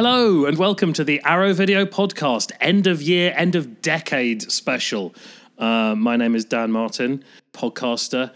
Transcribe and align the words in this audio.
Hello, 0.00 0.44
and 0.44 0.56
welcome 0.56 0.92
to 0.92 1.02
the 1.02 1.20
Arrow 1.24 1.52
Video 1.52 1.84
Podcast, 1.84 2.52
end 2.60 2.86
of 2.86 3.02
year, 3.02 3.34
end 3.34 3.56
of 3.56 3.82
decade 3.82 4.42
special. 4.42 5.12
Uh, 5.58 5.96
my 5.96 6.16
name 6.16 6.36
is 6.36 6.44
Dan 6.44 6.70
Martin, 6.70 7.24
podcaster, 7.52 8.32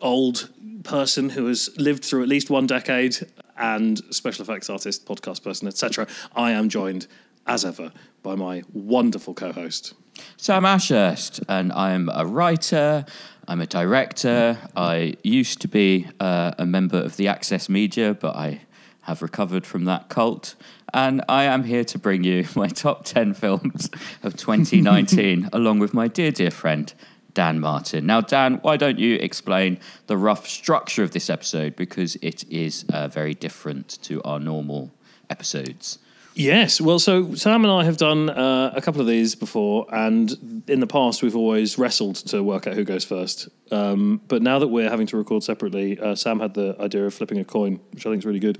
old 0.00 0.50
person 0.84 1.30
who 1.30 1.46
has 1.46 1.68
lived 1.78 2.04
through 2.04 2.22
at 2.22 2.28
least 2.28 2.48
one 2.48 2.68
decade, 2.68 3.16
and 3.58 4.02
special 4.14 4.44
effects 4.44 4.70
artist, 4.70 5.04
podcast 5.04 5.42
person, 5.42 5.66
etc. 5.66 6.06
I 6.36 6.52
am 6.52 6.68
joined, 6.68 7.08
as 7.44 7.64
ever, 7.64 7.90
by 8.22 8.36
my 8.36 8.62
wonderful 8.72 9.34
co 9.34 9.50
host. 9.50 9.94
Sam 10.36 10.64
Ashurst, 10.64 11.42
and 11.48 11.72
I'm 11.72 12.08
a 12.14 12.24
writer, 12.24 13.04
I'm 13.48 13.60
a 13.60 13.66
director. 13.66 14.58
I 14.76 15.16
used 15.24 15.60
to 15.62 15.66
be 15.66 16.06
uh, 16.20 16.52
a 16.56 16.64
member 16.64 16.98
of 16.98 17.16
the 17.16 17.26
Access 17.26 17.68
Media, 17.68 18.14
but 18.14 18.36
I 18.36 18.60
have 19.04 19.22
recovered 19.22 19.66
from 19.66 19.84
that 19.84 20.08
cult. 20.08 20.54
And 20.94 21.22
I 21.28 21.42
am 21.42 21.64
here 21.64 21.82
to 21.86 21.98
bring 21.98 22.22
you 22.22 22.46
my 22.54 22.68
top 22.68 23.04
10 23.04 23.34
films 23.34 23.90
of 24.22 24.36
2019, 24.36 25.50
along 25.52 25.80
with 25.80 25.92
my 25.92 26.06
dear, 26.06 26.30
dear 26.30 26.52
friend, 26.52 26.94
Dan 27.34 27.58
Martin. 27.58 28.06
Now, 28.06 28.20
Dan, 28.20 28.60
why 28.62 28.76
don't 28.76 29.00
you 29.00 29.16
explain 29.16 29.80
the 30.06 30.16
rough 30.16 30.46
structure 30.46 31.02
of 31.02 31.10
this 31.10 31.28
episode? 31.28 31.74
Because 31.74 32.14
it 32.22 32.48
is 32.48 32.84
uh, 32.92 33.08
very 33.08 33.34
different 33.34 34.00
to 34.02 34.22
our 34.22 34.38
normal 34.38 34.92
episodes. 35.28 35.98
Yes, 36.36 36.80
well, 36.80 36.98
so 36.98 37.36
Sam 37.36 37.64
and 37.64 37.72
I 37.72 37.84
have 37.84 37.96
done 37.96 38.28
uh, 38.28 38.72
a 38.74 38.80
couple 38.80 39.00
of 39.00 39.06
these 39.06 39.36
before, 39.36 39.86
and 39.94 40.64
in 40.66 40.80
the 40.80 40.86
past 40.86 41.22
we've 41.22 41.36
always 41.36 41.78
wrestled 41.78 42.16
to 42.16 42.42
work 42.42 42.66
out 42.66 42.74
who 42.74 42.82
goes 42.82 43.04
first. 43.04 43.48
Um, 43.70 44.20
but 44.26 44.42
now 44.42 44.58
that 44.58 44.66
we're 44.66 44.90
having 44.90 45.06
to 45.08 45.16
record 45.16 45.44
separately, 45.44 45.96
uh, 45.96 46.16
Sam 46.16 46.40
had 46.40 46.54
the 46.54 46.74
idea 46.80 47.06
of 47.06 47.14
flipping 47.14 47.38
a 47.38 47.44
coin, 47.44 47.78
which 47.92 48.04
I 48.04 48.10
think 48.10 48.22
is 48.22 48.26
really 48.26 48.40
good. 48.40 48.58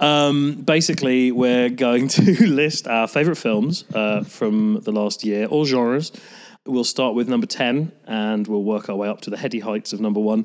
Um, 0.00 0.62
basically, 0.62 1.30
we're 1.30 1.68
going 1.68 2.08
to 2.16 2.46
list 2.46 2.88
our 2.88 3.06
favourite 3.06 3.38
films 3.38 3.84
uh, 3.94 4.24
from 4.24 4.80
the 4.80 4.90
last 4.90 5.22
year, 5.24 5.46
all 5.46 5.64
genres. 5.64 6.10
We'll 6.64 6.82
start 6.82 7.14
with 7.14 7.28
number 7.28 7.46
10, 7.46 7.92
and 8.08 8.48
we'll 8.48 8.64
work 8.64 8.88
our 8.88 8.96
way 8.96 9.08
up 9.08 9.20
to 9.22 9.30
the 9.30 9.36
heady 9.36 9.60
heights 9.60 9.92
of 9.92 10.00
number 10.00 10.18
one. 10.18 10.44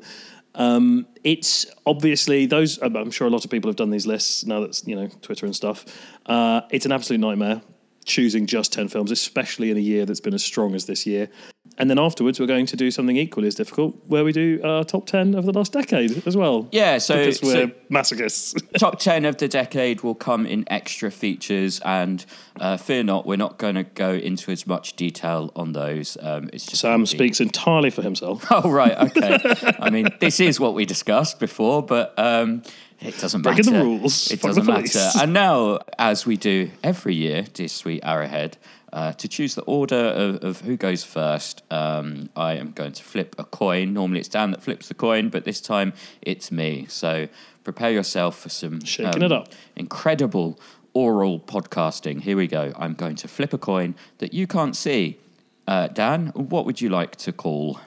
Um, 0.54 1.06
it's 1.24 1.66
obviously 1.86 2.46
those. 2.46 2.78
I'm 2.82 3.10
sure 3.10 3.26
a 3.26 3.30
lot 3.30 3.44
of 3.44 3.50
people 3.50 3.68
have 3.68 3.76
done 3.76 3.90
these 3.90 4.06
lists 4.06 4.44
now. 4.44 4.60
That's 4.60 4.86
you 4.86 4.96
know 4.96 5.08
Twitter 5.22 5.46
and 5.46 5.56
stuff. 5.56 5.84
Uh, 6.26 6.62
it's 6.70 6.86
an 6.86 6.92
absolute 6.92 7.20
nightmare 7.20 7.62
choosing 8.04 8.46
just 8.46 8.72
ten 8.72 8.88
films, 8.88 9.10
especially 9.10 9.70
in 9.70 9.76
a 9.76 9.80
year 9.80 10.04
that's 10.04 10.20
been 10.20 10.34
as 10.34 10.44
strong 10.44 10.74
as 10.74 10.86
this 10.86 11.06
year. 11.06 11.28
And 11.78 11.88
then 11.88 11.98
afterwards, 11.98 12.38
we're 12.38 12.46
going 12.46 12.66
to 12.66 12.76
do 12.76 12.90
something 12.90 13.16
equally 13.16 13.48
as 13.48 13.54
difficult, 13.54 13.96
where 14.06 14.24
we 14.24 14.32
do 14.32 14.60
our 14.62 14.84
top 14.84 15.06
ten 15.06 15.34
of 15.34 15.46
the 15.46 15.52
last 15.52 15.72
decade 15.72 16.26
as 16.26 16.36
well. 16.36 16.68
Yeah, 16.70 16.98
so 16.98 17.16
because 17.16 17.42
we're 17.42 17.68
so- 17.68 17.72
masochists. 17.90 18.54
top 18.78 18.98
10 18.98 19.24
of 19.24 19.36
the 19.36 19.48
decade 19.48 20.00
will 20.02 20.14
come 20.14 20.46
in 20.46 20.64
extra 20.68 21.10
features 21.10 21.80
and 21.84 22.24
uh, 22.58 22.76
fear 22.76 23.02
not 23.02 23.26
we're 23.26 23.36
not 23.36 23.58
going 23.58 23.74
to 23.74 23.82
go 23.84 24.12
into 24.14 24.50
as 24.50 24.66
much 24.66 24.96
detail 24.96 25.52
on 25.54 25.72
those 25.72 26.16
um, 26.22 26.48
it's 26.52 26.64
just 26.66 26.80
Sam 26.80 27.04
speaks 27.04 27.40
entirely 27.40 27.90
for 27.90 28.00
himself. 28.02 28.46
oh 28.50 28.70
right 28.70 28.96
okay 29.10 29.38
i 29.80 29.90
mean 29.90 30.08
this 30.20 30.40
is 30.40 30.58
what 30.58 30.72
we 30.74 30.86
discussed 30.86 31.38
before 31.38 31.82
but 31.82 32.18
um, 32.18 32.62
it 33.00 33.18
doesn't 33.18 33.42
matter. 33.44 33.56
Breaking 33.62 33.72
the 33.74 33.84
rules. 33.84 34.30
it 34.30 34.40
doesn't 34.40 34.64
matter 34.66 35.10
and 35.20 35.32
now 35.34 35.80
as 35.98 36.24
we 36.24 36.36
do 36.38 36.70
every 36.82 37.14
year 37.14 37.44
dear 37.52 37.68
sweet 37.68 38.00
arrowhead 38.04 38.56
uh, 38.92 39.12
to 39.14 39.28
choose 39.28 39.54
the 39.54 39.62
order 39.62 39.96
of, 39.96 40.44
of 40.44 40.60
who 40.60 40.76
goes 40.76 41.02
first, 41.04 41.62
um, 41.70 42.28
I 42.36 42.54
am 42.54 42.72
going 42.72 42.92
to 42.92 43.02
flip 43.02 43.34
a 43.38 43.44
coin. 43.44 43.94
Normally 43.94 44.20
it's 44.20 44.28
Dan 44.28 44.50
that 44.50 44.62
flips 44.62 44.88
the 44.88 44.94
coin, 44.94 45.28
but 45.30 45.44
this 45.44 45.60
time 45.60 45.92
it's 46.20 46.52
me. 46.52 46.86
So 46.88 47.28
prepare 47.64 47.90
yourself 47.90 48.38
for 48.38 48.48
some 48.48 48.74
um, 48.74 48.84
Shaking 48.84 49.22
it 49.22 49.32
up. 49.32 49.48
incredible 49.76 50.58
oral 50.94 51.40
podcasting. 51.40 52.20
Here 52.20 52.36
we 52.36 52.46
go. 52.46 52.72
I'm 52.76 52.94
going 52.94 53.16
to 53.16 53.28
flip 53.28 53.52
a 53.52 53.58
coin 53.58 53.94
that 54.18 54.34
you 54.34 54.46
can't 54.46 54.76
see. 54.76 55.18
Uh, 55.66 55.86
Dan, 55.88 56.28
what 56.34 56.66
would 56.66 56.80
you 56.80 56.88
like 56.90 57.16
to 57.16 57.32
call 57.32 57.80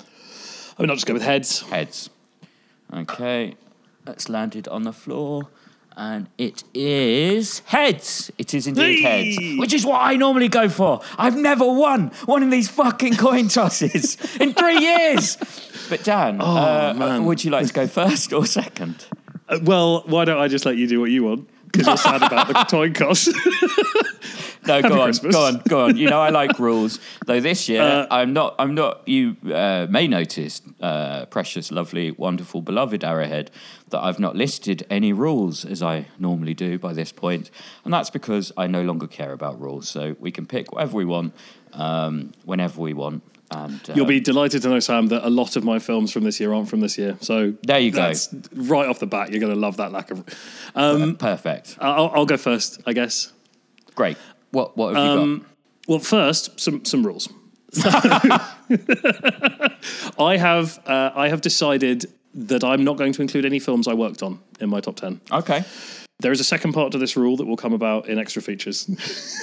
I 0.78 0.81
mean, 0.81 0.90
I'll 0.90 0.96
just 0.96 1.06
go 1.06 1.13
with 1.13 1.22
heads. 1.22 1.62
heads? 1.62 2.09
Okay, 2.94 3.56
that's 4.03 4.28
landed 4.30 4.68
on 4.68 4.84
the 4.84 4.94
floor. 4.94 5.50
And 5.97 6.28
it 6.38 6.63
is 6.73 7.59
heads. 7.59 8.29
It 8.38 8.53
is 8.53 8.67
indeed 8.67 9.01
Hey! 9.01 9.33
heads, 9.33 9.59
which 9.59 9.73
is 9.73 9.85
what 9.85 10.00
I 10.01 10.16
normally 10.17 10.50
go 10.50 10.67
for. 10.67 11.01
I've 11.17 11.38
never 11.38 11.66
won 11.66 12.11
one 12.25 12.44
of 12.44 12.51
these 12.51 12.67
fucking 12.69 13.16
coin 13.16 13.47
tosses 13.47 14.17
in 14.41 14.53
three 14.53 14.79
years. 14.79 15.38
But 15.89 16.03
Dan, 16.03 16.41
uh, 16.41 17.22
would 17.22 17.44
you 17.45 17.51
like 17.51 17.67
to 17.67 17.73
go 17.73 17.88
first 17.88 18.33
or 18.33 18.45
second? 18.45 19.06
Uh, 19.47 19.59
well, 19.63 20.01
why 20.06 20.25
don't 20.25 20.39
I 20.39 20.47
just 20.50 20.66
let 20.66 20.75
you 20.75 20.88
do 20.88 21.00
what 21.00 21.11
you 21.11 21.23
want? 21.23 21.47
Because 21.78 21.88
you're 21.88 21.97
sad 21.97 22.24
about 22.24 22.47
the 22.47 22.53
toy 22.69 22.91
cost. 22.91 23.30
No, 24.68 24.81
go 24.81 25.00
on, 25.02 25.08
Christmas. 25.08 25.36
go 25.36 25.46
on, 25.46 25.62
go 25.68 25.86
on. 25.86 25.97
You 25.97 26.09
know 26.09 26.19
I 26.19 26.30
like 26.30 26.58
rules. 26.69 27.00
Though 27.28 27.40
this 27.40 27.69
year 27.69 27.81
Uh, 27.84 28.08
I'm 28.09 28.34
not. 28.34 28.56
I'm 28.58 28.74
not. 28.74 29.08
You 29.08 29.36
uh, 29.53 29.86
may 29.90 30.08
notice, 30.08 30.62
uh, 30.81 31.25
precious, 31.28 31.72
lovely, 31.72 32.12
wonderful, 32.12 32.62
beloved 32.62 33.03
Arrowhead, 33.03 33.52
that 33.90 34.02
I've 34.03 34.19
not 34.19 34.36
listed 34.36 34.86
any 34.90 35.13
rules 35.13 35.66
as 35.66 35.84
I 35.84 36.08
normally 36.18 36.56
do 36.56 36.80
by 36.80 36.94
this 36.94 37.12
point, 37.12 37.52
and 37.84 37.94
that's 37.94 38.09
because 38.09 38.52
I 38.57 38.66
no 38.68 38.81
longer 38.81 39.07
care 39.07 39.34
about 39.34 39.62
rules. 39.62 39.88
So 39.88 40.16
we 40.19 40.31
can 40.31 40.47
pick 40.47 40.72
whatever 40.72 40.97
we 40.97 41.06
want, 41.06 41.34
um, 41.74 42.31
whenever 42.44 42.81
we 42.81 42.94
want. 42.94 43.22
And 43.51 43.79
uh, 43.89 43.94
You'll 43.94 44.06
be 44.07 44.19
delighted 44.19 44.61
to 44.63 44.69
know, 44.69 44.79
Sam, 44.79 45.07
that 45.07 45.25
a 45.25 45.29
lot 45.29 45.56
of 45.56 45.63
my 45.63 45.79
films 45.79 46.11
from 46.11 46.23
this 46.23 46.39
year 46.39 46.53
aren't 46.53 46.69
from 46.69 46.81
this 46.81 46.97
year. 46.97 47.17
So 47.22 47.53
There 47.63 47.79
you 47.79 47.91
go. 47.91 48.11
Right 48.53 48.88
off 48.88 49.00
the 49.00 49.07
bat, 49.07 49.31
you're 49.31 49.39
going 49.39 49.53
to 49.53 49.59
love 49.59 49.78
that 49.78 49.91
lack 49.91 50.11
of. 50.11 50.23
Um, 50.73 51.16
perfect. 51.16 51.78
I'll, 51.79 52.11
I'll 52.13 52.25
go 52.25 52.38
first, 52.38 52.81
I 52.85 52.94
guess. 52.94 53.31
Great. 53.94 54.17
What 54.51 54.75
What 54.78 54.95
have 54.95 55.06
you 55.06 55.11
Um, 55.22 55.38
got? 55.39 55.47
Well, 55.88 56.00
first, 56.00 56.59
some 56.59 56.83
some 56.83 57.06
rules. 57.06 57.29
So, 57.72 57.88
I 60.19 60.38
have 60.38 60.79
uh, 60.88 61.12
I 61.16 61.29
have 61.29 61.41
decided 61.41 62.06
that 62.33 62.63
I'm 62.63 62.83
not 62.83 62.97
going 62.97 63.13
to 63.13 63.22
include 63.22 63.45
any 63.45 63.59
films 63.59 63.88
I 63.88 63.94
worked 63.94 64.23
on 64.23 64.39
in 64.59 64.69
my 64.69 64.81
top 64.81 64.95
ten. 64.95 65.22
Okay. 65.31 65.63
There 66.19 66.31
is 66.31 66.39
a 66.39 66.44
second 66.45 66.73
part 66.73 66.91
to 66.94 66.97
this 66.97 67.16
rule 67.17 67.38
that 67.38 67.45
will 67.45 67.57
come 67.57 67.73
about 67.73 68.07
in 68.07 68.17
extra 68.17 68.41
features. 68.41 68.85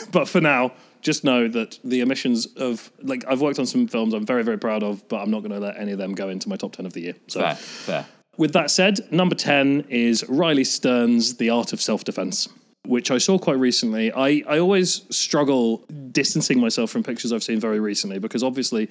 but 0.12 0.26
for 0.28 0.40
now, 0.40 0.72
just 1.02 1.24
know 1.24 1.48
that 1.48 1.78
the 1.84 2.00
emissions 2.00 2.46
of 2.56 2.90
like 3.02 3.24
I've 3.28 3.40
worked 3.40 3.58
on 3.58 3.66
some 3.66 3.86
films 3.88 4.14
I'm 4.14 4.24
very 4.24 4.42
very 4.42 4.58
proud 4.58 4.82
of, 4.82 5.06
but 5.08 5.20
I'm 5.20 5.30
not 5.30 5.40
going 5.40 5.52
to 5.52 5.58
let 5.58 5.76
any 5.76 5.92
of 5.92 5.98
them 5.98 6.14
go 6.14 6.28
into 6.28 6.48
my 6.48 6.56
top 6.56 6.72
ten 6.74 6.86
of 6.86 6.94
the 6.94 7.00
year. 7.00 7.14
So, 7.26 7.40
Fair. 7.40 7.54
Fair. 7.56 8.06
with 8.38 8.52
that 8.54 8.70
said, 8.70 9.00
number 9.12 9.34
ten 9.34 9.84
is 9.90 10.24
Riley 10.28 10.64
Stearns' 10.64 11.36
The 11.36 11.50
Art 11.50 11.72
of 11.72 11.82
Self 11.82 12.04
Defense. 12.04 12.48
Which 12.84 13.12
I 13.12 13.18
saw 13.18 13.38
quite 13.38 13.58
recently. 13.58 14.10
I, 14.10 14.42
I 14.48 14.58
always 14.58 15.02
struggle 15.08 15.84
distancing 16.10 16.58
myself 16.58 16.90
from 16.90 17.04
pictures 17.04 17.32
I've 17.32 17.44
seen 17.44 17.60
very 17.60 17.78
recently 17.78 18.18
because 18.18 18.42
obviously 18.42 18.90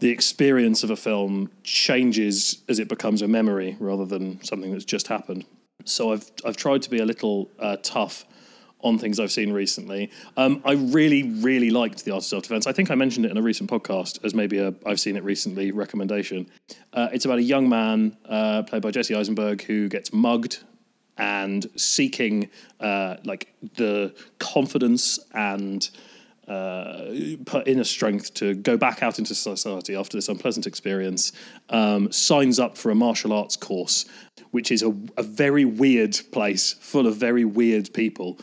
the 0.00 0.08
experience 0.10 0.82
of 0.82 0.90
a 0.90 0.96
film 0.96 1.48
changes 1.62 2.62
as 2.68 2.80
it 2.80 2.88
becomes 2.88 3.22
a 3.22 3.28
memory 3.28 3.76
rather 3.78 4.04
than 4.04 4.42
something 4.42 4.72
that's 4.72 4.84
just 4.84 5.06
happened. 5.06 5.44
So 5.84 6.12
I've 6.12 6.28
I've 6.44 6.56
tried 6.56 6.82
to 6.82 6.90
be 6.90 6.98
a 6.98 7.04
little 7.04 7.48
uh, 7.60 7.76
tough 7.82 8.24
on 8.82 8.98
things 8.98 9.20
I've 9.20 9.32
seen 9.32 9.52
recently. 9.52 10.10
Um, 10.36 10.62
I 10.64 10.72
really 10.72 11.22
really 11.22 11.70
liked 11.70 12.04
the 12.04 12.12
art 12.12 12.22
of 12.22 12.26
self 12.26 12.42
defense. 12.44 12.66
I 12.66 12.72
think 12.72 12.90
I 12.90 12.94
mentioned 12.94 13.26
it 13.26 13.30
in 13.30 13.36
a 13.36 13.42
recent 13.42 13.70
podcast 13.70 14.24
as 14.24 14.34
maybe 14.34 14.58
a 14.58 14.74
I've 14.86 15.00
seen 15.00 15.16
it 15.16 15.24
recently 15.24 15.70
recommendation. 15.70 16.50
Uh, 16.92 17.08
it's 17.12 17.24
about 17.24 17.38
a 17.38 17.42
young 17.42 17.68
man 17.68 18.16
uh, 18.28 18.62
played 18.62 18.82
by 18.82 18.90
Jesse 18.90 19.14
Eisenberg 19.14 19.62
who 19.62 19.88
gets 19.88 20.12
mugged 20.12 20.64
and 21.16 21.68
seeking 21.76 22.48
uh, 22.80 23.16
like 23.24 23.52
the 23.74 24.14
confidence 24.38 25.18
and 25.34 25.90
uh, 26.48 27.04
put 27.44 27.68
inner 27.68 27.84
strength 27.84 28.34
to 28.34 28.54
go 28.54 28.76
back 28.76 29.04
out 29.04 29.18
into 29.18 29.34
society 29.34 29.94
after 29.94 30.16
this 30.16 30.28
unpleasant 30.28 30.66
experience, 30.66 31.30
um, 31.68 32.10
signs 32.10 32.58
up 32.58 32.76
for 32.76 32.90
a 32.90 32.94
martial 32.94 33.32
arts 33.32 33.54
course, 33.54 34.04
which 34.50 34.72
is 34.72 34.82
a, 34.82 34.92
a 35.16 35.22
very 35.22 35.64
weird 35.64 36.18
place 36.32 36.72
full 36.72 37.06
of 37.06 37.16
very 37.16 37.44
weird 37.44 37.92
people. 37.94 38.36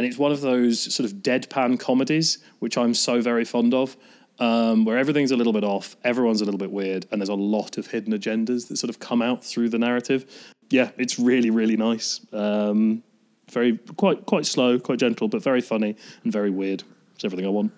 And 0.00 0.06
it's 0.06 0.16
one 0.16 0.32
of 0.32 0.40
those 0.40 0.94
sort 0.94 1.04
of 1.04 1.18
deadpan 1.18 1.78
comedies, 1.78 2.38
which 2.60 2.78
I'm 2.78 2.94
so 2.94 3.20
very 3.20 3.44
fond 3.44 3.74
of, 3.74 3.98
um, 4.38 4.86
where 4.86 4.96
everything's 4.96 5.30
a 5.30 5.36
little 5.36 5.52
bit 5.52 5.62
off, 5.62 5.94
everyone's 6.04 6.40
a 6.40 6.46
little 6.46 6.56
bit 6.56 6.70
weird, 6.70 7.04
and 7.10 7.20
there's 7.20 7.28
a 7.28 7.34
lot 7.34 7.76
of 7.76 7.88
hidden 7.88 8.14
agendas 8.14 8.68
that 8.68 8.78
sort 8.78 8.88
of 8.88 8.98
come 8.98 9.20
out 9.20 9.44
through 9.44 9.68
the 9.68 9.78
narrative. 9.78 10.24
Yeah, 10.70 10.90
it's 10.96 11.18
really, 11.18 11.50
really 11.50 11.76
nice. 11.76 12.18
Um, 12.32 13.02
very 13.50 13.76
quite 13.98 14.24
quite 14.24 14.46
slow, 14.46 14.78
quite 14.78 14.98
gentle, 14.98 15.28
but 15.28 15.42
very 15.42 15.60
funny 15.60 15.96
and 16.24 16.32
very 16.32 16.48
weird. 16.48 16.82
It's 17.14 17.26
everything 17.26 17.44
I 17.44 17.50
want. 17.50 17.70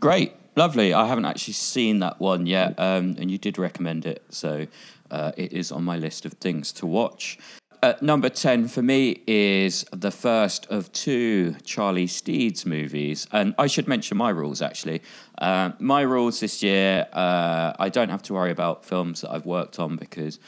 Great, 0.00 0.34
lovely. 0.56 0.92
I 0.92 1.06
haven't 1.06 1.24
actually 1.24 1.54
seen 1.54 2.00
that 2.00 2.20
one 2.20 2.44
yet, 2.44 2.78
um, 2.78 3.16
and 3.18 3.30
you 3.30 3.38
did 3.38 3.56
recommend 3.56 4.04
it, 4.04 4.22
so 4.28 4.66
uh, 5.10 5.32
it 5.38 5.54
is 5.54 5.72
on 5.72 5.82
my 5.82 5.96
list 5.96 6.26
of 6.26 6.34
things 6.34 6.72
to 6.72 6.84
watch. 6.84 7.38
Uh, 7.82 7.94
number 8.02 8.28
10 8.28 8.68
for 8.68 8.82
me 8.82 9.22
is 9.26 9.86
the 9.90 10.10
first 10.10 10.66
of 10.66 10.92
two 10.92 11.54
Charlie 11.64 12.06
Steeds 12.06 12.66
movies. 12.66 13.26
And 13.32 13.54
I 13.58 13.68
should 13.68 13.88
mention 13.88 14.18
my 14.18 14.28
rules 14.28 14.60
actually. 14.60 15.00
Uh, 15.38 15.70
my 15.78 16.02
rules 16.02 16.40
this 16.40 16.62
year, 16.62 17.06
uh, 17.14 17.72
I 17.78 17.88
don't 17.88 18.10
have 18.10 18.22
to 18.24 18.34
worry 18.34 18.50
about 18.50 18.84
films 18.84 19.22
that 19.22 19.30
I've 19.30 19.46
worked 19.46 19.78
on 19.78 19.96
because 19.96 20.38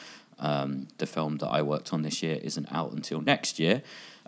um, 0.40 0.88
the 0.99 1.06
film 1.06 1.38
that 1.38 1.49
I 1.49 1.62
worked 1.62 1.94
on 1.94 2.02
this 2.02 2.23
year 2.23 2.38
isn't 2.43 2.70
out 2.70 2.93
until 2.93 3.23
next 3.23 3.58
year. 3.58 3.82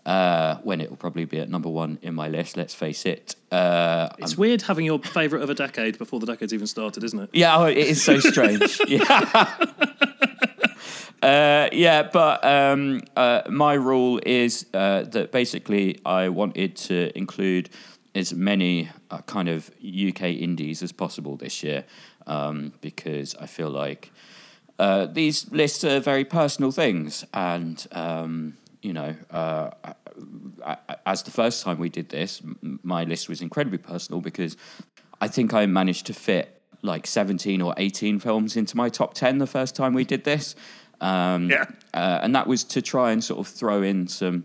uh, 0.06 0.56
when 0.62 0.80
it 0.82 0.88
will 0.90 0.98
probably 0.98 1.24
be 1.24 1.38
at 1.40 1.48
number 1.48 1.68
one 1.70 1.98
in 2.02 2.14
my 2.14 2.28
list. 2.28 2.56
Let's 2.58 2.74
face 2.74 3.06
it. 3.06 3.36
Uh, 3.50 4.08
It's 4.18 4.36
weird 4.36 4.60
having 4.62 4.84
your 4.84 4.98
favourite 4.98 5.42
of 5.42 5.48
a 5.48 5.54
decade 5.54 5.96
before 5.98 6.20
the 6.20 6.26
decade's 6.26 6.52
even 6.52 6.66
started, 6.66 7.02
isn't 7.04 7.20
it? 7.20 7.30
yeah, 7.32 7.56
oh, 7.58 7.64
it 7.64 7.78
is 7.78 8.02
so 8.02 8.18
strange. 8.32 8.80
yeah. 8.86 9.54
Uh, 11.24 11.70
yeah, 11.72 12.02
but 12.02 12.44
um, 12.44 13.00
uh, 13.16 13.40
my 13.48 13.72
rule 13.72 14.20
is 14.26 14.66
uh, 14.74 15.04
that 15.04 15.32
basically 15.32 15.98
I 16.04 16.28
wanted 16.28 16.76
to 16.76 17.16
include 17.16 17.70
as 18.14 18.34
many 18.34 18.90
uh, 19.10 19.22
kind 19.22 19.48
of 19.48 19.70
UK 19.80 20.24
indies 20.24 20.82
as 20.82 20.92
possible 20.92 21.36
this 21.36 21.62
year 21.62 21.86
um, 22.26 22.74
because 22.82 23.34
I 23.36 23.46
feel 23.46 23.70
like 23.70 24.12
uh, 24.78 25.06
these 25.06 25.50
lists 25.50 25.82
are 25.82 25.98
very 25.98 26.26
personal 26.26 26.72
things, 26.72 27.24
and 27.32 27.86
um, 27.92 28.58
you 28.82 28.92
know, 28.92 29.14
uh, 29.30 29.70
as 31.06 31.22
the 31.22 31.30
first 31.30 31.64
time 31.64 31.78
we 31.78 31.88
did 31.88 32.10
this, 32.10 32.42
my 32.82 33.04
list 33.04 33.30
was 33.30 33.40
incredibly 33.40 33.78
personal 33.78 34.20
because 34.20 34.58
I 35.22 35.28
think 35.28 35.54
I 35.54 35.64
managed 35.64 36.04
to 36.06 36.12
fit 36.12 36.60
like 36.82 37.06
17 37.06 37.62
or 37.62 37.72
18 37.78 38.18
films 38.18 38.58
into 38.58 38.76
my 38.76 38.90
top 38.90 39.14
10 39.14 39.38
the 39.38 39.46
first 39.46 39.74
time 39.74 39.94
we 39.94 40.04
did 40.04 40.24
this. 40.24 40.54
Um, 41.04 41.50
Yeah. 41.50 41.64
uh, 41.92 42.20
and 42.22 42.34
that 42.34 42.46
was 42.46 42.64
to 42.64 42.80
try 42.82 43.12
and 43.12 43.22
sort 43.22 43.40
of 43.40 43.46
throw 43.52 43.82
in 43.82 44.08
some 44.08 44.44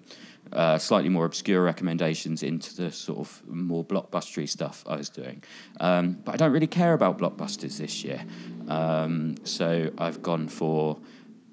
uh, 0.51 0.77
slightly 0.79 1.09
more 1.09 1.25
obscure 1.25 1.63
recommendations 1.63 2.41
into 2.43 2.75
the 2.75 2.91
sort 2.91 3.19
of 3.19 3.41
more 3.47 3.83
blockbustery 3.85 4.47
stuff 4.49 4.83
I 4.87 4.95
was 4.95 5.09
doing. 5.09 5.43
Um, 5.79 6.17
but 6.25 6.33
I 6.33 6.37
don't 6.37 6.51
really 6.51 6.67
care 6.67 6.93
about 6.93 7.17
blockbusters 7.19 7.77
this 7.77 8.03
year. 8.03 8.21
Um, 8.67 9.35
so 9.43 9.91
I've 9.97 10.21
gone 10.21 10.47
for 10.47 10.97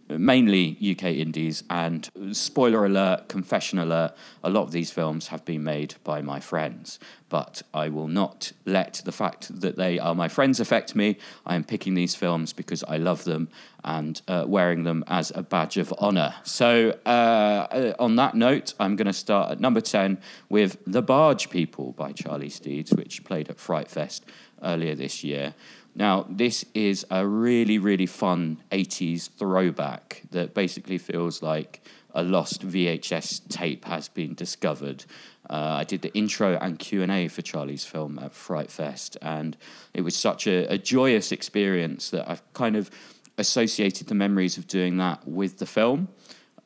mainly 0.08 0.76
UK 0.80 1.04
indies. 1.04 1.64
And 1.70 2.08
spoiler 2.32 2.84
alert, 2.84 3.28
confession 3.28 3.78
alert, 3.78 4.14
a 4.42 4.50
lot 4.50 4.62
of 4.62 4.72
these 4.72 4.90
films 4.90 5.28
have 5.28 5.44
been 5.44 5.64
made 5.64 5.94
by 6.04 6.22
my 6.22 6.40
friends. 6.40 6.98
But 7.28 7.62
I 7.74 7.88
will 7.88 8.06
not 8.06 8.52
let 8.64 9.02
the 9.04 9.12
fact 9.12 9.60
that 9.60 9.76
they 9.76 9.98
are 9.98 10.14
my 10.14 10.28
friends 10.28 10.60
affect 10.60 10.94
me. 10.94 11.18
I 11.44 11.56
am 11.56 11.64
picking 11.64 11.94
these 11.94 12.14
films 12.14 12.52
because 12.52 12.84
I 12.84 12.98
love 12.98 13.24
them 13.24 13.48
and 13.82 14.20
uh, 14.28 14.44
wearing 14.46 14.84
them 14.84 15.04
as 15.08 15.32
a 15.34 15.42
badge 15.42 15.76
of 15.76 15.92
honour. 15.94 16.34
So, 16.44 16.98
uh, 17.04 17.08
uh, 17.08 17.94
on 17.98 18.16
that 18.16 18.34
note, 18.34 18.74
I'm 18.78 18.96
going 18.96 19.06
to 19.06 19.12
start 19.12 19.50
at 19.52 19.60
number 19.60 19.80
10 19.80 20.18
with 20.48 20.78
The 20.86 21.02
Barge 21.02 21.50
People 21.50 21.92
by 21.92 22.12
Charlie 22.12 22.48
Steeds, 22.48 22.92
which 22.92 23.24
played 23.24 23.48
at 23.48 23.58
Fright 23.58 23.88
Fest 23.90 24.24
earlier 24.62 24.94
this 24.94 25.22
year. 25.22 25.54
Now, 25.96 26.26
this 26.28 26.62
is 26.74 27.06
a 27.10 27.26
really, 27.26 27.78
really 27.78 28.04
fun 28.04 28.62
80s 28.70 29.30
throwback 29.30 30.22
that 30.30 30.52
basically 30.52 30.98
feels 30.98 31.42
like 31.42 31.80
a 32.14 32.22
lost 32.22 32.66
VHS 32.66 33.48
tape 33.48 33.86
has 33.86 34.08
been 34.08 34.34
discovered. 34.34 35.06
Uh, 35.48 35.78
I 35.80 35.84
did 35.84 36.02
the 36.02 36.12
intro 36.12 36.58
and 36.58 36.78
Q&A 36.78 37.28
for 37.28 37.40
Charlie's 37.40 37.86
film 37.86 38.18
at 38.18 38.34
Fright 38.34 38.70
Fest, 38.70 39.16
and 39.22 39.56
it 39.94 40.02
was 40.02 40.14
such 40.14 40.46
a, 40.46 40.70
a 40.70 40.76
joyous 40.76 41.32
experience 41.32 42.10
that 42.10 42.28
I've 42.28 42.42
kind 42.52 42.76
of 42.76 42.90
associated 43.38 44.08
the 44.08 44.14
memories 44.14 44.58
of 44.58 44.66
doing 44.66 44.98
that 44.98 45.26
with 45.26 45.58
the 45.58 45.66
film. 45.66 46.08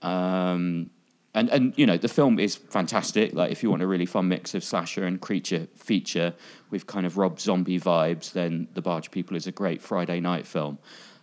Um, 0.03 0.91
and 1.35 1.49
and 1.50 1.73
you 1.77 1.87
know 1.87 1.97
the 1.97 2.09
film 2.09 2.38
is 2.38 2.56
fantastic. 2.56 3.32
Like 3.35 3.53
if 3.53 3.62
you 3.62 3.71
want 3.71 3.82
a 3.82 3.87
really 3.87 4.06
fun 4.06 4.29
mix 4.29 4.55
of 4.55 4.65
slasher 4.65 5.05
and 5.05 5.21
creature 5.21 5.69
feature 5.77 6.35
with 6.71 6.87
kind 6.87 7.06
of 7.06 7.19
Rob 7.19 7.38
Zombie 7.41 7.79
vibes, 7.79 8.32
then 8.32 8.69
The 8.75 8.82
Barge 8.82 9.11
People 9.11 9.37
is 9.37 9.47
a 9.47 9.53
great 9.53 9.81
Friday 9.81 10.21
night 10.21 10.47
film. 10.47 10.79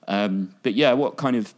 Um, 0.07 0.55
but 0.63 0.73
yeah, 0.73 0.93
what 0.93 1.17
kind 1.17 1.35
of 1.35 1.53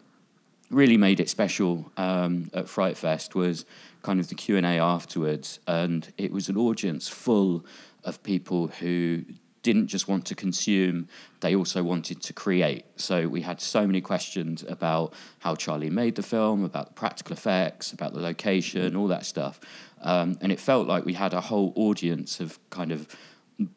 really 0.71 0.97
made 0.97 1.19
it 1.19 1.29
special 1.29 1.91
um, 1.97 2.49
at 2.53 2.67
Fright 2.67 2.97
Fest 2.97 3.35
was 3.35 3.65
kind 4.01 4.19
of 4.19 4.29
the 4.29 4.35
Q 4.35 4.57
and 4.57 4.65
A 4.65 4.79
afterwards, 4.79 5.59
and 5.67 6.11
it 6.17 6.31
was 6.31 6.49
an 6.49 6.57
audience 6.57 7.07
full 7.07 7.65
of 8.03 8.23
people 8.23 8.67
who 8.67 9.23
didn't 9.61 9.87
just 9.87 10.07
want 10.07 10.25
to 10.25 10.35
consume, 10.35 11.07
they 11.41 11.55
also 11.55 11.83
wanted 11.83 12.21
to 12.21 12.33
create. 12.33 12.85
So 12.95 13.27
we 13.27 13.41
had 13.41 13.59
so 13.61 13.85
many 13.85 14.01
questions 14.01 14.63
about 14.67 15.13
how 15.39 15.55
Charlie 15.55 15.89
made 15.89 16.15
the 16.15 16.23
film, 16.23 16.63
about 16.63 16.87
the 16.87 16.93
practical 16.93 17.33
effects, 17.33 17.91
about 17.91 18.13
the 18.13 18.21
location, 18.21 18.95
all 18.95 19.07
that 19.07 19.25
stuff. 19.25 19.59
Um, 20.01 20.37
and 20.41 20.51
it 20.51 20.59
felt 20.59 20.87
like 20.87 21.05
we 21.05 21.13
had 21.13 21.33
a 21.33 21.41
whole 21.41 21.73
audience 21.75 22.39
of 22.39 22.57
kind 22.69 22.91
of 22.91 23.07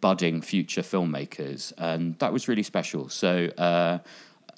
budding 0.01 0.41
future 0.41 0.83
filmmakers, 0.83 1.73
and 1.77 2.17
that 2.21 2.33
was 2.33 2.47
really 2.47 2.63
special. 2.63 3.09
So 3.09 3.47
uh, 3.59 3.99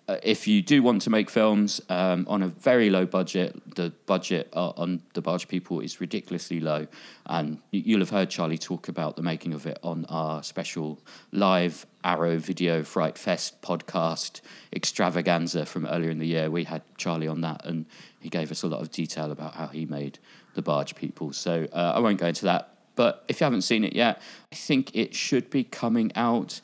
if 0.08 0.46
you 0.46 0.60
do 0.60 0.82
want 0.82 1.02
to 1.02 1.10
make 1.10 1.30
films 1.30 1.80
um, 1.88 2.26
on 2.28 2.42
a 2.42 2.48
very 2.48 2.90
low 2.90 3.06
budget, 3.06 3.74
the 3.74 3.90
budget 4.06 4.50
uh, 4.52 4.70
on 4.76 5.02
the 5.14 5.22
Barge 5.22 5.48
People 5.48 5.80
is 5.80 6.00
ridiculously 6.00 6.60
low, 6.60 6.86
and 7.26 7.58
you'll 7.70 8.00
have 8.00 8.10
heard 8.10 8.28
Charlie 8.28 8.58
talk 8.58 8.88
about 8.88 9.16
the 9.16 9.22
making 9.22 9.54
of 9.54 9.66
it 9.66 9.78
on 9.82 10.04
our 10.10 10.42
special 10.42 11.00
live 11.32 11.86
Arrow 12.02 12.38
Video 12.38 12.82
Fright 12.82 13.16
Fest 13.16 13.62
podcast 13.62 14.42
extravaganza 14.74 15.64
from 15.64 15.86
earlier 15.86 16.10
in 16.10 16.18
the 16.18 16.26
year. 16.26 16.50
We 16.50 16.64
had 16.64 16.82
Charlie 16.98 17.28
on 17.28 17.40
that, 17.40 17.64
and 17.64 17.86
he 18.20 18.28
gave 18.28 18.50
us 18.50 18.62
a 18.62 18.66
lot 18.66 18.82
of 18.82 18.90
detail 18.90 19.32
about 19.32 19.54
how 19.54 19.68
he 19.68 19.86
made 19.86 20.18
the 20.54 20.62
Barge 20.62 20.94
People. 20.94 21.32
So 21.32 21.66
uh, 21.72 21.92
I 21.94 22.00
won't 22.00 22.18
go 22.18 22.26
into 22.26 22.44
that. 22.44 22.70
But 22.96 23.24
if 23.26 23.40
you 23.40 23.44
haven't 23.44 23.62
seen 23.62 23.84
it 23.84 23.94
yet, 23.94 24.20
I 24.52 24.54
think 24.54 24.94
it 24.94 25.14
should 25.14 25.50
be 25.50 25.64
coming 25.64 26.12
out 26.14 26.60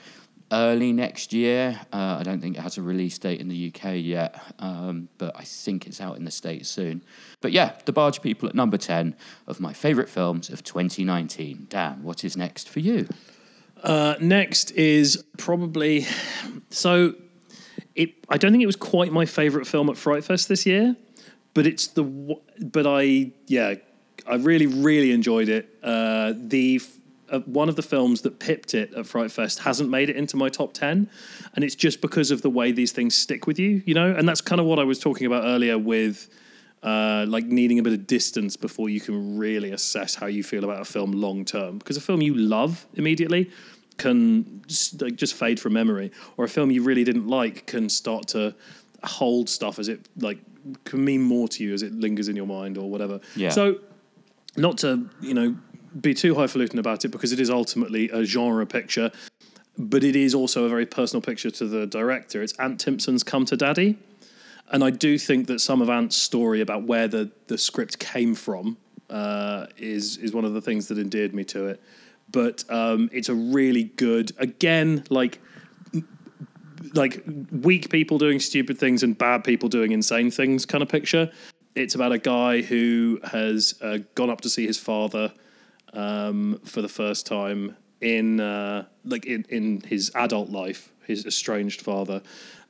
early 0.52 0.92
next 0.92 1.32
year. 1.32 1.80
Uh, 1.92 2.16
I 2.18 2.22
don't 2.22 2.40
think 2.40 2.56
it 2.56 2.60
has 2.60 2.78
a 2.78 2.82
release 2.82 3.18
date 3.18 3.40
in 3.40 3.48
the 3.48 3.72
UK 3.74 3.96
yet, 3.96 4.40
um, 4.58 5.08
but 5.18 5.34
I 5.36 5.44
think 5.44 5.86
it's 5.86 6.00
out 6.00 6.16
in 6.16 6.24
the 6.24 6.30
States 6.30 6.68
soon. 6.68 7.02
But 7.40 7.52
yeah, 7.52 7.72
The 7.84 7.92
Barge 7.92 8.20
People 8.22 8.48
at 8.48 8.54
number 8.54 8.76
10 8.76 9.14
of 9.46 9.60
my 9.60 9.72
favourite 9.72 10.08
films 10.08 10.50
of 10.50 10.64
2019. 10.64 11.66
Dan, 11.68 12.02
what 12.02 12.24
is 12.24 12.36
next 12.36 12.68
for 12.68 12.80
you? 12.80 13.08
Uh, 13.82 14.16
next 14.20 14.70
is 14.72 15.24
probably 15.38 16.06
so. 16.70 17.14
It 17.94 18.14
I 18.28 18.36
don't 18.36 18.52
think 18.52 18.62
it 18.62 18.66
was 18.66 18.76
quite 18.76 19.10
my 19.12 19.24
favorite 19.24 19.66
film 19.66 19.88
at 19.88 19.96
Fright 19.96 20.22
Fest 20.22 20.48
this 20.48 20.66
year, 20.66 20.96
but 21.54 21.66
it's 21.66 21.86
the 21.88 22.04
but 22.60 22.86
I 22.86 23.32
yeah 23.46 23.74
I 24.26 24.34
really 24.34 24.66
really 24.66 25.12
enjoyed 25.12 25.48
it. 25.48 25.68
Uh, 25.82 26.34
the 26.36 26.80
uh, 27.30 27.40
one 27.40 27.68
of 27.68 27.76
the 27.76 27.82
films 27.82 28.22
that 28.22 28.38
pipped 28.38 28.74
it 28.74 28.92
at 28.94 29.06
Fright 29.06 29.30
Fest 29.30 29.60
hasn't 29.60 29.90
made 29.90 30.10
it 30.10 30.16
into 30.16 30.36
my 30.36 30.48
top 30.48 30.72
ten, 30.72 31.08
and 31.54 31.64
it's 31.64 31.74
just 31.74 32.00
because 32.00 32.30
of 32.30 32.42
the 32.42 32.50
way 32.50 32.72
these 32.72 32.92
things 32.92 33.16
stick 33.16 33.46
with 33.46 33.58
you, 33.58 33.82
you 33.86 33.94
know. 33.94 34.12
And 34.12 34.28
that's 34.28 34.40
kind 34.40 34.60
of 34.60 34.66
what 34.66 34.78
I 34.78 34.84
was 34.84 34.98
talking 34.98 35.26
about 35.26 35.44
earlier 35.44 35.78
with. 35.78 36.28
Uh, 36.82 37.26
like 37.28 37.44
needing 37.44 37.78
a 37.78 37.82
bit 37.82 37.92
of 37.92 38.06
distance 38.06 38.56
before 38.56 38.88
you 38.88 39.02
can 39.02 39.36
really 39.36 39.70
assess 39.70 40.14
how 40.14 40.24
you 40.24 40.42
feel 40.42 40.64
about 40.64 40.80
a 40.80 40.84
film 40.86 41.12
long 41.12 41.44
term. 41.44 41.76
Because 41.76 41.98
a 41.98 42.00
film 42.00 42.22
you 42.22 42.34
love 42.34 42.86
immediately 42.94 43.50
can 43.98 44.62
just, 44.66 45.02
like 45.02 45.14
just 45.14 45.34
fade 45.34 45.60
from 45.60 45.74
memory, 45.74 46.10
or 46.38 46.46
a 46.46 46.48
film 46.48 46.70
you 46.70 46.82
really 46.82 47.04
didn't 47.04 47.28
like 47.28 47.66
can 47.66 47.90
start 47.90 48.28
to 48.28 48.54
hold 49.04 49.48
stuff 49.48 49.78
as 49.78 49.88
it 49.88 50.08
like 50.18 50.38
can 50.84 51.04
mean 51.04 51.22
more 51.22 51.48
to 51.48 51.62
you 51.62 51.72
as 51.74 51.82
it 51.82 51.92
lingers 51.92 52.28
in 52.28 52.36
your 52.36 52.46
mind 52.46 52.78
or 52.78 52.88
whatever. 52.90 53.20
Yeah. 53.36 53.50
So, 53.50 53.80
not 54.56 54.78
to 54.78 55.08
you 55.20 55.34
know 55.34 55.56
be 55.98 56.14
too 56.14 56.34
highfalutin 56.34 56.78
about 56.78 57.04
it 57.04 57.08
because 57.08 57.32
it 57.32 57.40
is 57.40 57.50
ultimately 57.50 58.10
a 58.10 58.24
genre 58.24 58.66
picture, 58.66 59.10
but 59.78 60.04
it 60.04 60.16
is 60.16 60.34
also 60.34 60.64
a 60.64 60.68
very 60.68 60.86
personal 60.86 61.22
picture 61.22 61.50
to 61.50 61.66
the 61.66 61.86
director. 61.86 62.42
It's 62.42 62.52
Ant 62.54 62.80
Timpson's 62.80 63.22
Come 63.22 63.44
to 63.46 63.56
Daddy. 63.56 63.98
And 64.72 64.84
I 64.84 64.90
do 64.90 65.18
think 65.18 65.48
that 65.48 65.60
some 65.60 65.82
of 65.82 65.90
Ant's 65.90 66.16
story 66.16 66.60
about 66.60 66.84
where 66.84 67.08
the, 67.08 67.30
the 67.48 67.58
script 67.58 67.98
came 67.98 68.34
from 68.34 68.76
uh, 69.08 69.66
is 69.76 70.16
is 70.18 70.32
one 70.32 70.44
of 70.44 70.54
the 70.54 70.60
things 70.60 70.86
that 70.88 70.98
endeared 70.98 71.34
me 71.34 71.44
to 71.44 71.66
it. 71.66 71.82
But 72.30 72.64
um, 72.70 73.10
it's 73.12 73.28
a 73.28 73.34
really 73.34 73.84
good, 73.84 74.32
again, 74.38 75.04
like 75.10 75.40
like 76.94 77.22
weak 77.50 77.90
people 77.90 78.18
doing 78.18 78.40
stupid 78.40 78.78
things 78.78 79.02
and 79.02 79.18
bad 79.18 79.44
people 79.44 79.68
doing 79.68 79.92
insane 79.92 80.30
things 80.30 80.64
kind 80.64 80.82
of 80.82 80.88
picture. 80.88 81.30
It's 81.74 81.94
about 81.94 82.12
a 82.12 82.18
guy 82.18 82.62
who 82.62 83.20
has 83.24 83.74
uh, 83.82 83.98
gone 84.14 84.30
up 84.30 84.40
to 84.42 84.48
see 84.48 84.66
his 84.66 84.78
father 84.78 85.32
um, 85.92 86.60
for 86.64 86.82
the 86.82 86.88
first 86.88 87.26
time 87.26 87.76
in 88.00 88.40
uh, 88.40 88.86
like 89.04 89.26
in, 89.26 89.44
in 89.48 89.80
his 89.82 90.10
adult 90.14 90.50
life, 90.50 90.92
his 91.06 91.26
estranged 91.26 91.80
father. 91.80 92.22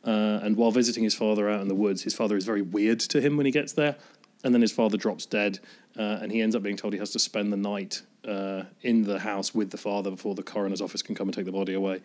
Uh, 0.04 0.40
and 0.42 0.56
while 0.56 0.70
visiting 0.70 1.04
his 1.04 1.14
father 1.14 1.48
out 1.48 1.60
in 1.60 1.68
the 1.68 1.74
woods, 1.74 2.02
his 2.02 2.14
father 2.14 2.36
is 2.36 2.44
very 2.44 2.62
weird 2.62 2.98
to 3.00 3.20
him 3.20 3.36
when 3.36 3.46
he 3.46 3.52
gets 3.52 3.72
there. 3.74 3.96
And 4.42 4.54
then 4.54 4.62
his 4.62 4.72
father 4.72 4.96
drops 4.96 5.26
dead, 5.26 5.58
uh, 5.98 6.18
and 6.22 6.32
he 6.32 6.40
ends 6.40 6.56
up 6.56 6.62
being 6.62 6.76
told 6.76 6.94
he 6.94 6.98
has 6.98 7.10
to 7.10 7.18
spend 7.18 7.52
the 7.52 7.58
night 7.58 8.00
uh, 8.26 8.62
in 8.80 9.04
the 9.04 9.18
house 9.18 9.54
with 9.54 9.70
the 9.70 9.76
father 9.76 10.10
before 10.10 10.34
the 10.34 10.42
coroner's 10.42 10.80
office 10.80 11.02
can 11.02 11.14
come 11.14 11.28
and 11.28 11.34
take 11.34 11.44
the 11.44 11.52
body 11.52 11.74
away 11.74 12.00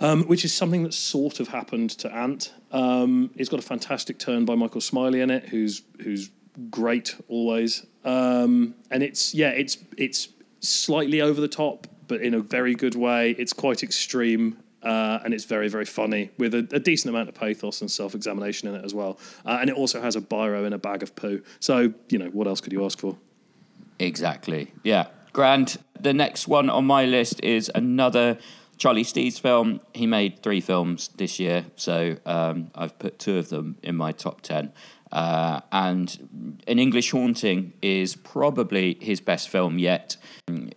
um, 0.00 0.24
which 0.24 0.44
is 0.44 0.52
something 0.52 0.82
that 0.82 0.94
sort 0.94 1.40
of 1.40 1.48
happened 1.48 1.90
to 1.90 2.12
Ant. 2.12 2.52
Um, 2.72 3.30
it's 3.36 3.48
got 3.48 3.60
a 3.60 3.62
fantastic 3.62 4.18
turn 4.18 4.44
by 4.44 4.54
Michael 4.54 4.80
Smiley 4.80 5.20
in 5.20 5.30
it, 5.30 5.48
who's 5.50 5.82
who's 6.00 6.30
great 6.70 7.16
always. 7.28 7.86
Um, 8.04 8.74
and 8.90 9.02
it's 9.02 9.34
yeah, 9.34 9.50
it's 9.50 9.78
it's 9.96 10.28
slightly 10.60 11.20
over 11.20 11.40
the 11.40 11.48
top, 11.48 11.86
but 12.08 12.20
in 12.20 12.34
a 12.34 12.40
very 12.40 12.74
good 12.74 12.94
way. 12.94 13.32
It's 13.32 13.52
quite 13.52 13.82
extreme. 13.82 14.58
Uh, 14.82 15.20
and 15.26 15.34
it's 15.34 15.44
very, 15.44 15.68
very 15.68 15.84
funny 15.84 16.30
with 16.38 16.54
a, 16.54 16.66
a 16.72 16.78
decent 16.80 17.14
amount 17.14 17.28
of 17.28 17.34
pathos 17.34 17.82
and 17.82 17.90
self 17.90 18.14
examination 18.14 18.66
in 18.66 18.74
it 18.74 18.82
as 18.82 18.94
well. 18.94 19.18
Uh, 19.44 19.58
and 19.60 19.68
it 19.68 19.76
also 19.76 20.00
has 20.00 20.16
a 20.16 20.22
biro 20.22 20.66
in 20.66 20.72
a 20.72 20.78
bag 20.78 21.02
of 21.02 21.14
poo. 21.14 21.42
So, 21.60 21.92
you 22.08 22.18
know, 22.18 22.28
what 22.28 22.46
else 22.46 22.62
could 22.62 22.72
you 22.72 22.82
ask 22.86 22.98
for? 22.98 23.18
Exactly. 23.98 24.72
Yeah. 24.82 25.08
Grand. 25.34 25.76
The 26.00 26.14
next 26.14 26.48
one 26.48 26.70
on 26.70 26.86
my 26.86 27.04
list 27.04 27.44
is 27.44 27.70
another 27.74 28.38
Charlie 28.78 29.04
Steeds 29.04 29.38
film. 29.38 29.82
He 29.92 30.06
made 30.06 30.42
three 30.42 30.62
films 30.62 31.08
this 31.16 31.38
year, 31.38 31.66
so 31.76 32.16
um, 32.24 32.70
I've 32.74 32.98
put 32.98 33.18
two 33.18 33.36
of 33.36 33.50
them 33.50 33.76
in 33.82 33.94
my 33.94 34.12
top 34.12 34.40
10. 34.40 34.72
Uh, 35.12 35.60
and 35.72 36.60
An 36.66 36.78
English 36.78 37.10
Haunting 37.10 37.72
is 37.82 38.16
probably 38.16 38.96
his 39.00 39.20
best 39.20 39.48
film 39.48 39.78
yet. 39.78 40.16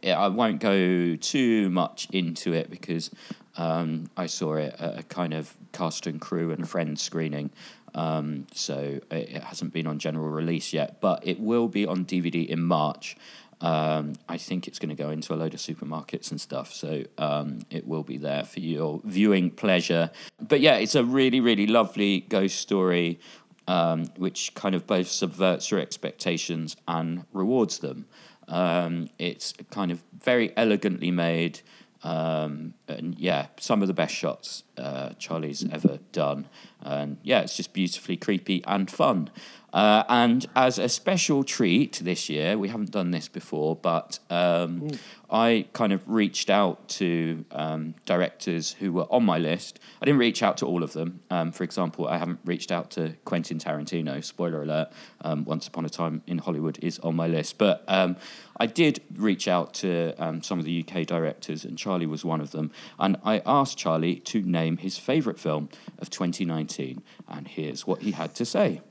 I 0.04 0.28
won't 0.28 0.60
go 0.60 1.16
too 1.16 1.70
much 1.70 2.08
into 2.12 2.54
it 2.54 2.70
because 2.70 3.12
um, 3.58 4.10
I 4.18 4.26
saw 4.26 4.56
it 4.56 4.76
at 4.80 5.00
a 5.00 5.04
kind 5.04 5.34
of 5.34 5.56
cast 5.72 6.08
and 6.08 6.20
crew 6.20 6.52
and 6.52 6.68
friends 6.68 7.02
screening. 7.02 7.52
Um, 7.96 8.48
so 8.54 9.00
it 9.12 9.44
hasn't 9.44 9.72
been 9.72 9.86
on 9.86 10.00
general 10.00 10.30
release 10.30 10.74
yet, 10.74 11.00
but 11.00 11.26
it 11.28 11.40
will 11.40 11.68
be 11.68 11.86
on 11.86 12.06
DVD 12.06 12.48
in 12.48 12.64
March. 12.64 13.16
Um, 13.62 14.14
I 14.28 14.38
think 14.38 14.68
it's 14.68 14.78
going 14.78 14.90
to 14.90 15.02
go 15.02 15.10
into 15.10 15.34
a 15.34 15.38
load 15.38 15.54
of 15.54 15.60
supermarkets 15.62 16.32
and 16.32 16.42
stuff, 16.42 16.74
so 16.74 17.04
um, 17.18 17.60
it 17.70 17.88
will 17.88 18.04
be 18.04 18.18
there 18.18 18.44
for 18.44 18.60
your 18.60 19.00
viewing 19.06 19.52
pleasure. 19.52 20.12
But 20.42 20.60
yeah, 20.60 20.76
it's 20.76 20.96
a 20.96 21.04
really, 21.04 21.40
really 21.40 21.66
lovely 21.66 22.22
ghost 22.22 22.60
story, 22.60 23.22
um, 23.68 24.06
which 24.18 24.54
kind 24.56 24.76
of 24.76 24.86
both 24.88 25.08
subverts 25.08 25.72
your 25.72 25.80
expectations 25.80 26.76
and 26.88 27.26
rewards 27.34 27.80
them. 27.80 28.06
Um, 28.48 29.10
it's 29.18 29.54
kind 29.72 29.92
of 29.92 30.04
very 30.20 30.56
elegantly 30.58 31.12
made. 31.12 31.62
Um, 32.04 32.74
and 32.90 33.18
yeah, 33.18 33.48
some 33.58 33.82
of 33.82 33.88
the 33.88 33.94
best 33.94 34.14
shots 34.14 34.64
uh, 34.78 35.12
Charlie's 35.18 35.66
ever 35.72 36.00
done. 36.12 36.48
And 36.82 37.18
yeah, 37.24 37.42
it's 37.42 37.56
just 37.56 37.74
beautifully 37.74 38.18
creepy 38.18 38.64
and 38.66 38.92
fun. 38.92 39.30
Uh, 39.74 40.04
and 40.08 40.46
as 40.56 40.78
a 40.78 40.88
special 40.88 41.44
treat 41.44 42.00
this 42.04 42.30
year, 42.30 42.58
we 42.60 42.70
haven't 42.70 42.92
done 42.92 43.10
this 43.10 43.28
before, 43.28 43.76
but 43.76 44.20
um, 44.30 44.88
I 45.32 45.66
kind 45.74 45.92
of 45.92 46.08
reached 46.08 46.52
out 46.52 46.88
to 46.90 47.44
um, 47.52 47.96
directors 48.06 48.74
who 48.74 48.94
were 48.94 49.08
on 49.12 49.26
my 49.26 49.40
list. 49.40 49.80
I 50.00 50.06
didn't 50.06 50.20
reach 50.20 50.44
out 50.44 50.58
to 50.58 50.68
all 50.68 50.84
of 50.84 50.94
them. 50.94 51.22
Um, 51.32 51.52
for 51.52 51.64
example, 51.64 52.08
I 52.08 52.20
haven't 52.20 52.40
reached 52.46 52.72
out 52.72 52.92
to 52.92 53.16
Quentin 53.26 53.58
Tarantino. 53.58 54.24
Spoiler 54.24 54.62
alert: 54.62 54.92
um, 55.22 55.44
Once 55.44 55.68
Upon 55.68 55.86
a 55.86 55.90
Time 55.90 56.22
in 56.28 56.38
Hollywood 56.38 56.78
is 56.84 57.00
on 57.00 57.16
my 57.16 57.26
list, 57.26 57.58
but 57.58 57.84
um, 57.88 58.16
I 58.58 58.68
did 58.68 59.02
reach 59.16 59.48
out 59.48 59.74
to 59.76 60.14
um, 60.24 60.44
some 60.44 60.60
of 60.60 60.66
the 60.66 60.86
UK 60.88 61.08
directors, 61.08 61.66
and 61.66 61.80
Charlie 61.80 62.06
was 62.06 62.24
one 62.24 62.42
of 62.42 62.52
them. 62.52 62.70
And 63.00 63.18
I 63.24 63.42
asked 63.44 63.80
Charlie 63.80 64.18
to 64.18 64.44
name 64.44 64.78
his 64.78 65.00
favourite 65.00 65.40
film 65.40 65.70
of 65.98 66.12
2019, 66.12 67.02
and 67.28 67.48
here's 67.48 67.88
what 67.88 68.04
he 68.04 68.12
had 68.12 68.36
to 68.36 68.46
say. 68.46 68.82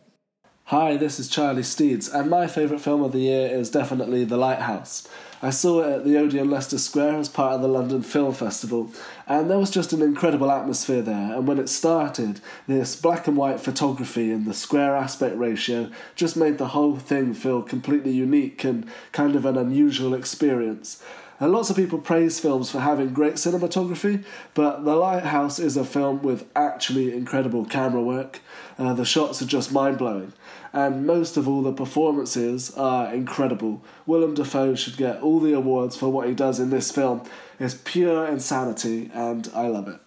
Hi, 0.72 0.96
this 0.96 1.20
is 1.20 1.28
Charlie 1.28 1.64
Steeds, 1.64 2.08
and 2.08 2.30
my 2.30 2.46
favourite 2.46 2.80
film 2.80 3.02
of 3.02 3.12
the 3.12 3.18
year 3.18 3.46
is 3.46 3.68
definitely 3.68 4.24
The 4.24 4.38
Lighthouse. 4.38 5.06
I 5.42 5.50
saw 5.50 5.82
it 5.82 5.96
at 5.96 6.04
the 6.06 6.16
Odeon 6.16 6.48
Leicester 6.48 6.78
Square 6.78 7.18
as 7.18 7.28
part 7.28 7.52
of 7.52 7.60
the 7.60 7.68
London 7.68 8.00
Film 8.00 8.32
Festival, 8.32 8.90
and 9.26 9.50
there 9.50 9.58
was 9.58 9.70
just 9.70 9.92
an 9.92 10.00
incredible 10.00 10.50
atmosphere 10.50 11.02
there. 11.02 11.34
And 11.34 11.46
when 11.46 11.58
it 11.58 11.68
started, 11.68 12.40
this 12.66 12.96
black 12.96 13.26
and 13.26 13.36
white 13.36 13.60
photography 13.60 14.32
and 14.32 14.46
the 14.46 14.54
square 14.54 14.96
aspect 14.96 15.36
ratio 15.36 15.90
just 16.14 16.38
made 16.38 16.56
the 16.56 16.68
whole 16.68 16.96
thing 16.96 17.34
feel 17.34 17.60
completely 17.60 18.12
unique 18.12 18.64
and 18.64 18.88
kind 19.12 19.36
of 19.36 19.44
an 19.44 19.58
unusual 19.58 20.14
experience. 20.14 21.02
And 21.38 21.50
lots 21.52 21.70
of 21.70 21.76
people 21.76 21.98
praise 21.98 22.38
films 22.38 22.70
for 22.70 22.78
having 22.78 23.12
great 23.12 23.34
cinematography, 23.34 24.24
but 24.54 24.84
The 24.84 24.94
Lighthouse 24.94 25.58
is 25.58 25.76
a 25.76 25.84
film 25.84 26.22
with 26.22 26.48
actually 26.54 27.12
incredible 27.12 27.64
camera 27.64 28.00
work. 28.00 28.40
Uh, 28.78 28.94
the 28.94 29.04
shots 29.04 29.42
are 29.42 29.46
just 29.46 29.72
mind 29.72 29.98
blowing 29.98 30.32
and 30.72 31.06
most 31.06 31.36
of 31.36 31.46
all, 31.46 31.62
the 31.62 31.72
performances 31.72 32.74
are 32.76 33.12
incredible. 33.12 33.82
Willem 34.06 34.34
Dafoe 34.34 34.74
should 34.74 34.96
get 34.96 35.20
all 35.20 35.40
the 35.40 35.52
awards 35.52 35.96
for 35.96 36.08
what 36.08 36.28
he 36.28 36.34
does 36.34 36.58
in 36.58 36.70
this 36.70 36.90
film. 36.90 37.22
It's 37.60 37.74
pure 37.74 38.26
insanity, 38.26 39.10
and 39.12 39.50
I 39.54 39.68
love 39.68 39.88
it. 39.88 40.00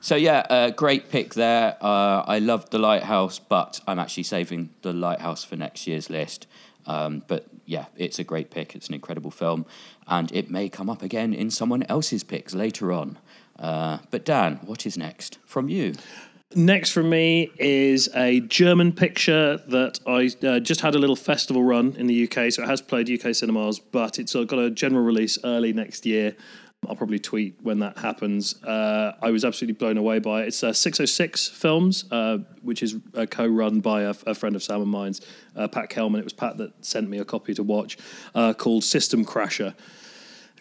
So 0.00 0.16
yeah, 0.16 0.40
uh, 0.50 0.70
great 0.70 1.08
pick 1.10 1.32
there. 1.32 1.78
Uh, 1.80 2.24
I 2.26 2.38
loved 2.38 2.72
the 2.72 2.78
Lighthouse, 2.78 3.38
but 3.38 3.80
I'm 3.86 3.98
actually 3.98 4.24
saving 4.24 4.70
the 4.82 4.92
Lighthouse 4.92 5.44
for 5.44 5.56
next 5.56 5.86
year's 5.86 6.10
list. 6.10 6.46
Um, 6.86 7.22
but 7.26 7.46
yeah, 7.64 7.86
it's 7.96 8.18
a 8.18 8.24
great 8.24 8.50
pick. 8.50 8.74
It's 8.74 8.88
an 8.88 8.94
incredible 8.94 9.30
film, 9.30 9.64
and 10.06 10.30
it 10.32 10.50
may 10.50 10.68
come 10.68 10.90
up 10.90 11.02
again 11.02 11.32
in 11.32 11.50
someone 11.50 11.84
else's 11.84 12.22
picks 12.22 12.54
later 12.54 12.92
on. 12.92 13.18
Uh, 13.58 13.98
but 14.10 14.24
Dan, 14.24 14.56
what 14.66 14.84
is 14.84 14.98
next 14.98 15.38
from 15.46 15.68
you? 15.68 15.94
Next 16.56 16.90
for 16.92 17.02
me 17.02 17.50
is 17.58 18.08
a 18.14 18.40
German 18.40 18.92
picture 18.92 19.56
that 19.68 19.98
I 20.06 20.30
uh, 20.46 20.60
just 20.60 20.80
had 20.82 20.94
a 20.94 20.98
little 20.98 21.16
festival 21.16 21.64
run 21.64 21.96
in 21.96 22.06
the 22.06 22.24
UK, 22.24 22.52
so 22.52 22.62
it 22.62 22.68
has 22.68 22.80
played 22.80 23.10
UK 23.10 23.34
cinemas, 23.34 23.80
but 23.80 24.20
it's 24.20 24.34
got 24.34 24.58
a 24.58 24.70
general 24.70 25.04
release 25.04 25.36
early 25.42 25.72
next 25.72 26.06
year. 26.06 26.36
I'll 26.88 26.96
probably 26.96 27.18
tweet 27.18 27.56
when 27.62 27.80
that 27.80 27.98
happens. 27.98 28.62
Uh, 28.62 29.16
I 29.20 29.30
was 29.30 29.44
absolutely 29.44 29.74
blown 29.74 29.96
away 29.96 30.18
by 30.18 30.42
it. 30.42 30.48
It's 30.48 30.62
uh, 30.62 30.72
606 30.72 31.48
Films, 31.48 32.04
uh, 32.10 32.38
which 32.62 32.82
is 32.82 32.96
uh, 33.14 33.26
co-run 33.26 33.80
by 33.80 34.02
a, 34.02 34.14
friend 34.34 34.54
of 34.54 34.62
Sam 34.62 34.82
and 34.82 34.90
mine's, 34.90 35.20
uh, 35.56 35.66
Pat 35.66 35.88
Kelman. 35.88 36.20
It 36.20 36.24
was 36.24 36.32
Pat 36.32 36.58
that 36.58 36.84
sent 36.84 37.08
me 37.08 37.18
a 37.18 37.24
copy 37.24 37.54
to 37.54 37.62
watch, 37.62 37.98
uh, 38.34 38.52
called 38.52 38.84
System 38.84 39.24
Crasher 39.24 39.74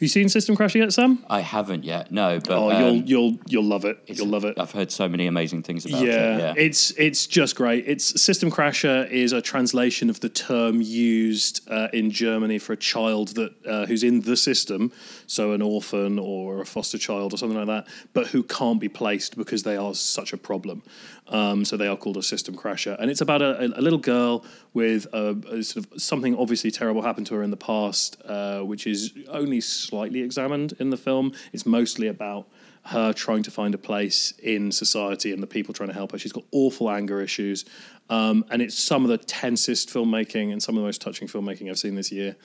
you 0.04 0.08
seen 0.08 0.30
System 0.30 0.56
Crashing 0.56 0.82
yet, 0.82 0.94
Sam? 0.94 1.26
I 1.30 1.40
haven't 1.40 1.84
yet. 1.84 2.12
No, 2.12 2.40
but 2.40 2.52
oh, 2.52 2.70
you'll 2.78 2.90
um, 2.90 3.04
you'll 3.06 3.38
you'll 3.48 3.64
love 3.64 3.86
it. 3.86 3.98
You'll 4.06 4.28
love 4.28 4.46
it. 4.46 4.60
I've 4.60 4.72
heard 4.72 4.92
so 4.92 5.08
many 5.08 5.26
amazing 5.28 5.64
things 5.64 5.86
about 5.86 6.06
yeah, 6.06 6.12
it. 6.12 6.40
Yeah, 6.40 6.54
it's 6.58 6.92
it's 6.92 7.26
just 7.26 7.56
great. 7.56 7.86
It's 7.88 8.22
System 8.22 8.52
Crasher 8.52 9.10
is 9.10 9.34
a 9.34 9.42
translation 9.42 10.10
of 10.10 10.20
the 10.20 10.30
term 10.30 10.82
used 10.82 11.68
uh, 11.70 11.88
in 11.94 12.12
Germany 12.12 12.60
for 12.60 12.74
a 12.74 12.78
child 12.78 13.30
that 13.30 13.54
uh, 13.66 13.86
who's 13.86 14.04
in 14.04 14.22
the 14.22 14.38
system, 14.38 14.92
so 15.26 15.54
an 15.54 15.62
orphan 15.62 16.20
or 16.20 16.62
a 16.62 16.66
foster 16.66 16.98
child 16.98 17.34
or 17.34 17.38
something 17.38 17.58
like 17.58 17.68
that, 17.68 17.92
but 18.14 18.28
who 18.28 18.44
can't 18.44 18.80
be 18.80 18.90
placed 18.90 19.38
because 19.38 19.64
they 19.64 19.76
are 19.76 19.96
such 19.96 20.34
a 20.34 20.38
problem. 20.38 20.84
Um, 21.30 21.64
so 21.64 21.78
they 21.78 21.88
are 21.88 21.96
called 21.96 22.18
a 22.18 22.24
system 22.24 22.56
crasher, 22.56 22.98
and 23.00 23.10
it's 23.10 23.22
about 23.22 23.42
a, 23.42 23.66
a 23.80 23.82
little 23.82 24.00
girl 24.00 24.44
with 24.74 25.06
a, 25.14 25.38
a, 25.52 25.64
sort 25.64 25.86
of 25.86 26.02
something 26.02 26.36
obviously 26.36 26.72
terrible 26.72 27.02
happened 27.02 27.28
to 27.28 27.36
her 27.36 27.44
in 27.44 27.52
the 27.52 27.58
past, 27.58 28.22
uh, 28.26 28.62
which 28.62 28.88
is 28.88 29.14
only 29.30 29.62
slightly 29.62 30.22
examined 30.22 30.74
in 30.80 30.90
the 30.90 30.98
film. 30.98 31.34
It's 31.52 31.66
mostly 31.66 32.08
about 32.08 32.48
her 32.86 33.14
trying 33.14 33.44
to 33.44 33.52
find 33.52 33.74
a 33.74 33.78
place 33.78 34.34
in 34.44 34.72
society 34.72 35.32
and 35.32 35.42
the 35.42 35.48
people 35.48 35.74
trying 35.74 35.90
to 35.90 35.94
help 35.94 36.12
her. 36.12 36.18
She's 36.18 36.34
got 36.34 36.44
awful 36.52 36.90
anger 36.90 37.22
issues, 37.22 37.66
um, 38.10 38.44
and 38.50 38.62
it's 38.62 38.78
some 38.78 39.04
of 39.04 39.10
the 39.10 39.18
tensest 39.18 39.90
filmmaking 39.90 40.52
and 40.52 40.62
some 40.62 40.76
of 40.76 40.82
the 40.82 40.88
most 40.88 41.02
touching 41.02 41.28
filmmaking 41.28 41.70
I've 41.70 41.80
seen 41.80 41.96
this 41.96 42.12
year. 42.12 42.36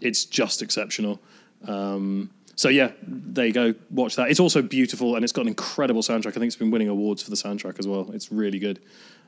It's 0.00 0.24
just 0.24 0.60
exceptional. 0.60 1.20
Um, 1.66 2.30
so 2.56 2.70
yeah, 2.70 2.92
there 3.02 3.46
you 3.46 3.52
go. 3.52 3.74
Watch 3.90 4.16
that. 4.16 4.30
It's 4.30 4.40
also 4.40 4.62
beautiful 4.62 5.14
and 5.14 5.22
it's 5.22 5.32
got 5.32 5.42
an 5.42 5.48
incredible 5.48 6.02
soundtrack. 6.02 6.28
I 6.28 6.32
think 6.32 6.46
it's 6.46 6.56
been 6.56 6.70
winning 6.70 6.88
awards 6.88 7.22
for 7.22 7.30
the 7.30 7.36
soundtrack 7.36 7.78
as 7.78 7.86
well. 7.86 8.10
It's 8.12 8.32
really 8.32 8.58
good. 8.58 8.80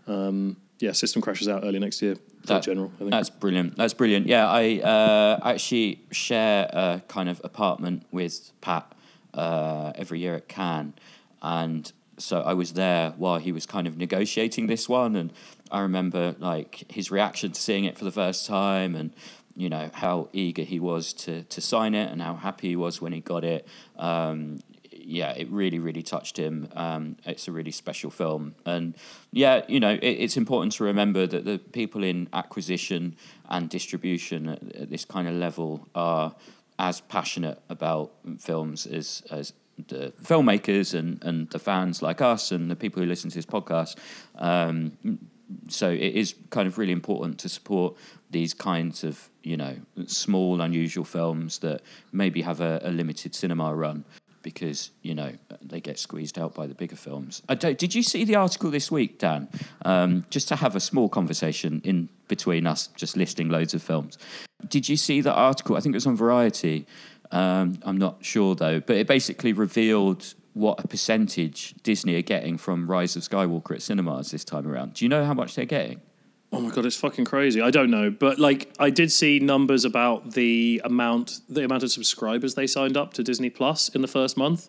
Um, 0.06 0.56
yeah, 0.78 0.92
System 0.92 1.22
crashes 1.22 1.48
out 1.48 1.64
early 1.64 1.78
next 1.78 2.00
year. 2.02 2.16
That, 2.44 2.62
general, 2.62 2.92
that's 3.00 3.30
brilliant. 3.30 3.76
That's 3.76 3.94
brilliant. 3.94 4.26
Yeah, 4.26 4.48
I 4.48 4.80
uh, 4.80 5.40
actually 5.42 6.00
share 6.10 6.68
a 6.72 7.02
kind 7.08 7.28
of 7.28 7.40
apartment 7.44 8.06
with 8.10 8.52
Pat 8.60 8.90
uh, 9.34 9.92
every 9.96 10.20
year 10.20 10.34
at 10.34 10.48
Cannes, 10.48 10.94
and 11.42 11.92
so 12.16 12.40
I 12.40 12.54
was 12.54 12.72
there 12.72 13.12
while 13.16 13.38
he 13.38 13.52
was 13.52 13.66
kind 13.66 13.86
of 13.86 13.96
negotiating 13.96 14.66
this 14.66 14.88
one, 14.88 15.16
and 15.16 15.32
I 15.70 15.80
remember 15.80 16.36
like 16.38 16.84
his 16.90 17.10
reaction 17.10 17.52
to 17.52 17.60
seeing 17.60 17.84
it 17.84 17.98
for 17.98 18.04
the 18.04 18.12
first 18.12 18.46
time, 18.46 18.94
and 18.94 19.12
you 19.56 19.68
know 19.68 19.90
how 19.92 20.28
eager 20.32 20.62
he 20.62 20.78
was 20.78 21.12
to 21.14 21.42
to 21.44 21.60
sign 21.60 21.94
it 21.94 22.10
and 22.10 22.22
how 22.22 22.34
happy 22.34 22.68
he 22.68 22.76
was 22.76 23.02
when 23.02 23.12
he 23.12 23.20
got 23.20 23.44
it. 23.44 23.66
Um, 23.98 24.60
yeah, 25.08 25.30
it 25.30 25.50
really, 25.50 25.78
really 25.78 26.02
touched 26.02 26.36
him. 26.36 26.68
Um, 26.74 27.16
it's 27.24 27.48
a 27.48 27.52
really 27.52 27.70
special 27.70 28.10
film, 28.10 28.54
and 28.66 28.94
yeah, 29.32 29.62
you 29.66 29.80
know, 29.80 29.94
it, 29.94 30.02
it's 30.02 30.36
important 30.36 30.72
to 30.74 30.84
remember 30.84 31.26
that 31.26 31.46
the 31.46 31.58
people 31.58 32.04
in 32.04 32.28
acquisition 32.34 33.16
and 33.48 33.70
distribution 33.70 34.50
at, 34.50 34.76
at 34.76 34.90
this 34.90 35.06
kind 35.06 35.26
of 35.26 35.34
level 35.34 35.88
are 35.94 36.34
as 36.78 37.00
passionate 37.00 37.58
about 37.70 38.12
films 38.38 38.86
as 38.86 39.22
as 39.30 39.54
the 39.86 40.12
filmmakers 40.22 40.92
and, 40.92 41.24
and 41.24 41.48
the 41.50 41.58
fans 41.58 42.02
like 42.02 42.20
us 42.20 42.52
and 42.52 42.70
the 42.70 42.76
people 42.76 43.02
who 43.02 43.08
listen 43.08 43.30
to 43.30 43.36
this 43.36 43.46
podcast. 43.46 43.96
Um, 44.36 44.92
so 45.68 45.88
it 45.88 46.14
is 46.14 46.34
kind 46.50 46.68
of 46.68 46.76
really 46.76 46.92
important 46.92 47.38
to 47.38 47.48
support 47.48 47.96
these 48.30 48.52
kinds 48.52 49.04
of 49.04 49.30
you 49.42 49.56
know 49.56 49.74
small 50.06 50.60
unusual 50.60 51.04
films 51.04 51.60
that 51.60 51.80
maybe 52.12 52.42
have 52.42 52.60
a, 52.60 52.78
a 52.84 52.90
limited 52.90 53.34
cinema 53.34 53.74
run 53.74 54.04
because 54.48 54.90
you 55.02 55.14
know 55.14 55.30
they 55.60 55.78
get 55.78 55.98
squeezed 55.98 56.38
out 56.38 56.54
by 56.54 56.66
the 56.66 56.74
bigger 56.74 56.96
films. 56.96 57.42
did 57.58 57.94
you 57.94 58.02
see 58.02 58.24
the 58.24 58.34
article 58.34 58.70
this 58.70 58.90
week, 58.90 59.18
Dan? 59.18 59.46
Um, 59.84 60.24
just 60.30 60.48
to 60.48 60.56
have 60.56 60.74
a 60.74 60.80
small 60.80 61.10
conversation 61.10 61.82
in 61.84 62.08
between 62.28 62.66
us, 62.66 62.86
just 62.96 63.14
listing 63.14 63.50
loads 63.50 63.74
of 63.74 63.82
films. 63.82 64.16
Did 64.66 64.88
you 64.88 64.96
see 64.96 65.20
the 65.20 65.34
article? 65.34 65.76
I 65.76 65.80
think 65.80 65.94
it 65.94 65.96
was 65.96 66.06
on 66.06 66.16
Variety. 66.16 66.86
Um, 67.30 67.78
I'm 67.82 67.98
not 67.98 68.24
sure 68.24 68.54
though, 68.54 68.80
but 68.80 68.96
it 68.96 69.06
basically 69.06 69.52
revealed 69.52 70.34
what 70.54 70.82
a 70.82 70.88
percentage 70.88 71.74
Disney 71.82 72.14
are 72.14 72.22
getting 72.22 72.56
from 72.56 72.90
Rise 72.90 73.16
of 73.16 73.22
Skywalker 73.22 73.72
at 73.72 73.82
cinemas 73.82 74.30
this 74.30 74.44
time 74.44 74.66
around. 74.66 74.94
Do 74.94 75.04
you 75.04 75.10
know 75.10 75.26
how 75.26 75.34
much 75.34 75.56
they're 75.56 75.66
getting? 75.66 76.00
Oh 76.50 76.60
my 76.60 76.70
god, 76.70 76.86
it's 76.86 76.96
fucking 76.96 77.26
crazy. 77.26 77.60
I 77.60 77.70
don't 77.70 77.90
know, 77.90 78.10
but 78.10 78.38
like 78.38 78.72
I 78.78 78.88
did 78.90 79.12
see 79.12 79.38
numbers 79.38 79.84
about 79.84 80.32
the 80.32 80.80
amount 80.84 81.40
the 81.48 81.64
amount 81.64 81.82
of 81.82 81.90
subscribers 81.90 82.54
they 82.54 82.66
signed 82.66 82.96
up 82.96 83.12
to 83.14 83.22
Disney 83.22 83.50
Plus 83.50 83.90
in 83.90 84.00
the 84.00 84.08
first 84.08 84.36
month, 84.38 84.68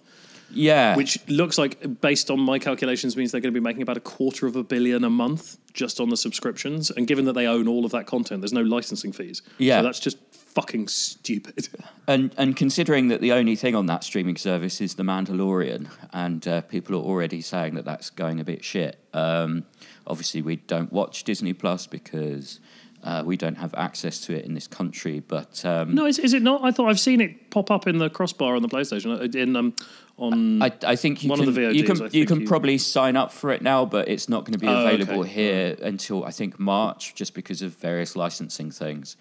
Yeah, 0.52 0.96
which 0.98 1.18
looks 1.30 1.58
like 1.58 2.02
based 2.02 2.30
on 2.30 2.40
my 2.42 2.60
calculations 2.60 3.16
means 3.16 3.32
they're 3.32 3.40
going 3.40 3.54
to 3.54 3.60
be 3.60 3.64
making 3.64 3.82
about 3.82 3.96
a 3.98 4.02
quarter 4.02 4.46
of 4.46 4.58
a 4.58 4.64
billion 4.64 5.06
a 5.06 5.10
month 5.10 5.58
just 5.74 6.02
on 6.02 6.10
the 6.10 6.18
subscriptions. 6.18 6.92
And 6.92 7.08
given 7.08 7.24
that 7.26 7.34
they 7.34 7.48
own 7.48 7.68
all 7.70 7.86
of 7.86 7.92
that 7.92 8.06
content, 8.08 8.42
there's 8.42 8.52
no 8.52 8.62
licensing 8.62 9.14
fees. 9.14 9.42
Yeah. 9.58 9.80
so 9.80 9.84
that's 9.84 10.00
just 10.02 10.18
fucking 10.34 10.88
stupid. 10.90 11.70
And 12.08 12.34
and 12.38 12.58
considering 12.58 13.08
that 13.10 13.22
the 13.22 13.32
only 13.32 13.56
thing 13.56 13.76
on 13.76 13.86
that 13.86 14.04
streaming 14.04 14.36
service 14.36 14.82
is 14.82 14.96
The 14.96 15.04
Mandalorian, 15.04 15.88
and 16.12 16.46
uh, 16.46 16.62
people 16.62 16.96
are 16.96 17.04
already 17.04 17.40
saying 17.40 17.76
that 17.76 17.86
that's 17.86 18.10
going 18.10 18.40
a 18.40 18.44
bit 18.44 18.66
shit. 18.66 18.98
Um, 19.14 19.64
obviously, 20.10 20.42
we 20.42 20.58
don't 20.58 20.92
watch 20.92 21.24
Disney 21.24 21.54
Plus 21.54 21.88
because 21.88 22.60
uh, 23.04 23.24
we 23.26 23.38
don't 23.38 23.56
have 23.58 23.74
access 23.76 24.20
to 24.22 24.36
it 24.36 24.46
in 24.46 24.54
this 24.56 24.68
country. 24.68 25.20
But 25.22 25.64
um, 25.66 25.94
No, 25.96 26.06
is, 26.06 26.20
is 26.20 26.34
it 26.34 26.42
not? 26.42 26.64
I 26.64 26.72
thought 26.72 26.90
I've 26.90 27.00
seen 27.00 27.22
it 27.22 27.50
pop 27.52 27.72
up 27.72 27.88
in 27.88 27.98
the 27.98 28.10
crossbar 28.10 28.56
on 28.56 28.62
the 28.62 28.68
PlayStation 28.68 29.18
uh, 29.20 29.40
in 29.40 29.56
um 29.56 29.74
on. 30.18 30.62
I, 30.62 30.72
I 30.86 30.96
think 30.98 31.24
you 31.24 31.30
One 31.30 31.40
of 31.40 31.46
can 31.46 31.54
the 31.54 31.74
you 31.74 31.84
can 31.84 32.10
you 32.12 32.26
can 32.26 32.42
you- 32.42 32.48
probably 32.48 32.78
sign 32.78 33.16
up 33.16 33.32
for 33.32 33.52
it 33.52 33.62
now, 33.62 33.86
but 33.86 34.08
it's 34.10 34.28
not 34.28 34.44
going 34.44 34.54
to 34.54 34.60
be 34.60 34.68
Oh, 34.68 34.86
okay. 34.86 34.96
available 34.96 35.24
here 35.24 35.78
until 35.82 36.26
I 36.26 36.32
think 36.32 36.60
March, 36.60 37.16
just 37.16 37.34
because 37.34 37.62
of 37.62 37.74
various 37.76 38.16
licensing 38.16 38.70
things. 38.72 39.16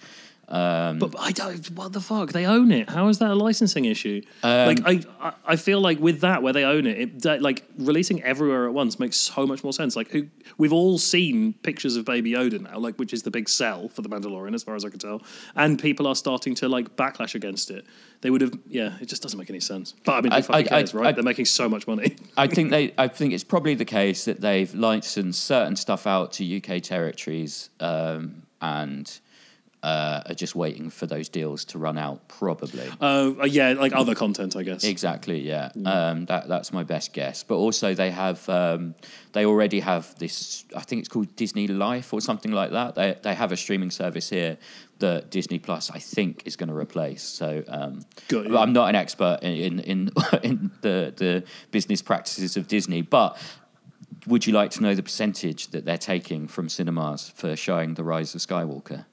Um, 0.50 0.98
But 0.98 1.14
I 1.18 1.30
don't. 1.32 1.70
What 1.72 1.92
the 1.92 2.00
fuck? 2.00 2.32
They 2.32 2.46
own 2.46 2.72
it. 2.72 2.88
How 2.88 3.08
is 3.08 3.18
that 3.18 3.30
a 3.30 3.34
licensing 3.34 3.84
issue? 3.84 4.22
Um, 4.42 4.66
like 4.66 4.80
I, 5.20 5.32
I- 5.46 5.56
feel 5.56 5.80
like 5.80 5.98
with 6.00 6.20
that, 6.22 6.42
where 6.42 6.52
they 6.54 6.64
own 6.64 6.86
it, 6.86 7.26
it 7.26 7.42
like 7.42 7.64
releasing 7.76 8.22
everywhere 8.22 8.66
at 8.66 8.72
once 8.72 8.98
makes 8.98 9.16
so 9.18 9.46
much 9.46 9.62
more 9.62 9.74
sense. 9.74 9.94
Like 9.94 10.08
who 10.10 10.28
we've 10.56 10.72
all 10.72 10.96
seen 10.98 11.52
pictures 11.62 11.96
of 11.96 12.06
Baby 12.06 12.32
Yoda 12.32 12.60
now, 12.62 12.78
like 12.78 12.96
which 12.96 13.12
is 13.12 13.22
the 13.24 13.30
big 13.30 13.48
sell 13.48 13.88
for 13.90 14.00
the 14.00 14.08
Mandalorian, 14.08 14.54
as 14.54 14.62
far 14.62 14.74
as 14.74 14.84
I 14.84 14.88
can 14.88 14.98
tell, 14.98 15.22
and 15.54 15.78
people 15.78 16.06
are 16.06 16.14
starting 16.16 16.54
to 16.56 16.68
like 16.68 16.96
backlash 16.96 17.34
against 17.34 17.70
it. 17.70 17.84
They 18.22 18.30
would 18.30 18.40
have, 18.40 18.58
yeah. 18.68 18.96
It 19.00 19.06
just 19.06 19.22
doesn't 19.22 19.38
make 19.38 19.50
any 19.50 19.60
sense. 19.60 19.94
But 20.04 20.12
I 20.14 20.20
mean, 20.22 20.32
who 20.32 20.38
I- 20.38 20.42
fucking 20.42 20.66
I- 20.66 20.68
cares, 20.68 20.94
I- 20.94 20.98
right? 20.98 21.14
They're 21.14 21.22
making 21.24 21.44
so 21.44 21.68
much 21.68 21.86
money. 21.86 22.16
I 22.38 22.46
think 22.54 22.70
they. 22.70 22.94
I 22.96 23.08
think 23.08 23.34
it's 23.34 23.44
probably 23.44 23.74
the 23.74 23.84
case 23.84 24.24
that 24.24 24.40
they've 24.40 24.74
licensed 24.74 25.44
certain 25.44 25.76
stuff 25.76 26.06
out 26.06 26.32
to 26.34 26.56
UK 26.56 26.82
territories 26.82 27.68
um, 27.80 28.42
and 28.62 29.18
uh, 29.82 30.22
are 30.26 30.34
just 30.34 30.54
waiting 30.56 30.90
for 30.90 31.06
those 31.06 31.28
deals 31.28 31.64
to 31.66 31.78
run 31.78 31.96
out. 31.96 32.26
Probably. 32.28 32.88
Uh, 33.00 33.44
yeah, 33.46 33.72
like 33.72 33.94
other 33.94 34.14
content, 34.14 34.56
I 34.56 34.62
guess. 34.62 34.84
Exactly. 34.84 35.40
Yeah. 35.40 35.70
Um, 35.84 36.26
that 36.26 36.48
that's 36.48 36.72
my 36.72 36.82
best 36.82 37.12
guess. 37.12 37.42
But 37.44 37.56
also 37.56 37.94
they 37.94 38.10
have 38.10 38.48
um, 38.48 38.94
they 39.32 39.46
already 39.46 39.80
have 39.80 40.18
this. 40.18 40.64
I 40.74 40.80
think 40.80 41.00
it's 41.00 41.08
called 41.08 41.34
Disney 41.36 41.68
Life 41.68 42.12
or 42.12 42.20
something 42.20 42.50
like 42.52 42.72
that. 42.72 42.94
They 42.96 43.16
they 43.22 43.34
have 43.34 43.52
a 43.52 43.56
streaming 43.56 43.90
service 43.90 44.28
here 44.28 44.58
that 44.98 45.30
Disney 45.30 45.60
Plus 45.60 45.90
I 45.90 46.00
think 46.00 46.42
is 46.44 46.56
going 46.56 46.68
to 46.68 46.76
replace. 46.76 47.22
So 47.22 47.62
um. 47.68 48.00
I'm 48.32 48.72
not 48.72 48.88
an 48.88 48.96
expert 48.96 49.38
in 49.42 49.78
in 49.78 49.80
in, 49.80 50.10
in 50.42 50.70
the 50.80 51.12
the 51.16 51.44
business 51.70 52.02
practices 52.02 52.56
of 52.56 52.68
Disney, 52.68 53.02
but. 53.02 53.38
Would 54.26 54.46
you 54.46 54.52
like 54.52 54.72
to 54.72 54.82
know 54.82 54.94
the 54.94 55.02
percentage 55.02 55.68
that 55.68 55.86
they're 55.86 55.96
taking 55.96 56.48
from 56.48 56.68
cinemas 56.68 57.32
for 57.34 57.56
showing 57.56 57.94
The 57.94 58.04
Rise 58.04 58.34
of 58.34 58.42
Skywalker? 58.42 59.06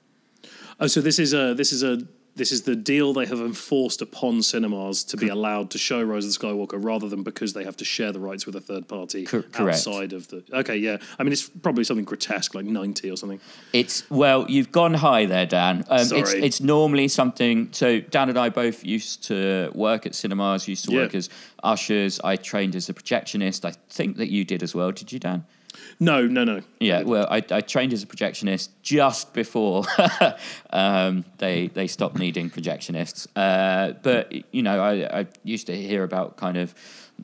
Oh, 0.78 0.86
so 0.86 1.00
this 1.00 1.18
is 1.18 1.32
a 1.32 1.54
this 1.54 1.72
is 1.72 1.82
a 1.82 2.06
this 2.36 2.52
is 2.52 2.62
the 2.62 2.76
deal 2.76 3.14
they 3.14 3.24
have 3.24 3.40
enforced 3.40 4.02
upon 4.02 4.42
cinemas 4.42 5.02
to 5.04 5.16
be 5.16 5.28
allowed 5.28 5.70
to 5.70 5.78
show 5.78 6.02
Rise 6.02 6.26
of 6.26 6.32
the 6.32 6.46
Skywalker 6.46 6.82
rather 6.82 7.08
than 7.08 7.22
because 7.22 7.54
they 7.54 7.64
have 7.64 7.78
to 7.78 7.84
share 7.84 8.12
the 8.12 8.20
rights 8.20 8.44
with 8.44 8.54
a 8.54 8.60
third 8.60 8.86
party 8.86 9.24
correct. 9.24 9.58
outside 9.58 10.12
of 10.12 10.28
the. 10.28 10.44
Okay, 10.52 10.76
yeah. 10.76 10.98
I 11.18 11.22
mean, 11.22 11.32
it's 11.32 11.48
probably 11.48 11.82
something 11.84 12.04
grotesque 12.04 12.54
like 12.54 12.66
ninety 12.66 13.10
or 13.10 13.16
something. 13.16 13.40
It's 13.72 14.08
well, 14.10 14.44
you've 14.50 14.70
gone 14.70 14.92
high 14.92 15.24
there, 15.24 15.46
Dan. 15.46 15.84
Um, 15.88 16.00
it's 16.00 16.08
Sorry. 16.10 16.42
it's 16.42 16.60
normally 16.60 17.08
something. 17.08 17.70
So 17.72 18.00
Dan 18.00 18.28
and 18.28 18.38
I 18.38 18.50
both 18.50 18.84
used 18.84 19.24
to 19.24 19.70
work 19.74 20.04
at 20.04 20.14
cinemas. 20.14 20.68
Used 20.68 20.84
to 20.84 20.94
work 20.94 21.14
as 21.14 21.30
ushers. 21.64 22.20
I 22.22 22.36
trained 22.36 22.76
as 22.76 22.90
a 22.90 22.94
projectionist. 22.94 23.64
I 23.64 23.72
think 23.88 24.18
that 24.18 24.30
you 24.30 24.44
did 24.44 24.62
as 24.62 24.74
well. 24.74 24.92
Did 24.92 25.10
you, 25.10 25.18
Dan? 25.18 25.46
No, 25.98 26.26
no, 26.26 26.44
no. 26.44 26.60
Yeah. 26.78 27.02
Well, 27.02 27.26
I, 27.30 27.42
I 27.50 27.60
trained 27.62 27.92
as 27.92 28.02
a 28.02 28.06
projectionist 28.06 28.68
just 28.82 29.32
before 29.32 29.84
um, 30.70 31.24
they 31.38 31.68
they 31.68 31.86
stopped 31.86 32.18
needing 32.18 32.50
projectionists. 32.50 33.26
Uh, 33.34 33.94
but 34.02 34.32
you 34.54 34.62
know, 34.62 34.80
I, 34.82 35.20
I 35.20 35.26
used 35.42 35.66
to 35.68 35.76
hear 35.76 36.04
about 36.04 36.36
kind 36.36 36.58
of 36.58 36.74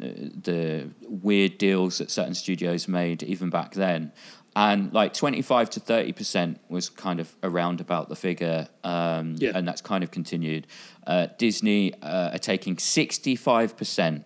uh, 0.02 0.06
the 0.42 0.88
weird 1.02 1.58
deals 1.58 1.98
that 1.98 2.10
certain 2.10 2.34
studios 2.34 2.88
made 2.88 3.22
even 3.22 3.50
back 3.50 3.74
then. 3.74 4.12
And 4.54 4.92
like 4.92 5.14
25 5.14 5.70
to 5.70 5.80
30% 5.80 6.56
was 6.68 6.90
kind 6.90 7.20
of 7.20 7.34
around 7.42 7.80
about 7.80 8.10
the 8.10 8.16
figure. 8.16 8.68
Um, 8.84 9.36
Yeah. 9.38 9.52
And 9.54 9.66
that's 9.66 9.80
kind 9.80 10.04
of 10.04 10.10
continued. 10.10 10.66
Uh, 11.06 11.28
Disney 11.38 11.94
uh, 12.02 12.32
are 12.34 12.38
taking 12.38 12.76
65% 12.76 14.24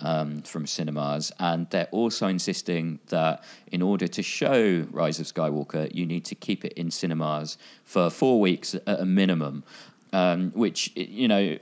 um, 0.00 0.42
from 0.42 0.66
cinemas, 0.66 1.32
and 1.38 1.68
they're 1.70 1.88
also 1.90 2.26
insisting 2.26 2.98
that 3.08 3.44
in 3.72 3.82
order 3.82 4.06
to 4.08 4.22
show 4.22 4.86
Rise 4.90 5.20
of 5.20 5.26
Skywalker, 5.26 5.92
you 5.94 6.06
need 6.06 6.24
to 6.26 6.34
keep 6.34 6.64
it 6.64 6.72
in 6.74 6.90
cinemas 6.90 7.58
for 7.84 8.10
four 8.10 8.40
weeks 8.40 8.74
at 8.74 9.00
a 9.00 9.04
minimum, 9.04 9.64
um, 10.12 10.50
which 10.52 10.92
you 10.94 11.28
know 11.28 11.58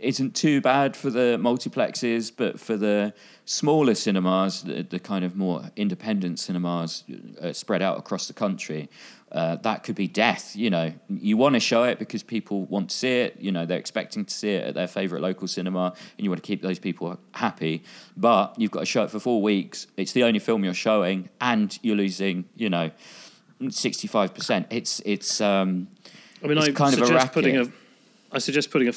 isn't 0.00 0.34
too 0.34 0.60
bad 0.60 0.96
for 0.96 1.10
the 1.10 1.38
multiplexes, 1.40 2.30
but 2.34 2.60
for 2.60 2.76
the 2.76 3.12
smaller 3.44 3.94
cinemas, 3.94 4.62
the, 4.62 4.82
the 4.82 4.98
kind 4.98 5.24
of 5.24 5.36
more 5.36 5.70
independent 5.76 6.38
cinemas 6.38 7.04
uh, 7.40 7.52
spread 7.52 7.82
out 7.82 7.98
across 7.98 8.26
the 8.26 8.34
country, 8.34 8.88
uh, 9.36 9.56
that 9.56 9.84
could 9.84 9.94
be 9.94 10.08
death. 10.08 10.56
You 10.56 10.70
know, 10.70 10.92
you 11.10 11.36
want 11.36 11.54
to 11.54 11.60
show 11.60 11.84
it 11.84 11.98
because 11.98 12.22
people 12.22 12.64
want 12.64 12.88
to 12.90 12.96
see 12.96 13.20
it. 13.20 13.36
You 13.38 13.52
know, 13.52 13.66
they're 13.66 13.78
expecting 13.78 14.24
to 14.24 14.34
see 14.34 14.50
it 14.50 14.68
at 14.68 14.74
their 14.74 14.88
favorite 14.88 15.20
local 15.20 15.46
cinema, 15.46 15.92
and 16.16 16.24
you 16.24 16.30
want 16.30 16.42
to 16.42 16.46
keep 16.46 16.62
those 16.62 16.78
people 16.78 17.18
happy. 17.32 17.84
But 18.16 18.58
you've 18.58 18.70
got 18.70 18.80
to 18.80 18.86
show 18.86 19.04
it 19.04 19.10
for 19.10 19.20
four 19.20 19.42
weeks. 19.42 19.88
It's 19.98 20.12
the 20.12 20.24
only 20.24 20.38
film 20.38 20.64
you're 20.64 20.74
showing, 20.74 21.28
and 21.40 21.78
you're 21.82 21.96
losing. 21.96 22.46
You 22.56 22.70
know, 22.70 22.90
sixty 23.68 24.08
five 24.08 24.34
percent. 24.34 24.68
It's 24.70 25.00
it's. 25.04 25.40
Um, 25.40 25.88
I 26.42 26.46
mean, 26.46 26.58
It's 26.58 26.68
I 26.68 26.72
kind 26.72 26.94
of 26.94 27.02
a 27.02 27.06
suggest 27.06 27.32
putting 27.32 27.56
a. 27.58 27.66
I 28.32 28.38
suggest 28.38 28.70
putting 28.70 28.88
a 28.88 28.92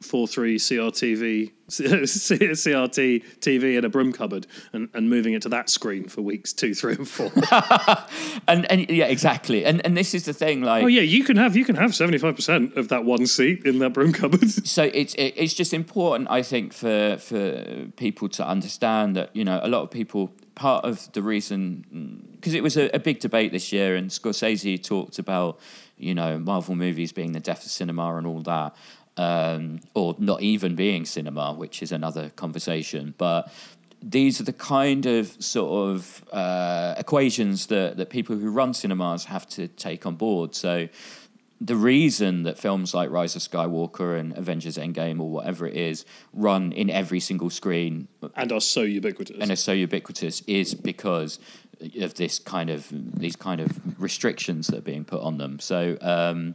fourteen-inch. 0.00 0.62
4.3 0.62 0.90
CRTV, 0.92 1.52
CRT 1.68 3.24
TV 3.40 3.76
in 3.76 3.84
a 3.84 3.88
broom 3.88 4.12
cupboard 4.12 4.46
and, 4.72 4.88
and 4.94 5.10
moving 5.10 5.34
it 5.34 5.42
to 5.42 5.48
that 5.48 5.68
screen 5.68 6.08
for 6.08 6.22
weeks 6.22 6.52
two, 6.52 6.74
three, 6.74 6.94
and 6.94 7.08
four. 7.08 7.32
and 8.48 8.70
and 8.70 8.88
yeah, 8.88 9.06
exactly. 9.06 9.64
And 9.64 9.84
and 9.84 9.96
this 9.96 10.14
is 10.14 10.24
the 10.24 10.32
thing, 10.32 10.62
like. 10.62 10.84
oh 10.84 10.86
yeah, 10.86 11.02
you 11.02 11.24
can 11.24 11.36
have 11.36 11.56
you 11.56 11.64
can 11.64 11.76
have 11.76 11.94
seventy 11.94 12.18
five 12.18 12.36
percent 12.36 12.76
of 12.76 12.88
that 12.88 13.04
one 13.04 13.26
seat 13.26 13.64
in 13.64 13.78
that 13.80 13.90
broom 13.90 14.12
cupboard. 14.12 14.48
so 14.66 14.84
it's 14.84 15.14
it, 15.14 15.34
it's 15.36 15.54
just 15.54 15.74
important, 15.74 16.30
I 16.30 16.42
think, 16.42 16.72
for 16.72 17.16
for 17.18 17.86
people 17.96 18.28
to 18.30 18.46
understand 18.46 19.16
that 19.16 19.34
you 19.34 19.44
know 19.44 19.60
a 19.62 19.68
lot 19.68 19.82
of 19.82 19.90
people 19.90 20.32
part 20.54 20.84
of 20.84 21.12
the 21.12 21.22
reason 21.22 21.84
mm, 21.92 22.32
because 22.32 22.54
it 22.54 22.62
was 22.62 22.76
a, 22.76 22.88
a 22.94 22.98
big 22.98 23.20
debate 23.20 23.52
this 23.52 23.72
year, 23.72 23.96
and 23.96 24.10
Scorsese 24.10 24.82
talked 24.82 25.18
about 25.18 25.58
you 25.96 26.14
know 26.14 26.38
Marvel 26.38 26.76
movies 26.76 27.12
being 27.12 27.32
the 27.32 27.40
death 27.40 27.64
of 27.64 27.70
cinema 27.70 28.16
and 28.16 28.26
all 28.26 28.40
that, 28.42 28.74
um, 29.16 29.80
or 29.94 30.14
not 30.18 30.42
even 30.42 30.74
being 30.74 31.04
cinema, 31.04 31.52
which 31.52 31.82
is 31.82 31.92
another 31.92 32.30
conversation, 32.30 33.14
but. 33.18 33.52
These 34.02 34.40
are 34.40 34.44
the 34.44 34.52
kind 34.52 35.06
of 35.06 35.42
sort 35.42 35.90
of 35.90 36.22
uh, 36.30 36.94
equations 36.98 37.66
that, 37.68 37.96
that 37.96 38.10
people 38.10 38.36
who 38.36 38.50
run 38.50 38.74
cinemas 38.74 39.24
have 39.24 39.48
to 39.48 39.68
take 39.68 40.04
on 40.04 40.16
board. 40.16 40.54
So, 40.54 40.88
the 41.60 41.76
reason 41.76 42.42
that 42.42 42.58
films 42.58 42.94
like 42.94 43.10
Rise 43.10 43.34
of 43.34 43.42
Skywalker 43.42 44.18
and 44.18 44.36
Avengers 44.36 44.76
Endgame 44.76 45.20
or 45.20 45.30
whatever 45.30 45.66
it 45.66 45.74
is 45.74 46.04
run 46.32 46.72
in 46.72 46.90
every 46.90 47.20
single 47.20 47.48
screen 47.48 48.08
and 48.34 48.52
are 48.52 48.60
so 48.60 48.82
ubiquitous. 48.82 49.36
and 49.40 49.50
are 49.50 49.56
so 49.56 49.72
ubiquitous 49.72 50.42
is 50.42 50.74
because 50.74 51.38
of 52.00 52.14
this 52.14 52.38
kind 52.38 52.70
of 52.70 52.86
these 52.90 53.36
kind 53.36 53.60
of 53.60 54.00
restrictions 54.00 54.66
that 54.68 54.78
are 54.78 54.82
being 54.82 55.04
put 55.04 55.22
on 55.22 55.38
them. 55.38 55.58
So 55.58 55.96
um, 56.00 56.54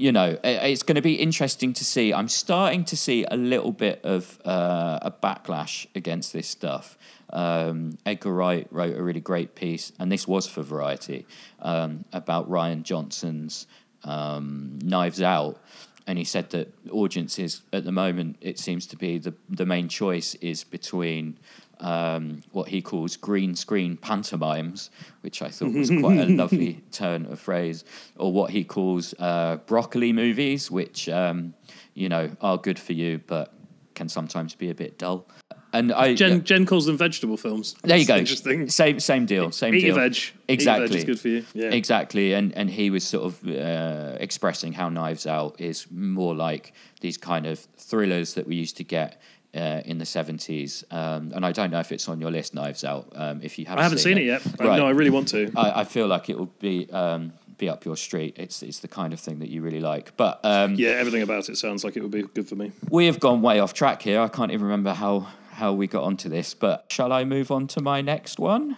you 0.00 0.12
know, 0.12 0.38
it's 0.42 0.82
going 0.82 0.96
to 0.96 1.02
be 1.02 1.16
interesting 1.16 1.74
to 1.74 1.84
see. 1.84 2.14
I'm 2.14 2.28
starting 2.28 2.86
to 2.86 2.96
see 2.96 3.26
a 3.30 3.36
little 3.36 3.70
bit 3.70 4.00
of 4.02 4.40
uh, 4.46 4.98
a 5.02 5.10
backlash 5.10 5.86
against 5.94 6.32
this 6.32 6.48
stuff. 6.48 6.96
Um, 7.34 7.98
Edgar 8.06 8.32
Wright 8.32 8.66
wrote 8.70 8.96
a 8.96 9.02
really 9.02 9.20
great 9.20 9.54
piece, 9.54 9.92
and 9.98 10.10
this 10.10 10.26
was 10.26 10.48
for 10.48 10.62
Variety, 10.62 11.26
um, 11.60 12.06
about 12.14 12.48
Rian 12.48 12.82
Johnson's 12.82 13.66
um, 14.04 14.78
Knives 14.82 15.20
Out. 15.20 15.60
And 16.06 16.16
he 16.16 16.24
said 16.24 16.48
that 16.50 16.72
audiences 16.90 17.60
at 17.74 17.84
the 17.84 17.92
moment, 17.92 18.38
it 18.40 18.58
seems 18.58 18.86
to 18.86 18.96
be 18.96 19.18
the, 19.18 19.34
the 19.50 19.66
main 19.66 19.86
choice 19.86 20.34
is 20.36 20.64
between 20.64 21.38
um, 21.80 22.42
what 22.52 22.68
he 22.68 22.80
calls 22.82 23.16
green 23.16 23.54
screen 23.56 23.96
pantomimes, 23.96 24.90
which 25.22 25.42
I 25.42 25.48
thought 25.48 25.72
was 25.72 25.90
quite 26.00 26.18
a 26.18 26.26
lovely 26.26 26.82
turn 26.92 27.26
of 27.26 27.40
phrase, 27.40 27.84
or 28.16 28.32
what 28.32 28.50
he 28.50 28.64
calls 28.64 29.14
uh, 29.18 29.56
broccoli 29.66 30.12
movies, 30.12 30.70
which 30.70 31.08
um, 31.08 31.54
you 31.94 32.08
know 32.08 32.30
are 32.40 32.58
good 32.58 32.78
for 32.78 32.92
you 32.92 33.20
but 33.26 33.52
can 33.94 34.08
sometimes 34.08 34.54
be 34.54 34.70
a 34.70 34.74
bit 34.74 34.98
dull. 34.98 35.26
and 35.72 35.92
I 35.92 36.14
Jen 36.14 36.42
Jen 36.44 36.64
calls 36.66 36.86
them 36.86 36.96
vegetable 36.96 37.36
films. 37.36 37.74
there 37.82 37.98
you 37.98 38.06
go. 38.06 38.16
Interesting. 38.16 38.68
Same 38.70 38.98
same 39.00 39.26
deal. 39.26 39.50
Same 39.52 39.74
Eat 39.74 39.80
deal. 39.80 39.86
your 39.88 39.96
veg. 39.96 40.12
Eat 40.12 40.24
your 40.24 40.54
Exactly. 40.54 40.86
veg 40.88 40.96
is 40.96 41.04
good 41.04 41.20
for 41.20 41.28
you. 41.28 41.44
Yeah. 41.54 41.70
Exactly, 41.70 42.32
and 42.34 42.52
and 42.56 42.70
he 42.70 42.90
was 42.90 43.04
sort 43.04 43.24
of 43.24 43.46
uh, 43.48 44.16
expressing 44.20 44.72
how 44.72 44.88
Knives 44.88 45.26
Out 45.26 45.60
is 45.60 45.86
more 45.90 46.34
like 46.34 46.72
these 47.00 47.16
kind 47.18 47.46
of 47.46 47.58
thrillers 47.76 48.34
that 48.34 48.46
we 48.46 48.56
used 48.56 48.76
to 48.78 48.84
get 48.84 49.20
uh, 49.54 49.82
in 49.84 49.98
the 49.98 50.06
seventies. 50.06 50.84
Um, 50.90 51.32
and 51.34 51.44
I 51.44 51.52
don't 51.52 51.70
know 51.70 51.80
if 51.80 51.92
it's 51.92 52.08
on 52.08 52.20
your 52.20 52.30
list, 52.30 52.54
Knives 52.54 52.84
Out. 52.84 53.12
Um, 53.14 53.40
if 53.42 53.58
you 53.58 53.64
haven't, 53.66 53.80
I 53.80 53.82
haven't 53.82 53.98
seen 53.98 54.18
it 54.18 54.24
yet. 54.24 54.42
I- 54.60 54.76
No, 54.76 54.86
I 54.86 54.90
really 54.90 55.10
want 55.10 55.28
to. 55.28 55.50
I, 55.56 55.80
I 55.80 55.84
feel 55.84 56.06
like 56.06 56.28
it 56.30 56.38
will 56.38 56.52
be 56.60 56.88
um, 56.92 57.32
be 57.58 57.68
up 57.68 57.84
your 57.84 57.96
street. 57.96 58.36
It's 58.38 58.62
it's 58.62 58.78
the 58.78 58.88
kind 58.88 59.12
of 59.12 59.20
thing 59.20 59.38
that 59.40 59.48
you 59.50 59.60
really 59.62 59.80
like. 59.80 60.16
But 60.16 60.40
um, 60.44 60.74
Yeah, 60.76 60.90
everything 60.90 61.22
about 61.22 61.48
it 61.48 61.56
sounds 61.58 61.84
like 61.84 61.96
it 61.96 62.02
would 62.02 62.10
be 62.12 62.22
good 62.22 62.48
for 62.48 62.56
me. 62.56 62.72
we 62.90 63.06
have 63.06 63.18
gone 63.20 63.42
way 63.42 63.60
off 63.60 63.74
track 63.74 64.02
here. 64.02 64.20
I 64.20 64.28
can't 64.28 64.50
even 64.52 64.64
remember 64.66 64.94
how 64.94 65.26
how 65.52 65.72
we 65.74 65.86
got 65.86 66.04
onto 66.04 66.28
this. 66.28 66.54
But 66.54 66.86
shall 66.88 67.12
I 67.12 67.24
move 67.24 67.50
on 67.50 67.66
to 67.68 67.80
my 67.82 68.00
next 68.00 68.38
one? 68.38 68.76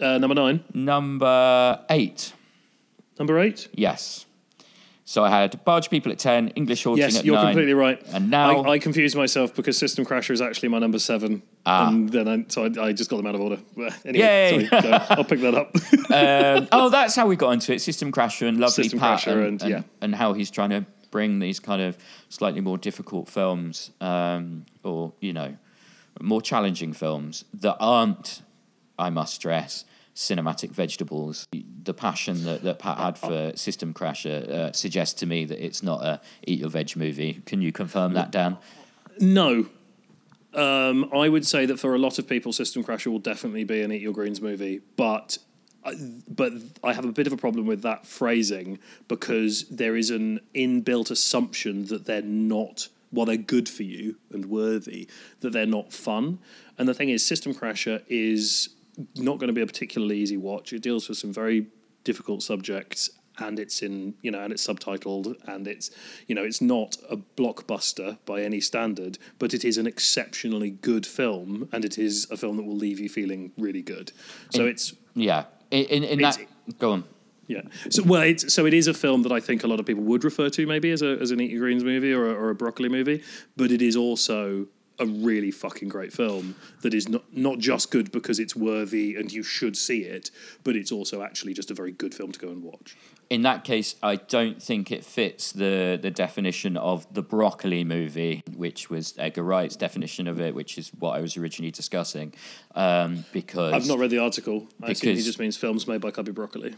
Uh, 0.00 0.18
number 0.18 0.34
nine, 0.34 0.64
Number 0.74 1.78
eight. 1.90 2.32
number 3.18 3.38
eight. 3.38 3.68
Yes. 3.74 4.24
So 5.10 5.24
I 5.24 5.28
had 5.28 5.64
Barge 5.64 5.90
People 5.90 6.12
at 6.12 6.20
10, 6.20 6.50
English 6.50 6.84
Haunting 6.84 7.02
Yes, 7.02 7.18
at 7.18 7.24
you're 7.24 7.36
completely 7.36 7.74
right. 7.74 8.00
And 8.12 8.30
now- 8.30 8.62
I, 8.62 8.74
I 8.74 8.78
confused 8.78 9.16
myself 9.16 9.52
because 9.56 9.76
System 9.76 10.04
Crasher 10.04 10.30
is 10.30 10.40
actually 10.40 10.68
my 10.68 10.78
number 10.78 11.00
seven. 11.00 11.42
Ah. 11.66 11.88
And 11.88 12.08
then 12.10 12.28
I, 12.28 12.44
so 12.46 12.66
I, 12.66 12.86
I 12.86 12.92
just 12.92 13.10
got 13.10 13.16
them 13.16 13.26
out 13.26 13.34
of 13.34 13.40
order. 13.40 13.58
Anyway, 14.04 14.24
Yay. 14.24 14.68
sorry. 14.68 14.92
I'll 14.92 15.24
pick 15.24 15.40
that 15.40 15.56
up. 15.56 15.74
um, 16.12 16.68
oh, 16.70 16.90
that's 16.90 17.16
how 17.16 17.26
we 17.26 17.34
got 17.34 17.50
into 17.50 17.74
it. 17.74 17.80
System 17.80 18.12
Crasher 18.12 18.46
and 18.46 18.60
Lovely 18.60 18.84
System 18.84 19.00
Pat. 19.00 19.18
Crasher 19.18 19.48
and, 19.48 19.60
and- 19.60 19.70
yeah. 19.70 19.82
and 20.00 20.14
how 20.14 20.32
he's 20.32 20.48
trying 20.48 20.70
to 20.70 20.86
bring 21.10 21.40
these 21.40 21.58
kind 21.58 21.82
of 21.82 21.98
slightly 22.28 22.60
more 22.60 22.78
difficult 22.78 23.28
films 23.28 23.90
um, 24.00 24.64
or, 24.84 25.12
you 25.18 25.32
know, 25.32 25.56
more 26.20 26.40
challenging 26.40 26.92
films 26.92 27.44
that 27.52 27.76
aren't, 27.80 28.42
I 28.96 29.10
must 29.10 29.34
stress, 29.34 29.84
cinematic 30.20 30.70
vegetables. 30.70 31.48
The 31.82 31.94
passion 31.94 32.44
that, 32.44 32.62
that 32.62 32.78
Pat 32.78 32.98
had 32.98 33.18
for 33.18 33.56
System 33.56 33.94
Crasher 33.94 34.48
uh, 34.48 34.72
suggests 34.72 35.14
to 35.20 35.26
me 35.26 35.46
that 35.46 35.64
it's 35.64 35.82
not 35.82 36.02
a 36.04 36.20
eat 36.46 36.60
your 36.60 36.68
veg 36.68 36.94
movie. 36.94 37.40
Can 37.46 37.62
you 37.62 37.72
confirm 37.72 38.12
that, 38.14 38.30
Dan? 38.30 38.58
no. 39.18 39.66
Um, 40.52 41.08
I 41.14 41.28
would 41.28 41.46
say 41.46 41.64
that 41.66 41.78
for 41.78 41.94
a 41.94 41.98
lot 41.98 42.18
of 42.18 42.28
people, 42.28 42.52
System 42.52 42.82
Crasher 42.82 43.06
will 43.06 43.20
definitely 43.20 43.62
be 43.62 43.82
an 43.82 43.92
Eat 43.92 44.02
Your 44.02 44.12
Greens 44.12 44.40
movie, 44.40 44.80
but 44.96 45.38
I- 45.84 45.94
but 46.28 46.52
I 46.82 46.92
have 46.92 47.04
a 47.04 47.12
bit 47.12 47.28
of 47.28 47.32
a 47.32 47.36
problem 47.36 47.66
with 47.66 47.82
that 47.82 48.04
phrasing 48.04 48.80
because 49.06 49.64
there 49.68 49.96
is 49.96 50.10
an 50.10 50.40
inbuilt 50.54 51.10
assumption 51.12 51.86
that 51.86 52.04
they're 52.04 52.20
not 52.20 52.88
while 53.10 53.26
they're 53.26 53.36
good 53.36 53.68
for 53.68 53.84
you 53.84 54.16
and 54.32 54.46
worthy 54.46 55.06
that 55.40 55.52
they're 55.52 55.66
not 55.66 55.92
fun. 55.92 56.38
And 56.76 56.88
the 56.88 56.94
thing 56.94 57.10
is, 57.10 57.24
System 57.24 57.54
Crasher 57.54 58.02
is 58.08 58.70
not 59.16 59.38
going 59.38 59.48
to 59.48 59.54
be 59.54 59.62
a 59.62 59.66
particularly 59.66 60.18
easy 60.18 60.36
watch. 60.36 60.72
It 60.72 60.82
deals 60.82 61.08
with 61.08 61.18
some 61.18 61.32
very 61.32 61.66
difficult 62.04 62.42
subjects 62.42 63.10
and 63.38 63.58
it's 63.58 63.82
in 63.82 64.14
you 64.22 64.30
know 64.30 64.40
and 64.40 64.52
it's 64.52 64.66
subtitled 64.66 65.36
and 65.46 65.68
it's 65.68 65.90
you 66.26 66.34
know 66.34 66.42
it's 66.42 66.60
not 66.60 66.96
a 67.08 67.16
blockbuster 67.16 68.18
by 68.26 68.42
any 68.42 68.60
standard 68.60 69.18
but 69.38 69.54
it 69.54 69.64
is 69.64 69.78
an 69.78 69.86
exceptionally 69.86 70.70
good 70.70 71.06
film 71.06 71.68
and 71.72 71.84
it 71.84 71.98
is 71.98 72.26
a 72.30 72.36
film 72.36 72.56
that 72.56 72.64
will 72.64 72.76
leave 72.76 72.98
you 72.98 73.08
feeling 73.08 73.52
really 73.56 73.82
good 73.82 74.12
so 74.50 74.66
it's 74.66 74.94
Yeah. 75.14 75.44
In, 75.70 75.84
in, 75.86 76.04
in 76.04 76.18
that. 76.22 76.38
Go 76.78 76.92
on. 76.92 77.04
yeah. 77.46 77.62
So 77.90 78.02
well, 78.02 78.22
it's 78.22 78.52
so 78.52 78.66
it 78.66 78.74
is 78.74 78.86
a 78.86 78.94
film 78.94 79.22
that 79.22 79.32
I 79.32 79.40
think 79.40 79.62
a 79.64 79.66
lot 79.66 79.80
of 79.80 79.86
people 79.86 80.04
would 80.04 80.24
refer 80.24 80.48
to 80.50 80.66
maybe 80.66 80.90
as 80.90 81.02
a 81.02 81.18
as 81.20 81.30
an 81.30 81.40
Eat 81.40 81.50
Your 81.50 81.60
Greens 81.60 81.84
movie 81.84 82.12
or 82.12 82.28
a, 82.28 82.34
or 82.34 82.50
a 82.50 82.54
broccoli 82.54 82.88
movie, 82.88 83.22
but 83.56 83.70
it 83.70 83.82
is 83.82 83.96
also 83.96 84.66
a 85.00 85.06
really 85.06 85.50
fucking 85.50 85.88
great 85.88 86.12
film 86.12 86.54
that 86.82 86.94
is 86.94 87.08
not 87.08 87.24
not 87.32 87.58
just 87.58 87.90
good 87.90 88.12
because 88.12 88.38
it's 88.38 88.54
worthy 88.54 89.16
and 89.16 89.32
you 89.32 89.42
should 89.42 89.76
see 89.76 90.02
it, 90.02 90.30
but 90.62 90.76
it's 90.76 90.92
also 90.92 91.22
actually 91.22 91.54
just 91.54 91.70
a 91.70 91.74
very 91.74 91.92
good 91.92 92.14
film 92.14 92.30
to 92.32 92.38
go 92.38 92.48
and 92.48 92.62
watch. 92.62 92.96
in 93.30 93.42
that 93.42 93.62
case, 93.64 93.94
I 94.02 94.16
don't 94.16 94.60
think 94.62 94.90
it 94.90 95.04
fits 95.04 95.52
the 95.52 95.98
the 96.00 96.10
definition 96.10 96.76
of 96.76 97.06
the 97.14 97.22
broccoli 97.22 97.84
movie, 97.84 98.42
which 98.56 98.90
was 98.90 99.14
Edgar 99.18 99.42
Wright's 99.44 99.76
definition 99.76 100.26
of 100.28 100.40
it, 100.40 100.54
which 100.54 100.76
is 100.78 100.90
what 100.98 101.16
I 101.16 101.20
was 101.20 101.36
originally 101.36 101.70
discussing. 101.70 102.34
Um, 102.74 103.24
because 103.32 103.72
I've 103.72 103.86
not 103.86 103.98
read 103.98 104.10
the 104.10 104.18
article. 104.18 104.66
I 104.82 104.90
assume 104.90 105.16
he 105.16 105.22
just 105.22 105.38
means 105.38 105.56
films 105.56 105.86
made 105.86 106.00
by 106.00 106.10
Cubby 106.10 106.32
Broccoli. 106.32 106.74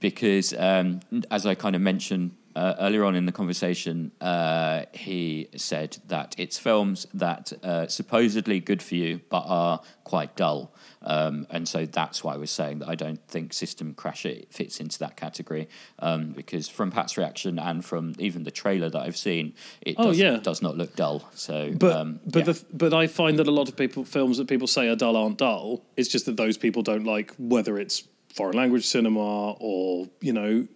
because 0.00 0.52
um, 0.58 1.00
as 1.30 1.46
I 1.46 1.54
kind 1.54 1.74
of 1.76 1.82
mentioned 1.82 2.32
uh, 2.56 2.74
earlier 2.80 3.04
on 3.04 3.14
in 3.14 3.26
the 3.26 3.32
conversation, 3.32 4.10
uh, 4.20 4.84
he 4.92 5.48
said 5.56 5.98
that 6.08 6.34
it's 6.38 6.58
films 6.58 7.06
that 7.14 7.52
uh, 7.62 7.86
supposedly 7.86 8.58
good 8.60 8.82
for 8.82 8.94
you 8.96 9.20
but 9.28 9.44
are 9.46 9.80
quite 10.04 10.34
dull. 10.36 10.72
Um, 11.02 11.46
and 11.50 11.68
so 11.68 11.86
that's 11.86 12.24
why 12.24 12.34
I 12.34 12.36
was 12.38 12.50
saying 12.50 12.80
that 12.80 12.88
I 12.88 12.94
don't 12.96 13.20
think 13.28 13.52
System 13.52 13.94
Crasher 13.94 14.46
fits 14.50 14.80
into 14.80 14.98
that 15.00 15.16
category 15.16 15.68
um, 16.00 16.32
because 16.32 16.68
from 16.68 16.90
Pat's 16.90 17.16
reaction 17.16 17.58
and 17.58 17.84
from 17.84 18.14
even 18.18 18.42
the 18.44 18.50
trailer 18.50 18.88
that 18.90 19.02
I've 19.02 19.16
seen, 19.16 19.54
it 19.82 19.94
Oh, 19.98 20.08
does, 20.08 20.18
yeah. 20.18 20.36
does 20.38 20.62
not 20.62 20.76
look 20.76 20.96
dull. 20.96 21.28
So, 21.34 21.72
But 21.76 21.92
um, 21.96 22.20
but 22.26 22.46
yeah. 22.46 22.52
the, 22.52 22.64
but 22.72 22.92
I 22.94 23.06
find 23.06 23.38
that 23.38 23.46
a 23.46 23.52
lot 23.52 23.68
of 23.68 23.76
people 23.76 24.04
films 24.04 24.38
that 24.38 24.48
people 24.48 24.66
say 24.66 24.88
are 24.88 24.96
dull 24.96 25.16
aren't 25.16 25.38
dull. 25.38 25.84
It's 25.96 26.08
just 26.08 26.26
that 26.26 26.36
those 26.36 26.56
people 26.56 26.82
don't 26.82 27.04
like 27.04 27.32
whether 27.38 27.78
it's 27.78 28.02
foreign 28.34 28.56
language 28.56 28.86
cinema 28.86 29.52
or 29.52 30.08
you 30.20 30.32
know 30.32 30.66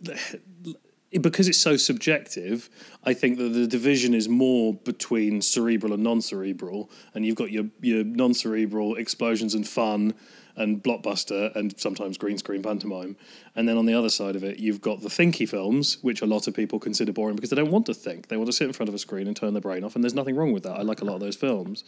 because 1.21 1.49
it's 1.49 1.59
so 1.59 1.77
subjective. 1.77 2.71
I 3.05 3.15
think 3.15 3.39
that 3.39 3.53
the 3.53 3.67
division 3.67 4.15
is 4.15 4.29
more 4.29 4.75
between 4.75 5.43
cerebral 5.43 5.93
and 5.93 6.03
non-cerebral, 6.03 6.91
and 7.15 7.27
you've 7.27 7.37
got 7.37 7.51
your 7.51 7.65
your 7.81 8.05
non-cerebral 8.05 8.97
explosions 8.97 9.55
and 9.55 9.67
fun 9.67 10.15
and 10.57 10.83
blockbuster 10.83 11.55
and 11.57 11.79
sometimes 11.81 12.19
green 12.19 12.37
screen 12.37 12.63
pantomime. 12.63 13.17
And 13.57 13.69
then 13.69 13.79
on 13.79 13.87
the 13.87 13.95
other 13.95 14.11
side 14.11 14.37
of 14.37 14.45
it, 14.45 14.59
you've 14.59 14.81
got 14.81 15.01
the 15.01 15.09
thinky 15.09 15.49
films, 15.49 15.99
which 16.03 16.21
a 16.23 16.27
lot 16.27 16.49
of 16.49 16.55
people 16.55 16.79
consider 16.79 17.13
boring 17.13 17.37
because 17.37 17.51
they 17.51 17.57
don't 17.57 17.71
want 17.71 17.87
to 17.87 17.95
think. 17.95 18.29
They 18.29 18.37
want 18.37 18.49
to 18.49 18.53
sit 18.53 18.67
in 18.67 18.73
front 18.73 18.89
of 18.89 18.95
a 18.95 18.99
screen 18.99 19.27
and 19.27 19.35
turn 19.37 19.55
their 19.55 19.61
brain 19.63 19.85
off. 19.85 19.95
And 19.95 20.05
there's 20.05 20.13
nothing 20.15 20.37
wrong 20.37 20.53
with 20.53 20.65
that. 20.65 20.73
I 20.73 20.83
like 20.83 21.01
a 21.01 21.05
lot 21.05 21.15
of 21.15 21.21
those 21.21 21.37
films. 21.37 21.85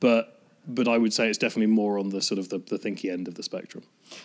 But 0.00 0.40
but 0.66 0.88
I 0.88 0.96
would 0.96 1.12
say 1.12 1.28
it's 1.28 1.36
definitely 1.36 1.74
more 1.74 1.98
on 1.98 2.08
the 2.08 2.22
sort 2.22 2.38
of 2.38 2.48
the, 2.48 2.58
the 2.58 2.78
thinky 2.78 3.12
end 3.12 3.28
of 3.28 3.34
the 3.34 3.42
spectrum. 3.42 3.84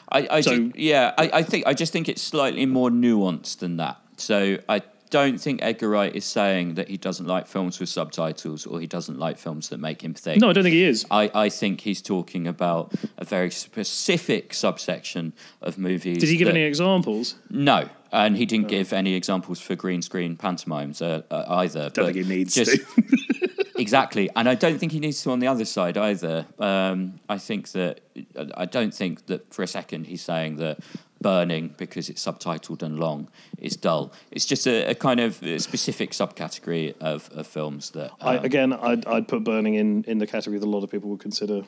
I, 0.10 0.28
I 0.32 0.42
So- 0.42 0.72
yeah, 0.76 1.14
I, 1.18 1.30
I 1.34 1.44
think 1.44 1.68
I 1.68 1.74
just 1.74 1.92
think 1.92 2.08
it's 2.08 2.22
slightly 2.22 2.66
more 2.66 2.90
nuanced 2.90 3.58
than 3.58 3.76
that. 3.78 3.98
So 4.20 4.58
I 4.68 4.82
don't 5.10 5.40
think 5.40 5.62
Edgar 5.64 5.90
Wright 5.90 6.16
is 6.16 6.26
saying 6.26 6.76
that 6.76 6.88
he 6.88 6.98
doesn't 6.98 7.26
like 7.26 7.48
films 7.48 7.80
with 7.80 7.90
subtitles 7.90 8.66
or 8.66 8.80
he 8.80 8.88
doesn't 8.88 9.18
like 9.18 9.38
films 9.38 9.70
that 9.70 9.80
make 9.80 10.04
him 10.04 10.14
think. 10.14 10.42
No, 10.42 10.50
I 10.50 10.54
don't 10.54 10.64
think 10.64 10.74
he 10.74 10.84
is. 10.84 11.06
I, 11.10 11.32
I 11.34 11.50
think 11.50 11.82
he's 11.82 12.02
talking 12.02 12.48
about 12.48 12.94
a 13.18 13.26
very 13.26 13.52
specific 13.52 14.54
subsection 14.54 15.34
of 15.62 15.78
movies. 15.78 16.20
Did 16.20 16.30
he 16.30 16.38
give 16.38 16.46
that- 16.48 16.56
any 16.56 16.64
examples? 16.64 17.36
No, 17.50 17.90
and 18.12 18.38
he 18.38 18.46
didn't 18.46 18.68
give 18.68 18.94
any 18.94 19.14
examples 19.16 19.60
for 19.60 19.76
green 19.76 20.02
screen 20.02 20.36
pantomimes 20.36 21.02
uh, 21.02 21.22
uh, 21.30 21.46
either. 21.50 21.90
Don't 21.90 22.14
think 22.14 22.18
he 22.18 22.24
needs 22.24 22.56
just, 22.56 22.72
to. 22.72 23.50
exactly, 23.78 24.30
and 24.36 24.50
I 24.50 24.56
don't 24.56 24.80
think 24.80 24.92
he 24.92 25.00
needs 25.00 25.22
to 25.24 25.32
on 25.32 25.40
the 25.40 25.48
other 25.48 25.66
side 25.66 25.98
either. 25.98 26.46
Um, 26.60 27.20
I 27.28 27.38
think 27.38 27.72
that 27.72 28.02
I 28.56 28.66
don't 28.66 28.94
think 28.94 29.28
that 29.28 29.54
for 29.54 29.64
a 29.64 29.68
second 29.68 30.08
he's 30.08 30.22
saying 30.22 30.58
that 30.58 30.80
burning 31.22 31.74
because 31.78 32.10
it's 32.10 32.24
subtitled 32.26 32.82
and 32.82 33.00
long 33.00 33.28
is 33.58 33.76
dull. 33.76 34.12
It's 34.32 34.46
just 34.46 34.66
a, 34.68 34.92
a 34.92 34.96
kind 34.96 35.20
of 35.20 35.36
specific 35.58 36.12
subcategory 36.12 36.96
of, 37.02 37.30
of 37.34 37.46
films 37.48 37.92
that. 37.92 38.12
I, 38.22 38.38
um, 38.38 38.46
again, 38.46 38.74
I'd, 38.74 39.06
I'd 39.06 39.28
put 39.28 39.44
Burning 39.44 39.76
in, 39.76 40.04
in 40.06 40.18
the 40.20 40.28
category 40.28 40.60
that 40.60 40.66
a 40.66 40.70
lot 40.70 40.84
of 40.84 40.90
people 40.90 41.10
would 41.10 41.20
consider 41.20 41.64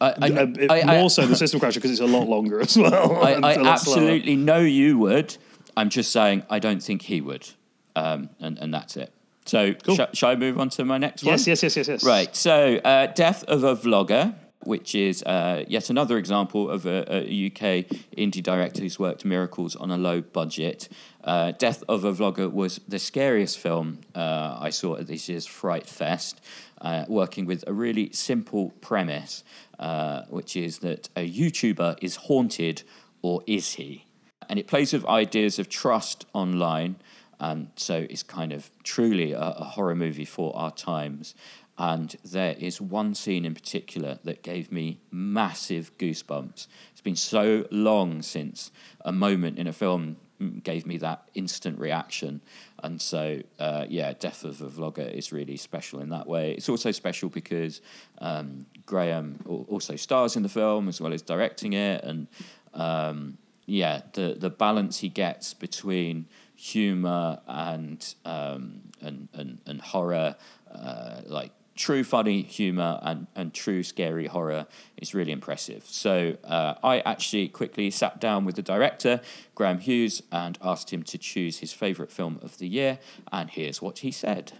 I, 0.00 0.14
I, 0.20 0.26
a 0.28 0.46
bit 0.46 0.70
I- 0.70 0.80
I- 0.80 0.98
more 1.00 1.10
so 1.10 1.26
than 1.26 1.36
System 1.36 1.60
Crasher 1.60 1.74
because 1.76 1.90
it's 1.90 2.00
a 2.00 2.06
lot 2.06 2.26
longer 2.28 2.60
as 2.60 2.76
well. 2.76 3.16
I, 3.24 3.32
and 3.32 3.44
I 3.46 3.52
a 3.52 3.54
slower. 3.56 3.68
absolutely 3.68 4.36
know 4.36 4.58
you 4.60 4.98
would. 4.98 5.36
I'm 5.76 5.88
just 5.90 6.10
saying 6.12 6.44
I 6.48 6.58
don't 6.58 6.82
think 6.82 7.02
he 7.02 7.20
would, 7.20 7.48
um, 7.96 8.30
and 8.40 8.58
and 8.58 8.72
that's 8.72 8.96
it. 8.96 9.12
So 9.46 9.74
Cool. 9.74 9.96
sh- 9.96 10.00
shall 10.18 10.30
I 10.30 10.36
move 10.36 10.58
on 10.58 10.70
to 10.70 10.84
my 10.84 10.98
next 10.98 11.22
one? 11.22 11.32
Yes, 11.32 11.46
yes, 11.46 11.62
yes, 11.62 11.76
yes, 11.76 11.88
yes. 11.88 12.04
Right. 12.04 12.34
So, 12.34 12.76
uh, 12.76 13.08
Death 13.08 13.44
of 13.44 13.62
a 13.64 13.76
Vlogger, 13.76 14.34
which 14.66 14.94
is 14.94 15.22
uh, 15.24 15.64
yet 15.68 15.90
another 15.90 16.18
example 16.18 16.70
of 16.70 16.86
a, 16.86 17.04
a 17.08 17.46
UK 17.46 17.86
indie 18.16 18.42
director 18.42 18.82
who's 18.82 18.98
worked 18.98 19.24
miracles 19.24 19.76
on 19.76 19.90
a 19.90 19.96
low 19.96 20.20
budget. 20.20 20.88
Uh, 21.22 21.52
Death 21.52 21.82
of 21.88 22.04
a 22.04 22.12
Vlogger 22.12 22.52
was 22.52 22.80
the 22.86 22.98
scariest 22.98 23.58
film 23.58 24.00
uh, 24.14 24.58
I 24.60 24.70
saw 24.70 24.96
at 24.96 25.06
this 25.06 25.28
year's 25.28 25.46
Fright 25.46 25.86
Fest, 25.86 26.40
uh, 26.80 27.04
working 27.08 27.46
with 27.46 27.64
a 27.66 27.72
really 27.72 28.12
simple 28.12 28.70
premise, 28.80 29.42
uh, 29.78 30.22
which 30.28 30.56
is 30.56 30.78
that 30.78 31.08
a 31.16 31.28
YouTuber 31.28 31.96
is 32.02 32.16
haunted, 32.16 32.82
or 33.22 33.42
is 33.46 33.74
he? 33.74 34.06
And 34.48 34.58
it 34.58 34.66
plays 34.66 34.92
with 34.92 35.06
ideas 35.06 35.58
of 35.58 35.68
trust 35.68 36.26
online. 36.32 36.96
And 37.40 37.70
so 37.76 38.06
it's 38.08 38.22
kind 38.22 38.52
of 38.52 38.70
truly 38.84 39.32
a, 39.32 39.40
a 39.40 39.64
horror 39.64 39.94
movie 39.94 40.24
for 40.24 40.54
our 40.56 40.70
times. 40.70 41.34
And 41.76 42.14
there 42.24 42.54
is 42.58 42.80
one 42.80 43.14
scene 43.14 43.44
in 43.44 43.54
particular 43.54 44.18
that 44.24 44.42
gave 44.42 44.70
me 44.70 45.00
massive 45.10 45.96
goosebumps. 45.98 46.68
It's 46.92 47.00
been 47.02 47.16
so 47.16 47.66
long 47.70 48.22
since 48.22 48.70
a 49.04 49.12
moment 49.12 49.58
in 49.58 49.66
a 49.66 49.72
film 49.72 50.16
gave 50.62 50.86
me 50.86 50.96
that 50.98 51.28
instant 51.34 51.78
reaction. 51.78 52.40
And 52.82 53.00
so, 53.00 53.40
uh, 53.58 53.86
yeah, 53.88 54.12
Death 54.18 54.44
of 54.44 54.60
a 54.60 54.68
Vlogger 54.68 55.10
is 55.12 55.32
really 55.32 55.56
special 55.56 56.00
in 56.00 56.10
that 56.10 56.26
way. 56.26 56.52
It's 56.52 56.68
also 56.68 56.90
special 56.90 57.28
because 57.28 57.80
um, 58.18 58.66
Graham 58.86 59.38
also 59.46 59.96
stars 59.96 60.36
in 60.36 60.42
the 60.42 60.48
film 60.48 60.88
as 60.88 61.00
well 61.00 61.12
as 61.12 61.22
directing 61.22 61.72
it, 61.72 62.04
and 62.04 62.26
um, 62.74 63.38
yeah, 63.66 64.02
the 64.12 64.36
the 64.38 64.50
balance 64.50 64.98
he 64.98 65.08
gets 65.08 65.54
between 65.54 66.26
humor 66.56 67.40
and 67.46 68.14
um, 68.24 68.80
and, 69.00 69.28
and 69.32 69.58
and 69.66 69.80
horror, 69.80 70.36
uh, 70.70 71.20
like 71.26 71.52
true 71.74 72.04
funny 72.04 72.42
humor 72.42 72.98
and, 73.02 73.26
and 73.34 73.52
true 73.52 73.82
scary 73.82 74.26
horror 74.26 74.66
is 74.96 75.14
really 75.14 75.32
impressive. 75.32 75.84
So 75.86 76.36
uh, 76.44 76.74
I 76.82 77.00
actually 77.00 77.48
quickly 77.48 77.90
sat 77.90 78.20
down 78.20 78.44
with 78.44 78.56
the 78.56 78.62
director, 78.62 79.20
Graham 79.54 79.80
Hughes, 79.80 80.22
and 80.30 80.58
asked 80.62 80.92
him 80.92 81.02
to 81.04 81.18
choose 81.18 81.58
his 81.58 81.72
favourite 81.72 82.10
film 82.10 82.38
of 82.42 82.58
the 82.58 82.68
year, 82.68 82.98
and 83.32 83.50
here's 83.50 83.82
what 83.82 83.98
he 83.98 84.10
said. 84.10 84.52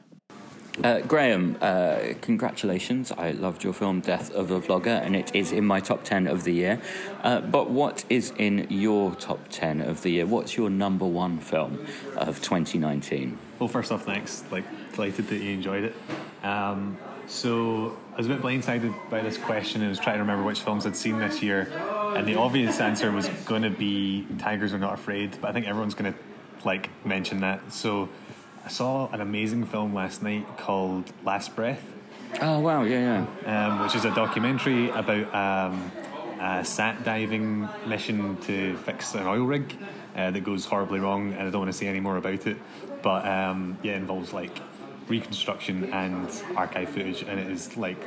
Uh, 0.83 1.01
Graham, 1.03 1.57
uh, 1.61 2.15
congratulations. 2.21 3.13
I 3.13 3.31
loved 3.31 3.63
your 3.63 3.73
film 3.73 4.01
Death 4.01 4.33
of 4.33 4.51
a 4.51 4.61
Vlogger, 4.61 5.01
and 5.05 5.15
it 5.15 5.33
is 5.33 5.53
in 5.53 5.65
my 5.65 5.79
top 5.79 6.03
10 6.03 6.27
of 6.27 6.43
the 6.43 6.53
year. 6.53 6.81
Uh, 7.23 7.41
but 7.41 7.71
what 7.71 8.05
is 8.11 8.33
in 8.39 8.67
your 8.71 9.15
top 9.15 9.47
10 9.51 9.81
of 9.81 10.03
the 10.03 10.11
year? 10.11 10.27
What's 10.27 10.57
your 10.57 10.71
number 10.71 11.07
one 11.07 11.39
film 11.39 11.87
of 12.17 12.43
2019? 12.43 13.39
Well, 13.61 13.69
first 13.69 13.93
off, 13.93 14.05
thanks. 14.05 14.43
Like, 14.51 14.65
delighted 14.93 15.29
that 15.29 15.37
you 15.37 15.53
enjoyed 15.53 15.85
it. 15.85 15.95
Um, 16.45 16.99
so, 17.27 17.97
I 18.13 18.19
was 18.19 18.27
a 18.27 18.29
bit 18.29 18.43
blindsided 18.43 18.95
by 19.11 19.23
this 19.23 19.39
question 19.39 19.81
and 19.81 19.89
was 19.89 19.99
trying 19.99 20.17
to 20.17 20.21
remember 20.21 20.45
which 20.45 20.61
films 20.61 20.87
I'd 20.87 20.95
seen 20.95 21.19
this 21.19 21.43
year. 21.43 21.73
And 22.15 22.29
the 22.29 22.37
obvious 22.37 22.79
answer 22.81 23.11
was 23.11 23.29
going 23.47 23.63
to 23.63 23.71
be 23.71 24.27
Tigers 24.39 24.73
Are 24.73 24.79
Not 24.79 24.95
Afraid, 24.95 25.37
but 25.41 25.49
I 25.49 25.53
think 25.53 25.67
everyone's 25.67 25.95
going 25.95 26.13
to 26.13 26.19
like 26.65 26.91
mention 27.05 27.41
that. 27.41 27.73
So, 27.73 28.09
I 28.65 28.69
saw 28.69 29.11
an 29.11 29.21
amazing 29.21 29.67
film 29.67 29.95
last 29.95 30.23
night 30.23 30.47
called 30.59 31.11
Last 31.25 31.57
Breath. 31.57 31.83
Oh 32.41 32.61
wow, 32.61 32.83
yeah, 32.83 33.27
yeah. 33.45 33.67
Um, 33.69 33.83
which 33.83 33.95
is 33.95 34.05
a 34.05 34.15
documentary 34.15 34.91
about 34.91 35.35
um, 35.35 35.93
a 36.41 36.65
sat 36.65 37.05
diving 37.05 37.69
mission 37.87 38.37
to 38.43 38.77
fix 38.79 39.15
an 39.15 39.27
oil 39.27 39.45
rig 39.45 39.77
uh, 40.17 40.31
that 40.31 40.45
goes 40.45 40.65
horribly 40.65 41.01
wrong, 41.01 41.33
and 41.33 41.43
I 41.43 41.51
don't 41.51 41.61
want 41.61 41.73
to 41.73 41.77
say 41.79 41.87
any 41.87 42.01
more 42.01 42.17
about 42.17 42.47
it. 42.47 42.57
But 43.03 43.27
um, 43.27 43.79
yeah, 43.83 43.93
it 43.93 43.97
involves 43.97 44.33
like 44.33 44.59
reconstruction 45.09 45.93
and 45.93 46.29
archive 46.57 46.89
footage, 46.89 47.23
and 47.23 47.39
it 47.39 47.51
is 47.51 47.77
like 47.77 48.03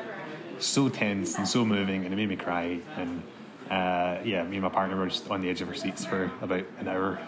so 0.60 0.90
tense 0.90 1.38
and 1.38 1.48
so 1.48 1.66
moving, 1.66 2.04
and 2.04 2.14
it 2.14 2.18
made 2.18 2.30
me 2.30 2.36
cry. 2.36 2.80
And 2.96 3.22
uh, 3.70 4.20
yeah, 4.24 4.44
me 4.44 4.58
and 4.58 4.64
my 4.64 4.70
partner 4.70 4.98
were 4.98 5.08
just 5.08 5.30
on 5.30 5.42
the 5.42 5.50
edge 5.50 5.62
of 5.62 5.68
our 5.68 5.76
seats 5.76 6.06
for 6.06 6.32
about 6.42 6.66
an 6.80 6.88
hour, 6.88 7.20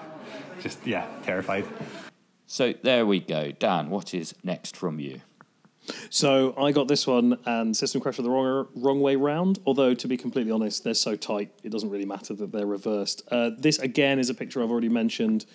just 0.62 0.86
yeah, 0.86 1.08
terrified. 1.24 1.66
So 2.48 2.74
there 2.82 3.06
we 3.06 3.20
go. 3.20 3.52
Dan, 3.52 3.90
what 3.90 4.14
is 4.14 4.34
next 4.44 4.76
from 4.76 5.00
you? 5.00 5.22
So 6.10 6.54
I 6.58 6.72
got 6.72 6.88
this 6.88 7.08
one 7.08 7.38
and 7.46 7.76
System 7.76 8.02
Crash 8.02 8.18
the 8.18 8.30
wrong 8.30 8.68
wrong 8.76 9.02
way 9.02 9.16
round. 9.16 9.60
Although 9.66 9.94
to 9.94 10.08
be 10.08 10.18
completely 10.18 10.52
honest, 10.52 10.84
they're 10.84 10.94
so 10.94 11.16
tight, 11.16 11.52
it 11.64 11.72
doesn't 11.72 11.90
really 11.90 12.06
matter 12.06 12.34
that 12.36 12.52
they're 12.52 12.66
reversed. 12.66 13.24
Uh, 13.32 13.52
this 13.58 13.80
again 13.80 14.20
is 14.20 14.30
a 14.30 14.34
picture 14.34 14.62
I've 14.62 14.72
already 14.72 14.90
mentioned 14.90 15.46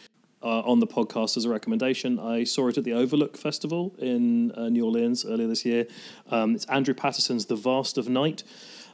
uh, 0.45 0.61
on 0.61 0.79
the 0.79 0.87
podcast 0.87 1.37
as 1.37 1.45
a 1.45 1.49
recommendation. 1.49 2.21
I 2.21 2.45
saw 2.45 2.69
it 2.69 2.79
at 2.79 2.85
the 2.85 2.93
Overlook 2.93 3.37
Festival 3.37 3.95
in 3.99 4.53
uh, 4.53 4.69
New 4.69 4.85
Orleans 4.85 5.25
earlier 5.25 5.49
this 5.49 5.65
year. 5.65 5.87
Um, 6.31 6.55
it's 6.55 6.67
Andrew 6.67 6.95
Patterson's 6.95 7.47
The 7.47 7.57
Vast 7.57 7.99
of 7.99 8.09
Night. 8.09 8.45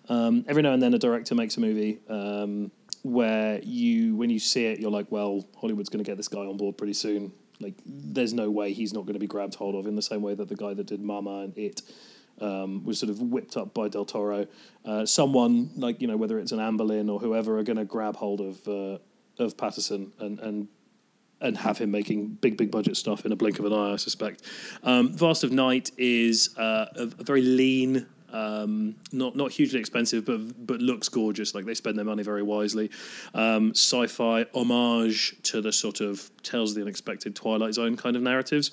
Um, 0.09 0.45
every 0.49 0.63
now 0.63 0.73
and 0.73 0.83
then, 0.83 0.95
a 0.95 0.99
director 0.99 1.35
makes 1.35 1.57
a 1.57 1.61
movie 1.61 2.01
um, 2.09 2.71
where 3.03 3.61
you, 3.63 4.17
when 4.17 4.31
you 4.31 4.39
see 4.39 4.65
it, 4.65 4.81
you're 4.81 4.91
like, 4.91 5.11
well, 5.11 5.47
Hollywood's 5.61 5.89
going 5.89 6.03
to 6.03 6.09
get 6.09 6.17
this 6.17 6.29
guy 6.29 6.41
on 6.41 6.57
board 6.57 6.79
pretty 6.79 6.95
soon 6.95 7.33
like, 7.61 7.75
there's 7.85 8.33
no 8.33 8.51
way 8.51 8.73
he's 8.73 8.93
not 8.93 9.03
going 9.03 9.15
to 9.15 9.21
be 9.21 9.27
grabbed 9.27 9.55
hold 9.55 9.75
of 9.75 9.87
in 9.87 9.95
the 9.95 10.03
same 10.03 10.23
way 10.23 10.35
that 10.35 10.49
the 10.49 10.57
guy 10.57 10.75
that 10.75 10.87
did 10.87 11.01
Mama 11.01 11.41
and 11.41 11.57
It 11.57 11.83
um, 12.41 12.85
was 12.85 12.99
sort 12.99 13.11
of 13.11 13.21
whipped 13.21 13.57
up 13.57 13.75
by 13.75 13.89
Del 13.89 14.07
Toro. 14.07 14.47
Uh, 14.85 15.05
someone 15.05 15.71
like 15.77 16.01
you 16.01 16.09
know 16.09 16.17
whether 16.17 16.39
it's 16.39 16.53
an 16.53 16.59
Amblin 16.59 17.13
or 17.13 17.21
whoever 17.21 17.59
are 17.59 17.63
going 17.63 17.77
to 17.77 17.85
grab 17.85 18.17
hold 18.17 18.41
of 18.41 18.67
uh, 18.67 18.99
of 19.39 19.59
Patterson 19.59 20.13
and 20.19 20.39
and 20.41 20.69
and 21.40 21.57
have 21.59 21.79
him 21.79 21.90
making 21.90 22.29
big 22.40 22.57
big 22.57 22.70
budget 22.70 22.96
stuff 22.96 23.24
in 23.24 23.33
a 23.33 23.37
blink 23.37 23.59
of 23.59 23.64
an 23.64 23.72
eye. 23.72 23.92
I 23.92 23.96
suspect. 23.96 24.42
Um, 24.83 25.12
Vast 25.12 25.44
of 25.44 25.53
Night 25.53 25.90
is 25.96 26.57
uh, 26.57 26.87
a, 26.96 27.03
a 27.03 27.24
very 27.24 27.42
lean 27.42 28.07
um, 28.33 28.96
not 29.12 29.37
not 29.37 29.53
hugely 29.53 29.81
expensive, 29.81 30.24
but 30.24 30.66
but 30.66 30.81
looks 30.81 31.09
gorgeous. 31.09 31.55
Like 31.55 31.64
they 31.64 31.74
spend 31.74 31.98
their 31.98 32.05
money 32.05 32.22
very 32.22 32.42
wisely. 32.42 32.90
Um, 33.35 33.70
sci-fi 33.72 34.46
homage 34.55 35.37
to 35.44 35.61
the 35.61 35.72
sort 35.72 36.00
of 36.00 36.31
tales 36.42 36.70
of 36.70 36.76
the 36.76 36.83
unexpected 36.83 37.35
Twilight 37.35 37.74
Zone 37.74 37.96
kind 37.96 38.16
of 38.16 38.22
narratives. 38.22 38.72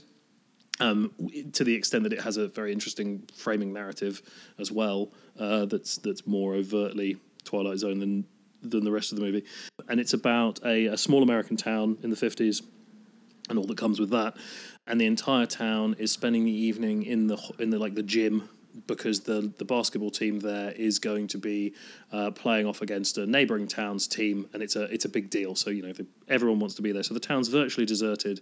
Um, 0.80 1.12
to 1.53 1.63
the 1.63 1.73
extent 1.73 2.03
that 2.03 2.13
it 2.13 2.21
has 2.21 2.38
a 2.38 2.47
very 2.47 2.71
interesting 2.71 3.23
framing 3.36 3.73
narrative 3.73 4.21
as 4.60 4.71
well, 4.71 5.12
uh, 5.39 5.65
that's 5.65 5.97
that's 5.97 6.27
more 6.27 6.53
overtly 6.53 7.17
Twilight 7.43 7.80
Zone 7.80 7.99
than 7.99 8.25
than 8.71 8.84
the 8.84 8.91
rest 8.91 9.12
of 9.12 9.17
the 9.17 9.23
movie. 9.23 9.43
And 9.88 9.99
it's 9.99 10.13
about 10.13 10.60
a, 10.65 10.88
a 10.88 10.97
small 10.97 11.23
American 11.23 11.58
town 11.58 11.97
in 12.03 12.10
the 12.10 12.15
fifties 12.15 12.62
and 13.49 13.58
all 13.58 13.65
that 13.65 13.77
comes 13.77 13.99
with 13.99 14.10
that. 14.12 14.36
And 14.86 14.99
the 14.99 15.06
entire 15.06 15.45
town 15.45 15.95
is 15.99 16.12
spending 16.12 16.45
the 16.45 16.51
evening 16.51 17.03
in 17.03 17.27
the 17.27 17.38
in 17.60 17.69
the 17.69 17.80
like 17.80 17.95
the 17.95 18.03
gym 18.03 18.49
because 18.86 19.21
the 19.21 19.51
the 19.58 19.65
basketball 19.65 20.12
team 20.12 20.39
there 20.39 20.71
is 20.71 20.99
going 20.99 21.27
to 21.27 21.38
be 21.38 21.73
uh, 22.12 22.32
playing 22.32 22.65
off 22.67 22.82
against 22.82 23.17
a 23.17 23.25
neighbouring 23.25 23.67
town's 23.67 24.08
team, 24.08 24.47
and 24.53 24.62
it's 24.62 24.75
a 24.75 24.84
it's 24.84 25.06
a 25.06 25.10
big 25.10 25.30
deal. 25.30 25.56
So 25.56 25.69
you 25.69 25.82
know 25.82 25.93
everyone 26.27 26.60
wants 26.60 26.75
to 26.75 26.82
be 26.82 26.91
there. 26.91 27.03
So 27.03 27.13
the 27.13 27.19
town's 27.19 27.47
virtually 27.47 27.86
deserted, 27.86 28.41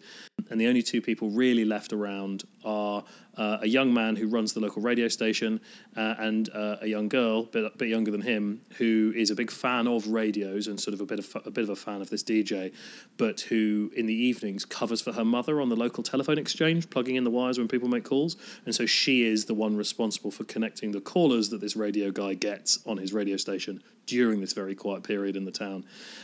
and 0.50 0.60
the 0.60 0.68
only 0.68 0.84
two 0.84 1.02
people 1.02 1.30
really 1.30 1.66
left 1.66 1.94
around 1.94 2.44
are 2.66 3.04
uh, 3.38 3.58
a 3.62 3.68
young 3.68 3.94
man 3.94 4.16
who 4.16 4.28
runs 4.28 4.54
the 4.54 4.60
local 4.60 4.82
radio 4.82 5.08
station 5.08 5.60
uh, 5.96 6.16
and 6.20 6.50
uh, 6.54 6.78
a 6.82 6.88
young 6.88 7.08
girl, 7.10 7.42
a 7.42 7.44
bit, 7.44 7.78
bit 7.78 7.90
younger 7.90 8.12
than 8.12 8.22
him, 8.22 8.62
who 8.78 9.14
is 9.16 9.30
a 9.30 9.36
big 9.36 9.52
fan 9.52 9.88
of 9.88 10.08
radios 10.08 10.68
and 10.68 10.80
sort 10.80 10.94
of 10.94 11.02
a 11.02 11.06
bit 11.06 11.20
of 11.20 11.38
a 11.46 11.52
bit 11.52 11.64
of 11.64 11.70
a 11.70 11.76
fan 11.76 12.02
of 12.02 12.10
this 12.10 12.24
DJ, 12.24 12.74
but 13.18 13.42
who 13.42 13.92
in 13.96 14.06
the 14.06 14.14
evenings 14.14 14.66
covers 14.66 15.02
for 15.02 15.14
her 15.14 15.26
mother 15.26 15.62
on 15.62 15.70
the 15.70 15.76
local 15.76 16.04
telephone 16.04 16.38
exchange, 16.38 16.90
plugging 16.90 17.16
in 17.16 17.24
the 17.24 17.30
wires 17.30 17.58
when 17.58 17.68
people 17.68 17.90
make 17.90 18.04
calls, 18.04 18.38
and 18.66 18.74
so 18.74 18.86
she 18.86 19.26
is 19.26 19.46
the 19.46 19.54
one 19.54 19.76
responsible 19.76 20.32
for 20.32 20.44
connecting 20.46 20.92
the 20.92 21.02
callers 21.02 21.50
that 21.50 21.62
this 21.62 21.76
radio 21.76 22.12
guy 22.12 22.34
gets 22.34 22.80
on 22.86 22.98
his 22.98 23.14
radio 23.14 23.38
station 23.38 23.82
during 24.06 24.40
this 24.40 24.54
very 24.54 24.76
quiet 24.76 25.04
period 25.04 25.36
in 25.36 25.46
the 25.46 25.52
town, 25.52 25.84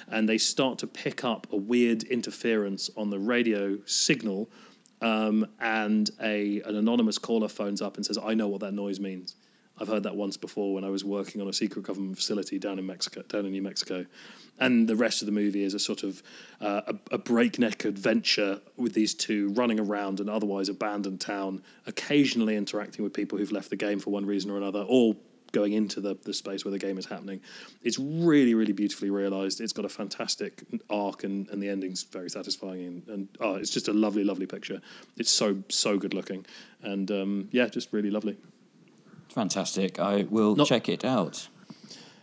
and 0.09 0.29
they 0.29 0.37
start 0.37 0.77
to 0.77 0.87
pick 0.87 1.23
up 1.23 1.47
a 1.51 1.57
weird 1.57 2.03
interference 2.03 2.89
on 2.95 3.09
the 3.09 3.19
radio 3.19 3.77
signal 3.85 4.49
um, 5.01 5.47
and 5.59 6.09
a 6.21 6.61
an 6.61 6.75
anonymous 6.75 7.17
caller 7.17 7.47
phones 7.47 7.81
up 7.81 7.97
and 7.97 8.05
says, 8.05 8.17
"I 8.17 8.33
know 8.33 8.47
what 8.47 8.61
that 8.61 8.73
noise 8.73 8.99
means. 8.99 9.35
I've 9.77 9.87
heard 9.87 10.03
that 10.03 10.15
once 10.15 10.37
before 10.37 10.73
when 10.75 10.83
I 10.83 10.89
was 10.89 11.03
working 11.03 11.41
on 11.41 11.47
a 11.47 11.53
secret 11.53 11.83
government 11.83 12.15
facility 12.15 12.59
down 12.59 12.77
in 12.77 12.85
Mexico, 12.85 13.23
down 13.23 13.45
in 13.45 13.51
New 13.51 13.61
Mexico." 13.61 14.05
And 14.59 14.87
the 14.87 14.95
rest 14.95 15.23
of 15.23 15.25
the 15.25 15.31
movie 15.31 15.63
is 15.63 15.73
a 15.73 15.79
sort 15.79 16.03
of 16.03 16.21
uh, 16.59 16.81
a, 16.87 17.15
a 17.15 17.17
breakneck 17.17 17.85
adventure 17.85 18.61
with 18.77 18.93
these 18.93 19.15
two 19.15 19.49
running 19.53 19.79
around 19.79 20.19
an 20.19 20.29
otherwise 20.29 20.69
abandoned 20.69 21.19
town, 21.19 21.63
occasionally 21.87 22.55
interacting 22.55 23.03
with 23.03 23.13
people 23.13 23.37
who've 23.37 23.51
left 23.51 23.71
the 23.71 23.75
game 23.75 23.99
for 23.99 24.11
one 24.11 24.25
reason 24.25 24.51
or 24.51 24.57
another, 24.57 24.85
or 24.87 25.15
going 25.51 25.73
into 25.73 26.01
the, 26.01 26.17
the 26.23 26.33
space 26.33 26.63
where 26.65 26.71
the 26.71 26.79
game 26.79 26.97
is 26.97 27.05
happening. 27.05 27.41
It's 27.83 27.99
really, 27.99 28.53
really 28.53 28.73
beautifully 28.73 29.09
realised. 29.09 29.61
It's 29.61 29.73
got 29.73 29.85
a 29.85 29.89
fantastic 29.89 30.63
arc, 30.89 31.23
and, 31.23 31.49
and 31.49 31.61
the 31.61 31.69
ending's 31.69 32.03
very 32.03 32.29
satisfying. 32.29 32.85
And, 32.85 33.07
and 33.07 33.27
oh, 33.39 33.55
it's 33.55 33.69
just 33.69 33.87
a 33.87 33.93
lovely, 33.93 34.23
lovely 34.23 34.45
picture. 34.45 34.81
It's 35.17 35.31
so, 35.31 35.63
so 35.69 35.97
good 35.97 36.13
looking. 36.13 36.45
And 36.81 37.09
um, 37.11 37.49
yeah, 37.51 37.67
just 37.67 37.91
really 37.91 38.11
lovely. 38.11 38.37
Fantastic. 39.29 39.99
I 39.99 40.23
will 40.29 40.55
Not, 40.55 40.67
check 40.67 40.89
it 40.89 41.05
out. 41.05 41.47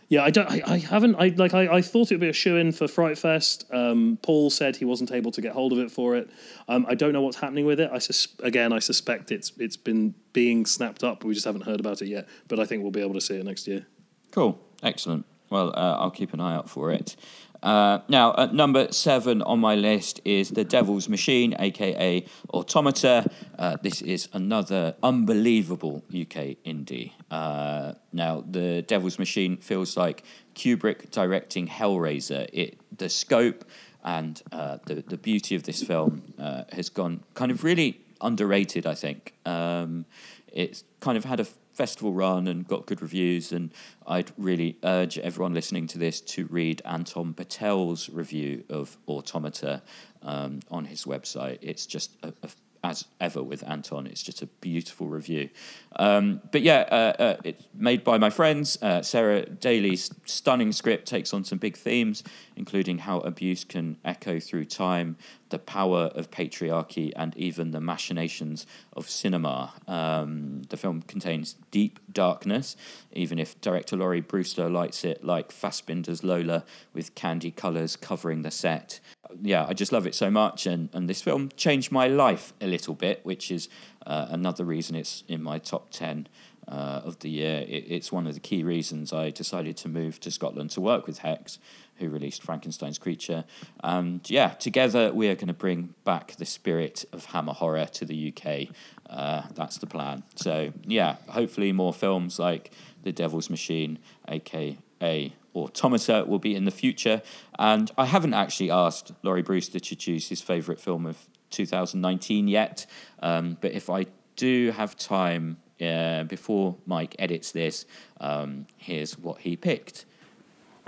Yeah, 0.09 0.23
I 0.23 0.31
don't. 0.31 0.49
I, 0.49 0.61
I 0.65 0.77
haven't. 0.79 1.15
I 1.15 1.27
like. 1.37 1.53
I, 1.53 1.67
I 1.67 1.81
thought 1.83 2.11
it 2.11 2.15
would 2.15 2.21
be 2.21 2.29
a 2.29 2.33
shoe 2.33 2.57
in 2.57 2.71
for 2.71 2.87
Fright 2.87 3.15
Fest. 3.15 3.65
Um, 3.71 4.17
Paul 4.23 4.49
said 4.49 4.75
he 4.75 4.83
wasn't 4.83 5.11
able 5.11 5.31
to 5.31 5.39
get 5.39 5.53
hold 5.53 5.71
of 5.71 5.77
it 5.77 5.91
for 5.91 6.15
it. 6.15 6.31
Um, 6.67 6.87
I 6.89 6.95
don't 6.95 7.13
know 7.13 7.21
what's 7.21 7.37
happening 7.37 7.65
with 7.65 7.79
it. 7.79 7.91
I 7.93 7.99
sus- 7.99 8.35
again, 8.41 8.73
I 8.73 8.79
suspect 8.79 9.31
it's 9.31 9.51
it's 9.59 9.77
been 9.77 10.15
being 10.33 10.65
snapped 10.65 11.03
up. 11.03 11.23
We 11.23 11.35
just 11.35 11.45
haven't 11.45 11.61
heard 11.61 11.79
about 11.79 12.01
it 12.01 12.07
yet. 12.07 12.27
But 12.47 12.59
I 12.59 12.65
think 12.65 12.81
we'll 12.81 12.91
be 12.91 13.01
able 13.01 13.13
to 13.13 13.21
see 13.21 13.35
it 13.37 13.45
next 13.45 13.67
year. 13.67 13.85
Cool. 14.31 14.59
Excellent. 14.81 15.25
Well, 15.49 15.69
uh, 15.69 15.97
I'll 15.99 16.11
keep 16.11 16.33
an 16.33 16.39
eye 16.39 16.55
out 16.55 16.69
for 16.69 16.91
it. 16.91 17.15
Uh, 17.61 17.99
now, 18.07 18.33
at 18.37 18.53
number 18.53 18.91
seven 18.91 19.41
on 19.41 19.59
my 19.59 19.75
list 19.75 20.21
is 20.23 20.49
The 20.49 20.63
Devil's 20.63 21.09
Machine, 21.09 21.55
aka 21.59 22.25
Automata. 22.53 23.29
Uh, 23.57 23.77
this 23.81 24.01
is 24.01 24.29
another 24.31 24.95
unbelievable 25.03 26.03
UK 26.07 26.55
indie. 26.65 27.11
Uh, 27.29 27.93
now, 28.13 28.45
The 28.49 28.81
Devil's 28.83 29.19
Machine 29.19 29.57
feels 29.57 29.97
like 29.97 30.23
Kubrick 30.55 31.11
directing 31.11 31.67
Hellraiser. 31.67 32.47
It 32.53 32.79
the 32.97 33.09
scope 33.09 33.65
and 34.03 34.41
uh, 34.51 34.77
the 34.85 34.95
the 34.95 35.17
beauty 35.17 35.55
of 35.55 35.63
this 35.63 35.83
film 35.83 36.33
uh, 36.39 36.63
has 36.71 36.89
gone 36.89 37.23
kind 37.33 37.51
of 37.51 37.63
really 37.63 37.99
underrated. 38.21 38.85
I 38.85 38.95
think 38.95 39.33
um, 39.45 40.05
it's 40.51 40.83
kind 40.99 41.17
of 41.17 41.25
had 41.25 41.39
a 41.39 41.47
festival 41.79 42.11
run 42.11 42.49
and 42.49 42.67
got 42.67 42.85
good 42.87 43.01
reviews. 43.01 43.53
And 43.53 43.71
I'd 44.05 44.31
really 44.37 44.77
urge 44.83 45.17
everyone 45.17 45.53
listening 45.53 45.87
to 45.87 45.97
this 45.97 46.19
to 46.35 46.45
read 46.47 46.81
Anton 46.83 47.33
Bitel's 47.33 48.09
review 48.09 48.65
of 48.69 48.97
Automata 49.07 49.81
um, 50.21 50.59
on 50.69 50.83
his 50.83 51.05
website. 51.05 51.59
It's 51.61 51.85
just 51.85 52.17
a, 52.21 52.33
a 52.43 52.49
as 52.83 53.05
ever 53.19 53.43
with 53.43 53.63
Anton. 53.67 54.07
It's 54.07 54.23
just 54.23 54.41
a 54.41 54.45
beautiful 54.45 55.07
review. 55.07 55.49
Um, 55.97 56.41
but 56.51 56.61
yeah, 56.61 56.85
uh, 56.89 57.21
uh, 57.21 57.37
it's 57.43 57.63
made 57.73 58.03
by 58.03 58.17
my 58.17 58.29
friends. 58.29 58.77
Uh, 58.81 59.01
Sarah 59.01 59.45
Daly's 59.45 60.11
stunning 60.25 60.71
script 60.71 61.07
takes 61.07 61.33
on 61.33 61.43
some 61.43 61.57
big 61.57 61.75
themes, 61.75 62.23
including 62.55 62.99
how 62.99 63.19
abuse 63.19 63.63
can 63.63 63.97
echo 64.05 64.39
through 64.39 64.65
time, 64.65 65.17
the 65.49 65.59
power 65.59 66.11
of 66.15 66.31
patriarchy, 66.31 67.11
and 67.15 67.35
even 67.35 67.71
the 67.71 67.81
machinations 67.81 68.65
of 68.93 69.09
cinema. 69.09 69.73
Um, 69.87 70.61
the 70.69 70.77
film 70.77 71.01
contains 71.01 71.55
deep 71.71 71.99
darkness, 72.11 72.77
even 73.11 73.39
if 73.39 73.59
director 73.61 73.97
Lawrie 73.97 74.21
Brewster 74.21 74.69
lights 74.69 75.03
it 75.03 75.23
like 75.23 75.51
Fassbinder's 75.51 76.23
Lola 76.23 76.63
with 76.93 77.15
candy 77.15 77.51
colours 77.51 77.95
covering 77.95 78.43
the 78.43 78.51
set 78.51 78.99
yeah, 79.41 79.65
I 79.67 79.73
just 79.73 79.91
love 79.91 80.07
it 80.07 80.15
so 80.15 80.31
much, 80.31 80.65
and, 80.65 80.89
and 80.93 81.09
this 81.09 81.21
film 81.21 81.49
changed 81.55 81.91
my 81.91 82.07
life 82.07 82.53
a 82.61 82.67
little 82.67 82.93
bit, 82.93 83.21
which 83.23 83.51
is 83.51 83.69
uh, 84.05 84.27
another 84.29 84.65
reason 84.65 84.95
it's 84.95 85.23
in 85.27 85.43
my 85.43 85.59
top 85.59 85.91
ten 85.91 86.27
uh, 86.67 87.01
of 87.03 87.19
the 87.19 87.29
year. 87.29 87.65
It, 87.67 87.85
it's 87.87 88.11
one 88.11 88.27
of 88.27 88.33
the 88.33 88.39
key 88.39 88.63
reasons 88.63 89.11
I 89.11 89.31
decided 89.31 89.77
to 89.77 89.89
move 89.89 90.19
to 90.21 90.31
Scotland 90.31 90.71
to 90.71 90.81
work 90.81 91.07
with 91.07 91.19
Hex, 91.19 91.59
who 91.97 92.09
released 92.09 92.43
Frankenstein's 92.43 92.97
Creature. 92.97 93.43
And 93.83 94.27
yeah, 94.29 94.49
together 94.49 95.11
we 95.13 95.27
are 95.29 95.35
going 95.35 95.47
to 95.47 95.53
bring 95.53 95.93
back 96.03 96.35
the 96.37 96.45
spirit 96.45 97.05
of 97.11 97.25
Hammer 97.25 97.53
horror 97.53 97.85
to 97.85 98.05
the 98.05 98.33
UK. 98.33 98.67
Uh, 99.09 99.43
that's 99.53 99.77
the 99.77 99.87
plan. 99.87 100.23
So 100.35 100.71
yeah, 100.85 101.17
hopefully 101.27 101.71
more 101.71 101.93
films 101.93 102.39
like 102.39 102.71
The 103.03 103.11
Devil's 103.11 103.49
Machine, 103.49 103.99
aka 104.27 105.33
Automata 105.55 106.25
will 106.27 106.39
be 106.39 106.55
in 106.55 106.65
the 106.65 106.71
future. 106.71 107.21
And 107.57 107.91
I 107.97 108.05
haven't 108.05 108.33
actually 108.33 108.71
asked 108.71 109.11
Lawrie 109.23 109.41
Brewster 109.41 109.79
to 109.79 109.95
choose 109.95 110.29
his 110.29 110.41
favourite 110.41 110.79
film 110.79 111.05
of 111.05 111.17
2019 111.51 112.47
yet. 112.47 112.85
Um, 113.21 113.57
but 113.59 113.71
if 113.71 113.89
I 113.89 114.05
do 114.35 114.71
have 114.71 114.95
time 114.95 115.57
uh, 115.81 116.23
before 116.23 116.77
Mike 116.85 117.15
edits 117.19 117.51
this, 117.51 117.85
um, 118.19 118.67
here's 118.77 119.17
what 119.17 119.39
he 119.41 119.55
picked. 119.55 120.05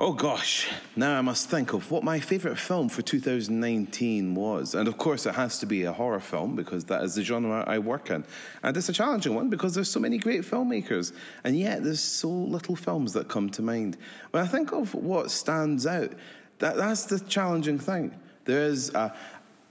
Oh 0.04 0.14
gosh, 0.14 0.68
now 0.96 1.16
I 1.16 1.22
must 1.22 1.48
think 1.48 1.74
of 1.74 1.92
what 1.92 2.04
my 2.04 2.20
favourite 2.20 2.58
film 2.58 2.90
for 2.90 3.04
2019 3.04 4.34
was. 4.34 4.74
And 4.74 4.88
of 4.88 4.98
course, 4.98 5.28
it 5.28 5.36
has 5.36 5.60
to 5.60 5.68
be 5.68 5.84
a 5.84 5.94
horror 5.94 6.20
film 6.20 6.56
because 6.56 6.86
that 6.86 7.04
is 7.04 7.14
the 7.14 7.24
genre 7.24 7.64
I 7.68 7.78
work 7.78 8.10
in. 8.10 8.26
And 8.64 8.76
it's 8.76 8.90
a 8.90 8.94
challenging 8.94 9.36
one 9.36 9.50
because 9.52 9.76
there's 9.76 9.92
so 9.92 10.00
many 10.00 10.18
great 10.18 10.42
filmmakers, 10.42 11.14
and 11.44 11.56
yet 11.56 11.84
there's 11.84 12.00
so 12.00 12.30
little 12.30 12.76
films 12.76 13.14
that 13.14 13.28
come 13.28 13.52
to 13.52 13.62
mind. 13.62 13.96
When 14.32 14.44
I 14.44 14.48
think 14.48 14.72
of 14.72 14.96
what 14.96 15.30
stands 15.30 15.86
out, 15.86 16.14
that, 16.58 16.78
that's 16.78 17.06
the 17.06 17.20
challenging 17.20 17.78
thing. 17.78 18.12
There 18.46 18.64
is 18.64 18.92
a, 18.96 19.14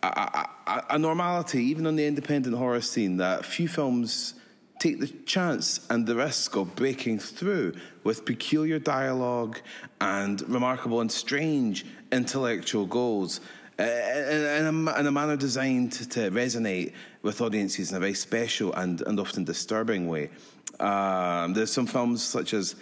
a, 0.04 0.06
a, 0.06 0.84
a 0.90 0.98
normality, 1.00 1.64
even 1.64 1.88
on 1.88 1.96
the 1.96 2.06
independent 2.06 2.54
horror 2.54 2.82
scene, 2.82 3.16
that 3.16 3.44
few 3.44 3.66
films 3.66 4.34
take 4.80 4.98
the 4.98 5.06
chance 5.06 5.86
and 5.90 6.06
the 6.06 6.16
risk 6.16 6.56
of 6.56 6.74
breaking 6.74 7.18
through 7.18 7.74
with 8.02 8.24
peculiar 8.24 8.78
dialogue 8.78 9.60
and 10.00 10.40
remarkable 10.48 11.02
and 11.02 11.12
strange 11.12 11.84
intellectual 12.10 12.86
goals 12.86 13.40
uh, 13.78 13.82
in, 13.82 14.66
a, 14.66 14.98
in 14.98 15.06
a 15.06 15.12
manner 15.12 15.36
designed 15.36 15.92
to 15.92 16.30
resonate 16.30 16.92
with 17.22 17.40
audiences 17.42 17.90
in 17.90 17.96
a 17.98 18.00
very 18.00 18.14
special 18.14 18.72
and, 18.72 19.02
and 19.02 19.20
often 19.20 19.44
disturbing 19.44 20.08
way. 20.08 20.30
Um, 20.80 21.52
there's 21.52 21.72
some 21.72 21.86
films 21.86 22.22
such 22.22 22.54
as 22.54 22.74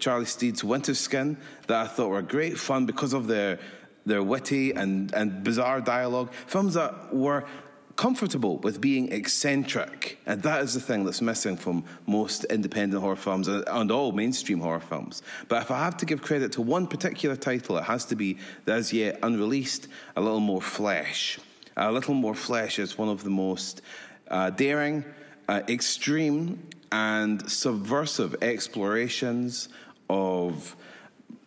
Charlie 0.00 0.26
Steeds' 0.26 0.64
Winter 0.64 0.94
Skin 0.94 1.36
that 1.68 1.80
I 1.80 1.86
thought 1.86 2.08
were 2.08 2.22
great 2.22 2.58
fun 2.58 2.84
because 2.84 3.12
of 3.12 3.28
their 3.28 3.60
their 4.06 4.22
witty 4.22 4.72
and, 4.72 5.12
and 5.14 5.42
bizarre 5.42 5.80
dialogue. 5.80 6.30
Films 6.46 6.74
that 6.74 7.14
were 7.14 7.46
comfortable 7.96 8.58
with 8.58 8.80
being 8.80 9.12
eccentric. 9.12 10.18
And 10.26 10.42
that 10.42 10.62
is 10.62 10.74
the 10.74 10.80
thing 10.80 11.04
that's 11.04 11.20
missing 11.20 11.56
from 11.56 11.84
most 12.06 12.44
independent 12.44 13.00
horror 13.00 13.16
films 13.16 13.48
and 13.48 13.90
all 13.90 14.12
mainstream 14.12 14.60
horror 14.60 14.80
films. 14.80 15.22
But 15.48 15.62
if 15.62 15.70
I 15.70 15.78
have 15.78 15.96
to 15.98 16.06
give 16.06 16.22
credit 16.22 16.52
to 16.52 16.62
one 16.62 16.86
particular 16.86 17.36
title, 17.36 17.78
it 17.78 17.84
has 17.84 18.04
to 18.06 18.16
be 18.16 18.38
the 18.64 18.72
as 18.72 18.92
yet 18.92 19.18
unreleased 19.22 19.88
A 20.16 20.20
Little 20.20 20.40
More 20.40 20.62
Flesh. 20.62 21.38
A 21.76 21.90
Little 21.90 22.14
More 22.14 22.34
Flesh 22.34 22.78
is 22.78 22.98
one 22.98 23.08
of 23.08 23.24
the 23.24 23.30
most 23.30 23.82
uh, 24.28 24.50
daring, 24.50 25.04
uh, 25.48 25.62
extreme, 25.68 26.68
and 26.90 27.50
subversive 27.50 28.36
explorations 28.42 29.68
of 30.08 30.76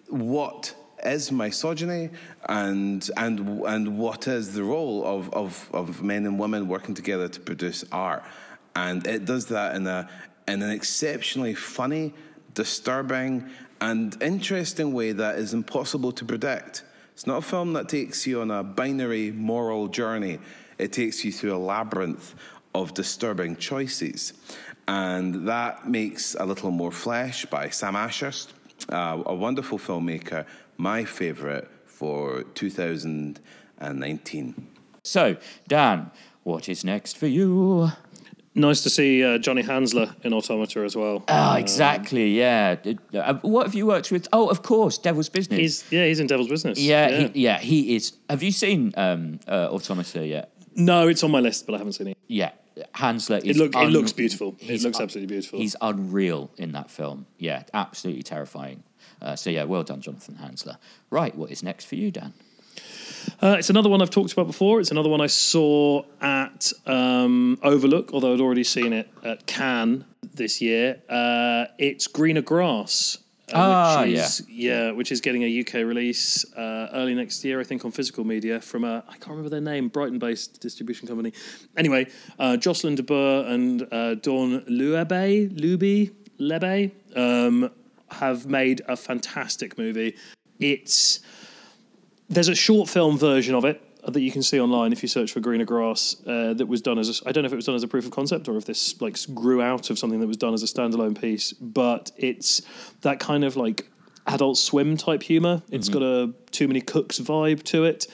what 0.10 0.76
is 1.04 1.32
misogyny 1.32 2.10
and 2.50 3.10
and 3.18 3.40
and 3.66 3.98
what 3.98 4.28
is 4.28 4.54
the 4.54 4.64
role 4.64 5.06
of, 5.06 5.32
of, 5.34 5.70
of 5.74 6.02
men 6.04 6.26
and 6.26 6.40
women 6.40 6.68
working 6.68 6.96
together 6.96 7.28
to 7.28 7.40
produce 7.40 7.86
art. 7.92 8.24
And 8.76 9.06
it 9.08 9.26
does 9.26 9.48
that 9.48 9.76
in 9.76 9.88
a 9.88 10.10
in 10.48 10.62
an 10.62 10.70
exceptionally 10.70 11.54
funny, 11.54 12.14
disturbing, 12.54 13.50
and 13.82 14.22
interesting 14.22 14.94
way 14.94 15.12
that 15.12 15.38
is 15.38 15.54
impossible 15.54 16.12
to 16.14 16.26
predict. 16.26 16.84
It's 17.14 17.28
not 17.28 17.40
a 17.40 17.42
film 17.42 17.74
that 17.74 17.90
takes 17.90 18.26
you 18.28 18.42
on 18.42 18.52
a 18.52 18.64
binary 18.64 19.32
moral 19.32 19.88
journey. 19.88 20.40
It 20.78 20.94
takes 20.94 21.26
you 21.26 21.32
through 21.32 21.56
a 21.56 21.58
labyrinth 21.58 22.36
of 22.76 22.94
disturbing 22.94 23.56
choices. 23.58 24.34
And 24.88 25.48
that 25.48 25.90
makes 25.90 26.36
A 26.40 26.46
Little 26.46 26.72
More 26.72 26.92
Flesh 26.92 27.46
by 27.48 27.70
Sam 27.70 27.96
Ashurst, 27.96 28.54
uh, 28.90 29.22
a 29.26 29.34
wonderful 29.34 29.80
filmmaker 29.80 30.46
my 30.78 31.04
favourite 31.04 31.66
for 31.86 32.44
2019. 32.54 34.68
So, 35.04 35.38
Dan, 35.68 36.12
what 36.44 36.70
is 36.70 36.84
next 36.84 37.18
for 37.18 37.28
you? 37.28 37.90
Nice 38.56 38.82
to 38.82 38.90
see 38.90 39.24
uh, 39.24 39.38
Johnny 39.38 39.62
Hansler 39.62 40.16
in 40.26 40.34
Automata 40.34 40.80
as 40.80 40.96
well. 40.96 41.24
Oh, 41.28 41.54
exactly. 41.54 42.32
Yeah. 42.32 42.78
Uh, 43.14 43.36
what 43.36 43.68
have 43.68 43.76
you 43.76 43.86
worked 43.86 44.12
with? 44.12 44.28
Oh, 44.34 44.50
of 44.50 44.64
course, 44.64 44.98
Devil's 44.98 45.30
Business. 45.30 45.60
He's 45.60 45.92
yeah, 45.92 46.06
he's 46.06 46.20
in 46.20 46.26
Devil's 46.26 46.48
Business. 46.48 46.80
Yeah, 46.80 47.08
yeah, 47.08 47.28
he, 47.28 47.42
yeah, 47.42 47.60
he 47.60 47.96
is. 47.96 48.14
Have 48.30 48.42
you 48.42 48.52
seen 48.52 48.94
um, 48.98 49.40
uh, 49.48 49.70
Automata 49.72 50.26
yet? 50.26 50.52
No, 50.76 51.08
it's 51.08 51.24
on 51.24 51.30
my 51.30 51.40
list, 51.40 51.68
but 51.68 51.76
I 51.76 51.78
haven't 51.78 51.94
seen 51.94 52.08
it. 52.08 52.18
Yeah, 52.26 52.52
Hansler. 52.96 53.46
It, 53.46 53.58
look, 53.58 53.76
un- 53.76 53.88
it 53.88 53.90
looks 53.90 54.12
beautiful. 54.12 54.56
It 54.60 54.82
looks 54.82 54.98
un- 54.98 55.04
absolutely 55.04 55.36
beautiful. 55.36 55.60
He's 55.60 55.76
unreal 55.80 56.50
in 56.58 56.72
that 56.72 56.90
film. 56.90 57.28
Yeah, 57.38 57.62
absolutely 57.76 58.24
terrifying. 58.24 58.82
Uh, 59.22 59.36
so 59.36 59.50
yeah, 59.50 59.64
well 59.64 59.84
done, 59.84 60.02
Jonathan 60.02 60.36
Hansler. 60.42 60.78
Right, 61.10 61.36
what 61.36 61.52
is 61.52 61.64
next 61.64 61.86
for 61.86 61.96
you, 61.96 62.12
Dan? 62.12 62.34
Uh, 63.42 63.56
it's 63.60 63.70
another 63.70 63.90
one 63.90 64.02
I've 64.02 64.10
talked 64.10 64.34
about 64.34 64.48
before. 64.48 64.80
It's 64.80 64.92
another 64.92 65.10
one 65.10 65.22
I 65.22 65.28
saw 65.28 66.04
at 66.22 66.72
um, 66.86 67.60
Overlook, 67.62 68.14
although 68.14 68.34
I'd 68.34 68.42
already 68.42 68.64
seen 68.64 68.94
it 68.94 69.10
at 69.24 69.46
Cannes 69.46 70.06
this 70.34 70.62
year. 70.62 71.02
Uh, 71.10 71.66
it's 71.78 72.08
Greener 72.08 72.42
Grass. 72.42 73.18
Uh, 73.54 73.56
ah, 73.56 74.02
which 74.02 74.12
is, 74.12 74.44
yeah. 74.50 74.88
yeah, 74.88 74.92
which 74.92 75.10
is 75.10 75.22
getting 75.22 75.44
a 75.44 75.62
UK 75.62 75.76
release 75.76 76.44
uh, 76.56 76.90
early 76.92 77.16
next 77.16 77.46
year, 77.46 77.62
I 77.62 77.64
think, 77.64 77.86
on 77.86 77.92
physical 77.92 78.26
media 78.26 78.60
from 78.60 78.84
a 78.84 79.06
I 79.08 79.14
can't 79.14 79.30
remember 79.30 79.50
their 79.50 79.62
name, 79.62 79.88
Brighton-based 79.88 80.60
distribution 80.60 81.08
company. 81.08 81.32
Anyway, 81.78 82.08
uh, 82.40 82.58
Jocelyn 82.58 82.96
de 82.96 83.04
Boer 83.04 83.46
and 83.46 83.88
uh, 83.90 84.16
Dawn 84.16 84.66
Luebbe, 84.70 85.50
Luby, 85.58 86.12
Lebe, 86.40 86.92
um, 87.16 87.72
have 88.12 88.46
made 88.46 88.82
a 88.88 88.96
fantastic 88.96 89.78
movie. 89.78 90.16
It's 90.60 91.20
there's 92.30 92.48
a 92.48 92.56
short 92.56 92.90
film 92.90 93.18
version 93.18 93.56
of 93.56 93.66
it 93.66 93.82
that 94.06 94.22
you 94.22 94.32
can 94.32 94.42
see 94.42 94.60
online 94.60 94.94
if 94.94 95.02
you 95.02 95.10
search 95.10 95.32
for 95.32 95.40
greener 95.40 95.66
grass 95.66 96.16
uh, 96.26 96.54
that 96.54 96.66
was 96.68 96.82
done 96.82 96.98
as 96.98 97.22
I 97.26 97.32
don't 97.32 97.44
know 97.44 97.48
if 97.48 97.54
it 97.54 97.58
was 97.58 97.66
done 97.66 97.76
as 97.76 97.84
a 97.84 97.88
proof 97.88 98.06
of 98.06 98.12
concept 98.12 98.48
or 98.48 98.58
if 98.58 98.66
this 98.66 99.00
like 99.02 99.18
grew 99.34 99.62
out 99.62 99.90
of 99.90 100.00
something 100.00 100.20
that 100.22 100.28
was 100.28 100.38
done 100.38 100.54
as 100.54 100.64
a 100.64 100.66
standalone 100.66 101.20
piece 101.20 101.54
but 101.54 102.12
it's 102.16 102.62
that 103.02 103.20
kind 103.20 103.44
of 103.44 103.58
like 103.58 103.90
adult 104.26 104.58
swim 104.58 104.98
type 104.98 105.24
humor 105.24 105.62
It's 105.72 105.90
mm-hmm. 105.90 106.00
got 106.00 106.06
a 106.06 106.34
too 106.52 106.68
many 106.68 106.82
cooks 106.82 107.20
vibe 107.20 107.64
to 107.64 107.84
it 107.84 108.08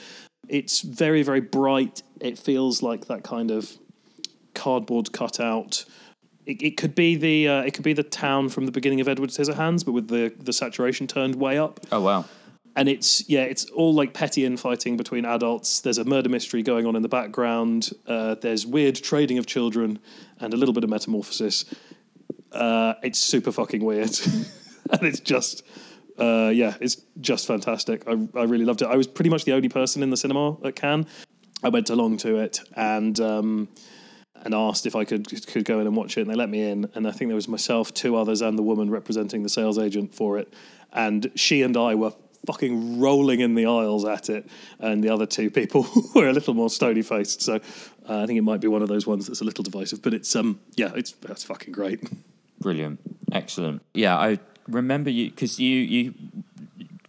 it's 0.48 0.80
very 0.80 1.22
very 1.22 1.40
bright 1.40 2.02
it 2.20 2.38
feels 2.38 2.82
like 2.82 3.06
that 3.06 3.22
kind 3.22 3.50
of 3.50 3.72
cardboard 4.54 5.12
cutout 5.12 5.84
it, 6.46 6.62
it 6.62 6.76
could 6.76 6.94
be 6.94 7.16
the 7.16 7.48
uh, 7.48 7.62
it 7.62 7.74
could 7.74 7.84
be 7.84 7.92
the 7.92 8.02
town 8.02 8.48
from 8.48 8.66
the 8.66 8.72
beginning 8.72 9.00
of 9.00 9.08
Edward 9.08 9.30
Scissorhands, 9.30 9.84
but 9.84 9.92
with 9.92 10.08
the 10.08 10.32
the 10.38 10.52
saturation 10.52 11.06
turned 11.06 11.36
way 11.36 11.58
up. 11.58 11.80
Oh 11.90 12.00
wow! 12.00 12.24
And 12.76 12.88
it's 12.88 13.28
yeah, 13.28 13.42
it's 13.42 13.64
all 13.66 13.94
like 13.94 14.14
petty 14.14 14.44
infighting 14.44 14.96
between 14.96 15.24
adults. 15.24 15.80
There's 15.80 15.98
a 15.98 16.04
murder 16.04 16.28
mystery 16.28 16.62
going 16.62 16.86
on 16.86 16.96
in 16.96 17.02
the 17.02 17.08
background. 17.08 17.90
Uh, 18.06 18.34
there's 18.34 18.66
weird 18.66 18.96
trading 18.96 19.38
of 19.38 19.46
children, 19.46 19.98
and 20.40 20.52
a 20.52 20.56
little 20.56 20.74
bit 20.74 20.84
of 20.84 20.90
metamorphosis. 20.90 21.64
Uh, 22.52 22.94
it's 23.02 23.18
super 23.18 23.52
fucking 23.52 23.84
weird, 23.84 24.10
and 24.90 25.02
it's 25.02 25.20
just. 25.20 25.62
Uh, 26.16 26.52
yeah, 26.54 26.74
it's 26.80 27.02
just 27.20 27.44
fantastic. 27.44 28.04
I, 28.06 28.12
I 28.12 28.44
really 28.44 28.64
loved 28.64 28.82
it. 28.82 28.84
I 28.86 28.94
was 28.94 29.08
pretty 29.08 29.30
much 29.30 29.44
the 29.44 29.52
only 29.52 29.68
person 29.68 30.00
in 30.00 30.10
the 30.10 30.16
cinema 30.16 30.56
at 30.64 30.76
Cannes. 30.76 31.08
I 31.64 31.70
went 31.70 31.90
along 31.90 32.18
to 32.18 32.36
it, 32.36 32.60
and 32.76 33.18
um, 33.18 33.68
and 34.44 34.54
asked 34.54 34.86
if 34.86 34.94
I 34.94 35.04
could 35.04 35.46
could 35.46 35.64
go 35.64 35.80
in 35.80 35.86
and 35.86 35.96
watch 35.96 36.16
it, 36.18 36.22
and 36.22 36.30
they 36.30 36.34
let 36.34 36.48
me 36.48 36.68
in. 36.68 36.90
And 36.94 37.08
I 37.08 37.10
think 37.10 37.28
there 37.28 37.36
was 37.36 37.48
myself, 37.48 37.92
two 37.92 38.16
others, 38.16 38.42
and 38.42 38.58
the 38.58 38.62
woman 38.62 38.90
representing 38.90 39.42
the 39.42 39.48
sales 39.48 39.78
agent 39.78 40.14
for 40.14 40.38
it. 40.38 40.52
And 40.92 41.30
she 41.34 41.62
and 41.62 41.76
I 41.76 41.94
were 41.94 42.12
fucking 42.46 43.00
rolling 43.00 43.40
in 43.40 43.54
the 43.54 43.66
aisles 43.66 44.04
at 44.04 44.28
it, 44.28 44.46
and 44.78 45.02
the 45.02 45.08
other 45.08 45.26
two 45.26 45.50
people 45.50 45.86
were 46.14 46.28
a 46.28 46.32
little 46.32 46.54
more 46.54 46.70
stony 46.70 47.02
faced. 47.02 47.42
So 47.42 47.56
uh, 48.08 48.22
I 48.22 48.26
think 48.26 48.38
it 48.38 48.42
might 48.42 48.60
be 48.60 48.68
one 48.68 48.82
of 48.82 48.88
those 48.88 49.06
ones 49.06 49.26
that's 49.26 49.40
a 49.40 49.44
little 49.44 49.64
divisive, 49.64 50.02
but 50.02 50.14
it's 50.14 50.34
um 50.36 50.60
yeah, 50.76 50.92
it's 50.94 51.12
that's 51.12 51.44
fucking 51.44 51.72
great. 51.72 52.08
Brilliant, 52.60 53.00
excellent. 53.32 53.82
Yeah, 53.94 54.16
I 54.16 54.38
remember 54.68 55.10
you 55.10 55.30
because 55.30 55.58
you 55.58 55.78
you 55.78 56.14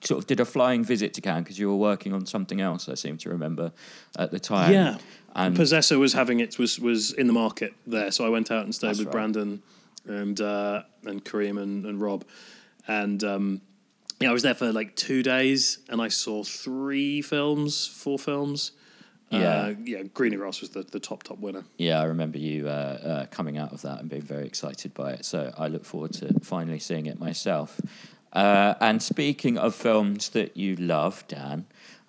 sort 0.05 0.19
of 0.19 0.27
did 0.27 0.39
a 0.39 0.45
flying 0.45 0.83
visit 0.83 1.13
to 1.15 1.21
Cannes 1.21 1.43
because 1.43 1.59
you 1.59 1.69
were 1.69 1.75
working 1.75 2.13
on 2.13 2.25
something 2.25 2.61
else. 2.61 2.87
I 2.87 2.95
seem 2.95 3.17
to 3.17 3.29
remember 3.29 3.71
at 4.17 4.31
the 4.31 4.39
time. 4.39 4.71
Yeah. 4.71 4.97
And 5.35 5.55
Possessor 5.55 5.99
was 5.99 6.13
having 6.13 6.39
it 6.39 6.57
was 6.57 6.79
was 6.79 7.11
in 7.11 7.27
the 7.27 7.33
market 7.33 7.73
there, 7.85 8.09
so 8.11 8.25
I 8.25 8.29
went 8.29 8.51
out 8.51 8.63
and 8.63 8.73
stayed 8.73 8.89
That's 8.89 8.99
with 8.99 9.07
right. 9.07 9.11
Brandon 9.13 9.61
and 10.07 10.39
uh, 10.39 10.83
and 11.03 11.23
Kareem 11.23 11.61
and, 11.61 11.85
and 11.85 11.99
Rob, 11.99 12.23
and 12.87 13.21
um, 13.23 13.61
yeah, 14.21 14.29
I 14.29 14.33
was 14.33 14.43
there 14.43 14.53
for 14.53 14.71
like 14.71 14.95
two 14.95 15.23
days, 15.23 15.79
and 15.89 16.01
I 16.01 16.07
saw 16.07 16.43
three 16.43 17.21
films, 17.21 17.85
four 17.85 18.17
films. 18.17 18.71
Yeah. 19.29 19.39
uh, 19.39 19.73
yeah. 19.83 20.03
Greener 20.03 20.37
Grass 20.37 20.61
was 20.61 20.69
the, 20.69 20.83
the 20.83 20.99
top 20.99 21.23
top 21.23 21.39
winner. 21.39 21.65
Yeah, 21.77 21.99
I 21.99 22.05
remember 22.05 22.37
you 22.37 22.69
uh, 22.69 22.71
uh, 22.71 23.25
coming 23.25 23.57
out 23.57 23.73
of 23.73 23.81
that 23.81 23.99
and 23.99 24.09
being 24.09 24.21
very 24.21 24.45
excited 24.45 24.93
by 24.93 25.13
it. 25.13 25.25
So 25.25 25.53
I 25.57 25.67
look 25.67 25.83
forward 25.83 26.13
to 26.13 26.39
finally 26.41 26.79
seeing 26.79 27.07
it 27.07 27.19
myself. 27.19 27.81
Uh, 28.31 28.75
and 28.79 29.01
speaking 29.01 29.57
of 29.57 29.73
films 29.73 30.29
that 30.29 30.55
you 30.55 30.75
love, 30.75 31.25
Dan, 31.27 31.65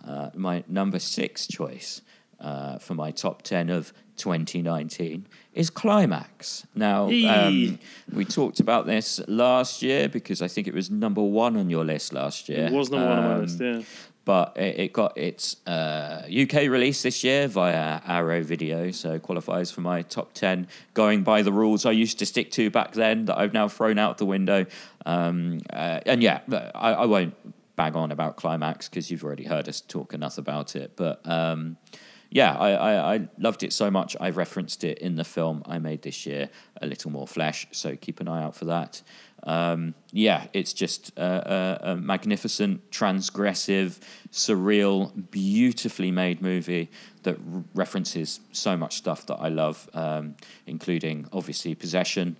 uh, 0.06 0.30
my 0.34 0.62
number 0.68 0.98
six 0.98 1.46
choice 1.46 2.02
uh, 2.40 2.78
for 2.78 2.94
my 2.94 3.10
top 3.10 3.42
10 3.42 3.70
of 3.70 3.92
2019 4.16 5.26
is 5.52 5.70
Climax. 5.70 6.66
Now, 6.74 7.04
um, 7.04 7.78
we 8.12 8.24
talked 8.24 8.60
about 8.60 8.86
this 8.86 9.20
last 9.28 9.82
year 9.82 10.08
because 10.08 10.42
I 10.42 10.48
think 10.48 10.66
it 10.66 10.74
was 10.74 10.90
number 10.90 11.22
one 11.22 11.56
on 11.56 11.70
your 11.70 11.84
list 11.84 12.12
last 12.12 12.48
year. 12.48 12.66
It 12.66 12.72
was 12.72 12.90
number 12.90 13.08
one 13.08 13.18
on 13.18 13.24
my 13.24 13.34
Um, 13.34 13.40
list. 13.42 13.60
Yeah. 13.60 13.82
but 14.24 14.56
it, 14.56 14.78
it 14.80 14.92
got 14.92 15.16
its 15.16 15.56
uh, 15.66 16.22
UK 16.26 16.68
release 16.68 17.02
this 17.02 17.22
year 17.22 17.46
via 17.48 18.00
Arrow 18.06 18.42
Video, 18.42 18.90
so 18.90 19.18
qualifies 19.18 19.70
for 19.70 19.80
my 19.82 20.02
top 20.02 20.32
10, 20.34 20.66
going 20.94 21.22
by 21.22 21.42
the 21.42 21.52
rules 21.52 21.86
I 21.86 21.92
used 21.92 22.18
to 22.18 22.26
stick 22.26 22.50
to 22.52 22.70
back 22.70 22.92
then 22.92 23.26
that 23.26 23.38
I've 23.38 23.52
now 23.52 23.68
thrown 23.68 23.98
out 23.98 24.18
the 24.18 24.26
window. 24.26 24.66
Um, 25.04 25.60
uh, 25.72 26.00
and 26.06 26.22
yeah, 26.22 26.40
I, 26.74 26.92
I 26.92 27.04
won't 27.06 27.34
bag 27.76 27.94
on 27.94 28.10
about 28.10 28.36
Climax 28.36 28.88
because 28.88 29.10
you've 29.10 29.22
already 29.22 29.44
heard 29.44 29.68
us 29.68 29.80
talk 29.82 30.12
enough 30.14 30.38
about 30.38 30.74
it. 30.74 30.92
But 30.96 31.20
um, 31.28 31.76
yeah, 32.30 32.56
I, 32.56 32.70
I, 32.70 33.14
I 33.14 33.28
loved 33.38 33.62
it 33.62 33.72
so 33.72 33.90
much. 33.90 34.16
I 34.20 34.30
referenced 34.30 34.84
it 34.84 34.98
in 34.98 35.16
the 35.16 35.24
film 35.24 35.62
I 35.66 35.78
made 35.78 36.02
this 36.02 36.26
year, 36.26 36.50
A 36.82 36.86
Little 36.86 37.10
More 37.10 37.26
Flesh, 37.26 37.66
so 37.70 37.96
keep 37.96 38.20
an 38.20 38.28
eye 38.28 38.42
out 38.42 38.54
for 38.54 38.66
that. 38.66 39.02
Um, 39.42 39.94
yeah, 40.12 40.46
it's 40.52 40.72
just 40.72 41.16
a, 41.16 41.80
a, 41.84 41.92
a 41.92 41.96
magnificent, 41.96 42.90
transgressive, 42.90 43.98
surreal, 44.32 45.12
beautifully 45.30 46.10
made 46.10 46.42
movie 46.42 46.90
that 47.22 47.36
r- 47.52 47.64
references 47.74 48.40
so 48.52 48.76
much 48.76 48.96
stuff 48.96 49.26
that 49.26 49.36
I 49.36 49.48
love, 49.48 49.88
um, 49.94 50.34
including 50.66 51.28
obviously 51.32 51.74
possession. 51.74 52.36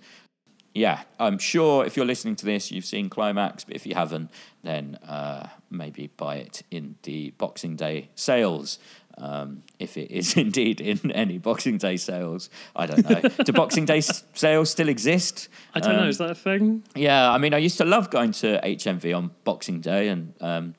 Yeah, 0.73 1.01
I'm 1.19 1.39
sure 1.39 1.85
if 1.85 1.95
you're 1.95 2.05
listening 2.05 2.35
to 2.35 2.45
this, 2.45 2.71
you've 2.71 2.85
seen 2.85 3.09
Climax, 3.09 3.63
but 3.63 3.75
if 3.75 3.85
you 3.85 3.95
haven't, 3.95 4.29
then 4.63 4.95
uh, 5.07 5.47
maybe 5.71 6.07
buy 6.17 6.35
it 6.35 6.61
in 6.69 6.95
the 7.03 7.31
Boxing 7.31 7.75
Day 7.75 8.09
sales. 8.15 8.79
Um, 9.17 9.63
if 9.79 9.97
it 9.97 10.11
is 10.11 10.37
indeed 10.45 10.79
in 10.79 11.11
any 11.11 11.37
Boxing 11.37 11.77
Day 11.77 11.97
sales, 11.97 12.49
I 12.75 12.85
don't 12.85 13.09
know. 13.09 13.21
Do 13.43 13.51
Boxing 13.53 13.85
Day 13.85 13.97
s- 13.97 14.23
sales 14.33 14.69
still 14.69 14.89
exist? 14.89 15.49
I 15.73 15.79
don't 15.79 15.95
know. 15.95 16.03
Um, 16.03 16.09
Is 16.09 16.17
that 16.19 16.31
a 16.31 16.35
thing? 16.35 16.83
yeah, 16.95 17.31
I 17.31 17.37
mean, 17.37 17.53
I 17.53 17.57
used 17.57 17.77
to 17.77 17.85
love 17.85 18.09
going 18.09 18.31
to 18.33 18.59
HMV 18.63 19.15
on 19.15 19.31
Boxing 19.43 19.81
Day, 19.81 20.09
and 20.09 20.33
um, 20.39 20.75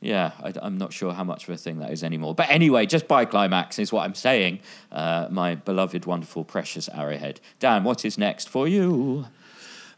yeah, 0.00 0.32
I, 0.42 0.52
am 0.62 0.78
not 0.78 0.92
sure 0.92 1.12
how 1.12 1.24
much 1.24 1.44
of 1.44 1.54
a 1.54 1.56
thing 1.56 1.78
that 1.80 1.90
is 1.90 2.02
anymore. 2.04 2.34
But 2.34 2.48
anyway, 2.48 2.86
just 2.86 3.08
buy 3.08 3.24
Climax 3.24 3.78
is 3.78 3.92
what 3.92 4.04
I'm 4.04 4.14
saying. 4.14 4.60
Uh, 4.90 5.26
my 5.30 5.56
beloved, 5.56 6.06
wonderful, 6.06 6.44
precious 6.44 6.88
Arrowhead. 6.88 7.40
Dan, 7.58 7.84
what 7.84 8.04
is 8.04 8.16
next 8.16 8.48
for 8.48 8.66
you? 8.66 9.26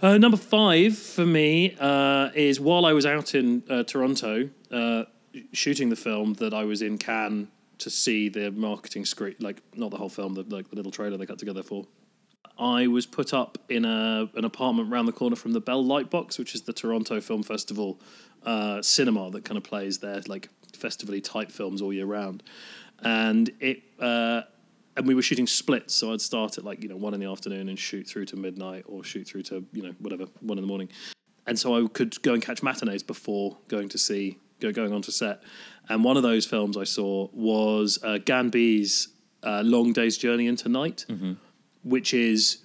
Uh, 0.01 0.19
number 0.19 0.37
five 0.37 0.99
for 0.99 1.25
me 1.25 1.77
uh, 1.79 2.31
is 2.35 2.59
while 2.59 2.85
I 2.85 2.93
was 2.93 3.07
out 3.07 3.37
in 3.37 3.63
uh, 3.71 3.85
Toronto 3.85 4.51
uh, 4.73 5.05
shooting 5.53 5.91
the 5.91 5.97
film 5.97 6.35
that 6.35 6.53
I 6.53 6.65
was 6.65 6.83
in 6.83 6.99
Cannes 6.99 7.49
to 7.83 7.91
see 7.91 8.29
the 8.29 8.51
marketing 8.51 9.05
screen, 9.05 9.35
like 9.41 9.63
not 9.75 9.91
the 9.91 9.97
whole 9.97 10.09
film, 10.09 10.35
the, 10.35 10.43
like 10.45 10.71
the 10.71 10.77
little 10.77 10.93
trailer 10.93 11.17
they 11.17 11.27
cut 11.27 11.39
together 11.39 11.63
for. 11.63 11.87
I 12.59 12.87
was 12.87 13.07
put 13.07 13.33
up 13.33 13.59
in 13.69 13.85
a 13.85 14.29
an 14.35 14.45
apartment 14.45 14.91
round 14.91 15.09
the 15.09 15.13
corner 15.13 15.37
from 15.37 15.53
the 15.53 15.61
Bell 15.61 15.85
Lightbox, 15.85 16.39
which 16.39 16.55
is 16.55 16.63
the 16.63 16.73
Toronto 16.73 17.21
Film 17.21 17.43
Festival 17.43 18.01
uh, 18.45 18.83
cinema 18.83 19.31
that 19.31 19.45
kind 19.45 19.59
of 19.59 19.65
plays 19.65 19.99
their 19.99 20.21
like 20.27 20.49
festivally 20.75 21.21
type 21.21 21.51
films 21.51 21.83
all 21.83 21.93
year 21.93 22.07
round, 22.07 22.43
and 23.03 23.51
it 23.61 23.83
uh, 23.99 24.43
and 24.97 25.07
we 25.07 25.15
were 25.15 25.23
shooting 25.23 25.47
splits, 25.47 25.95
so 25.95 26.13
I'd 26.13 26.21
start 26.21 26.59
at 26.59 26.65
like 26.65 26.83
you 26.83 26.89
know 26.89 26.97
one 26.97 27.15
in 27.15 27.21
the 27.21 27.31
afternoon 27.31 27.69
and 27.69 27.79
shoot 27.79 28.07
through 28.07 28.27
to 28.27 28.37
midnight, 28.37 28.85
or 28.87 29.03
shoot 29.03 29.27
through 29.27 29.43
to 29.45 29.65
you 29.73 29.83
know 29.83 29.95
whatever 29.99 30.27
one 30.41 30.59
in 30.59 30.63
the 30.63 30.69
morning, 30.69 30.89
and 31.47 31.59
so 31.59 31.75
I 31.75 31.89
could 31.89 32.21
go 32.23 32.35
and 32.35 32.43
catch 32.43 32.63
matinees 32.63 33.03
before 33.03 33.57
going 33.69 33.89
to 33.89 33.99
see 33.99 34.39
going 34.71 34.93
onto 34.93 35.11
set. 35.11 35.43
And 35.89 36.05
one 36.05 36.17
of 36.17 36.23
those 36.23 36.47
films 36.47 36.77
I 36.77 36.85
saw 36.85 37.29
was 37.33 37.99
uh, 38.05 38.19
Ganby's 38.25 39.09
uh, 39.43 39.63
Long 39.65 39.93
Day's 39.93 40.17
Journey 40.17 40.47
into 40.47 40.69
Night, 40.69 41.05
which 41.83 42.15
is 42.15 42.59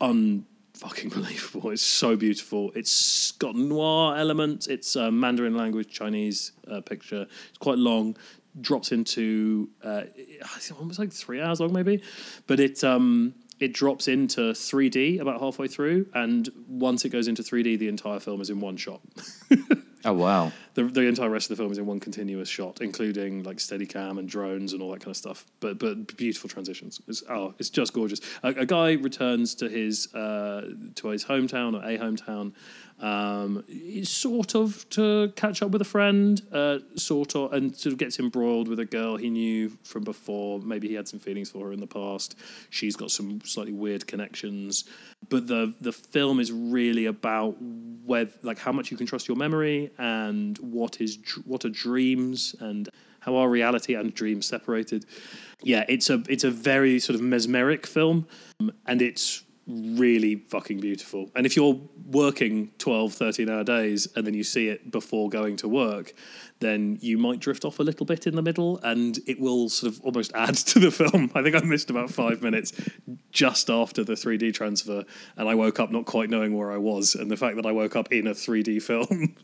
unfucking 0.00 1.12
believable. 1.14 1.70
It's 1.70 1.82
so 1.82 2.14
beautiful. 2.14 2.70
It's 2.76 3.32
got 3.32 3.56
noir 3.56 4.16
elements. 4.16 4.66
It's 4.68 4.94
a 4.96 5.10
Mandarin 5.10 5.56
language 5.56 5.90
Chinese 5.92 6.52
uh, 6.70 6.80
picture. 6.80 7.26
It's 7.48 7.58
quite 7.58 7.78
long. 7.78 8.16
Drops 8.60 8.92
into 8.92 9.70
uh, 9.82 10.04
almost 10.78 11.00
like 11.00 11.12
three 11.12 11.40
hours 11.40 11.58
long, 11.58 11.72
maybe, 11.72 12.00
but 12.46 12.60
it 12.60 12.84
um 12.84 13.34
it 13.58 13.72
drops 13.72 14.08
into 14.08 14.40
3D 14.52 15.20
about 15.20 15.40
halfway 15.40 15.66
through, 15.68 16.06
and 16.14 16.48
once 16.68 17.04
it 17.04 17.08
goes 17.08 17.26
into 17.28 17.42
3D, 17.42 17.78
the 17.78 17.88
entire 17.88 18.20
film 18.20 18.40
is 18.40 18.50
in 18.50 18.60
one 18.60 18.76
shot. 18.76 19.00
Oh, 20.04 20.12
wow. 20.12 20.52
the, 20.74 20.84
the 20.84 21.02
entire 21.02 21.30
rest 21.30 21.50
of 21.50 21.56
the 21.56 21.62
film 21.62 21.72
is 21.72 21.78
in 21.78 21.86
one 21.86 22.00
continuous 22.00 22.48
shot, 22.48 22.80
including 22.80 23.42
like 23.42 23.56
Steadicam 23.56 24.18
and 24.18 24.28
drones 24.28 24.72
and 24.72 24.82
all 24.82 24.90
that 24.90 25.00
kind 25.00 25.10
of 25.10 25.16
stuff. 25.16 25.46
But 25.60 25.78
but 25.78 26.16
beautiful 26.16 26.50
transitions. 26.50 27.00
It's 27.08 27.22
oh, 27.28 27.54
it's 27.58 27.70
just 27.70 27.92
gorgeous. 27.92 28.20
A, 28.42 28.48
a 28.48 28.66
guy 28.66 28.92
returns 28.92 29.54
to 29.56 29.68
his 29.68 30.12
uh, 30.14 30.70
to 30.96 31.08
his 31.08 31.24
hometown 31.24 31.74
or 31.74 31.84
a 31.84 31.98
hometown, 31.98 32.52
um, 33.04 33.62
sort 34.02 34.54
of 34.54 34.88
to 34.88 35.30
catch 35.36 35.60
up 35.60 35.70
with 35.72 35.82
a 35.82 35.84
friend, 35.84 36.40
uh, 36.50 36.78
sort 36.96 37.36
of, 37.36 37.52
and 37.52 37.76
sort 37.76 37.92
of 37.92 37.98
gets 37.98 38.18
embroiled 38.18 38.66
with 38.66 38.80
a 38.80 38.86
girl 38.86 39.18
he 39.18 39.28
knew 39.28 39.76
from 39.84 40.04
before. 40.04 40.58
Maybe 40.60 40.88
he 40.88 40.94
had 40.94 41.06
some 41.06 41.20
feelings 41.20 41.50
for 41.50 41.66
her 41.66 41.72
in 41.72 41.80
the 41.80 41.86
past. 41.86 42.34
She's 42.70 42.96
got 42.96 43.10
some 43.10 43.42
slightly 43.44 43.74
weird 43.74 44.06
connections, 44.06 44.84
but 45.28 45.46
the 45.46 45.74
the 45.82 45.92
film 45.92 46.40
is 46.40 46.50
really 46.50 47.04
about 47.04 47.56
whether 48.06 48.32
like 48.42 48.58
how 48.58 48.72
much 48.72 48.90
you 48.90 48.96
can 48.96 49.06
trust 49.06 49.28
your 49.28 49.36
memory 49.36 49.90
and 49.98 50.56
what 50.58 50.98
is 50.98 51.18
what 51.44 51.66
are 51.66 51.70
dreams 51.70 52.56
and 52.58 52.88
how 53.20 53.36
are 53.36 53.50
reality 53.50 53.94
and 53.94 54.14
dreams 54.14 54.46
separated. 54.46 55.04
Yeah, 55.62 55.84
it's 55.88 56.08
a 56.08 56.22
it's 56.26 56.44
a 56.44 56.50
very 56.50 56.98
sort 57.00 57.16
of 57.16 57.20
mesmeric 57.20 57.86
film, 57.86 58.26
and 58.86 59.02
it's 59.02 59.43
really 59.66 60.36
fucking 60.48 60.80
beautiful. 60.80 61.30
And 61.34 61.46
if 61.46 61.56
you're 61.56 61.80
working 62.06 62.70
12, 62.78 63.14
13 63.14 63.48
hour 63.48 63.64
days 63.64 64.08
and 64.14 64.26
then 64.26 64.34
you 64.34 64.44
see 64.44 64.68
it 64.68 64.90
before 64.90 65.28
going 65.28 65.56
to 65.56 65.68
work, 65.68 66.12
then 66.60 66.98
you 67.00 67.18
might 67.18 67.40
drift 67.40 67.64
off 67.64 67.78
a 67.78 67.82
little 67.82 68.06
bit 68.06 68.26
in 68.26 68.36
the 68.36 68.42
middle 68.42 68.78
and 68.82 69.18
it 69.26 69.40
will 69.40 69.68
sort 69.68 69.92
of 69.92 70.00
almost 70.02 70.32
add 70.34 70.54
to 70.54 70.78
the 70.78 70.90
film. 70.90 71.30
I 71.34 71.42
think 71.42 71.56
I 71.56 71.60
missed 71.60 71.90
about 71.90 72.10
five 72.10 72.42
minutes 72.42 72.72
just 73.30 73.70
after 73.70 74.04
the 74.04 74.14
3D 74.14 74.54
transfer 74.54 75.04
and 75.36 75.48
I 75.48 75.54
woke 75.54 75.80
up 75.80 75.90
not 75.90 76.04
quite 76.04 76.30
knowing 76.30 76.56
where 76.56 76.70
I 76.70 76.78
was. 76.78 77.14
And 77.14 77.30
the 77.30 77.36
fact 77.36 77.56
that 77.56 77.66
I 77.66 77.72
woke 77.72 77.96
up 77.96 78.12
in 78.12 78.26
a 78.26 78.32
3D 78.32 78.82
film. 78.82 79.34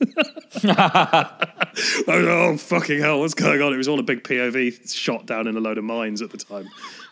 I 0.64 2.16
was 2.16 2.27
oh, 2.27 2.57
fucking 2.59 3.01
hell, 3.01 3.21
what's 3.21 3.35
going 3.35 3.62
on? 3.62 3.73
It 3.73 3.77
was 3.77 3.89
all 3.89 3.99
a 3.99 4.05
big 4.05 4.23
POV 4.23 4.93
shot 4.93 5.27
down 5.27 5.47
in 5.47 5.57
a 5.57 5.61
load 5.61 5.79
of 5.79 5.85
mines 5.85 6.21
at 6.21 6.31
the 6.31 6.39
time. 6.39 6.68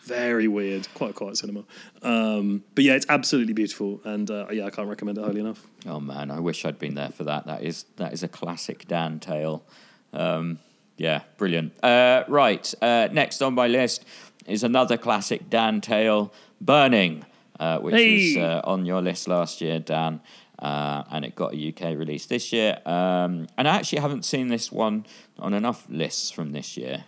Very 0.09 0.47
weird. 0.47 0.87
Quite 0.93 1.11
a 1.11 1.13
quiet 1.13 1.37
cinema. 1.37 1.63
Um, 2.01 2.63
but 2.75 2.83
yeah, 2.83 2.93
it's 2.93 3.05
absolutely 3.09 3.53
beautiful. 3.53 4.01
And 4.03 4.29
uh, 4.29 4.47
yeah, 4.51 4.65
I 4.65 4.69
can't 4.69 4.87
recommend 4.89 5.17
it 5.17 5.23
highly 5.23 5.39
enough. 5.39 5.65
Oh 5.85 5.99
man, 5.99 6.31
I 6.31 6.39
wish 6.39 6.65
I'd 6.65 6.79
been 6.79 6.95
there 6.95 7.09
for 7.09 7.23
that. 7.25 7.45
That 7.45 7.63
is 7.63 7.85
that 7.97 8.11
is 8.13 8.23
a 8.23 8.27
classic 8.27 8.87
Dan 8.87 9.19
tale. 9.19 9.63
Um, 10.11 10.59
yeah, 10.97 11.21
brilliant. 11.37 11.73
Uh, 11.83 12.23
right, 12.27 12.73
uh, 12.81 13.07
next 13.11 13.41
on 13.41 13.53
my 13.53 13.67
list 13.67 14.03
is 14.47 14.63
another 14.63 14.97
classic 14.97 15.49
Dan 15.49 15.79
tale, 15.79 16.33
Burning, 16.59 17.25
uh, 17.59 17.79
which 17.79 17.95
Hey! 17.95 18.35
was 18.35 18.37
uh, 18.37 18.61
on 18.63 18.85
your 18.85 19.01
list 19.01 19.27
last 19.27 19.61
year, 19.61 19.79
Dan, 19.79 20.19
uh, 20.57 21.03
and 21.11 21.23
it 21.23 21.35
got 21.35 21.53
a 21.53 21.69
UK 21.69 21.97
release 21.97 22.25
this 22.25 22.51
year. 22.51 22.79
Um, 22.85 23.47
and 23.57 23.67
I 23.67 23.75
actually 23.77 24.01
haven't 24.01 24.25
seen 24.25 24.47
this 24.47 24.71
one 24.71 25.05
on 25.37 25.53
enough 25.53 25.85
lists 25.89 26.31
from 26.31 26.51
this 26.51 26.75
year. 26.75 27.05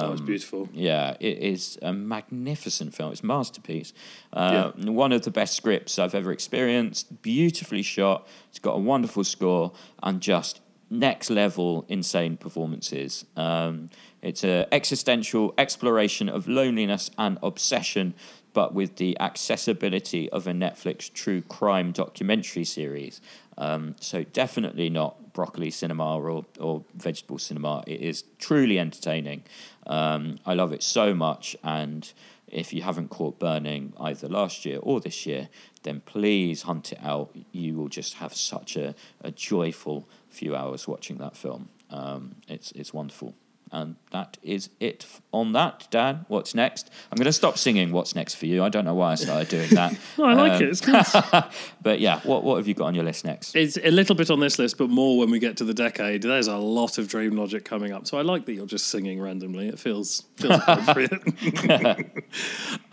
That 0.00 0.10
was 0.10 0.20
beautiful. 0.20 0.68
Yeah, 0.72 1.16
it 1.20 1.38
is 1.38 1.78
a 1.82 1.92
magnificent 1.92 2.94
film. 2.94 3.12
It's 3.12 3.22
a 3.22 3.26
masterpiece. 3.26 3.92
Uh, 4.32 4.72
One 4.72 5.12
of 5.12 5.22
the 5.22 5.30
best 5.30 5.56
scripts 5.56 5.98
I've 5.98 6.14
ever 6.14 6.32
experienced. 6.32 7.22
Beautifully 7.22 7.82
shot. 7.82 8.26
It's 8.50 8.58
got 8.58 8.74
a 8.74 8.80
wonderful 8.80 9.24
score 9.24 9.72
and 10.02 10.20
just 10.20 10.60
next 10.90 11.30
level 11.30 11.84
insane 11.88 12.36
performances. 12.36 13.24
Um, 13.36 13.90
it's 14.22 14.42
an 14.42 14.66
existential 14.72 15.54
exploration 15.58 16.28
of 16.28 16.48
loneliness 16.48 17.10
and 17.18 17.38
obsession, 17.42 18.14
but 18.52 18.74
with 18.74 18.96
the 18.96 19.18
accessibility 19.20 20.28
of 20.30 20.46
a 20.46 20.52
Netflix 20.52 21.12
true 21.12 21.42
crime 21.42 21.92
documentary 21.92 22.64
series. 22.64 23.20
Um, 23.56 23.96
so 24.00 24.22
definitely 24.22 24.88
not 24.88 25.32
broccoli 25.32 25.70
cinema 25.70 26.16
or, 26.16 26.44
or 26.58 26.84
vegetable 26.94 27.38
cinema. 27.38 27.82
It 27.86 28.00
is 28.00 28.24
truly 28.38 28.78
entertaining. 28.78 29.42
Um, 29.86 30.38
I 30.46 30.54
love 30.54 30.72
it 30.72 30.82
so 30.82 31.14
much, 31.14 31.56
and 31.62 32.12
if 32.46 32.72
you 32.72 32.82
haven't 32.82 33.08
caught 33.08 33.38
Burning 33.38 33.92
either 34.00 34.28
last 34.28 34.64
year 34.64 34.78
or 34.82 35.00
this 35.00 35.26
year, 35.26 35.48
then 35.82 36.00
please 36.00 36.62
hunt 36.62 36.92
it 36.92 36.98
out. 37.02 37.30
You 37.52 37.76
will 37.76 37.88
just 37.88 38.14
have 38.14 38.34
such 38.34 38.76
a, 38.76 38.94
a 39.20 39.30
joyful 39.30 40.08
few 40.28 40.56
hours 40.56 40.88
watching 40.88 41.18
that 41.18 41.36
film. 41.36 41.68
Um, 41.90 42.36
it's 42.48 42.72
it's 42.72 42.92
wonderful. 42.92 43.34
And 43.70 43.96
that 44.12 44.38
is 44.42 44.70
it 44.80 45.04
on 45.32 45.52
that. 45.52 45.86
Dan, 45.90 46.24
what's 46.28 46.54
next? 46.54 46.90
I'm 47.12 47.16
going 47.16 47.26
to 47.26 47.32
stop 47.32 47.58
singing 47.58 47.92
What's 47.92 48.14
Next 48.14 48.34
for 48.36 48.46
You. 48.46 48.64
I 48.64 48.70
don't 48.70 48.84
know 48.86 48.94
why 48.94 49.12
I 49.12 49.14
started 49.16 49.48
doing 49.48 49.68
that. 49.70 49.96
No, 50.18 50.24
I 50.24 50.34
like 50.34 50.52
Um, 50.52 50.62
it. 50.62 50.68
It's. 50.70 50.82
But 51.82 52.00
yeah, 52.00 52.20
what, 52.20 52.44
what 52.44 52.56
have 52.56 52.66
you 52.66 52.74
got 52.74 52.86
on 52.86 52.94
your 52.94 53.04
list 53.04 53.24
next? 53.24 53.54
It's 53.54 53.76
a 53.82 53.90
little 53.90 54.14
bit 54.16 54.30
on 54.30 54.40
this 54.40 54.58
list, 54.58 54.78
but 54.78 54.90
more 54.90 55.16
when 55.18 55.30
we 55.30 55.38
get 55.38 55.56
to 55.58 55.64
the 55.64 55.72
decade. 55.74 56.22
There's 56.22 56.48
a 56.48 56.56
lot 56.56 56.98
of 56.98 57.08
Dream 57.08 57.36
Logic 57.36 57.64
coming 57.64 57.92
up, 57.92 58.06
so 58.06 58.18
I 58.18 58.22
like 58.22 58.44
that 58.46 58.52
you're 58.54 58.66
just 58.66 58.88
singing 58.88 59.20
randomly. 59.20 59.68
It 59.68 59.78
feels 59.78 60.24
feels 60.36 60.60
appropriate. 60.66 61.22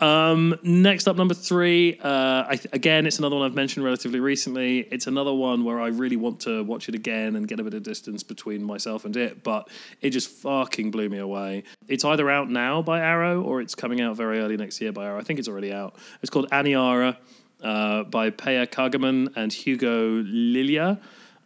um, 0.00 0.54
next 0.62 1.08
up, 1.08 1.16
number 1.16 1.34
three. 1.34 1.98
Uh, 2.02 2.44
I 2.48 2.56
th- 2.56 2.72
again, 2.74 3.06
it's 3.06 3.18
another 3.18 3.36
one 3.36 3.44
I've 3.44 3.54
mentioned 3.54 3.84
relatively 3.84 4.20
recently. 4.20 4.80
It's 4.80 5.06
another 5.06 5.32
one 5.32 5.64
where 5.64 5.80
I 5.80 5.88
really 5.88 6.16
want 6.16 6.40
to 6.40 6.62
watch 6.64 6.88
it 6.88 6.94
again 6.94 7.36
and 7.36 7.46
get 7.48 7.60
a 7.60 7.64
bit 7.64 7.74
of 7.74 7.82
distance 7.82 8.22
between 8.22 8.62
myself 8.62 9.04
and 9.04 9.16
it, 9.16 9.42
but 9.42 9.68
it 10.00 10.10
just 10.10 10.30
fucking 10.66 10.90
blew 10.90 11.08
me 11.08 11.18
away. 11.18 11.62
It's 11.86 12.04
either 12.04 12.28
out 12.28 12.50
now 12.50 12.82
by 12.82 12.98
Arrow 13.00 13.40
or 13.40 13.60
it's 13.60 13.76
coming 13.76 14.00
out 14.00 14.16
very 14.16 14.40
early 14.40 14.56
next 14.56 14.80
year 14.80 14.90
by 14.90 15.06
Arrow. 15.06 15.20
I 15.20 15.22
think 15.22 15.38
it's 15.38 15.46
already 15.48 15.72
out. 15.72 15.94
It's 16.22 16.30
called 16.30 16.50
Aniara 16.50 17.16
uh, 17.62 18.02
by 18.02 18.30
Pella 18.30 18.66
Kågerman 18.66 19.36
and 19.36 19.52
Hugo 19.52 20.24
Lilia. 20.24 21.00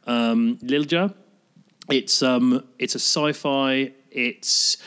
Um, 0.07 0.57
Lilja. 0.63 1.13
It's 1.91 2.23
um, 2.23 2.65
it's 2.79 2.95
a 2.95 2.99
sci-fi. 2.99 3.93
It's 4.11 4.79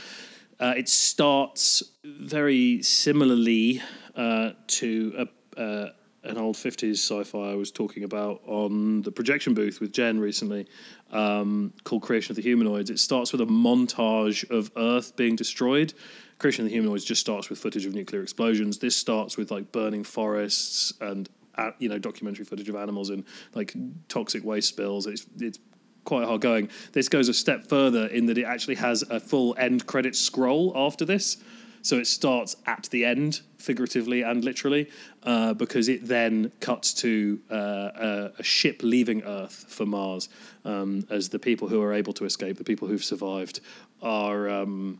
uh, 0.59 0.73
it 0.75 0.89
starts 0.89 1.83
very 2.03 2.81
similarly 2.81 3.83
uh, 4.15 4.51
to 4.79 5.27
a, 5.57 5.61
uh, 5.61 5.89
an 6.23 6.37
old 6.37 6.57
fifties 6.57 7.03
sci-fi 7.03 7.51
I 7.51 7.55
was 7.55 7.71
talking 7.71 8.03
about 8.03 8.41
on 8.47 9.03
the 9.03 9.11
projection 9.11 9.53
booth 9.53 9.79
with 9.79 9.91
Jen 9.91 10.19
recently, 10.19 10.65
um, 11.13 11.73
called 11.83 12.01
Creation 12.01 12.31
of 12.31 12.35
the 12.35 12.41
Humanoids. 12.41 12.89
It 12.89 12.99
starts 12.99 13.31
with 13.31 13.41
a 13.41 13.45
montage 13.45 14.49
of 14.49 14.71
Earth 14.75 15.15
being 15.15 15.35
destroyed. 15.35 15.93
Creation 16.39 16.65
of 16.65 16.69
the 16.69 16.75
Humanoids 16.75 17.05
just 17.05 17.21
starts 17.21 17.49
with 17.49 17.59
footage 17.59 17.85
of 17.85 17.93
nuclear 17.93 18.21
explosions. 18.21 18.79
This 18.79 18.97
starts 18.97 19.37
with 19.37 19.51
like 19.51 19.71
burning 19.71 20.03
forests 20.03 20.93
and 20.99 21.29
uh, 21.55 21.71
you 21.77 21.87
know 21.87 21.99
documentary 21.99 22.45
footage 22.45 22.67
of 22.67 22.75
animals 22.75 23.09
and 23.09 23.23
like 23.53 23.73
toxic 24.09 24.43
waste 24.43 24.69
spills. 24.69 25.05
It's 25.05 25.25
it's 25.39 25.59
quite 26.03 26.25
hard 26.25 26.41
going. 26.41 26.69
This 26.91 27.07
goes 27.07 27.29
a 27.29 27.33
step 27.33 27.67
further 27.67 28.07
in 28.07 28.25
that 28.25 28.37
it 28.37 28.43
actually 28.43 28.75
has 28.75 29.03
a 29.03 29.19
full 29.19 29.55
end 29.57 29.85
credit 29.85 30.15
scroll 30.15 30.73
after 30.75 31.05
this. 31.05 31.37
So 31.83 31.97
it 31.99 32.07
starts 32.07 32.55
at 32.65 32.87
the 32.91 33.03
end, 33.03 33.41
figuratively 33.57 34.21
and 34.23 34.43
literally, 34.43 34.89
uh, 35.23 35.53
because 35.53 35.89
it 35.89 36.07
then 36.07 36.51
cuts 36.61 36.93
to 36.95 37.39
uh, 37.51 37.55
a, 37.55 38.31
a 38.39 38.43
ship 38.43 38.81
leaving 38.83 39.21
Earth 39.23 39.65
for 39.67 39.85
Mars 39.85 40.29
um, 40.63 41.05
as 41.09 41.29
the 41.29 41.39
people 41.39 41.67
who 41.67 41.81
are 41.81 41.93
able 41.93 42.13
to 42.13 42.25
escape, 42.25 42.57
the 42.57 42.63
people 42.63 42.87
who've 42.87 43.03
survived, 43.03 43.59
are. 44.01 44.49
Um, 44.49 44.99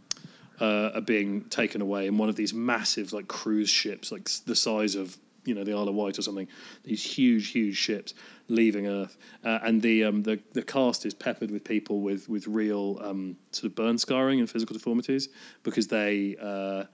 uh, 0.62 0.92
are 0.94 1.02
being 1.02 1.42
taken 1.46 1.82
away 1.82 2.06
in 2.06 2.16
one 2.16 2.30
of 2.30 2.36
these 2.36 2.54
massive 2.54 3.12
like 3.12 3.28
cruise 3.28 3.72
ships, 3.72 4.12
like 4.12 4.30
the 4.46 4.56
size 4.56 4.94
of 4.94 5.18
you 5.46 5.54
know 5.54 5.64
the 5.64 5.74
Isle 5.74 5.90
of 5.90 5.96
Wight 5.96 6.18
or 6.18 6.22
something. 6.22 6.48
These 6.84 7.04
huge, 7.04 7.52
huge 7.52 7.76
ships 7.76 8.14
leaving 8.48 8.88
Earth, 8.88 9.18
uh, 9.44 9.60
and 9.64 9.82
the 9.82 10.04
um, 10.04 10.24
the 10.24 10.40
the 10.54 10.62
cast 10.62 11.06
is 11.06 11.14
peppered 11.14 11.52
with 11.52 11.64
people 11.64 12.02
with 12.02 12.30
with 12.30 12.48
real 12.48 13.00
um, 13.02 13.38
sort 13.52 13.66
of 13.66 13.76
burn 13.76 13.98
scarring 13.98 14.40
and 14.40 14.50
physical 14.50 14.74
deformities 14.74 15.30
because 15.64 15.88
they. 15.88 16.36
Uh, 16.42 16.86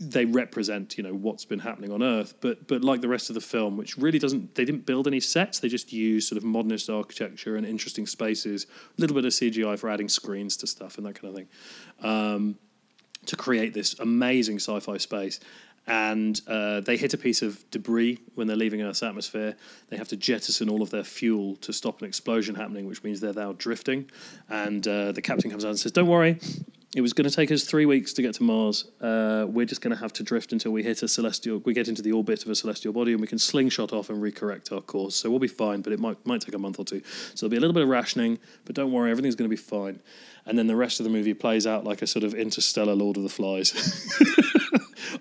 they 0.00 0.24
represent, 0.24 0.96
you 0.96 1.04
know, 1.04 1.12
what's 1.12 1.44
been 1.44 1.58
happening 1.58 1.92
on 1.92 2.02
Earth, 2.02 2.32
but 2.40 2.66
but 2.68 2.82
like 2.82 3.02
the 3.02 3.08
rest 3.08 3.28
of 3.28 3.34
the 3.34 3.40
film, 3.42 3.76
which 3.76 3.98
really 3.98 4.18
doesn't, 4.18 4.54
they 4.54 4.64
didn't 4.64 4.86
build 4.86 5.06
any 5.06 5.20
sets. 5.20 5.58
They 5.58 5.68
just 5.68 5.92
used 5.92 6.26
sort 6.26 6.38
of 6.38 6.44
modernist 6.44 6.88
architecture 6.88 7.56
and 7.56 7.66
interesting 7.66 8.06
spaces, 8.06 8.64
a 8.64 9.00
little 9.00 9.14
bit 9.14 9.26
of 9.26 9.32
CGI 9.32 9.78
for 9.78 9.90
adding 9.90 10.08
screens 10.08 10.56
to 10.58 10.66
stuff 10.66 10.96
and 10.96 11.04
that 11.04 11.20
kind 11.20 11.28
of 11.28 11.36
thing 11.36 12.56
to 13.26 13.36
create 13.36 13.74
this 13.74 13.98
amazing 13.98 14.56
sci-fi 14.56 14.98
space. 14.98 15.40
And 15.86 16.40
uh, 16.46 16.80
they 16.80 16.96
hit 16.96 17.12
a 17.12 17.18
piece 17.18 17.42
of 17.42 17.68
debris 17.70 18.18
when 18.34 18.46
they're 18.46 18.56
leaving 18.56 18.80
Earth's 18.80 19.02
atmosphere. 19.02 19.54
They 19.90 19.96
have 19.96 20.08
to 20.08 20.16
jettison 20.16 20.70
all 20.70 20.80
of 20.80 20.90
their 20.90 21.04
fuel 21.04 21.56
to 21.56 21.72
stop 21.72 22.00
an 22.00 22.06
explosion 22.06 22.54
happening, 22.54 22.86
which 22.86 23.02
means 23.04 23.20
they're 23.20 23.34
now 23.34 23.52
drifting. 23.52 24.10
And 24.48 24.86
uh, 24.88 25.12
the 25.12 25.20
captain 25.20 25.50
comes 25.50 25.64
out 25.64 25.68
and 25.68 25.78
says, 25.78 25.92
"Don't 25.92 26.08
worry, 26.08 26.38
it 26.94 27.00
was 27.00 27.12
going 27.12 27.28
to 27.28 27.34
take 27.34 27.50
us 27.50 27.64
three 27.64 27.86
weeks 27.86 28.12
to 28.12 28.22
get 28.22 28.34
to 28.34 28.42
Mars. 28.44 28.84
Uh, 29.00 29.46
we're 29.48 29.66
just 29.66 29.80
going 29.80 29.94
to 29.94 30.00
have 30.00 30.12
to 30.14 30.22
drift 30.22 30.52
until 30.52 30.70
we 30.70 30.82
hit 30.82 31.02
a 31.02 31.08
celestial. 31.08 31.58
We 31.64 31.74
get 31.74 31.88
into 31.88 32.02
the 32.02 32.12
orbit 32.12 32.44
of 32.44 32.50
a 32.50 32.54
celestial 32.54 32.92
body, 32.92 33.12
and 33.12 33.20
we 33.20 33.26
can 33.26 33.38
slingshot 33.38 33.92
off 33.92 34.10
and 34.10 34.22
recorrect 34.22 34.72
our 34.72 34.80
course. 34.80 35.16
So 35.16 35.28
we'll 35.28 35.40
be 35.40 35.48
fine, 35.48 35.82
but 35.82 35.92
it 35.92 35.98
might 35.98 36.24
might 36.24 36.40
take 36.40 36.54
a 36.54 36.58
month 36.58 36.78
or 36.78 36.84
two. 36.84 37.02
So 37.34 37.46
there'll 37.46 37.50
be 37.50 37.56
a 37.56 37.60
little 37.60 37.74
bit 37.74 37.82
of 37.82 37.88
rationing, 37.88 38.38
but 38.64 38.76
don't 38.76 38.92
worry, 38.92 39.10
everything's 39.10 39.34
going 39.34 39.50
to 39.50 39.56
be 39.56 39.60
fine." 39.60 40.00
And 40.46 40.58
then 40.58 40.66
the 40.66 40.76
rest 40.76 41.00
of 41.00 41.04
the 41.04 41.10
movie 41.10 41.34
plays 41.34 41.66
out 41.66 41.84
like 41.84 42.02
a 42.02 42.06
sort 42.06 42.22
of 42.22 42.34
interstellar 42.34 42.94
Lord 42.94 43.16
of 43.16 43.22
the 43.22 43.28
Flies. 43.28 43.72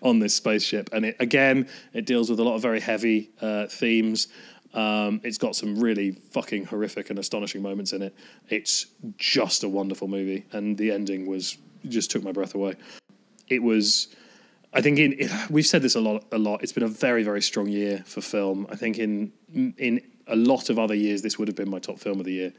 on 0.02 0.20
this 0.20 0.36
spaceship. 0.36 0.90
And 0.92 1.06
it, 1.06 1.16
again, 1.20 1.68
it 1.94 2.06
deals 2.06 2.30
with 2.30 2.40
a 2.40 2.44
lot 2.44 2.56
of 2.56 2.62
very 2.62 2.80
heavy 2.80 3.32
uh, 3.42 3.68
themes. 3.68 4.28
Um, 4.74 5.22
it's 5.24 5.38
got 5.38 5.56
some 5.56 5.80
really 5.80 6.12
fucking 6.32 6.66
horrific 6.66 7.10
and 7.10 7.20
astonishing 7.20 7.62
moments 7.62 7.94
in 7.94 8.02
it. 8.02 8.16
It's 8.50 8.88
just 9.18 9.64
a 9.64 9.70
wonderful 9.70 10.08
movie, 10.08 10.46
and 10.52 10.78
the 10.78 10.92
ending 10.92 11.28
was 11.28 11.58
just 11.88 12.12
took 12.12 12.24
my 12.24 12.32
breath 12.32 12.56
away. 12.56 12.76
It 13.50 13.62
was, 13.62 14.08
I 14.74 14.82
think, 14.82 15.00
in 15.00 15.30
we've 15.50 15.66
said 15.66 15.82
this 15.82 15.96
a 15.96 16.00
lot. 16.02 16.26
A 16.32 16.38
lot. 16.38 16.64
It's 16.64 16.72
been 16.72 16.84
a 16.84 16.88
very, 16.88 17.24
very 17.24 17.42
strong 17.42 17.68
year 17.68 18.04
for 18.06 18.22
film. 18.22 18.68
I 18.70 18.76
think 18.76 18.98
in 18.98 19.32
in 19.54 20.02
a 20.28 20.36
lot 20.36 20.70
of 20.70 20.80
other 20.80 20.96
years, 20.96 21.22
this 21.22 21.38
would 21.38 21.48
have 21.48 21.58
been 21.58 21.70
my 21.70 21.80
top 21.80 22.00
film 22.00 22.20
of 22.20 22.26
the 22.26 22.34
year, 22.34 22.54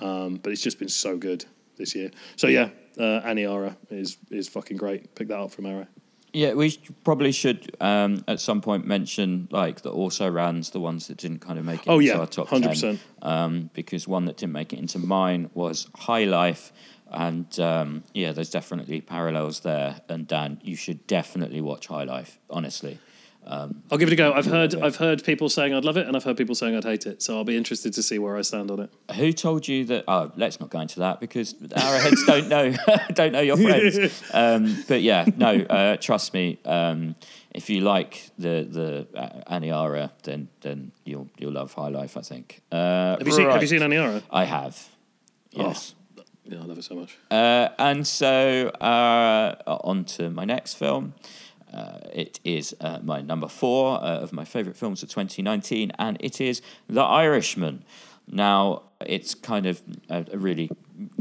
um, 0.00 0.36
but 0.36 0.52
it's 0.52 0.62
just 0.62 0.78
been 0.78 0.88
so 0.88 1.16
good 1.16 1.44
this 1.76 1.94
year. 1.94 2.10
So 2.36 2.46
yeah, 2.46 2.70
uh, 2.98 3.20
Aniara 3.22 3.76
is 3.90 4.16
is 4.30 4.48
fucking 4.48 4.76
great. 4.76 5.14
Pick 5.14 5.28
that 5.28 5.38
up 5.38 5.50
from 5.50 5.66
Arrow. 5.66 5.86
Yeah, 6.34 6.54
we 6.54 6.78
probably 7.04 7.30
should 7.30 7.76
um, 7.78 8.24
at 8.26 8.40
some 8.40 8.62
point 8.62 8.86
mention 8.86 9.48
like 9.50 9.82
the 9.82 9.90
also 9.90 10.30
rans, 10.30 10.70
the 10.70 10.80
ones 10.80 11.08
that 11.08 11.18
didn't 11.18 11.40
kind 11.40 11.58
of 11.58 11.64
make 11.66 11.80
it 11.80 11.88
Oh, 11.90 11.98
into 11.98 12.06
yeah, 12.06 12.18
our 12.18 12.26
top 12.26 12.48
100%. 12.48 12.80
10. 12.80 13.00
Um, 13.20 13.70
because 13.74 14.08
one 14.08 14.24
that 14.24 14.38
didn't 14.38 14.54
make 14.54 14.72
it 14.72 14.78
into 14.78 14.98
mine 14.98 15.50
was 15.52 15.88
High 15.94 16.24
Life. 16.24 16.72
And 17.12 17.58
um, 17.60 18.04
yeah, 18.14 18.32
there's 18.32 18.50
definitely 18.50 19.00
parallels 19.00 19.60
there. 19.60 20.00
And 20.08 20.26
Dan, 20.26 20.60
you 20.62 20.76
should 20.76 21.06
definitely 21.06 21.60
watch 21.60 21.86
High 21.86 22.04
Life, 22.04 22.38
honestly. 22.50 22.98
I'll 23.46 23.98
give 23.98 24.08
it 24.08 24.12
a 24.12 24.16
go. 24.16 24.32
I've 24.32 24.46
heard 24.46 24.74
I've 24.74 24.96
heard 24.96 25.24
people 25.24 25.48
saying 25.48 25.74
I'd 25.74 25.84
love 25.84 25.96
it, 25.96 26.06
and 26.06 26.16
I've 26.16 26.24
heard 26.24 26.36
people 26.36 26.54
saying 26.54 26.76
I'd 26.76 26.84
hate 26.84 27.06
it. 27.06 27.22
So 27.22 27.36
I'll 27.36 27.44
be 27.44 27.56
interested 27.56 27.92
to 27.94 28.02
see 28.02 28.18
where 28.18 28.36
I 28.36 28.42
stand 28.42 28.70
on 28.70 28.80
it. 28.80 28.90
Who 29.16 29.32
told 29.32 29.66
you 29.66 29.84
that? 29.86 30.04
Oh, 30.06 30.30
let's 30.36 30.60
not 30.60 30.70
go 30.70 30.80
into 30.80 31.00
that 31.00 31.20
because 31.20 31.54
arrowheads 31.74 32.24
don't 32.24 32.48
know 32.48 32.74
don't 33.14 33.32
know 33.32 33.40
your 33.40 33.56
friends. 33.56 34.22
Um, 34.32 34.84
but 34.88 35.02
yeah, 35.02 35.26
no, 35.36 35.60
uh, 35.60 35.96
trust 35.96 36.32
me. 36.32 36.58
Um, 36.64 37.16
if 37.50 37.68
you 37.68 37.80
like 37.80 38.30
the 38.38 38.66
the 38.70 39.18
uh, 39.18 39.58
Aniara, 39.58 40.10
then 40.22 40.48
then 40.60 40.92
you'll 41.04 41.28
you'll 41.38 41.52
love 41.52 41.74
High 41.74 41.88
Life. 41.88 42.16
I 42.16 42.22
think. 42.22 42.62
Uh, 42.70 43.18
Have 43.18 43.26
you 43.26 43.32
seen 43.32 43.50
Have 43.50 43.60
you 43.60 43.68
seen 43.68 43.80
Aniara? 43.80 44.22
I 44.30 44.44
have. 44.44 44.88
Yes. 45.50 45.94
Yeah, 46.44 46.60
I 46.60 46.64
love 46.64 46.78
it 46.78 46.84
so 46.84 46.94
much. 46.94 47.16
Uh, 47.30 47.68
and 47.78 48.06
so 48.06 48.68
uh, 48.68 49.54
on 49.66 50.04
to 50.04 50.30
my 50.30 50.44
next 50.44 50.74
film. 50.74 51.14
Uh, 51.72 52.00
it 52.12 52.38
is 52.44 52.76
uh, 52.80 52.98
my 53.02 53.22
number 53.22 53.48
four 53.48 53.96
uh, 54.02 54.18
of 54.18 54.32
my 54.32 54.44
favourite 54.44 54.76
films 54.76 55.02
of 55.02 55.08
2019, 55.08 55.92
and 55.98 56.18
it 56.20 56.40
is 56.40 56.60
The 56.88 57.00
Irishman. 57.00 57.84
Now, 58.28 58.82
it's 59.00 59.34
kind 59.34 59.66
of 59.66 59.82
a, 60.08 60.26
a 60.32 60.38
really 60.38 60.70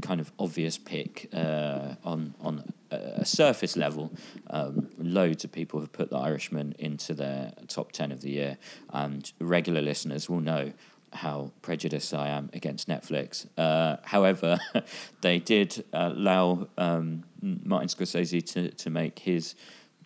kind 0.02 0.20
of 0.20 0.32
obvious 0.38 0.78
pick 0.78 1.30
uh, 1.34 1.96
on 2.04 2.36
on 2.42 2.74
a, 2.92 3.26
surface 3.26 3.78
level. 3.78 4.12
Um, 4.50 4.90
loads 4.98 5.46
of 5.46 5.52
people 5.52 5.80
have 5.80 5.94
put 5.94 6.10
The 6.10 6.18
Irishman 6.18 6.76
into 6.78 7.14
their 7.14 7.54
top 7.68 7.94
ten 7.94 8.12
of 8.12 8.22
the 8.22 8.32
year, 8.32 8.58
and 8.92 9.32
regular 9.40 9.82
listeners 9.82 10.30
will 10.30 10.42
know 10.42 10.74
how 11.14 11.52
prejudiced 11.62 12.14
I 12.14 12.30
am 12.30 12.50
against 12.54 12.88
Netflix. 12.88 13.48
Uh, 13.58 13.98
however, 14.04 14.60
they 15.22 15.40
did 15.40 15.84
allow 15.94 16.68
um, 16.78 17.24
Martin 17.42 17.90
Scorsese 17.90 18.46
to, 18.54 18.70
to 18.70 18.90
make 18.90 19.20
his 19.20 19.56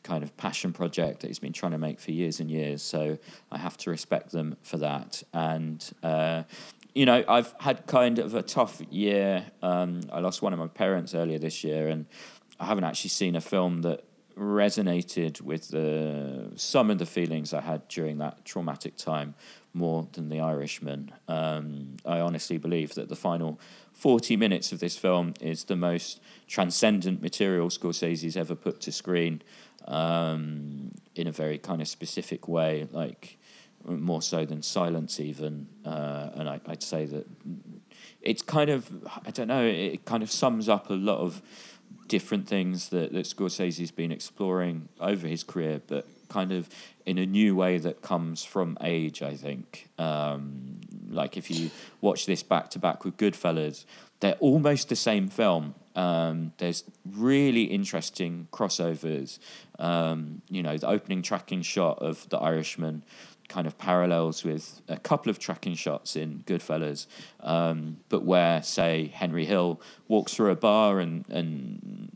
kind 0.03 0.24
of 0.24 0.36
passion 0.38 0.72
project 0.72 1.22
that 1.22 1.28
he's 1.28 1.39
been 1.39 1.53
trying 1.53 1.72
to 1.72 1.78
make 1.78 1.99
for 1.99 2.12
years 2.12 2.39
and 2.39 2.49
years. 2.49 2.82
So 2.82 3.18
I 3.51 3.58
have 3.58 3.76
to 3.78 3.89
respect 3.89 4.32
them 4.32 4.56
for 4.62 4.78
that. 4.78 5.24
And, 5.34 5.84
uh, 6.03 6.43
you 6.93 7.06
know, 7.06 7.24
I've 7.28 7.53
had 7.60 7.86
kind 7.88 8.20
of 8.20 8.36
a 8.36 8.43
tough 8.43 8.82
year. 8.89 9.45
Um, 9.62 10.01
I 10.12 10.20
lost 10.20 10.41
one 10.41 10.53
of 10.53 10.60
my 10.60 10.68
parents 10.68 11.14
earlier 11.16 11.39
this 11.39 11.64
year, 11.64 11.88
and 11.88 12.06
I 12.60 12.66
haven't 12.66 12.84
actually 12.84 13.10
seen 13.10 13.36
a 13.36 13.41
film 13.41 13.82
that 13.82 14.03
resonated 14.38 15.41
with 15.41 15.70
the, 15.70 16.51
some 16.56 16.91
of 16.91 16.99
the 16.99 17.06
feelings 17.06 17.53
I 17.53 17.62
had 17.62 17.88
during 17.88 18.18
that 18.20 18.45
traumatic 18.45 18.97
time 18.97 19.34
more 19.76 20.07
than 20.13 20.30
The 20.30 20.39
Irishman. 20.39 21.11
Um, 21.28 21.97
I 22.05 22.19
honestly 22.19 22.57
believe 22.57 22.95
that 22.95 23.09
the 23.09 23.15
final 23.15 23.59
40 23.93 24.38
minutes 24.38 24.71
of 24.71 24.80
this 24.80 24.97
film 24.97 25.34
is 25.41 25.65
the 25.65 25.76
most 25.76 26.21
transcendent 26.47 27.21
material 27.21 27.69
Scorsese's 27.69 28.38
ever 28.38 28.55
put 28.55 28.82
to 28.82 28.91
screen 28.91 29.41
um, 29.88 30.91
in 31.15 31.28
a 31.28 31.32
very 31.32 31.57
kind 31.57 31.82
of 31.82 31.88
specific 31.88 32.47
way, 32.47 32.88
like 32.91 33.38
more 33.86 34.21
so 34.21 34.45
than 34.45 34.61
Silence, 34.61 35.19
even. 35.19 35.67
Uh, 35.86 36.30
and 36.36 36.49
I, 36.49 36.59
I'd 36.67 36.84
say 36.84 37.05
that 37.05 37.28
it's 38.21 38.41
kind 38.41 38.69
of, 38.69 38.89
I 39.26 39.32
don't 39.32 39.47
know, 39.47 39.65
it 39.65 40.05
kind 40.05 40.23
of 40.23 40.32
sums 40.32 40.67
up 40.67 40.89
a 40.89 40.93
lot 40.93 41.19
of 41.19 41.41
different 42.07 42.47
things 42.47 42.89
that, 42.89 43.13
that 43.13 43.26
Scorsese's 43.26 43.91
been 43.91 44.11
exploring 44.11 44.89
over 44.99 45.28
his 45.28 45.43
career, 45.43 45.82
but 45.86 46.07
kind 46.36 46.51
of 46.51 46.67
in 47.05 47.17
a 47.17 47.25
new 47.25 47.55
way 47.55 47.77
that 47.77 48.01
comes 48.01 48.43
from 48.43 48.77
age, 48.81 49.21
I 49.21 49.36
think. 49.36 49.88
Um, 49.97 50.81
like 51.09 51.38
if 51.38 51.49
you 51.49 51.71
watch 52.01 52.25
this 52.25 52.43
back 52.43 52.69
to 52.71 52.79
back 52.79 53.05
with 53.05 53.15
Goodfellas, 53.15 53.86
they're 54.19 54.41
almost 54.41 54.89
the 54.89 54.97
same 54.97 55.29
film. 55.29 55.75
Um, 55.95 56.51
there's 56.57 56.83
really 57.05 57.63
interesting 57.63 58.49
crossovers. 58.51 59.39
Um, 59.79 60.41
you 60.49 60.61
know, 60.61 60.75
the 60.77 60.89
opening 60.89 61.21
tracking 61.21 61.61
shot 61.61 61.99
of 61.99 62.27
The 62.27 62.38
Irishman 62.38 63.03
kind 63.47 63.65
of 63.65 63.77
parallels 63.77 64.43
with 64.43 64.81
a 64.89 64.97
couple 64.97 65.29
of 65.29 65.39
tracking 65.39 65.75
shots 65.75 66.17
in 66.17 66.43
Goodfellas, 66.47 67.07
um, 67.39 67.97
but 68.09 68.25
where, 68.25 68.61
say, 68.61 69.11
Henry 69.13 69.45
Hill 69.45 69.79
walks 70.09 70.33
through 70.33 70.51
a 70.51 70.55
bar 70.55 70.99
and, 70.99 71.23
and 71.29 72.09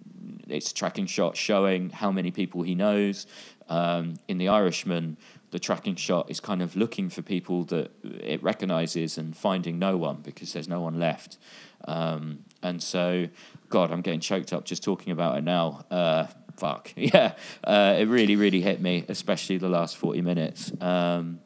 it's 0.49 0.71
a 0.71 0.73
tracking 0.73 1.05
shot 1.05 1.37
showing 1.37 1.89
how 1.91 2.11
many 2.11 2.31
people 2.31 2.63
he 2.63 2.75
knows. 2.75 3.27
Um, 3.69 4.15
in 4.27 4.37
The 4.37 4.49
Irishman, 4.49 5.17
the 5.51 5.59
tracking 5.59 5.95
shot 5.95 6.29
is 6.29 6.39
kind 6.39 6.61
of 6.61 6.75
looking 6.75 7.09
for 7.09 7.21
people 7.21 7.63
that 7.65 7.91
it 8.03 8.41
recognizes 8.43 9.17
and 9.17 9.35
finding 9.35 9.79
no 9.79 9.97
one 9.97 10.17
because 10.17 10.53
there's 10.53 10.67
no 10.67 10.81
one 10.81 10.99
left. 10.99 11.37
Um, 11.85 12.45
and 12.61 12.81
so, 12.83 13.27
God, 13.69 13.91
I'm 13.91 14.01
getting 14.01 14.19
choked 14.19 14.53
up 14.53 14.65
just 14.65 14.83
talking 14.83 15.11
about 15.11 15.37
it 15.37 15.43
now. 15.43 15.85
Uh, 15.89 16.27
fuck. 16.57 16.93
Yeah. 16.97 17.33
Uh, 17.63 17.95
it 17.97 18.07
really, 18.07 18.35
really 18.35 18.61
hit 18.61 18.81
me, 18.81 19.05
especially 19.07 19.57
the 19.57 19.69
last 19.69 19.97
40 19.97 20.21
minutes. 20.21 20.71
Um, 20.81 21.39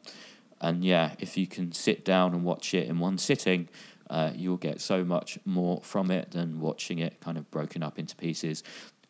and 0.60 0.84
yeah, 0.84 1.14
if 1.18 1.36
you 1.36 1.46
can 1.46 1.72
sit 1.72 2.04
down 2.04 2.34
and 2.34 2.44
watch 2.44 2.74
it 2.74 2.88
in 2.88 2.98
one 2.98 3.18
sitting, 3.18 3.68
uh, 4.10 4.32
you'll 4.34 4.56
get 4.56 4.80
so 4.80 5.04
much 5.04 5.38
more 5.44 5.80
from 5.82 6.10
it 6.10 6.32
than 6.32 6.60
watching 6.60 6.98
it 6.98 7.20
kind 7.20 7.38
of 7.38 7.50
broken 7.50 7.82
up 7.82 7.98
into 7.98 8.14
pieces. 8.16 8.62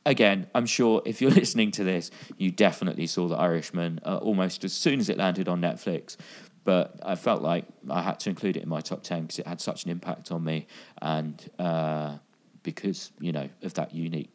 Again, 0.07 0.46
I'm 0.55 0.66
sure 0.66 1.02
if 1.05 1.20
you're 1.20 1.30
listening 1.42 1.70
to 1.72 1.84
this, 1.84 2.11
you 2.36 2.50
definitely 2.50 3.07
saw 3.07 3.28
The 3.28 3.36
Irishman 3.36 4.00
uh, 4.05 4.18
almost 4.18 4.64
as 4.64 4.72
soon 4.72 5.00
as 5.00 5.09
it 5.09 5.16
landed 5.16 5.48
on 5.48 5.61
Netflix. 5.61 6.16
But 6.64 6.98
I 7.02 7.14
felt 7.14 7.42
like 7.42 7.66
I 7.90 8.02
had 8.02 8.20
to 8.20 8.30
include 8.30 8.57
it 8.57 8.62
in 8.62 8.68
my 8.68 8.80
top 8.80 9.02
10 9.02 9.22
because 9.22 9.38
it 9.38 9.46
had 9.46 9.61
such 9.61 9.84
an 9.84 9.90
impact 9.90 10.32
on 10.32 10.42
me 10.44 10.66
and 11.02 11.50
uh, 11.59 12.16
because, 12.62 13.12
you 13.20 13.32
know, 13.32 13.48
of 13.62 13.74
that 13.74 13.94
unique 13.94 14.30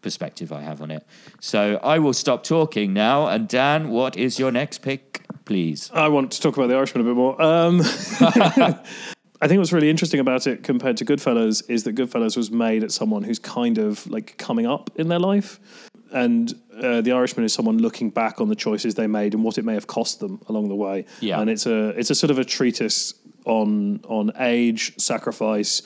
perspective 0.00 0.52
I 0.52 0.60
have 0.60 0.80
on 0.82 0.92
it. 0.92 1.04
So 1.40 1.80
I 1.82 1.98
will 1.98 2.12
stop 2.12 2.44
talking 2.44 2.92
now. 2.92 3.26
And 3.26 3.48
Dan, 3.48 3.88
what 3.90 4.16
is 4.16 4.38
your 4.38 4.52
next 4.52 4.82
pick, 4.82 5.22
please? 5.44 5.90
I 5.92 6.08
want 6.08 6.30
to 6.32 6.40
talk 6.40 6.56
about 6.56 6.68
The 6.68 6.76
Irishman 6.76 7.00
a 7.00 7.08
bit 7.08 7.16
more. 7.16 7.42
Um, 7.42 7.82
I 9.44 9.46
think 9.46 9.58
what's 9.58 9.74
really 9.74 9.90
interesting 9.90 10.20
about 10.20 10.46
it 10.46 10.62
compared 10.62 10.96
to 10.96 11.04
Goodfellas 11.04 11.68
is 11.68 11.84
that 11.84 11.94
Goodfellas 11.94 12.34
was 12.34 12.50
made 12.50 12.82
at 12.82 12.90
someone 12.90 13.22
who's 13.22 13.38
kind 13.38 13.76
of 13.76 14.06
like 14.06 14.38
coming 14.38 14.64
up 14.64 14.90
in 14.96 15.08
their 15.08 15.18
life. 15.18 15.60
And 16.12 16.50
uh, 16.82 17.02
The 17.02 17.12
Irishman 17.12 17.44
is 17.44 17.52
someone 17.52 17.76
looking 17.76 18.08
back 18.08 18.40
on 18.40 18.48
the 18.48 18.54
choices 18.54 18.94
they 18.94 19.06
made 19.06 19.34
and 19.34 19.44
what 19.44 19.58
it 19.58 19.66
may 19.66 19.74
have 19.74 19.86
cost 19.86 20.18
them 20.20 20.40
along 20.48 20.70
the 20.70 20.74
way. 20.74 21.04
Yeah. 21.20 21.42
And 21.42 21.50
it's 21.50 21.66
a 21.66 21.88
it's 21.90 22.08
a 22.08 22.14
sort 22.14 22.30
of 22.30 22.38
a 22.38 22.44
treatise 22.44 23.12
on 23.44 24.00
on 24.04 24.32
age, 24.38 24.98
sacrifice, 24.98 25.82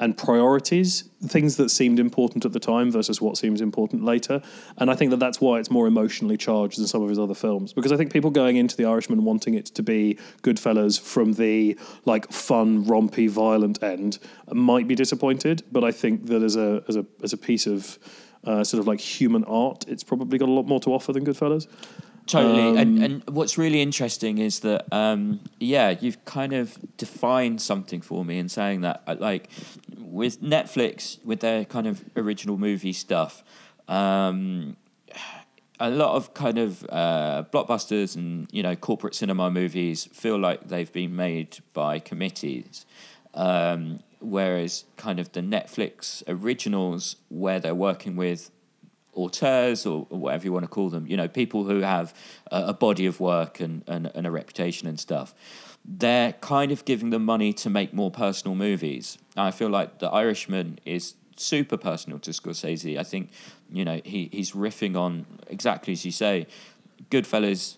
and 0.00 0.16
priorities, 0.16 1.04
things 1.22 1.56
that 1.56 1.68
seemed 1.68 2.00
important 2.00 2.46
at 2.46 2.52
the 2.52 2.58
time 2.58 2.90
versus 2.90 3.20
what 3.20 3.36
seems 3.36 3.60
important 3.60 4.02
later. 4.02 4.40
And 4.78 4.90
I 4.90 4.94
think 4.94 5.10
that 5.10 5.18
that's 5.18 5.42
why 5.42 5.58
it's 5.60 5.70
more 5.70 5.86
emotionally 5.86 6.38
charged 6.38 6.78
than 6.78 6.86
some 6.86 7.02
of 7.02 7.10
his 7.10 7.18
other 7.18 7.34
films. 7.34 7.74
Because 7.74 7.92
I 7.92 7.98
think 7.98 8.10
people 8.10 8.30
going 8.30 8.56
into 8.56 8.74
The 8.76 8.86
Irishman 8.86 9.24
wanting 9.24 9.54
it 9.54 9.66
to 9.66 9.82
be 9.82 10.18
Goodfellas 10.42 10.98
from 10.98 11.34
the 11.34 11.78
like 12.06 12.32
fun, 12.32 12.86
rompy, 12.86 13.28
violent 13.28 13.82
end 13.82 14.18
might 14.50 14.88
be 14.88 14.94
disappointed. 14.94 15.62
But 15.70 15.84
I 15.84 15.92
think 15.92 16.26
that 16.26 16.42
as 16.42 16.56
a 16.56 16.82
as 16.88 16.96
a 16.96 17.04
as 17.22 17.34
a 17.34 17.36
piece 17.36 17.66
of 17.66 17.98
uh, 18.44 18.64
sort 18.64 18.80
of 18.80 18.86
like 18.86 19.00
human 19.00 19.44
art, 19.44 19.84
it's 19.86 20.02
probably 20.02 20.38
got 20.38 20.48
a 20.48 20.52
lot 20.52 20.66
more 20.66 20.80
to 20.80 20.94
offer 20.94 21.12
than 21.12 21.26
Goodfellas. 21.26 21.66
Totally. 22.30 22.68
Um, 22.68 22.76
and, 22.76 23.02
and 23.02 23.22
what's 23.28 23.58
really 23.58 23.82
interesting 23.82 24.38
is 24.38 24.60
that, 24.60 24.86
um, 24.92 25.40
yeah, 25.58 25.96
you've 26.00 26.24
kind 26.24 26.52
of 26.52 26.78
defined 26.96 27.60
something 27.60 28.00
for 28.00 28.24
me 28.24 28.38
in 28.38 28.48
saying 28.48 28.82
that. 28.82 29.02
Uh, 29.06 29.16
Like 29.18 29.48
with 29.98 30.40
Netflix, 30.40 31.22
with 31.24 31.40
their 31.40 31.64
kind 31.64 31.86
of 31.86 32.04
original 32.16 32.56
movie 32.56 32.92
stuff, 32.92 33.42
um, 33.88 34.76
a 35.80 35.90
lot 35.90 36.14
of 36.14 36.34
kind 36.34 36.58
of 36.58 36.84
uh, 36.90 37.44
blockbusters 37.52 38.14
and 38.14 38.46
you 38.52 38.62
know 38.62 38.76
corporate 38.76 39.14
cinema 39.14 39.50
movies 39.50 40.08
feel 40.12 40.38
like 40.38 40.68
they've 40.68 40.92
been 40.92 41.16
made 41.16 41.58
by 41.72 41.98
committees, 41.98 42.86
um, 43.34 44.00
whereas 44.20 44.84
kind 44.96 45.18
of 45.18 45.32
the 45.32 45.40
Netflix 45.40 46.22
originals, 46.28 47.16
where 47.28 47.58
they're 47.58 47.74
working 47.74 48.14
with 48.14 48.50
auteurs 49.14 49.86
or, 49.86 50.06
or 50.10 50.18
whatever 50.18 50.44
you 50.44 50.52
want 50.52 50.64
to 50.64 50.68
call 50.68 50.90
them, 50.90 51.06
you 51.06 51.16
know, 51.16 51.28
people 51.28 51.64
who 51.64 51.80
have 51.80 52.14
a, 52.50 52.66
a 52.68 52.72
body 52.72 53.06
of 53.06 53.20
work 53.20 53.60
and, 53.60 53.82
and, 53.86 54.10
and 54.14 54.26
a 54.26 54.30
reputation 54.30 54.88
and 54.88 54.98
stuff, 54.98 55.34
they're 55.84 56.32
kind 56.34 56.72
of 56.72 56.84
giving 56.84 57.10
them 57.10 57.24
money 57.24 57.52
to 57.52 57.70
make 57.70 57.92
more 57.92 58.10
personal 58.10 58.54
movies. 58.54 59.18
I 59.36 59.50
feel 59.50 59.68
like 59.68 59.98
The 59.98 60.08
Irishman 60.08 60.78
is 60.84 61.14
super 61.36 61.76
personal 61.76 62.18
to 62.20 62.30
Scorsese. 62.30 62.98
I 62.98 63.02
think, 63.02 63.30
you 63.72 63.84
know, 63.84 64.00
he, 64.04 64.28
he's 64.32 64.52
riffing 64.52 64.96
on 64.96 65.26
exactly 65.48 65.92
as 65.94 66.04
you 66.04 66.12
say. 66.12 66.46
Goodfellas 67.10 67.76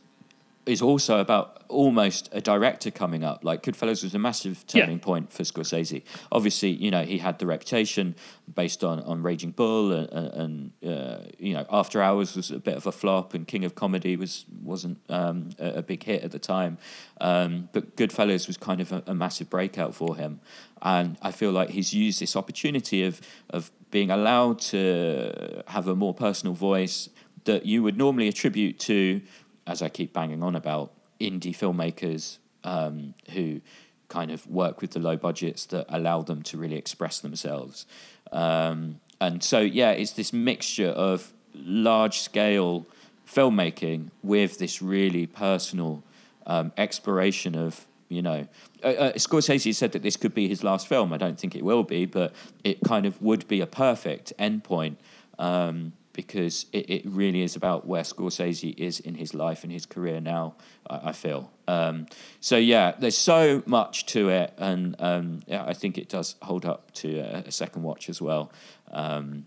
is 0.65 0.81
also 0.81 1.19
about 1.19 1.65
almost 1.69 2.29
a 2.33 2.41
director 2.41 2.91
coming 2.91 3.25
up. 3.25 3.43
Like 3.43 3.63
Goodfellas 3.63 4.03
was 4.05 4.15
a 4.15 4.19
massive 4.19 4.65
Yeah. 4.73 4.83
turning 4.83 5.01
point 5.01 5.33
for 5.33 5.43
Scorsese. 5.43 6.03
Obviously, 6.31 6.71
you 6.71 6.91
know 6.91 7.03
he 7.05 7.19
had 7.19 7.39
the 7.39 7.47
reputation 7.47 8.15
based 8.55 8.85
on, 8.85 9.01
on 9.01 9.23
Raging 9.23 9.51
Bull, 9.53 9.93
and, 9.93 10.09
and 10.13 10.73
uh, 10.87 11.19
you 11.39 11.55
know 11.55 11.67
After 11.71 12.01
Hours 12.03 12.37
was 12.37 12.51
a 12.51 12.59
bit 12.59 12.77
of 12.77 12.87
a 12.87 12.93
flop, 12.93 13.35
and 13.35 13.47
King 13.47 13.65
of 13.65 13.75
Comedy 13.75 14.17
was 14.17 14.45
wasn't 14.63 14.99
um, 15.09 15.51
a, 15.59 15.79
a 15.79 15.83
big 15.83 16.05
hit 16.05 16.23
at 16.23 16.31
the 16.31 16.39
time. 16.39 16.79
Um, 17.21 17.69
but 17.73 17.97
Goodfellas 17.97 18.47
was 18.47 18.57
kind 18.57 18.81
of 18.81 18.93
a, 18.93 19.03
a 19.09 19.15
massive 19.15 19.51
breakout 19.51 19.95
for 19.95 20.17
him, 20.17 20.41
and 20.81 21.17
I 21.23 21.33
feel 21.33 21.51
like 21.51 21.71
he's 21.71 21.93
used 21.93 22.21
this 22.21 22.37
opportunity 22.37 23.03
of 23.05 23.21
of 23.51 23.71
being 23.91 24.11
allowed 24.11 24.59
to 24.59 25.63
have 25.67 25.89
a 25.89 25.95
more 25.95 26.15
personal 26.15 26.55
voice 26.55 27.09
that 27.45 27.67
you 27.67 27.83
would 27.83 27.99
normally 27.99 28.29
attribute 28.29 28.79
to 28.79 29.21
as 29.67 29.83
I 29.83 29.89
keep 29.89 30.13
banging 30.13 30.43
on 30.43 30.57
about, 30.57 30.93
indie 31.21 31.57
filmmakers 31.57 32.39
um, 32.65 33.15
who 33.31 33.61
kind 34.09 34.31
of 34.31 34.47
work 34.47 34.81
with 34.81 34.91
the 34.91 34.99
low 34.99 35.17
budgets 35.17 35.67
that 35.67 35.87
allow 35.89 36.23
them 36.23 36.43
to 36.43 36.59
really 36.59 36.77
express 36.77 37.21
themselves. 37.21 37.87
Um, 38.31 39.01
and 39.21 39.43
so, 39.43 39.61
yeah, 39.61 39.93
it's 39.93 40.13
this 40.13 40.33
mixture 40.33 40.89
of 40.89 41.33
large 41.55 42.19
scale 42.19 42.87
filmmaking 43.27 44.11
with 44.23 44.59
this 44.59 44.83
really 44.83 45.27
personal 45.27 46.03
um, 46.47 46.73
exploration 46.77 47.55
of 47.55 47.87
you 48.13 48.21
know, 48.21 48.47
uh, 48.85 48.89
uh, 48.89 49.13
Scorsese 49.15 49.75
said 49.75 49.93
that 49.93 50.03
this 50.03 50.17
could 50.19 50.35
be 50.35 50.47
his 50.47 50.63
last 50.63 50.87
film. 50.87 51.15
I 51.15 51.17
don't 51.17 51.41
think 51.41 51.57
it 51.57 51.65
will 51.65 51.83
be, 51.83 52.05
but 52.05 52.35
it 52.63 52.79
kind 52.85 53.07
of 53.07 53.21
would 53.23 53.49
be 53.49 53.63
a 53.63 53.67
perfect 53.67 54.35
endpoint 54.39 54.97
um, 55.39 55.95
because 56.13 56.67
it, 56.73 56.89
it 56.91 57.03
really 57.07 57.43
is 57.43 57.57
about 57.57 57.87
where 57.87 58.03
Scorsese 58.03 58.75
is 58.77 59.01
in 59.01 59.15
his 59.15 59.35
life 59.35 59.63
and 59.65 59.73
his 59.73 59.87
career 59.87 60.21
now. 60.21 60.55
I, 60.89 61.09
I 61.11 61.13
feel 61.13 61.51
um, 61.69 62.07
so. 62.41 62.57
Yeah, 62.57 62.93
there's 62.99 63.17
so 63.19 63.63
much 63.67 64.07
to 64.07 64.29
it, 64.29 64.53
and 64.59 64.97
um, 64.99 65.43
yeah, 65.47 65.65
I 65.65 65.73
think 65.75 65.99
it 65.99 66.09
does 66.09 66.37
hold 66.43 66.65
up 66.67 66.93
to 66.95 67.19
a, 67.19 67.45
a 67.47 67.51
second 67.53 67.83
watch 67.83 68.09
as 68.09 68.21
well. 68.21 68.53
Um, 68.91 69.47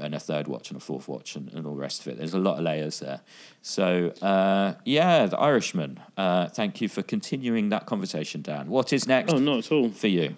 and 0.00 0.14
a 0.14 0.20
third 0.20 0.46
watch 0.46 0.70
and 0.70 0.76
a 0.76 0.80
fourth 0.80 1.08
watch 1.08 1.34
and, 1.34 1.52
and 1.52 1.66
all 1.66 1.74
the 1.74 1.80
rest 1.80 2.00
of 2.00 2.06
it. 2.06 2.18
There's 2.18 2.34
a 2.34 2.38
lot 2.38 2.56
of 2.58 2.62
layers 2.64 3.00
there. 3.00 3.20
So 3.62 4.10
uh, 4.22 4.74
yeah, 4.84 5.26
The 5.26 5.36
Irishman. 5.38 5.98
Uh, 6.16 6.46
thank 6.48 6.80
you 6.80 6.88
for 6.88 7.02
continuing 7.02 7.70
that 7.70 7.84
conversation, 7.84 8.42
Dan. 8.42 8.68
What 8.68 8.92
is 8.92 9.08
next 9.08 9.32
Oh, 9.32 9.38
not 9.38 9.58
at 9.58 9.72
all. 9.72 9.90
for 9.90 10.06
you? 10.06 10.36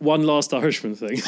One 0.00 0.22
last 0.24 0.54
Irishman 0.54 0.94
thing 0.94 1.16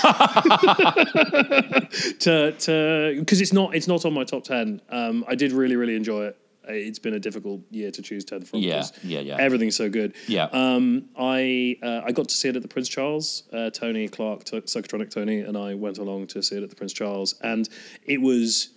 to 2.20 2.52
to 2.52 3.16
because 3.18 3.40
it's 3.42 3.52
not 3.52 3.74
it's 3.74 3.86
not 3.86 4.04
on 4.06 4.14
my 4.14 4.24
top 4.24 4.44
ten. 4.44 4.80
Um, 4.88 5.24
I 5.28 5.34
did 5.34 5.52
really 5.52 5.76
really 5.76 5.94
enjoy 5.94 6.24
it. 6.24 6.38
It's 6.66 6.98
been 6.98 7.12
a 7.12 7.18
difficult 7.18 7.60
year 7.70 7.90
to 7.90 8.00
choose 8.00 8.24
ten 8.24 8.42
from. 8.42 8.60
Yeah, 8.60 8.84
yeah, 9.02 9.20
yeah. 9.20 9.36
Everything's 9.38 9.76
so 9.76 9.90
good. 9.90 10.14
Yeah. 10.26 10.44
Um, 10.52 11.10
I 11.18 11.76
uh, 11.82 12.00
I 12.04 12.12
got 12.12 12.28
to 12.30 12.34
see 12.34 12.48
it 12.48 12.56
at 12.56 12.62
the 12.62 12.68
Prince 12.68 12.88
Charles. 12.88 13.42
Uh, 13.52 13.68
Tony 13.68 14.08
Clark, 14.08 14.44
T- 14.44 14.60
Psychotronic 14.62 15.10
Tony, 15.10 15.40
and 15.40 15.58
I 15.58 15.74
went 15.74 15.98
along 15.98 16.28
to 16.28 16.42
see 16.42 16.56
it 16.56 16.62
at 16.62 16.70
the 16.70 16.76
Prince 16.76 16.94
Charles, 16.94 17.34
and 17.42 17.68
it 18.04 18.22
was 18.22 18.70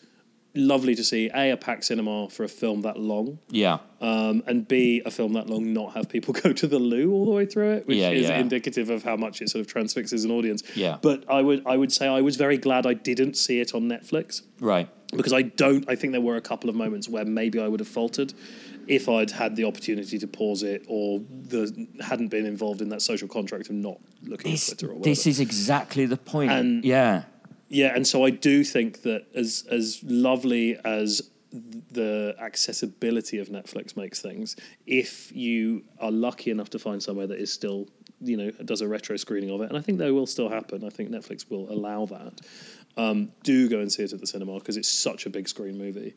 lovely 0.55 0.95
to 0.95 1.03
see 1.03 1.29
a 1.33 1.51
a 1.51 1.57
packed 1.57 1.83
cinema 1.85 2.29
for 2.29 2.43
a 2.43 2.47
film 2.47 2.81
that 2.81 2.97
long 2.99 3.39
yeah, 3.49 3.79
um, 4.01 4.43
and 4.47 4.67
B, 4.67 5.01
a 5.05 5.11
film 5.11 5.33
that 5.33 5.47
long 5.49 5.73
not 5.73 5.93
have 5.93 6.09
people 6.09 6.33
go 6.43 6.53
to 6.53 6.67
the 6.67 6.79
loo 6.79 7.11
all 7.11 7.25
the 7.25 7.31
way 7.31 7.45
through 7.45 7.71
it, 7.73 7.87
which 7.87 7.97
Yeah, 7.97 8.09
is 8.11 8.27
yeah. 8.29 8.37
indicative 8.39 8.89
of 8.89 9.03
how 9.03 9.15
much 9.15 9.41
it 9.41 9.49
sort 9.49 9.61
of 9.61 9.67
transfixes 9.67 10.23
an 10.25 10.31
audience. 10.31 10.63
Yeah. 10.75 10.97
But 11.01 11.23
I 11.29 11.41
would 11.41 11.65
I 11.65 11.77
would 11.77 11.91
say 11.91 12.07
I 12.07 12.21
was 12.21 12.35
very 12.35 12.57
glad 12.57 12.85
I 12.85 12.93
didn't 12.93 13.35
see 13.35 13.59
it 13.59 13.73
on 13.75 13.83
Netflix 13.89 14.41
right. 14.59 14.87
because 15.15 15.33
I 15.33 15.41
don't. 15.43 15.87
I 15.89 15.95
think 15.95 16.11
there 16.13 16.21
were 16.21 16.35
a 16.37 16.41
couple 16.41 16.69
of 16.69 16.75
moments 16.75 17.07
where 17.09 17.25
maybe 17.25 17.59
I 17.59 17.67
would 17.67 17.79
have 17.79 17.87
faltered 17.89 18.33
if 18.87 19.09
I'd 19.09 19.31
had 19.31 19.55
the 19.55 19.63
opportunity 19.65 20.19
to 20.19 20.27
pause 20.27 20.61
it 20.61 20.85
or 20.87 21.19
the 21.19 21.87
hadn't 22.01 22.27
been 22.27 22.45
involved 22.45 22.81
in 22.81 22.89
that 22.89 23.01
social 23.01 23.27
contract 23.27 23.67
of 23.69 23.75
not 23.75 23.97
looking 24.21 24.51
This, 24.51 24.71
at 24.71 24.77
Twitter 24.77 24.91
or 24.91 24.95
whatever. 24.99 25.09
this 25.09 25.25
is 25.25 25.39
exactly 25.39 26.05
the 26.05 26.17
point. 26.17 26.51
And- 26.51 26.85
yeah, 26.85 27.23
Yeah, 27.69 27.93
and 27.95 28.05
so 28.05 28.23
I 28.23 28.29
do 28.29 28.63
think 28.63 29.01
that 29.03 29.25
as 29.35 29.65
as 29.69 30.01
lovely 30.03 30.77
as 30.85 31.29
the 31.91 32.35
accessibility 32.39 33.37
of 33.39 33.47
Netflix 33.47 33.95
makes 33.95 34.21
things, 34.21 34.55
if 34.85 35.31
you 35.35 35.83
are 35.99 36.11
lucky 36.11 36.51
enough 36.51 36.69
to 36.71 36.79
find 36.79 37.01
somewhere 37.01 37.27
that 37.27 37.39
is 37.39 37.51
still, 37.51 37.87
you 38.21 38.35
know, 38.37 38.51
does 38.65 38.81
a 38.81 38.87
retro 38.87 39.15
screening 39.17 39.49
of 39.51 39.61
it, 39.61 39.69
and 39.69 39.77
I 39.77 39.81
think 39.81 39.97
that 39.99 40.13
will 40.13 40.27
still 40.27 40.49
happen. 40.49 40.83
I 40.83 40.89
think 40.89 41.09
Netflix 41.09 41.49
will 41.49 41.71
allow 41.71 42.05
that. 42.07 42.41
Um, 42.97 43.31
do 43.43 43.67
go 43.67 43.79
and 43.79 43.91
see 43.91 44.03
it 44.03 44.13
at 44.13 44.19
the 44.19 44.27
cinema 44.27 44.53
because 44.59 44.77
it's 44.77 44.89
such 44.89 45.25
a 45.25 45.29
big 45.29 45.47
screen 45.49 45.77
movie. 45.77 46.13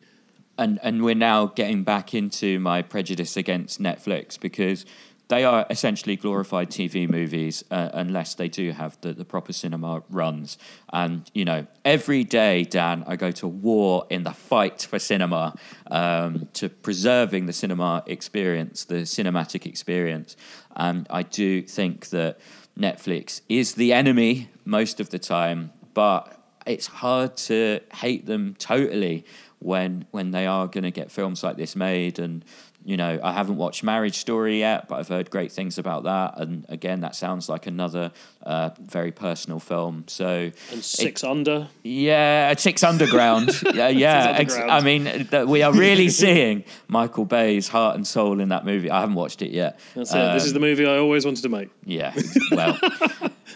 and 0.59 0.79
and 0.83 1.03
we're 1.03 1.15
now 1.15 1.47
getting 1.47 1.83
back 1.85 2.15
into 2.15 2.59
my 2.61 2.83
prejudice 2.83 3.37
against 3.37 3.81
Netflix 3.81 4.39
because 4.39 4.85
they 5.29 5.45
are 5.45 5.67
essentially 5.69 6.17
glorified 6.17 6.71
TV 6.71 7.09
movies 7.09 7.63
uh, 7.71 7.91
unless 7.93 8.35
they 8.35 8.49
do 8.49 8.73
have 8.73 8.99
the, 9.03 9.13
the 9.13 9.25
proper 9.25 9.53
cinema 9.53 10.03
runs. 10.09 10.59
And 10.93 11.31
you 11.35 11.45
know, 11.45 11.67
every 11.85 12.25
day, 12.25 12.65
Dan, 12.65 13.05
I 13.07 13.17
go 13.17 13.31
to 13.33 13.47
war 13.47 14.07
in 14.09 14.25
the 14.25 14.33
fight 14.33 14.83
for 14.83 14.99
cinema, 14.99 15.55
um, 15.91 16.49
to 16.55 16.69
preserving 16.69 17.47
the 17.47 17.53
cinema 17.53 18.03
experience, 18.07 18.85
the 18.85 19.03
cinematic 19.03 19.67
experience. 19.67 20.37
And 20.75 21.07
I 21.11 21.23
do 21.23 21.63
think 21.63 22.09
that 22.09 22.39
Netflix 22.79 23.43
is 23.49 23.75
the 23.75 23.93
enemy 23.93 24.49
most 24.65 24.99
of 25.01 25.11
the 25.11 25.19
time, 25.19 25.73
but 25.93 26.35
it's 26.65 26.87
hard 26.87 27.37
to 27.37 27.81
hate 27.95 28.27
them 28.27 28.55
totally 28.59 29.25
when 29.61 30.07
when 30.13 30.31
they 30.31 30.47
are 30.47 30.67
going 30.67 30.85
to 30.85 30.91
get 30.91 31.11
films 31.11 31.43
like 31.43 31.57
this 31.57 31.75
made 31.75 32.19
and 32.19 32.45
you 32.89 32.97
know 32.97 33.21
I 33.23 33.33
haven't 33.33 33.57
watched 33.57 33.85
Marriage 33.85 34.17
Story 34.17 34.61
yet 34.61 34.89
but 34.89 34.97
I've 34.99 35.09
heard 35.09 35.31
great 35.31 35.53
things 35.53 35.77
about 35.77 36.05
that 36.05 36.39
and 36.41 36.65
again 36.71 37.01
that 37.01 37.15
sounds 37.15 37.47
like 37.49 37.67
another 37.67 38.11
uh, 38.43 38.71
very 38.81 39.13
personal 39.13 39.61
film 39.61 40.05
so 40.07 40.51
And 40.73 40.83
Six 40.83 41.23
Under, 41.23 41.69
yeah 41.85 42.55
Six 42.57 42.83
Underground 42.83 43.51
yeah 43.75 43.89
yeah 43.89 44.37
Underground. 44.39 44.71
I 44.71 44.81
mean 44.81 45.27
th- 45.27 45.47
we 45.47 45.63
are 45.63 45.73
really 45.73 46.09
seeing 46.23 46.65
Michael 46.89 47.27
Bay's 47.27 47.69
heart 47.69 47.97
and 47.97 48.07
soul 48.07 48.41
in 48.41 48.49
that 48.49 48.65
movie 48.65 48.91
I 48.91 49.01
haven't 49.01 49.17
watched 49.17 49.43
it 49.43 49.51
yet 49.51 49.79
that's 49.95 50.13
it. 50.15 50.33
This 50.33 50.47
is 50.47 50.55
the 50.55 50.61
movie 50.61 50.87
I 50.87 50.97
always 50.97 51.27
wanted 51.27 51.43
to 51.43 51.51
make. 51.51 51.69
yeah 51.85 52.15
well 52.53 52.79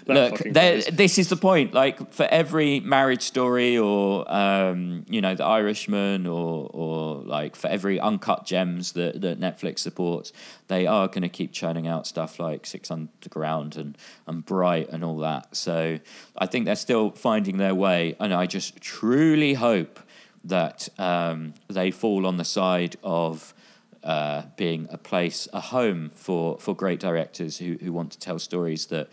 Look, 0.06 0.38
fucking 0.38 0.52
there, 0.52 0.80
phrase. 0.82 0.96
this 0.96 1.18
is 1.18 1.28
the 1.28 1.36
point. 1.36 1.74
Like 1.74 2.12
for 2.12 2.24
every 2.24 2.80
marriage 2.80 3.22
story, 3.22 3.78
or 3.78 4.24
um, 4.32 5.04
you 5.08 5.20
know, 5.20 5.34
The 5.36 5.44
Irishman, 5.44 6.26
or 6.26 6.68
or 6.72 7.22
like 7.22 7.54
for 7.54 7.68
every 7.68 8.00
uncut 8.00 8.44
gems 8.44 8.92
that, 8.92 9.20
that 9.22 9.40
Netflix 9.40 9.80
supports, 9.80 10.32
they 10.68 10.86
are 10.86 11.08
going 11.08 11.22
to 11.22 11.28
keep 11.28 11.52
churning 11.52 11.86
out 11.86 12.06
stuff 12.06 12.38
like 12.38 12.66
Six 12.66 12.90
Underground 12.90 13.76
and 13.76 13.98
and 14.26 14.44
Bright 14.44 14.88
and 14.90 15.02
all 15.02 15.18
that. 15.18 15.56
So 15.56 15.98
I 16.36 16.46
think 16.46 16.66
they're 16.66 16.76
still 16.76 17.10
finding 17.10 17.56
their 17.56 17.74
way, 17.74 18.16
and 18.20 18.32
I 18.32 18.46
just 18.46 18.80
truly 18.80 19.54
hope 19.54 19.98
that 20.44 20.88
um, 20.98 21.54
they 21.68 21.90
fall 21.90 22.26
on 22.26 22.36
the 22.36 22.44
side 22.44 22.96
of 23.02 23.54
uh, 24.02 24.42
being 24.56 24.88
a 24.90 24.98
place, 24.98 25.48
a 25.52 25.60
home 25.60 26.10
for, 26.14 26.58
for 26.58 26.74
great 26.74 26.98
directors 27.00 27.58
who, 27.58 27.78
who 27.80 27.92
want 27.92 28.10
to 28.12 28.18
tell 28.18 28.38
stories 28.38 28.86
that 28.86 29.08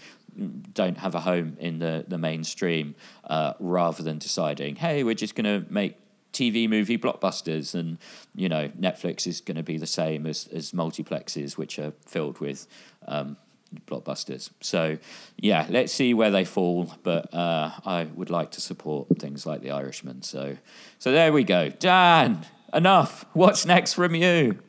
don't 0.73 0.97
have 0.97 1.15
a 1.15 1.19
home 1.19 1.57
in 1.59 1.79
the, 1.79 2.05
the 2.07 2.17
mainstream, 2.17 2.95
uh, 3.25 3.53
rather 3.59 4.01
than 4.03 4.17
deciding, 4.17 4.75
hey, 4.75 5.03
we're 5.03 5.13
just 5.13 5.35
going 5.35 5.45
to 5.45 5.71
make 5.71 5.97
TV 6.33 6.69
movie 6.69 6.97
blockbusters, 6.97 7.73
and 7.73 7.97
you 8.35 8.49
know 8.49 8.69
Netflix 8.69 9.27
is 9.27 9.41
going 9.41 9.57
to 9.57 9.63
be 9.63 9.77
the 9.77 9.87
same 9.87 10.25
as 10.25 10.47
as 10.53 10.71
multiplexes, 10.71 11.57
which 11.57 11.79
are 11.79 11.93
filled 12.05 12.39
with 12.39 12.67
um, 13.07 13.37
blockbusters. 13.85 14.49
So 14.61 14.97
yeah, 15.37 15.65
let's 15.69 15.93
see 15.93 16.13
where 16.13 16.31
they 16.31 16.45
fall. 16.45 16.93
But 17.03 17.33
uh, 17.33 17.71
I 17.85 18.07
would 18.15 18.29
like 18.29 18.51
to 18.51 18.61
support 18.61 19.07
things 19.19 19.45
like 19.45 19.61
The 19.61 19.71
Irishman. 19.71 20.21
So 20.21 20.57
so 20.97 21.11
there 21.11 21.33
we 21.33 21.43
go. 21.43 21.69
Dan, 21.69 22.45
enough. 22.73 23.25
What's 23.33 23.65
next 23.65 23.93
from 23.93 24.15
you? 24.15 24.59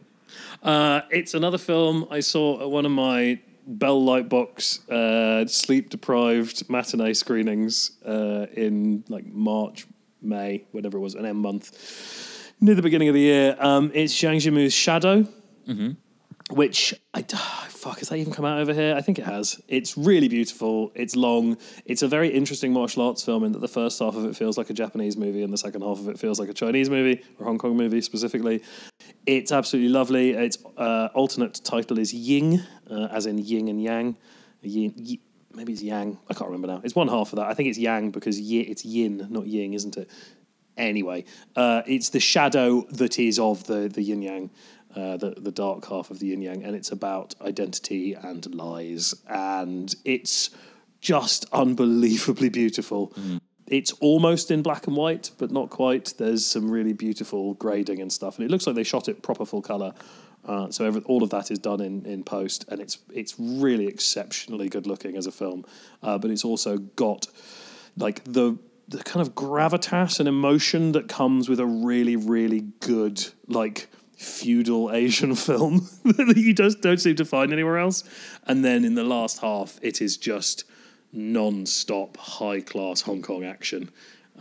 Uh, 0.63 1.01
it's 1.11 1.35
another 1.35 1.59
film 1.59 2.07
I 2.11 2.21
saw 2.21 2.61
at 2.61 2.71
one 2.71 2.87
of 2.87 2.93
my 2.93 3.41
Bell 3.67 4.01
Lightbox 4.03 4.89
uh, 4.91 5.47
sleep 5.47 5.91
deprived 5.91 6.69
matinee 6.69 7.15
screenings 7.15 7.93
uh, 8.05 8.47
in 8.55 9.05
like 9.09 9.27
March, 9.27 9.87
May, 10.23 10.65
whatever 10.73 10.99
it 10.99 11.01
was, 11.01 11.15
an 11.15 11.27
M 11.27 11.39
month, 11.39 12.53
near 12.61 12.75
the 12.75 12.83
beginning 12.83 13.09
of 13.09 13.15
the 13.15 13.21
year. 13.21 13.57
Um, 13.59 13.91
it's 13.95 14.15
Zhang 14.15 14.37
Yimou's 14.37 14.73
Shadow, 14.73 15.27
which 16.51 16.95
I 17.15 17.23
fuck 17.81 17.99
has 18.01 18.11
that 18.11 18.17
even 18.17 18.33
come 18.33 18.45
out 18.45 18.59
over 18.59 18.75
here? 18.75 18.95
I 18.95 19.01
think 19.01 19.19
it 19.19 19.25
has. 19.25 19.61
It's 19.67 19.97
really 19.97 20.29
beautiful. 20.29 20.93
It's 20.95 21.17
long. 21.17 21.57
It's 21.87 22.03
a 22.03 22.09
very 22.09 22.29
interesting 22.29 22.73
martial 22.73 23.03
arts 23.07 23.23
film 23.23 23.43
in 23.45 23.53
that 23.53 23.61
the 23.61 23.69
first 23.69 23.99
half 23.99 24.15
of 24.15 24.25
it 24.27 24.37
feels 24.37 24.59
like 24.59 24.69
a 24.69 24.75
Japanese 24.75 25.17
movie 25.17 25.43
and 25.43 25.53
the 25.53 25.59
second 25.59 25.83
half 25.83 25.99
of 25.99 26.09
it 26.09 26.19
feels 26.19 26.39
like 26.39 26.51
a 26.51 26.53
Chinese 26.55 26.91
movie 26.91 27.23
or 27.39 27.47
Hong 27.47 27.59
Kong 27.59 27.77
movie 27.77 28.03
specifically. 28.03 28.63
It's 29.27 29.51
absolutely 29.51 29.91
lovely. 29.91 30.33
Its 30.33 30.59
uh, 30.77 31.09
alternate 31.15 31.61
title 31.65 31.99
is 31.99 32.13
Ying, 32.13 32.61
uh, 32.91 33.09
as 33.11 33.27
in 33.27 33.39
yin 33.39 33.69
and 33.69 33.83
yang. 33.83 34.17
Yin, 34.63 34.93
yi, 34.97 35.21
maybe 35.55 35.73
it's 35.73 35.83
yang. 35.83 36.19
I 36.29 36.35
can't 36.35 36.51
remember 36.51 36.69
now. 36.69 36.81
It's 36.85 36.95
one 36.95 37.09
half 37.09 37.33
of 37.33 37.39
that. 37.39 37.47
I 37.47 37.55
think 37.55 37.69
it's 37.69 37.79
yang 37.79 38.11
because 38.11 38.39
it's 38.39 38.85
yin, 38.85 39.27
not 39.31 39.47
ying, 39.47 39.75
isn't 39.75 39.97
it? 39.97 40.11
Anyway, 40.77 41.25
uh, 41.57 41.83
it's 41.87 42.11
the 42.11 42.21
shadow 42.21 42.83
that 42.91 43.19
is 43.19 43.39
of 43.39 43.65
the 43.67 43.89
the 43.89 44.03
yin 44.03 44.23
yang, 44.23 44.51
uh, 44.97 45.17
the 45.17 45.31
the 45.33 45.51
dark 45.51 45.87
half 45.87 46.11
of 46.11 46.19
the 46.21 46.29
yin 46.29 46.43
yang, 46.43 46.65
and 46.65 46.75
it's 46.75 46.93
about 46.93 47.35
identity 47.43 48.15
and 48.15 48.55
lies, 48.55 49.15
and 49.29 49.95
it's 50.05 50.51
just 51.01 51.47
unbelievably 51.53 52.49
beautiful. 52.49 53.13
It's 53.67 53.93
almost 54.01 54.51
in 54.51 54.63
black 54.63 54.87
and 54.89 54.97
white, 54.97 55.31
but 55.39 55.53
not 55.53 55.71
quite. 55.71 56.15
There's 56.19 56.45
some 56.45 56.71
really 56.71 56.93
beautiful 56.93 57.55
grading 57.55 58.01
and 58.01 58.13
stuff, 58.13 58.37
and 58.37 58.45
it 58.45 58.51
looks 58.51 58.67
like 58.67 58.75
they 58.75 58.83
shot 58.83 59.09
it 59.09 59.23
proper 59.23 59.47
full 59.47 59.63
color. 59.63 59.95
Uh, 60.45 60.71
so 60.71 60.85
every, 60.85 61.03
all 61.03 61.23
of 61.23 61.31
that 61.31 61.51
is 61.51 61.59
done 61.59 61.81
in, 61.81 62.05
in 62.07 62.25
post, 62.25 62.65
and 62.69 62.81
it's 62.81 62.99
it's 63.13 63.35
really 63.39 63.87
exceptionally 63.87 64.69
good 64.69 64.87
looking 64.87 65.17
as 65.17 65.27
a 65.27 65.33
film. 65.33 65.65
Uh, 66.03 66.19
but 66.19 66.31
it's 66.31 66.45
also 66.45 66.79
got 66.79 67.27
like 67.97 68.25
the 68.25 68.59
the 68.89 69.03
kind 69.05 69.21
of 69.25 69.35
gravitas 69.35 70.19
and 70.19 70.29
emotion 70.29 70.93
that 70.93 71.09
comes 71.09 71.49
with 71.49 71.61
a 71.61 71.67
really 71.67 72.17
really 72.17 72.61
good 72.81 73.25
like 73.47 73.89
feudal 74.17 74.91
Asian 74.93 75.35
film 75.47 75.89
that 76.05 76.37
you 76.37 76.53
just 76.53 76.81
don't 76.81 77.01
seem 77.01 77.17
to 77.17 77.25
find 77.25 77.53
anywhere 77.53 77.79
else. 77.79 78.05
And 78.47 78.65
then 78.65 78.85
in 78.85 78.95
the 78.95 79.05
last 79.05 79.41
half, 79.41 79.79
it 79.83 80.03
is 80.03 80.17
just 80.17 80.65
non-stop 81.13 82.17
high 82.17 82.61
class 82.61 83.03
Hong 83.03 83.23
Kong 83.23 83.45
action. 83.45 83.91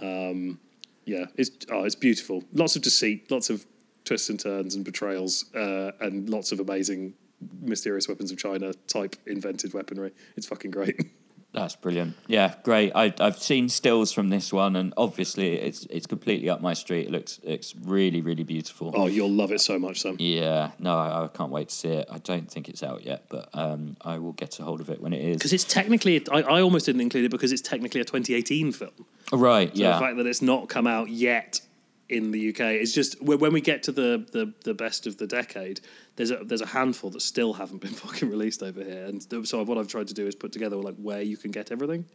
Um, 0.01 0.59
yeah, 1.05 1.25
it's 1.35 1.51
oh, 1.71 1.83
it's 1.83 1.95
beautiful. 1.95 2.43
Lots 2.53 2.75
of 2.75 2.81
deceit, 2.81 3.31
lots 3.31 3.49
of 3.49 3.65
twists 4.09 4.29
and 4.29 4.39
turns 4.39 4.73
and 4.73 4.83
betrayals, 4.83 5.53
uh, 5.53 5.91
and 6.01 6.29
lots 6.29 6.51
of 6.51 6.59
amazing 6.59 7.13
mysterious 7.61 8.09
weapons 8.09 8.31
of 8.31 8.39
China 8.39 8.73
type 8.87 9.15
invented 9.27 9.71
weaponry. 9.73 10.11
It's 10.35 10.47
fucking 10.47 10.71
great. 10.71 10.99
That's 11.53 11.75
brilliant. 11.75 12.15
Yeah, 12.27 12.55
great. 12.63 12.91
I, 12.93 13.13
I've 13.19 13.39
seen 13.39 13.69
stills 13.69 14.11
from 14.11 14.29
this 14.29 14.51
one, 14.51 14.75
and 14.75 14.93
obviously 14.97 15.53
it's 15.53 15.85
it's 15.85 16.07
completely 16.07 16.49
up 16.49 16.59
my 16.61 16.73
street. 16.73 17.07
It 17.07 17.11
looks 17.11 17.39
it's 17.43 17.75
really 17.75 18.21
really 18.21 18.43
beautiful. 18.43 18.91
Oh, 18.95 19.05
you'll 19.05 19.31
love 19.31 19.51
it 19.51 19.61
so 19.61 19.77
much, 19.77 20.01
Sam. 20.01 20.15
Yeah, 20.19 20.71
no, 20.79 20.97
I, 20.97 21.25
I 21.25 21.27
can't 21.27 21.51
wait 21.51 21.69
to 21.69 21.75
see 21.75 21.89
it. 21.89 22.07
I 22.09 22.17
don't 22.17 22.49
think 22.51 22.67
it's 22.67 22.81
out 22.81 23.03
yet, 23.03 23.25
but 23.29 23.49
um, 23.53 23.95
I 24.01 24.17
will 24.17 24.33
get 24.33 24.59
a 24.59 24.63
hold 24.63 24.81
of 24.81 24.89
it 24.89 25.01
when 25.01 25.13
it 25.13 25.21
is. 25.21 25.37
Because 25.37 25.53
it's 25.53 25.63
technically, 25.63 26.23
I, 26.31 26.41
I 26.41 26.61
almost 26.61 26.85
didn't 26.85 27.01
include 27.01 27.25
it 27.25 27.31
because 27.31 27.51
it's 27.51 27.63
technically 27.63 28.01
a 28.01 28.05
2018 28.05 28.71
film. 28.71 28.91
Right, 29.31 29.75
So 29.75 29.83
yeah. 29.83 29.93
the 29.93 29.99
fact 29.99 30.17
that 30.17 30.25
it's 30.27 30.41
not 30.41 30.69
come 30.69 30.87
out 30.87 31.09
yet 31.09 31.61
in 32.09 32.31
the 32.31 32.49
UK 32.49 32.59
It's 32.59 32.93
just 32.93 33.21
when 33.21 33.53
we 33.53 33.61
get 33.61 33.83
to 33.83 33.91
the, 33.91 34.25
the, 34.31 34.53
the 34.63 34.73
best 34.73 35.05
of 35.07 35.17
the 35.17 35.27
decade. 35.27 35.79
There's 36.15 36.31
a 36.31 36.43
there's 36.43 36.61
a 36.61 36.65
handful 36.65 37.11
that 37.11 37.21
still 37.21 37.53
haven't 37.53 37.81
been 37.81 37.91
fucking 38.05 38.29
released 38.29 38.63
over 38.63 38.83
here, 38.83 39.05
and 39.05 39.47
so 39.47 39.63
what 39.63 39.77
I've 39.77 39.87
tried 39.87 40.07
to 40.07 40.13
do 40.13 40.27
is 40.27 40.35
put 40.35 40.51
together 40.51 40.75
like 40.75 40.95
where 40.95 41.21
you 41.21 41.37
can 41.37 41.51
get 41.51 41.71
everything 41.71 42.05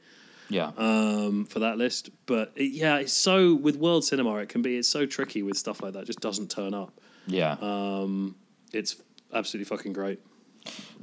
yeah. 0.49 0.72
um, 0.76 1.47
for 1.47 1.61
that 1.61 1.78
list. 1.78 2.11
But 2.26 2.53
it, 2.57 2.72
yeah, 2.72 2.97
it's 2.97 3.12
so 3.12 3.55
with 3.55 3.76
world 3.76 4.05
cinema, 4.05 4.36
it 4.36 4.49
can 4.49 4.62
be 4.62 4.76
it's 4.76 4.88
so 4.88 5.07
tricky 5.07 5.42
with 5.42 5.57
stuff 5.57 5.82
like 5.82 5.95
that. 5.95 6.01
It 6.01 6.07
just 6.07 6.20
doesn't 6.20 6.51
turn 6.51 6.74
up. 6.74 7.01
yeah. 7.26 7.57
Um, 7.61 8.36
it's 8.72 8.97
absolutely 9.32 9.66
fucking 9.76 9.92
great. 9.92 10.20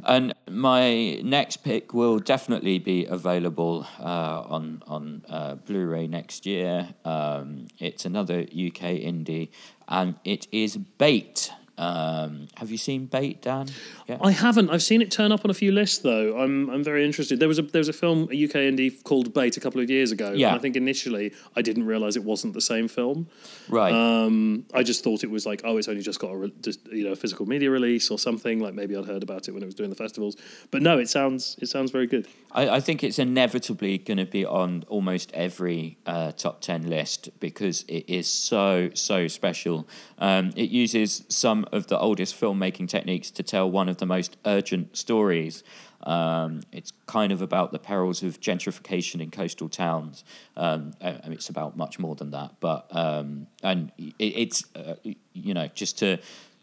And 0.04 0.34
my 0.50 1.20
next 1.24 1.58
pick 1.58 1.94
will 1.94 2.18
definitely 2.20 2.80
be 2.80 3.06
available 3.06 3.86
uh, 4.00 4.44
on 4.48 4.82
on 4.88 5.24
uh, 5.30 5.56
Blu-ray 5.56 6.08
next 6.08 6.46
year. 6.46 6.90
Um, 7.06 7.68
it's 7.78 8.06
another 8.06 8.40
UK 8.40 8.98
indie, 8.98 9.50
and 9.88 10.16
it 10.24 10.48
is 10.52 10.78
Bait. 10.78 11.52
Um, 11.82 12.48
have 12.58 12.70
you 12.70 12.78
seen 12.78 13.08
Bait, 13.08 13.42
Dan? 13.42 13.68
Yeah. 14.08 14.20
I 14.22 14.30
haven't. 14.30 14.70
I've 14.70 14.84
seen 14.84 15.02
it 15.02 15.10
turn 15.10 15.32
up 15.32 15.44
on 15.44 15.50
a 15.50 15.54
few 15.56 15.72
lists 15.72 15.98
though. 15.98 16.38
I'm 16.38 16.70
I'm 16.70 16.84
very 16.84 17.04
interested. 17.04 17.40
There 17.40 17.48
was 17.48 17.58
a 17.58 17.64
there 17.64 17.80
was 17.80 17.90
a 17.90 17.94
film 17.94 18.30
a 18.32 18.44
UK 18.46 18.70
indie 18.70 19.04
called 19.04 19.34
Bait 19.34 19.58
a 19.58 19.60
couple 19.60 19.82
of 19.82 19.90
years 19.90 20.12
ago. 20.12 20.32
Yeah. 20.32 20.50
And 20.50 20.58
I 20.58 20.60
think 20.60 20.76
initially 20.76 21.34
I 21.56 21.64
didn't 21.64 21.88
realize 21.88 22.16
it 22.16 22.24
wasn't 22.24 22.54
the 22.54 22.62
same 22.62 22.88
film. 22.88 23.28
right. 23.68 23.92
Um, 23.94 24.66
I 24.76 24.84
just 24.84 25.04
thought 25.04 25.24
it 25.24 25.32
was 25.32 25.48
like 25.48 25.62
oh 25.64 25.78
it's 25.78 25.88
only 25.88 26.04
just 26.04 26.20
got 26.20 26.32
a 26.32 26.38
re- 26.38 26.54
just, 26.62 26.86
you 26.92 27.04
know 27.06 27.14
a 27.14 27.16
physical 27.16 27.48
media 27.48 27.72
release 27.72 28.12
or 28.12 28.20
something. 28.20 28.60
Like 28.60 28.76
maybe 28.76 28.96
I'd 28.96 29.06
heard 29.06 29.24
about 29.24 29.48
it 29.48 29.52
when 29.54 29.64
it 29.64 29.66
was 29.66 29.76
doing 29.76 29.90
the 29.90 29.96
festivals. 29.96 30.36
But 30.70 30.84
no, 30.84 31.00
it 31.00 31.10
sounds 31.10 31.58
it 31.60 31.68
sounds 31.68 31.90
very 31.90 32.06
good. 32.06 32.28
I, 32.54 32.70
I 32.70 32.80
think 32.80 33.04
it's 33.04 33.20
inevitably 33.20 33.98
going 33.98 34.18
to 34.18 34.26
be 34.26 34.46
on 34.46 34.84
almost 34.88 35.32
every 35.34 35.98
uh, 36.06 36.32
top 36.34 36.62
10 36.62 36.90
list 36.90 37.30
because 37.40 37.84
it 37.88 38.10
is 38.10 38.28
so, 38.28 38.90
so 38.94 39.28
special. 39.28 39.88
Um, 40.18 40.52
it 40.56 40.70
uses 40.70 41.24
some 41.30 41.66
of 41.72 41.88
the 41.88 41.98
oldest 42.00 42.40
filmmaking 42.40 42.88
techniques 42.90 43.32
to 43.32 43.44
tell 43.44 43.70
one 43.70 43.90
of 43.90 43.98
the 43.98 44.06
most 44.06 44.38
urgent 44.46 44.96
stories. 44.96 45.64
Um, 46.04 46.62
it's 46.72 46.92
kind 47.06 47.32
of 47.32 47.42
about 47.42 47.72
the 47.72 47.80
perils 47.80 48.24
of 48.24 48.40
gentrification 48.40 49.22
in 49.22 49.30
coastal 49.30 49.70
towns. 49.70 50.24
Um, 50.58 50.94
mean, 51.02 51.34
it's 51.34 51.50
about 51.50 51.78
much 51.78 52.00
more 52.00 52.16
than 52.16 52.32
that, 52.32 52.56
but 52.60 52.88
um, 52.92 53.48
and 53.62 53.92
it, 53.98 54.14
it's 54.20 54.64
uh, 54.76 54.96
you 55.34 55.54
know 55.54 55.68
just 55.74 56.00
to 56.00 56.18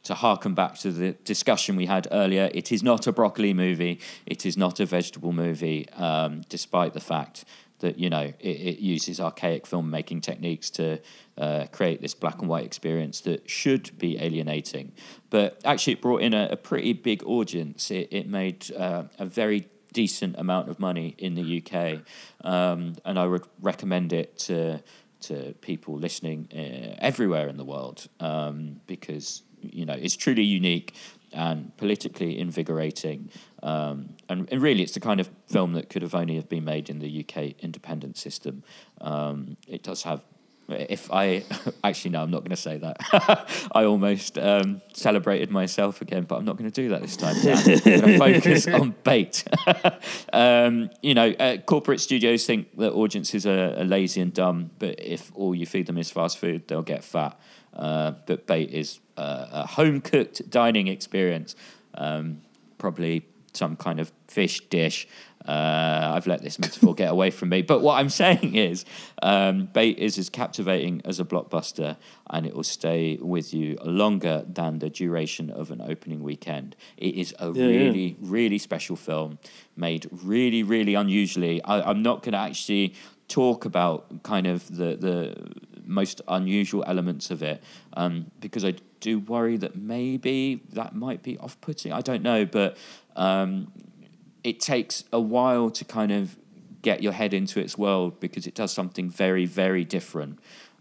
to 0.05 0.15
harken 0.15 0.55
back 0.55 0.79
to 0.79 0.91
the 0.91 1.13
discussion 1.25 1.77
we 1.77 1.87
had 1.87 2.09
earlier, 2.11 2.51
it 2.55 2.73
is 2.73 2.83
not 2.83 3.07
a 3.07 3.13
broccoli 3.13 3.53
movie. 3.53 4.01
It 4.27 4.47
is 4.47 4.57
not 4.57 4.81
a 4.81 4.87
vegetable 4.87 5.33
movie, 5.33 5.89
um, 5.91 6.43
despite 6.49 6.95
the 6.95 7.01
fact 7.01 7.45
that 7.81 7.99
you 7.99 8.11
know 8.11 8.33
it, 8.41 8.57
it 8.71 8.79
uses 8.79 9.21
archaic 9.21 9.65
filmmaking 9.65 10.23
techniques 10.23 10.71
to 10.71 11.01
uh, 11.37 11.67
create 11.73 12.01
this 12.01 12.15
black 12.15 12.39
and 12.41 12.49
white 12.49 12.65
experience 12.65 13.21
that 13.21 13.49
should 13.49 13.97
be 13.99 14.19
alienating. 14.19 14.93
But 15.31 15.61
actually, 15.65 15.95
it 15.95 16.03
brought 16.03 16.23
in 16.23 16.35
a, 16.35 16.49
a 16.53 16.57
pretty 16.57 16.93
big 16.93 17.23
audience. 17.25 17.91
It, 17.91 18.09
it 18.11 18.29
made 18.29 18.71
uh, 18.73 19.05
a 19.19 19.27
very 19.27 19.69
decent 19.93 20.37
amount 20.39 20.69
of 20.69 20.79
money 20.79 21.15
in 21.19 21.35
the 21.35 21.63
UK, 21.63 22.01
um, 22.45 22.95
and 23.05 23.19
I 23.19 23.27
would 23.27 23.47
recommend 23.61 24.13
it 24.13 24.39
to 24.41 24.83
to 25.21 25.55
people 25.61 25.99
listening 25.99 26.49
uh, 26.53 26.95
everywhere 26.99 27.49
in 27.49 27.57
the 27.57 27.65
world 27.65 28.07
um, 28.21 28.81
because 28.87 29.43
you 29.61 29.85
know 29.85 29.95
it's 29.95 30.17
truly 30.17 30.45
unique 30.45 30.95
and 31.33 31.77
politically 31.77 32.39
invigorating 32.39 33.31
um, 33.63 34.15
and, 34.29 34.49
and 34.51 34.63
really 34.63 34.83
it's 34.83 34.95
the 34.95 35.01
kind 35.01 35.21
of 35.21 35.31
film 35.47 35.73
that 35.73 35.89
could 35.89 36.03
have 36.03 36.15
only 36.15 36.37
have 36.37 36.49
been 36.49 36.65
made 36.65 36.89
in 36.89 36.99
the 36.99 37.25
UK 37.25 37.55
independent 37.61 38.17
system 38.17 38.63
um, 39.01 39.57
it 39.67 39.83
does 39.83 40.03
have 40.03 40.23
if 40.69 41.11
I 41.13 41.45
actually 41.85 42.13
no, 42.13 42.23
I'm 42.23 42.31
not 42.31 42.41
going 42.41 42.51
to 42.51 42.57
say 42.57 42.79
that. 42.79 42.99
I 43.73 43.85
almost 43.85 44.39
um, 44.39 44.83
celebrated 44.93 45.51
myself 45.51 46.03
again, 46.03 46.25
but 46.25 46.37
I'm 46.37 46.45
not 46.45 46.57
going 46.57 46.71
to 46.71 46.83
do 46.83 46.91
that 46.91 47.03
this 47.03 47.17
time. 47.17 47.37
I'm 47.37 47.43
going 47.43 48.01
to 48.01 48.19
focus 48.19 48.67
on 48.69 48.95
bait. 49.03 49.45
um, 50.33 50.91
you 51.03 51.15
know, 51.15 51.31
uh, 51.31 51.59
corporate 51.59 52.01
studios 52.01 52.47
think 52.47 52.77
that 52.79 52.93
audiences 52.93 53.47
are, 53.47 53.75
are 53.79 53.85
lazy 53.85 54.21
and 54.21 54.33
dumb, 54.33 54.71
but 54.79 55.01
if 55.01 55.33
all 55.35 55.55
you 55.55 55.67
feed 55.67 55.87
them 55.87 55.99
is 55.99 56.11
fast 56.11 56.39
food, 56.39 56.69
they'll 56.69 56.83
get 56.83 57.05
fat. 57.05 57.39
Uh, 57.73 58.13
but 58.27 58.47
bait 58.47 58.71
is 58.71 59.01
uh, 59.17 59.47
a 59.51 59.67
home 59.67 60.01
cooked 60.01 60.51
dining 60.51 60.89
experience, 60.89 61.55
um, 61.95 62.41
probably 62.77 63.27
some 63.59 63.77
kind 63.77 64.01
of 64.01 64.13
fish 64.29 64.61
dish. 64.71 65.07
Uh, 65.47 66.13
I've 66.15 66.27
let 66.27 66.43
this 66.43 66.59
metaphor 66.59 66.95
get 66.95 67.11
away 67.11 67.31
from 67.31 67.49
me. 67.49 67.63
But 67.63 67.81
what 67.81 67.95
I'm 67.99 68.09
saying 68.11 68.55
is, 68.55 68.85
um, 69.23 69.67
Bait 69.73 69.99
is 69.99 70.19
as 70.19 70.29
captivating 70.31 71.01
as 71.05 71.21
a 71.21 71.25
blockbuster, 71.25 71.97
and 72.31 72.47
it 72.47 72.55
will 72.55 72.65
stay 72.65 73.19
with 73.21 73.55
you 73.55 73.77
longer 73.85 74.45
than 74.47 74.79
the 74.79 74.91
duration 74.91 75.51
of 75.51 75.71
an 75.71 75.81
opening 75.81 76.23
weekend. 76.23 76.77
It 76.97 77.15
is 77.15 77.35
a 77.39 77.47
Yeah, 77.53 77.67
yeah. 77.67 77.79
really, 77.79 78.17
really 78.21 78.59
special 78.59 78.97
film, 78.97 79.39
made 79.77 80.09
really, 80.11 80.63
really 80.63 80.95
unusually. 80.95 81.63
I, 81.65 81.81
I'm 81.91 82.03
not 82.03 82.23
going 82.23 82.33
to 82.33 82.39
actually 82.51 82.95
talk 83.29 83.65
about 83.67 84.23
kind 84.23 84.47
of 84.47 84.67
the 84.75 84.97
the 84.97 85.35
most 85.85 86.21
unusual 86.29 86.85
elements 86.87 87.31
of 87.31 87.43
it 87.43 87.63
um, 87.95 88.27
because 88.41 88.65
I 88.65 88.75
do 89.01 89.19
worry 89.19 89.57
that 89.59 89.77
maybe 89.77 90.63
that 90.73 90.95
might 90.95 91.23
be 91.23 91.39
off 91.39 91.61
putting. 91.61 91.93
I 91.93 92.01
don't 92.01 92.23
know, 92.23 92.45
but 92.45 92.77
um, 93.17 93.73
it 94.45 94.61
takes 94.61 95.05
a 95.13 95.21
while 95.21 95.71
to 95.71 95.85
kind 95.85 96.13
of 96.13 96.37
get 96.83 97.03
your 97.03 97.13
head 97.13 97.35
into 97.35 97.61
its 97.61 97.77
world 97.77 98.21
because 98.21 98.47
it 98.47 98.55
does 98.55 98.73
something 98.73 99.11
very, 99.11 99.45
very 99.47 99.85
different. 99.85 100.39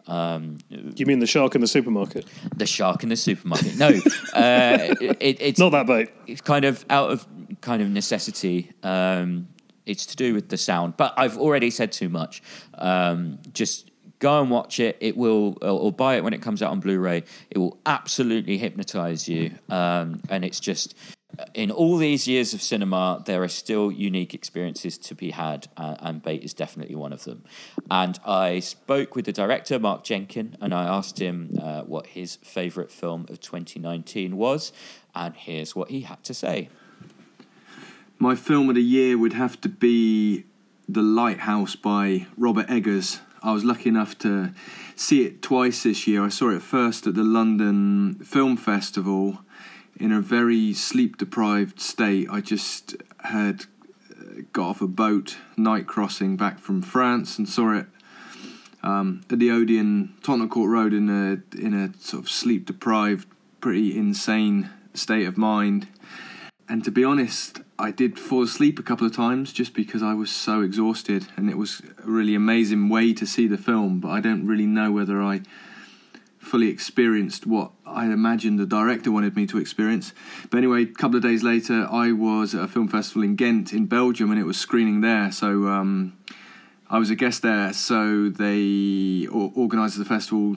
Um, 0.07 0.57
You 0.69 1.05
mean 1.05 1.19
the 1.19 1.25
shark 1.27 1.55
in 1.55 1.61
the 1.61 1.67
supermarket? 1.67 2.25
the 2.55 2.65
shark 2.65 3.03
in 3.03 3.09
the 3.09 3.15
supermarket. 3.17 3.75
No, 3.77 3.87
uh, 4.33 4.95
it, 5.01 5.41
it's 5.41 5.59
Not 5.59 5.71
that 5.71 5.85
bait. 5.87 6.09
it's 6.27 6.41
kind 6.41 6.63
of 6.65 6.85
out 6.89 7.11
of 7.11 7.27
kind 7.61 7.81
of 7.81 7.89
necessity. 7.89 8.71
Um, 8.83 9.49
it's 9.85 10.05
to 10.07 10.15
do 10.15 10.33
with 10.33 10.49
the 10.49 10.57
sound, 10.57 10.95
but 10.97 11.13
I've 11.17 11.37
already 11.37 11.69
said 11.69 11.91
too 11.91 12.09
much. 12.09 12.41
Um, 12.75 13.39
just 13.53 13.89
go 14.19 14.41
and 14.41 14.49
watch 14.49 14.79
it. 14.79 14.97
It 14.99 15.17
will, 15.17 15.57
or, 15.61 15.91
buy 15.91 16.15
it 16.15 16.23
when 16.23 16.33
it 16.33 16.41
comes 16.41 16.61
out 16.61 16.71
on 16.71 16.79
Blu-ray. 16.79 17.23
It 17.49 17.57
will 17.57 17.77
absolutely 17.85 18.57
hypnotize 18.57 19.27
you, 19.27 19.51
um, 19.69 20.21
and 20.29 20.43
it's 20.43 20.59
just. 20.59 20.95
In 21.53 21.69
all 21.69 21.97
these 21.97 22.27
years 22.27 22.53
of 22.55 22.63
cinema, 22.63 23.21
there 23.25 23.43
are 23.43 23.49
still 23.49 23.91
unique 23.91 24.33
experiences 24.33 24.97
to 24.99 25.13
be 25.13 25.31
had, 25.31 25.67
uh, 25.77 25.95
and 25.99 26.23
Bait 26.23 26.43
is 26.43 26.53
definitely 26.53 26.95
one 26.95 27.13
of 27.13 27.25
them. 27.25 27.43
And 27.91 28.17
I 28.25 28.59
spoke 28.59 29.15
with 29.15 29.25
the 29.25 29.33
director, 29.33 29.77
Mark 29.77 30.03
Jenkin, 30.03 30.57
and 30.61 30.73
I 30.73 30.85
asked 30.85 31.19
him 31.19 31.59
uh, 31.61 31.81
what 31.83 32.07
his 32.07 32.37
favourite 32.37 32.91
film 32.91 33.27
of 33.29 33.39
2019 33.39 34.35
was, 34.37 34.71
and 35.13 35.35
here's 35.35 35.75
what 35.75 35.91
he 35.91 36.01
had 36.01 36.23
to 36.23 36.33
say. 36.33 36.69
My 38.19 38.33
film 38.33 38.69
of 38.69 38.75
the 38.75 38.81
year 38.81 39.15
would 39.15 39.33
have 39.33 39.61
to 39.61 39.69
be 39.69 40.45
The 40.89 41.03
Lighthouse 41.03 41.75
by 41.75 42.25
Robert 42.35 42.67
Eggers. 42.67 43.19
I 43.47 43.53
was 43.53 43.63
lucky 43.63 43.87
enough 43.87 44.17
to 44.19 44.51
see 44.97 45.23
it 45.23 45.41
twice 45.41 45.83
this 45.83 46.05
year. 46.05 46.21
I 46.21 46.27
saw 46.27 46.49
it 46.49 46.61
first 46.61 47.07
at 47.07 47.15
the 47.15 47.23
London 47.23 48.15
Film 48.15 48.57
Festival 48.57 49.39
in 49.97 50.11
a 50.11 50.19
very 50.19 50.73
sleep 50.73 51.17
deprived 51.17 51.79
state. 51.79 52.27
I 52.29 52.41
just 52.41 52.97
had 53.23 53.63
uh, 54.11 54.41
got 54.51 54.71
off 54.71 54.81
a 54.81 54.87
boat 54.87 55.37
night 55.55 55.87
crossing 55.87 56.35
back 56.35 56.59
from 56.59 56.81
France 56.81 57.37
and 57.37 57.47
saw 57.47 57.77
it 57.77 57.85
um, 58.83 59.23
at 59.31 59.39
the 59.39 59.49
Odeon 59.49 60.13
Tottenham 60.21 60.49
Court 60.49 60.69
Road 60.69 60.93
in 60.93 61.09
a 61.09 61.57
in 61.57 61.73
a 61.73 61.97
sort 62.01 62.23
of 62.23 62.29
sleep 62.29 62.65
deprived, 62.65 63.29
pretty 63.61 63.97
insane 63.97 64.71
state 64.93 65.25
of 65.25 65.37
mind. 65.37 65.87
And 66.67 66.83
to 66.83 66.91
be 66.91 67.05
honest, 67.05 67.61
I 67.79 67.91
did 67.91 68.17
fall 68.17 68.41
asleep 68.41 68.79
a 68.79 68.83
couple 68.83 69.05
of 69.05 69.15
times 69.15 69.53
just 69.53 69.73
because 69.73 70.01
I 70.01 70.13
was 70.15 70.31
so 70.31 70.61
exhausted, 70.61 71.27
and 71.37 71.49
it 71.49 71.57
was 71.57 71.81
a 72.03 72.09
really 72.09 72.33
amazing 72.33 72.89
way 72.89 73.13
to 73.13 73.25
see 73.27 73.45
the 73.45 73.57
film. 73.57 73.99
But 73.99 74.09
I 74.09 74.19
don't 74.19 74.47
really 74.47 74.65
know 74.65 74.91
whether 74.91 75.21
I 75.21 75.41
fully 76.39 76.69
experienced 76.69 77.45
what 77.45 77.71
I 77.85 78.05
imagined 78.05 78.57
the 78.57 78.65
director 78.65 79.11
wanted 79.11 79.35
me 79.35 79.45
to 79.47 79.59
experience. 79.59 80.13
But 80.49 80.59
anyway, 80.59 80.83
a 80.83 80.85
couple 80.87 81.17
of 81.17 81.23
days 81.23 81.43
later, 81.43 81.87
I 81.91 82.13
was 82.13 82.55
at 82.55 82.63
a 82.63 82.67
film 82.67 82.87
festival 82.87 83.23
in 83.23 83.35
Ghent, 83.35 83.73
in 83.73 83.85
Belgium, 83.85 84.31
and 84.31 84.39
it 84.39 84.45
was 84.45 84.57
screening 84.57 85.01
there. 85.01 85.31
So 85.31 85.67
um, 85.67 86.17
I 86.89 86.97
was 86.97 87.09
a 87.09 87.15
guest 87.15 87.43
there. 87.43 87.73
So 87.73 88.29
they 88.29 89.27
or- 89.27 89.51
organised 89.55 89.99
the 89.99 90.05
festival 90.05 90.55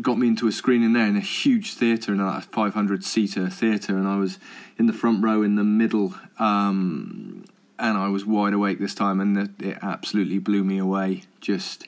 got 0.00 0.18
me 0.18 0.28
into 0.28 0.48
a 0.48 0.52
screening 0.52 0.92
there 0.92 1.06
in 1.06 1.16
a 1.16 1.20
huge 1.20 1.74
theatre, 1.74 2.12
in 2.12 2.20
a 2.20 2.40
500 2.40 3.04
seater 3.04 3.48
theatre, 3.50 3.96
and 3.96 4.08
I 4.08 4.16
was 4.16 4.38
in 4.78 4.86
the 4.86 4.92
front 4.92 5.22
row 5.22 5.42
in 5.42 5.56
the 5.56 5.64
middle. 5.64 6.14
Um, 6.38 7.44
and 7.78 7.98
I 7.98 8.08
was 8.08 8.24
wide 8.24 8.54
awake 8.54 8.78
this 8.78 8.94
time, 8.94 9.20
and 9.20 9.36
it, 9.36 9.50
it 9.60 9.78
absolutely 9.82 10.38
blew 10.38 10.62
me 10.64 10.78
away. 10.78 11.24
Just 11.40 11.86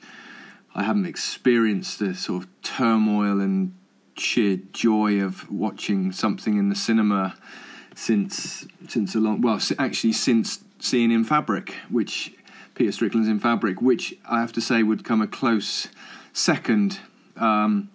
I 0.74 0.82
haven't 0.82 1.06
experienced 1.06 2.00
the 2.00 2.14
sort 2.14 2.44
of 2.44 2.62
turmoil 2.62 3.40
and 3.40 3.74
sheer 4.16 4.58
joy 4.72 5.20
of 5.20 5.50
watching 5.50 6.12
something 6.12 6.58
in 6.58 6.68
the 6.68 6.74
cinema 6.74 7.36
since 7.94 8.66
since 8.88 9.14
a 9.14 9.20
long 9.20 9.40
well 9.40 9.60
actually 9.78 10.12
since 10.12 10.64
seeing 10.80 11.10
in 11.10 11.24
Fabric, 11.24 11.74
which 11.88 12.32
Peter 12.74 12.90
Strickland's 12.90 13.28
in 13.28 13.38
Fabric, 13.38 13.80
which 13.80 14.14
I 14.28 14.40
have 14.40 14.52
to 14.52 14.60
say 14.60 14.82
would 14.82 15.04
come 15.04 15.22
a 15.22 15.28
close 15.28 15.88
second. 16.32 16.98
Um, 17.36 17.90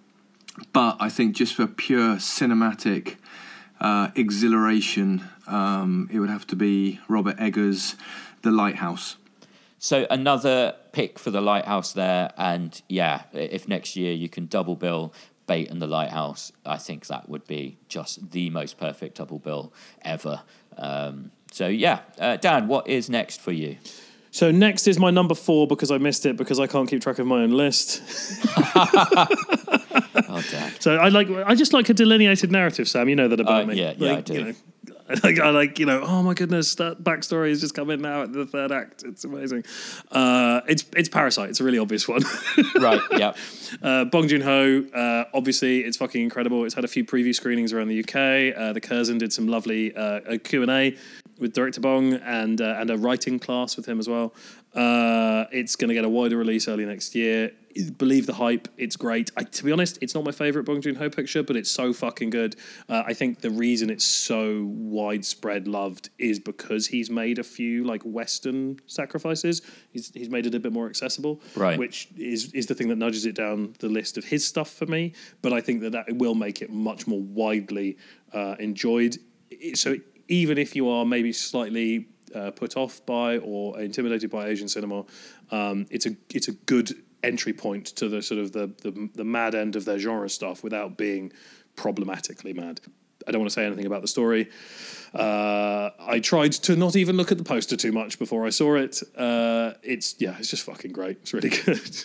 but 0.73 0.97
I 0.99 1.09
think 1.09 1.35
just 1.35 1.53
for 1.53 1.67
pure 1.67 2.15
cinematic 2.15 3.15
uh, 3.79 4.09
exhilaration, 4.15 5.27
um, 5.47 6.09
it 6.11 6.19
would 6.19 6.29
have 6.29 6.47
to 6.47 6.55
be 6.55 6.99
Robert 7.07 7.37
Eggers' 7.39 7.95
The 8.41 8.51
Lighthouse. 8.51 9.15
So 9.79 10.05
another 10.09 10.75
pick 10.91 11.17
for 11.17 11.31
the 11.31 11.39
lighthouse 11.39 11.93
there, 11.93 12.33
and 12.37 12.81
yeah, 12.89 13.23
if 13.31 13.67
next 13.67 13.95
year 13.95 14.11
you 14.11 14.27
can 14.27 14.47
double 14.47 14.75
bill 14.75 15.13
Bait 15.47 15.71
and 15.71 15.81
the 15.81 15.87
Lighthouse, 15.87 16.51
I 16.63 16.77
think 16.77 17.07
that 17.07 17.27
would 17.27 17.47
be 17.47 17.79
just 17.87 18.31
the 18.31 18.51
most 18.51 18.77
perfect 18.77 19.17
double 19.17 19.39
bill 19.39 19.73
ever. 20.03 20.41
Um, 20.77 21.31
so 21.51 21.67
yeah, 21.67 22.01
uh, 22.19 22.37
Dan, 22.37 22.67
what 22.67 22.87
is 22.87 23.09
next 23.09 23.41
for 23.41 23.51
you? 23.51 23.77
So 24.31 24.51
next 24.51 24.87
is 24.87 24.99
my 24.99 25.09
number 25.09 25.33
four 25.35 25.65
because 25.67 25.89
I 25.91 25.97
missed 25.97 26.25
it 26.25 26.37
because 26.37 26.59
I 26.59 26.67
can't 26.67 26.87
keep 26.89 27.01
track 27.01 27.17
of 27.19 27.25
my 27.27 27.41
own 27.43 27.51
list. 27.51 28.01
Oh, 30.31 30.43
Dan. 30.51 30.71
So 30.79 30.95
I 30.97 31.09
like 31.09 31.27
I 31.29 31.55
just 31.55 31.73
like 31.73 31.89
a 31.89 31.93
delineated 31.93 32.51
narrative, 32.51 32.87
Sam. 32.87 33.09
You 33.09 33.15
know 33.15 33.27
that 33.27 33.39
about 33.39 33.63
Uh, 33.63 33.67
me. 33.67 33.75
yeah, 33.75 33.93
yeah, 33.97 34.11
I 34.11 34.15
Like, 34.15 34.25
do. 34.25 34.33
You 34.33 34.43
know, 34.43 34.53
like 35.23 35.39
I 35.39 35.49
like 35.49 35.79
you 35.79 35.85
know. 35.87 36.01
Oh 36.03 36.21
my 36.21 36.33
goodness, 36.35 36.75
that 36.75 37.03
backstory 37.03 37.49
is 37.49 37.61
just 37.61 37.73
coming 37.73 37.99
now 38.01 38.23
at 38.23 38.33
the 38.33 38.45
third 38.45 38.71
act. 38.71 39.03
It's 39.03 39.23
amazing. 39.23 39.63
Uh, 40.11 40.61
it's 40.67 40.85
it's 40.95 41.09
Parasite. 41.09 41.49
It's 41.49 41.59
a 41.59 41.63
really 41.63 41.79
obvious 41.79 42.07
one. 42.07 42.21
right, 42.79 43.01
yeah. 43.17 43.33
Uh, 43.81 44.05
Bong 44.05 44.27
Joon 44.27 44.41
Ho, 44.41 44.83
uh, 44.93 45.25
obviously, 45.33 45.79
it's 45.79 45.97
fucking 45.97 46.21
incredible. 46.21 46.63
It's 46.65 46.75
had 46.75 46.85
a 46.85 46.89
few 46.89 47.03
preview 47.03 47.33
screenings 47.33 47.73
around 47.73 47.87
the 47.87 47.99
UK. 47.99 48.55
Uh, 48.55 48.73
the 48.73 48.81
Curzon 48.81 49.17
did 49.17 49.33
some 49.33 49.47
lovely 49.47 49.95
uh, 49.95 50.37
Q 50.43 50.61
and 50.61 50.69
A 50.71 50.95
with 51.39 51.53
director 51.53 51.81
Bong 51.81 52.13
and 52.13 52.61
uh, 52.61 52.75
and 52.79 52.89
a 52.89 52.97
writing 52.97 53.39
class 53.39 53.75
with 53.77 53.85
him 53.87 53.99
as 53.99 54.07
well. 54.07 54.33
Uh, 54.73 55.45
it's 55.51 55.75
going 55.75 55.89
to 55.89 55.95
get 55.95 56.05
a 56.05 56.09
wider 56.09 56.37
release 56.37 56.67
early 56.67 56.85
next 56.85 57.15
year. 57.15 57.51
Believe 57.97 58.25
the 58.25 58.33
hype. 58.33 58.67
It's 58.77 58.95
great. 58.95 59.31
I, 59.37 59.43
to 59.43 59.63
be 59.63 59.71
honest, 59.71 59.99
it's 60.01 60.13
not 60.13 60.23
my 60.23 60.31
favorite 60.31 60.63
Bong 60.63 60.81
Joon 60.81 60.95
Ho 60.95 61.09
picture, 61.09 61.43
but 61.43 61.55
it's 61.55 61.71
so 61.71 61.93
fucking 61.93 62.29
good. 62.29 62.55
Uh, 62.89 63.03
I 63.05 63.13
think 63.13 63.41
the 63.41 63.51
reason 63.51 63.89
it's 63.89 64.05
so 64.05 64.65
widespread 64.65 65.67
loved 65.67 66.09
is 66.17 66.39
because 66.39 66.87
he's 66.87 67.09
made 67.09 67.39
a 67.39 67.43
few 67.43 67.83
like 67.83 68.01
Western 68.03 68.79
sacrifices. 68.85 69.61
He's 69.91 70.11
he's 70.13 70.29
made 70.29 70.45
it 70.45 70.55
a 70.55 70.59
bit 70.59 70.73
more 70.73 70.87
accessible, 70.87 71.41
Right. 71.55 71.79
Which 71.79 72.09
is 72.17 72.51
is 72.53 72.65
the 72.65 72.75
thing 72.75 72.89
that 72.89 72.97
nudges 72.97 73.25
it 73.25 73.35
down 73.35 73.75
the 73.79 73.89
list 73.89 74.17
of 74.17 74.25
his 74.25 74.45
stuff 74.45 74.69
for 74.71 74.85
me. 74.85 75.13
But 75.41 75.53
I 75.53 75.61
think 75.61 75.81
that 75.81 75.91
that 75.93 76.05
will 76.15 76.35
make 76.35 76.61
it 76.61 76.71
much 76.71 77.07
more 77.07 77.21
widely 77.21 77.97
uh, 78.33 78.55
enjoyed. 78.59 79.17
So 79.73 79.95
even 80.29 80.57
if 80.57 80.75
you 80.75 80.89
are 80.89 81.05
maybe 81.05 81.33
slightly 81.33 82.07
uh, 82.33 82.51
put 82.51 82.77
off 82.77 83.05
by 83.05 83.37
or 83.39 83.79
intimidated 83.81 84.29
by 84.29 84.47
Asian 84.47 84.69
cinema, 84.69 85.03
um, 85.51 85.85
it's 85.89 86.05
a 86.05 86.15
it's 86.33 86.47
a 86.47 86.53
good 86.53 86.93
entry 87.21 87.51
point 87.51 87.87
to 87.87 88.07
the 88.07 88.21
sort 88.21 88.39
of 88.39 88.53
the, 88.53 88.67
the 88.81 89.09
the 89.15 89.25
mad 89.25 89.55
end 89.55 89.75
of 89.75 89.83
their 89.83 89.99
genre 89.99 90.29
stuff 90.29 90.63
without 90.63 90.95
being 90.95 91.33
problematically 91.75 92.53
mad. 92.53 92.79
I 93.27 93.31
don't 93.31 93.41
want 93.41 93.49
to 93.49 93.53
say 93.53 93.65
anything 93.65 93.85
about 93.85 94.01
the 94.01 94.07
story. 94.07 94.49
Uh, 95.13 95.89
I 95.99 96.19
tried 96.19 96.53
to 96.53 96.75
not 96.75 96.95
even 96.95 97.17
look 97.17 97.31
at 97.31 97.37
the 97.37 97.43
poster 97.43 97.75
too 97.75 97.91
much 97.91 98.17
before 98.17 98.45
I 98.45 98.49
saw 98.49 98.75
it. 98.75 99.01
Uh, 99.15 99.73
it's 99.83 100.15
yeah, 100.19 100.35
it's 100.39 100.49
just 100.49 100.63
fucking 100.63 100.93
great. 100.93 101.17
It's 101.21 101.33
really 101.33 101.49
good. 101.65 102.03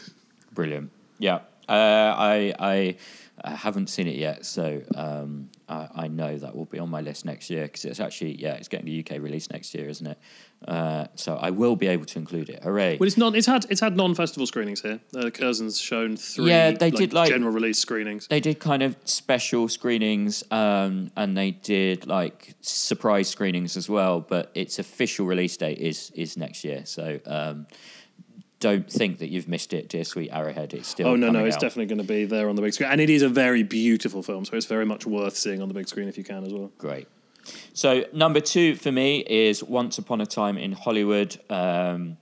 Brilliant. 0.53 0.91
Yeah. 1.19 1.41
Uh, 1.69 2.15
I 2.19 2.97
I 3.43 3.51
haven't 3.51 3.89
seen 3.89 4.07
it 4.07 4.17
yet, 4.17 4.45
so 4.45 4.83
um, 4.95 5.51
I, 5.69 5.89
I 5.95 6.09
know 6.09 6.37
that 6.39 6.55
will 6.55 6.65
be 6.67 6.79
on 6.79 6.91
my 6.91 7.01
list 7.01 7.25
next 7.25 7.51
year 7.51 7.63
because 7.65 7.85
it's 7.85 8.01
actually 8.01 8.37
yeah, 8.41 8.55
it's 8.55 8.69
getting 8.69 8.87
the 8.87 9.01
UK 9.01 9.21
release 9.23 9.51
next 9.51 9.75
year, 9.75 9.89
isn't 9.89 10.07
it? 10.07 10.19
Uh, 10.67 11.07
so 11.15 11.37
I 11.37 11.51
will 11.51 11.77
be 11.77 11.89
able 11.89 12.07
to 12.07 12.19
include 12.19 12.49
it. 12.49 12.63
Hooray! 12.63 12.97
Well, 12.99 13.07
it's 13.07 13.19
not. 13.19 13.35
It's 13.37 13.47
had 13.47 13.67
it's 13.69 13.81
had 13.81 13.97
non-festival 13.97 14.47
screenings 14.47 14.81
here. 14.81 14.99
Uh, 15.15 15.29
Curzon's 15.31 15.79
shown 15.79 16.17
three. 16.17 16.49
Yeah, 16.49 16.71
they 16.71 16.91
did, 16.91 17.13
like- 17.13 17.29
general 17.29 17.53
release 17.53 17.79
screenings. 17.79 18.27
they 18.29 18.41
did 18.41 18.59
kind 18.61 18.83
of 18.83 18.97
special 19.05 19.69
screenings 19.69 20.43
um, 20.51 21.11
and 21.17 21.37
they 21.37 21.51
did 21.51 22.07
like 22.07 22.55
surprise 22.61 23.29
screenings 23.29 23.77
as 23.77 23.89
well 23.89 24.21
but 24.21 24.51
its 24.55 24.79
official 24.79 25.27
release 25.27 25.57
date 25.57 25.79
is 25.79 26.11
is 26.15 26.37
next 26.37 26.65
year 26.65 26.83
so 26.85 27.21
um, 27.27 27.67
don't 28.61 28.91
think 28.91 29.19
that 29.19 29.29
you've 29.29 29.49
missed 29.49 29.73
it 29.73 29.89
dear 29.89 30.05
sweet 30.05 30.31
arrowhead 30.31 30.73
it's 30.73 30.89
still 30.89 31.09
Oh 31.09 31.17
no, 31.17 31.31
no, 31.31 31.45
it's 31.45 31.57
out. 31.57 31.61
definitely 31.61 31.87
going 31.87 32.07
to 32.07 32.13
be 32.13 32.25
there 32.25 32.49
on 32.49 32.57
the 32.57 32.63
big 32.63 32.73
screen, 32.73 32.91
and 32.91 33.01
it 33.01 33.11
is 33.11 33.23
a 33.23 33.29
very 33.29 33.63
beautiful 33.63 34.23
film, 34.23 34.45
so 34.45 34.57
it's 34.57 34.67
very 34.67 34.87
much 34.87 35.05
worth 35.07 35.37
seeing 35.37 35.61
on 35.61 35.69
the 35.69 35.75
big 35.75 35.89
screen 35.89 36.09
if 36.09 36.17
you 36.17 36.25
can 36.25 36.45
as 36.45 36.53
well. 36.53 36.71
great 36.79 37.07
so 37.75 38.05
number 38.15 38.41
two 38.41 38.75
for 38.75 38.91
me 38.91 39.19
is 39.21 39.63
once 39.63 39.99
upon 39.99 40.21
a 40.23 40.27
time 40.27 40.57
in 40.57 40.73
hollywood 40.73 41.39
um, 41.51 42.17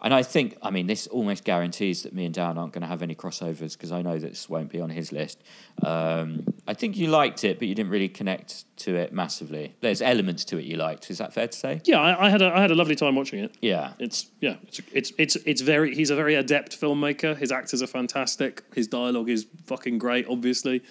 and 0.00 0.14
I 0.14 0.22
think, 0.22 0.56
I 0.62 0.70
mean, 0.70 0.86
this 0.86 1.06
almost 1.08 1.44
guarantees 1.44 2.04
that 2.04 2.14
me 2.14 2.24
and 2.24 2.32
Dan 2.32 2.56
aren't 2.56 2.72
going 2.72 2.82
to 2.82 2.88
have 2.88 3.02
any 3.02 3.16
crossovers 3.16 3.72
because 3.72 3.90
I 3.90 4.02
know 4.02 4.18
that 4.18 4.28
this 4.28 4.48
won't 4.48 4.70
be 4.70 4.80
on 4.80 4.90
his 4.90 5.10
list. 5.10 5.42
Um, 5.82 6.46
I 6.68 6.74
think 6.74 6.96
you 6.96 7.08
liked 7.08 7.42
it, 7.42 7.58
but 7.58 7.66
you 7.66 7.74
didn't 7.74 7.90
really 7.90 8.08
connect 8.08 8.64
to 8.78 8.94
it 8.94 9.12
massively. 9.12 9.74
There's 9.80 10.00
elements 10.00 10.44
to 10.46 10.58
it 10.58 10.64
you 10.64 10.76
liked. 10.76 11.10
Is 11.10 11.18
that 11.18 11.32
fair 11.32 11.48
to 11.48 11.58
say? 11.58 11.80
Yeah, 11.84 12.00
I, 12.00 12.26
I 12.26 12.30
had 12.30 12.42
a 12.42 12.54
I 12.54 12.60
had 12.60 12.70
a 12.70 12.76
lovely 12.76 12.94
time 12.94 13.16
watching 13.16 13.40
it. 13.40 13.56
Yeah. 13.60 13.94
It's 13.98 14.30
yeah, 14.40 14.56
it's 14.62 14.80
it's 14.92 15.12
it's 15.18 15.36
it's 15.36 15.60
very. 15.62 15.94
He's 15.94 16.10
a 16.10 16.16
very 16.16 16.36
adept 16.36 16.80
filmmaker. 16.80 17.36
His 17.36 17.50
actors 17.50 17.82
are 17.82 17.88
fantastic. 17.88 18.62
His 18.74 18.86
dialogue 18.86 19.28
is 19.28 19.46
fucking 19.66 19.98
great. 19.98 20.26
Obviously, 20.28 20.82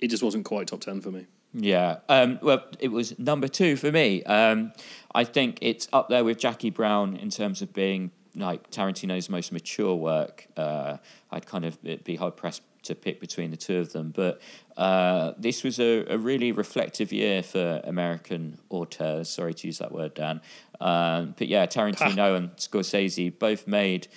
it 0.00 0.08
just 0.08 0.22
wasn't 0.22 0.44
quite 0.44 0.66
top 0.66 0.80
ten 0.80 1.00
for 1.00 1.10
me. 1.12 1.26
Yeah. 1.54 1.98
Um, 2.08 2.38
well, 2.42 2.64
it 2.78 2.88
was 2.88 3.18
number 3.18 3.48
two 3.48 3.76
for 3.76 3.90
me. 3.90 4.22
Um, 4.24 4.72
I 5.14 5.24
think 5.24 5.58
it's 5.62 5.88
up 5.92 6.08
there 6.08 6.24
with 6.24 6.38
Jackie 6.38 6.70
Brown 6.70 7.16
in 7.16 7.30
terms 7.30 7.62
of 7.62 7.72
being 7.72 8.10
like 8.38 8.70
Tarantino's 8.70 9.28
most 9.28 9.52
mature 9.52 9.94
work. 9.94 10.46
Uh, 10.56 10.98
I'd 11.30 11.46
kind 11.46 11.64
of 11.64 11.78
be 12.04 12.16
hard 12.16 12.36
pressed 12.36 12.62
to 12.84 12.94
pick 12.94 13.20
between 13.20 13.50
the 13.50 13.56
two 13.56 13.78
of 13.78 13.92
them, 13.92 14.12
but 14.14 14.40
uh, 14.76 15.32
this 15.36 15.62
was 15.64 15.78
a, 15.80 16.04
a 16.08 16.16
really 16.16 16.52
reflective 16.52 17.12
year 17.12 17.42
for 17.42 17.80
American 17.84 18.58
auteurs. 18.70 19.28
Sorry 19.28 19.52
to 19.54 19.66
use 19.66 19.78
that 19.78 19.92
word, 19.92 20.14
Dan. 20.14 20.40
Um, 20.80 21.34
but 21.36 21.48
yeah, 21.48 21.66
Tarantino 21.66 22.36
and 22.36 22.50
Scorsese 22.56 23.36
both 23.38 23.66
made 23.66 24.08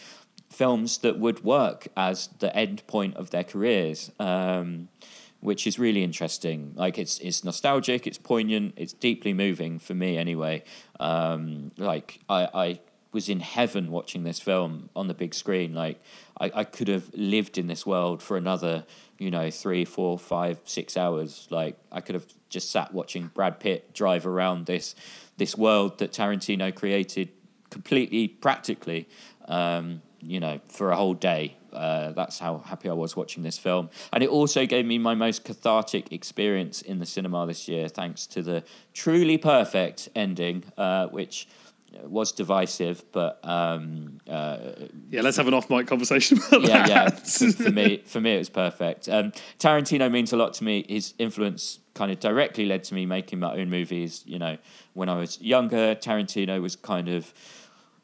films 0.49 0.99
that 0.99 1.17
would 1.17 1.43
work 1.43 1.87
as 1.97 2.29
the 2.39 2.55
end 2.55 2.85
point 2.87 3.15
of 3.15 3.31
their 3.31 3.43
careers. 3.43 4.11
Um, 4.19 4.89
which 5.41 5.65
is 5.65 5.79
really 5.79 6.03
interesting. 6.03 6.71
Like 6.75 6.97
it's 6.97 7.19
it's 7.19 7.43
nostalgic, 7.43 8.07
it's 8.07 8.17
poignant, 8.17 8.75
it's 8.77 8.93
deeply 8.93 9.33
moving 9.33 9.79
for 9.79 9.93
me 9.93 10.17
anyway. 10.17 10.63
Um, 10.99 11.71
like 11.77 12.19
I, 12.29 12.47
I 12.53 12.79
was 13.11 13.29
in 13.29 13.39
heaven 13.39 13.91
watching 13.91 14.23
this 14.23 14.39
film 14.39 14.89
on 14.95 15.07
the 15.07 15.13
big 15.13 15.33
screen. 15.33 15.73
Like 15.73 16.01
I, 16.39 16.51
I 16.55 16.63
could 16.63 16.87
have 16.87 17.13
lived 17.13 17.57
in 17.57 17.67
this 17.67 17.85
world 17.85 18.21
for 18.21 18.37
another, 18.37 18.85
you 19.17 19.31
know, 19.31 19.51
three, 19.51 19.85
four, 19.85 20.17
five, 20.17 20.59
six 20.65 20.95
hours. 20.95 21.47
Like 21.49 21.77
I 21.91 22.01
could 22.01 22.15
have 22.15 22.25
just 22.49 22.71
sat 22.71 22.93
watching 22.93 23.27
Brad 23.33 23.59
Pitt 23.59 23.93
drive 23.93 24.25
around 24.25 24.65
this 24.65 24.95
this 25.37 25.57
world 25.57 25.99
that 25.99 26.11
Tarantino 26.11 26.73
created 26.73 27.29
completely 27.69 28.27
practically. 28.27 29.07
Um, 29.45 30.01
you 30.21 30.39
know, 30.39 30.59
for 30.67 30.91
a 30.91 30.95
whole 30.95 31.13
day. 31.13 31.57
Uh, 31.73 32.11
that's 32.11 32.37
how 32.37 32.57
happy 32.59 32.89
I 32.89 32.93
was 32.93 33.15
watching 33.15 33.43
this 33.43 33.57
film. 33.57 33.89
And 34.11 34.23
it 34.23 34.29
also 34.29 34.65
gave 34.65 34.85
me 34.85 34.97
my 34.97 35.15
most 35.15 35.43
cathartic 35.43 36.11
experience 36.11 36.81
in 36.81 36.99
the 36.99 37.05
cinema 37.05 37.45
this 37.47 37.67
year, 37.67 37.87
thanks 37.87 38.27
to 38.27 38.41
the 38.41 38.63
truly 38.93 39.37
perfect 39.37 40.09
ending, 40.13 40.63
uh, 40.77 41.07
which 41.07 41.47
was 42.03 42.31
divisive, 42.31 43.03
but 43.11 43.39
um, 43.43 44.19
uh, 44.29 44.57
Yeah, 45.09 45.21
let's 45.21 45.37
have 45.37 45.47
an 45.47 45.53
off-mic 45.53 45.87
conversation 45.87 46.37
about 46.37 46.61
yeah, 46.63 46.87
yeah. 46.87 47.09
that. 47.09 47.27
For, 47.27 47.51
for 47.51 47.71
me, 47.71 48.03
for 48.05 48.21
me, 48.21 48.35
it 48.35 48.39
was 48.39 48.49
perfect. 48.49 49.09
Um, 49.09 49.31
Tarantino 49.59 50.09
means 50.11 50.33
a 50.33 50.37
lot 50.37 50.53
to 50.55 50.63
me. 50.63 50.85
His 50.87 51.13
influence 51.17 51.79
kind 51.93 52.11
of 52.11 52.19
directly 52.19 52.65
led 52.65 52.83
to 52.85 52.93
me 52.93 53.05
making 53.05 53.39
my 53.39 53.53
own 53.55 53.69
movies. 53.69 54.23
You 54.25 54.39
know, 54.39 54.57
when 54.93 55.09
I 55.09 55.17
was 55.17 55.41
younger, 55.41 55.95
Tarantino 55.95 56.61
was 56.61 56.75
kind 56.75 57.09
of 57.09 57.33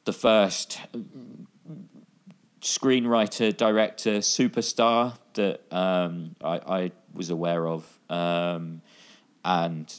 the 0.05 0.13
first 0.13 0.79
screenwriter, 2.61 3.55
director, 3.55 4.19
superstar 4.19 5.17
that 5.33 5.61
um, 5.71 6.35
I, 6.43 6.57
I 6.57 6.91
was 7.13 7.29
aware 7.29 7.67
of, 7.67 7.85
um, 8.09 8.81
and 9.45 9.93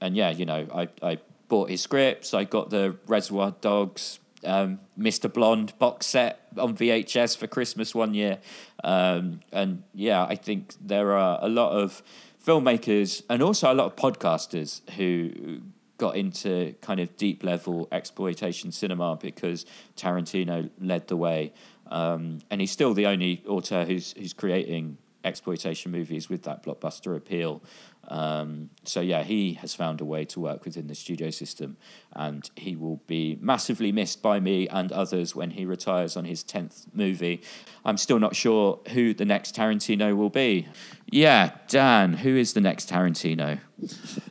and 0.00 0.16
yeah, 0.16 0.30
you 0.30 0.46
know, 0.46 0.66
I, 0.74 0.88
I 1.02 1.18
bought 1.50 1.68
his 1.68 1.82
scripts. 1.82 2.32
I 2.32 2.44
got 2.44 2.70
the 2.70 2.96
Reservoir 3.06 3.54
Dogs, 3.60 4.20
um, 4.44 4.80
Mr. 4.98 5.30
Blonde 5.30 5.78
box 5.78 6.06
set 6.06 6.48
on 6.56 6.74
VHS 6.74 7.36
for 7.36 7.46
Christmas 7.46 7.94
one 7.94 8.14
year, 8.14 8.38
um, 8.82 9.40
and 9.52 9.82
yeah, 9.92 10.24
I 10.24 10.36
think 10.36 10.74
there 10.80 11.12
are 11.12 11.38
a 11.42 11.48
lot 11.48 11.72
of 11.72 12.02
filmmakers 12.42 13.22
and 13.28 13.42
also 13.42 13.70
a 13.70 13.74
lot 13.74 13.86
of 13.86 13.96
podcasters 13.96 14.88
who 14.92 15.60
got 15.98 16.16
into 16.16 16.74
kind 16.80 16.98
of 16.98 17.14
deep 17.18 17.44
level 17.44 17.86
exploitation 17.92 18.72
cinema 18.72 19.18
because 19.20 19.66
Tarantino 19.96 20.70
led 20.80 21.08
the 21.08 21.16
way, 21.16 21.52
um, 21.88 22.38
and 22.50 22.62
he's 22.62 22.70
still 22.70 22.94
the 22.94 23.06
only 23.06 23.42
auteur 23.46 23.84
who's 23.84 24.14
who's 24.16 24.32
creating 24.32 24.96
exploitation 25.24 25.92
movies 25.92 26.28
with 26.28 26.44
that 26.44 26.62
blockbuster 26.62 27.16
appeal. 27.16 27.62
Um, 28.08 28.70
so 28.84 29.00
yeah, 29.00 29.22
he 29.22 29.54
has 29.54 29.74
found 29.74 30.00
a 30.00 30.04
way 30.04 30.24
to 30.26 30.40
work 30.40 30.64
within 30.64 30.88
the 30.88 30.94
studio 30.94 31.30
system, 31.30 31.76
and 32.12 32.50
he 32.56 32.74
will 32.74 33.00
be 33.06 33.38
massively 33.40 33.92
missed 33.92 34.20
by 34.20 34.40
me 34.40 34.68
and 34.68 34.90
others 34.90 35.34
when 35.36 35.50
he 35.50 35.64
retires 35.64 36.16
on 36.16 36.24
his 36.24 36.42
tenth 36.42 36.86
movie. 36.92 37.42
I'm 37.84 37.96
still 37.96 38.18
not 38.18 38.34
sure 38.34 38.80
who 38.90 39.14
the 39.14 39.24
next 39.24 39.54
Tarantino 39.54 40.16
will 40.16 40.30
be. 40.30 40.66
Yeah, 41.10 41.52
Dan, 41.68 42.14
who 42.14 42.36
is 42.36 42.52
the 42.52 42.60
next 42.60 42.90
Tarantino? 42.90 43.60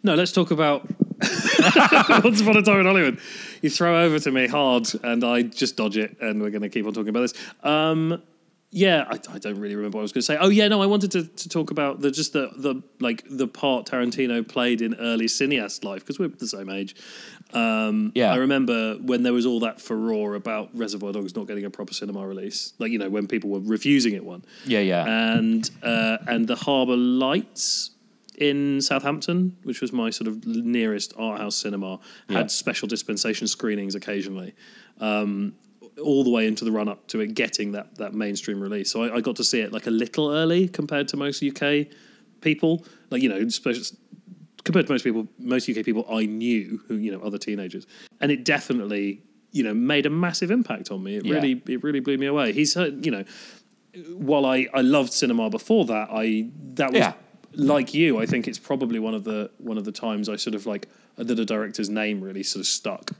No, 0.04 0.16
let's 0.16 0.32
talk 0.32 0.52
about 0.52 0.86
Once 2.24 2.40
Upon 2.42 2.58
a 2.58 2.62
Time 2.62 2.80
in 2.80 2.86
Hollywood. 2.86 3.20
You 3.62 3.70
throw 3.70 4.04
over 4.04 4.20
to 4.20 4.32
me 4.32 4.48
hard, 4.48 4.88
and 5.04 5.24
I 5.24 5.42
just 5.42 5.76
dodge 5.76 5.98
it, 5.98 6.18
and 6.22 6.42
we're 6.42 6.50
going 6.50 6.62
to 6.62 6.70
keep 6.70 6.86
on 6.86 6.94
talking 6.94 7.10
about 7.10 7.22
this. 7.22 7.34
Um, 7.62 8.22
yeah, 8.72 9.06
I, 9.10 9.20
I 9.34 9.40
don't 9.40 9.60
really 9.60 9.76
remember 9.76 9.98
what 9.98 10.02
I 10.02 10.04
was 10.04 10.12
going 10.12 10.22
to 10.22 10.26
say. 10.26 10.38
Oh 10.40 10.50
yeah, 10.50 10.68
no, 10.68 10.82
I 10.82 10.86
wanted 10.86 11.12
to, 11.12 11.24
to 11.26 11.50
talk 11.50 11.72
about 11.72 12.02
the 12.02 12.12
just 12.12 12.34
the 12.34 12.52
the 12.56 12.84
like 13.00 13.24
the 13.30 13.48
part 13.48 13.88
Tarantino 13.88 14.48
played 14.48 14.82
in 14.82 14.94
early 14.96 15.26
cineast 15.26 15.84
life 15.84 16.02
because 16.02 16.20
we're 16.20 16.28
the 16.30 16.48
same 16.48 16.70
age. 16.70 16.96
Um, 17.54 18.12
Yeah. 18.14 18.32
I 18.32 18.36
remember 18.38 18.96
when 18.98 19.24
there 19.24 19.34
was 19.34 19.46
all 19.48 19.60
that 19.62 19.82
furore 19.82 20.36
about 20.36 20.70
Reservoir 20.76 21.12
Dogs 21.14 21.36
not 21.36 21.48
getting 21.48 21.66
a 21.66 21.70
proper 21.72 21.94
cinema 21.94 22.26
release, 22.28 22.74
like 22.80 22.92
you 22.92 23.00
know 23.00 23.10
when 23.10 23.28
people 23.28 23.50
were 23.50 23.60
refusing 23.60 24.14
it 24.14 24.24
one. 24.24 24.44
Yeah, 24.66 24.82
yeah. 24.82 25.06
and 25.38 25.70
uh, 25.82 26.18
and 26.28 26.48
the 26.48 26.56
Harbour 26.56 26.96
Lights 26.96 27.92
in 28.38 28.80
Southampton, 28.82 29.58
which 29.64 29.82
was 29.82 29.92
my 29.92 30.12
sort 30.12 30.28
of 30.28 30.46
nearest 30.46 31.14
art 31.18 31.42
house 31.42 31.58
cinema, 31.58 32.00
had 32.30 32.38
Yeah. 32.38 32.48
special 32.48 32.88
dispensation 32.88 33.48
screenings 33.48 33.96
occasionally, 33.96 34.54
um, 35.02 35.56
all 36.00 36.24
the 36.24 36.30
way 36.30 36.48
into 36.48 36.66
the 36.66 36.72
run 36.72 36.88
up 36.88 37.08
to 37.08 37.20
it 37.20 37.34
getting 37.34 37.72
that 37.74 37.96
that 37.98 38.14
mainstream 38.14 38.60
release. 38.62 38.92
So 38.92 39.04
I, 39.04 39.18
I 39.18 39.22
got 39.22 39.36
to 39.38 39.44
see 39.44 39.62
it 39.62 39.72
like 39.74 39.88
a 39.88 39.92
little 39.92 40.32
early 40.32 40.68
compared 40.68 41.08
to 41.10 41.18
most 41.18 41.44
UK 41.44 41.88
people, 42.42 42.86
like 43.10 43.22
you 43.22 43.30
know, 43.30 43.40
compared 44.64 44.88
to 44.88 44.94
most 44.94 45.04
people, 45.04 45.28
most 45.38 45.70
UK 45.70 45.84
people 45.86 46.06
I 46.12 46.26
knew, 46.26 46.82
who 46.88 46.96
you 46.96 47.12
know, 47.12 47.22
other 47.22 47.38
teenagers, 47.38 47.86
and 48.22 48.32
it 48.32 48.44
definitely 48.46 49.22
you 49.52 49.64
know 49.64 49.74
made 49.74 50.06
a 50.06 50.10
massive 50.10 50.52
impact 50.52 50.92
on 50.92 51.04
me. 51.04 51.16
It 51.18 51.26
Yeah. 51.26 51.36
really 51.36 51.62
it 51.68 51.84
really 51.84 52.00
blew 52.00 52.18
me 52.18 52.28
away. 52.28 52.54
He's 52.54 52.76
uh, 52.78 52.92
you 53.02 53.12
know, 53.12 53.24
while 54.16 54.46
I 54.46 54.68
I 54.74 54.82
loved 54.82 55.12
cinema 55.14 55.50
before 55.50 55.86
that, 55.86 56.10
I 56.12 56.50
that 56.76 56.92
was 56.92 57.00
Yeah. 57.00 57.14
like 57.56 57.94
you. 57.94 58.20
I 58.20 58.26
think 58.26 58.48
it's 58.48 58.60
probably 58.60 59.00
one 59.00 59.16
of 59.16 59.24
the 59.24 59.50
one 59.58 59.78
of 59.78 59.86
the 59.86 59.92
times 59.92 60.30
I 60.30 60.36
sort 60.36 60.56
of 60.56 60.66
like 60.66 60.88
that 61.18 61.38
a 61.40 61.46
director's 61.46 61.90
name 61.90 62.22
really 62.22 62.44
sort 62.44 62.62
of 62.62 62.68
stuck 62.68 63.12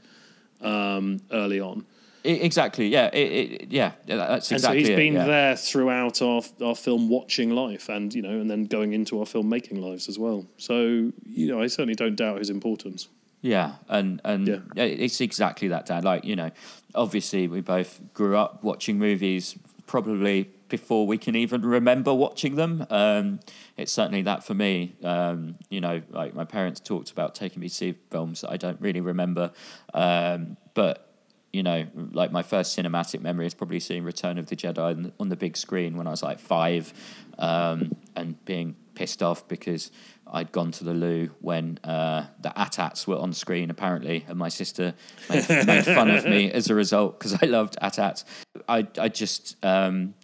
um, 0.62 1.20
early 1.30 1.60
on. 1.60 1.84
Exactly. 2.24 2.88
Yeah. 2.88 3.06
It, 3.12 3.16
it, 3.16 3.72
yeah. 3.72 3.92
That's 4.06 4.50
exactly. 4.52 4.54
And 4.54 4.62
so 4.62 4.72
he's 4.72 4.88
it, 4.90 4.96
been 4.96 5.14
yeah. 5.14 5.26
there 5.26 5.56
throughout 5.56 6.22
our 6.22 6.42
our 6.62 6.74
film 6.74 7.08
watching 7.08 7.50
life, 7.50 7.88
and 7.88 8.12
you 8.14 8.22
know, 8.22 8.40
and 8.40 8.50
then 8.50 8.64
going 8.64 8.92
into 8.92 9.20
our 9.20 9.26
film 9.26 9.48
making 9.48 9.80
lives 9.80 10.08
as 10.08 10.18
well. 10.18 10.46
So 10.56 11.12
you 11.26 11.48
know, 11.48 11.60
I 11.62 11.66
certainly 11.66 11.94
don't 11.94 12.16
doubt 12.16 12.38
his 12.38 12.50
importance. 12.50 13.08
Yeah, 13.42 13.76
and 13.88 14.20
and 14.24 14.46
yeah, 14.74 14.84
it's 14.84 15.20
exactly 15.20 15.68
that, 15.68 15.86
Dan. 15.86 16.02
Like 16.02 16.24
you 16.24 16.36
know, 16.36 16.50
obviously 16.94 17.48
we 17.48 17.62
both 17.62 18.00
grew 18.12 18.36
up 18.36 18.62
watching 18.62 18.98
movies 18.98 19.56
probably 19.86 20.50
before 20.68 21.06
we 21.06 21.18
can 21.18 21.34
even 21.34 21.62
remember 21.62 22.12
watching 22.14 22.54
them. 22.56 22.86
Um, 22.90 23.40
it's 23.76 23.92
certainly 23.92 24.22
that 24.22 24.44
for 24.44 24.54
me. 24.54 24.94
Um, 25.02 25.56
you 25.70 25.80
know, 25.80 26.02
like 26.10 26.34
my 26.34 26.44
parents 26.44 26.80
talked 26.80 27.10
about 27.10 27.34
taking 27.34 27.60
me 27.60 27.68
to 27.68 27.74
see 27.74 27.94
films 28.10 28.42
that 28.42 28.50
I 28.50 28.56
don't 28.56 28.80
really 28.80 29.00
remember, 29.00 29.52
um, 29.94 30.56
but. 30.74 31.06
You 31.52 31.64
know, 31.64 31.86
like 32.12 32.30
my 32.30 32.42
first 32.42 32.78
cinematic 32.78 33.22
memory 33.22 33.46
is 33.46 33.54
probably 33.54 33.80
seeing 33.80 34.04
Return 34.04 34.38
of 34.38 34.46
the 34.46 34.54
Jedi 34.54 35.12
on, 35.18 35.28
the 35.28 35.36
big 35.36 35.56
screen 35.56 35.96
when 35.96 36.06
I 36.06 36.10
was 36.10 36.22
like 36.22 36.38
five, 36.38 36.94
um, 37.38 37.96
and 38.14 38.42
being 38.44 38.76
pissed 38.94 39.22
off 39.22 39.48
because 39.48 39.90
I'd 40.32 40.52
gone 40.52 40.70
to 40.72 40.84
the 40.84 40.94
loo 40.94 41.30
when 41.40 41.78
uh, 41.82 42.26
the 42.40 42.56
AT-ATs 42.56 43.06
were 43.06 43.16
on 43.16 43.32
screen, 43.32 43.68
apparently, 43.70 44.24
and 44.28 44.38
my 44.38 44.48
sister 44.48 44.94
made, 45.28 45.48
made 45.66 45.84
fun 45.84 46.10
of 46.10 46.24
me 46.24 46.52
as 46.52 46.70
a 46.70 46.74
result 46.74 47.18
because 47.18 47.36
I 47.42 47.46
loved 47.46 47.76
AT-ATs. 47.80 48.24
I, 48.68 48.86
I 48.98 49.08
just, 49.08 49.56
um, 49.64 50.14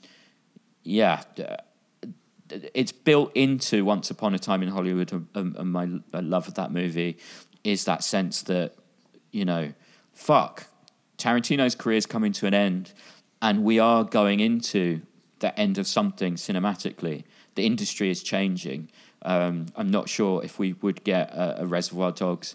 yeah, 0.85 1.23
uh, 1.39 1.57
it's 2.75 2.93
built 2.93 3.33
into 3.35 3.85
Once 3.85 4.11
Upon 4.11 4.35
a 4.35 4.39
Time 4.39 4.63
in 4.63 4.69
Hollywood, 4.69 5.13
and, 5.13 5.27
and 5.35 5.57
and 5.57 5.73
my 5.73 6.21
love 6.21 6.47
of 6.47 6.55
that 6.55 6.71
movie 6.71 7.19
is 7.65 7.85
that 7.87 8.05
sense 8.05 8.43
that, 8.43 8.75
you 9.33 9.45
know, 9.45 9.73
fuck, 10.13 10.67
Tarantino's 11.19 11.75
career 11.75 11.97
is 11.99 12.07
coming 12.07 12.33
to 12.33 12.47
an 12.47 12.55
end, 12.55 12.93
and 13.43 13.65
we 13.65 13.79
are 13.79 14.05
going 14.05 14.41
into 14.41 15.01
the 15.41 15.59
end 15.59 15.79
of 15.79 15.87
something 15.87 16.35
cinematically. 16.35 17.25
The 17.55 17.65
industry 17.67 18.11
is 18.11 18.23
changing. 18.23 18.91
Um, 19.23 19.67
I'm 19.77 19.89
not 19.91 20.09
sure 20.09 20.45
if 20.45 20.59
we 20.59 20.75
would 20.75 21.03
get 21.05 21.31
a, 21.33 21.63
a 21.63 21.67
Reservoir 21.67 22.13
Dogs 22.13 22.55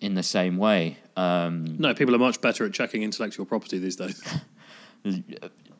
in 0.00 0.14
the 0.14 0.22
same 0.22 0.56
way. 0.56 0.98
Um, 1.16 1.76
No, 1.78 1.94
people 1.94 2.14
are 2.14 2.18
much 2.18 2.40
better 2.40 2.64
at 2.64 2.72
checking 2.72 3.02
intellectual 3.02 3.44
property 3.46 3.78
these 3.78 3.96
days. 3.96 4.22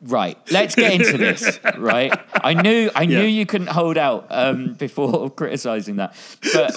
right, 0.01 0.37
let's 0.51 0.75
get 0.75 0.93
into 0.93 1.17
this. 1.17 1.59
Right, 1.77 2.13
I 2.33 2.53
knew 2.53 2.89
I 2.95 3.03
Yeah. 3.03 3.19
knew 3.21 3.27
you 3.27 3.45
couldn't 3.45 3.67
hold 3.69 3.97
out 3.97 4.27
um, 4.29 4.73
before 4.73 5.29
criticizing 5.35 5.97
that, 5.97 6.15
but 6.53 6.75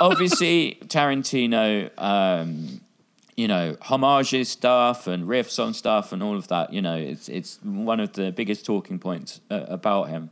obviously 0.00 0.78
Tarantino. 0.86 1.90
You 3.36 3.48
know, 3.48 3.76
homages 3.82 4.48
stuff 4.48 5.06
and 5.06 5.24
riffs 5.24 5.62
on 5.62 5.74
stuff 5.74 6.12
and 6.12 6.22
all 6.22 6.36
of 6.36 6.48
that. 6.48 6.72
You 6.72 6.80
know, 6.80 6.96
it's 6.96 7.28
it's 7.28 7.58
one 7.62 8.00
of 8.00 8.12
the 8.12 8.32
biggest 8.32 8.64
talking 8.64 8.98
points 8.98 9.40
uh, 9.50 9.66
about 9.68 10.08
him. 10.08 10.30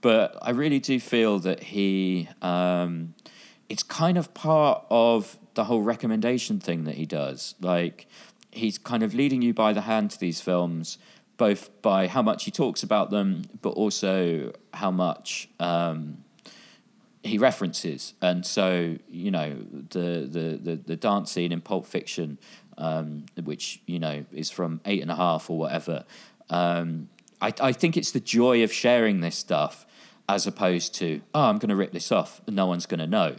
But 0.00 0.38
I 0.40 0.50
really 0.50 0.78
do 0.78 0.98
feel 0.98 1.38
that 1.40 1.62
he, 1.62 2.28
um, 2.40 3.14
it's 3.68 3.82
kind 3.82 4.16
of 4.16 4.32
part 4.32 4.84
of 4.90 5.38
the 5.54 5.64
whole 5.64 5.82
recommendation 5.82 6.58
thing 6.58 6.84
that 6.84 6.94
he 6.94 7.06
does. 7.06 7.54
Like, 7.60 8.06
he's 8.50 8.78
kind 8.78 9.02
of 9.02 9.14
leading 9.14 9.42
you 9.42 9.52
by 9.52 9.72
the 9.72 9.82
hand 9.82 10.10
to 10.12 10.18
these 10.18 10.40
films, 10.40 10.98
both 11.36 11.82
by 11.82 12.06
how 12.06 12.22
much 12.22 12.44
he 12.44 12.50
talks 12.50 12.82
about 12.82 13.10
them, 13.10 13.42
but 13.60 13.70
also 13.70 14.52
how 14.72 14.90
much. 14.90 15.48
Um, 15.58 16.24
he 17.22 17.38
references, 17.38 18.14
and 18.22 18.46
so 18.46 18.96
you 19.10 19.30
know 19.30 19.56
the 19.90 20.26
the 20.30 20.58
the, 20.62 20.76
the 20.76 20.96
dance 20.96 21.30
scene 21.30 21.52
in 21.52 21.60
Pulp 21.60 21.86
Fiction, 21.86 22.38
um, 22.78 23.26
which 23.42 23.80
you 23.86 23.98
know 23.98 24.24
is 24.32 24.50
from 24.50 24.80
eight 24.84 25.02
and 25.02 25.10
a 25.10 25.16
half 25.16 25.50
or 25.50 25.58
whatever. 25.58 26.04
Um, 26.48 27.08
I 27.40 27.52
I 27.60 27.72
think 27.72 27.96
it's 27.96 28.10
the 28.10 28.20
joy 28.20 28.64
of 28.64 28.72
sharing 28.72 29.20
this 29.20 29.36
stuff, 29.36 29.86
as 30.28 30.46
opposed 30.46 30.94
to 30.96 31.20
oh 31.34 31.44
I'm 31.44 31.58
going 31.58 31.68
to 31.68 31.76
rip 31.76 31.92
this 31.92 32.10
off 32.10 32.40
and 32.46 32.56
no 32.56 32.66
one's 32.66 32.86
going 32.86 33.00
to 33.00 33.06
know. 33.06 33.36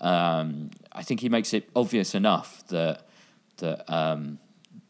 Um, 0.00 0.70
I 0.92 1.02
think 1.02 1.20
he 1.20 1.28
makes 1.28 1.52
it 1.52 1.68
obvious 1.74 2.14
enough 2.14 2.64
that 2.68 3.06
that 3.56 3.92
um, 3.92 4.38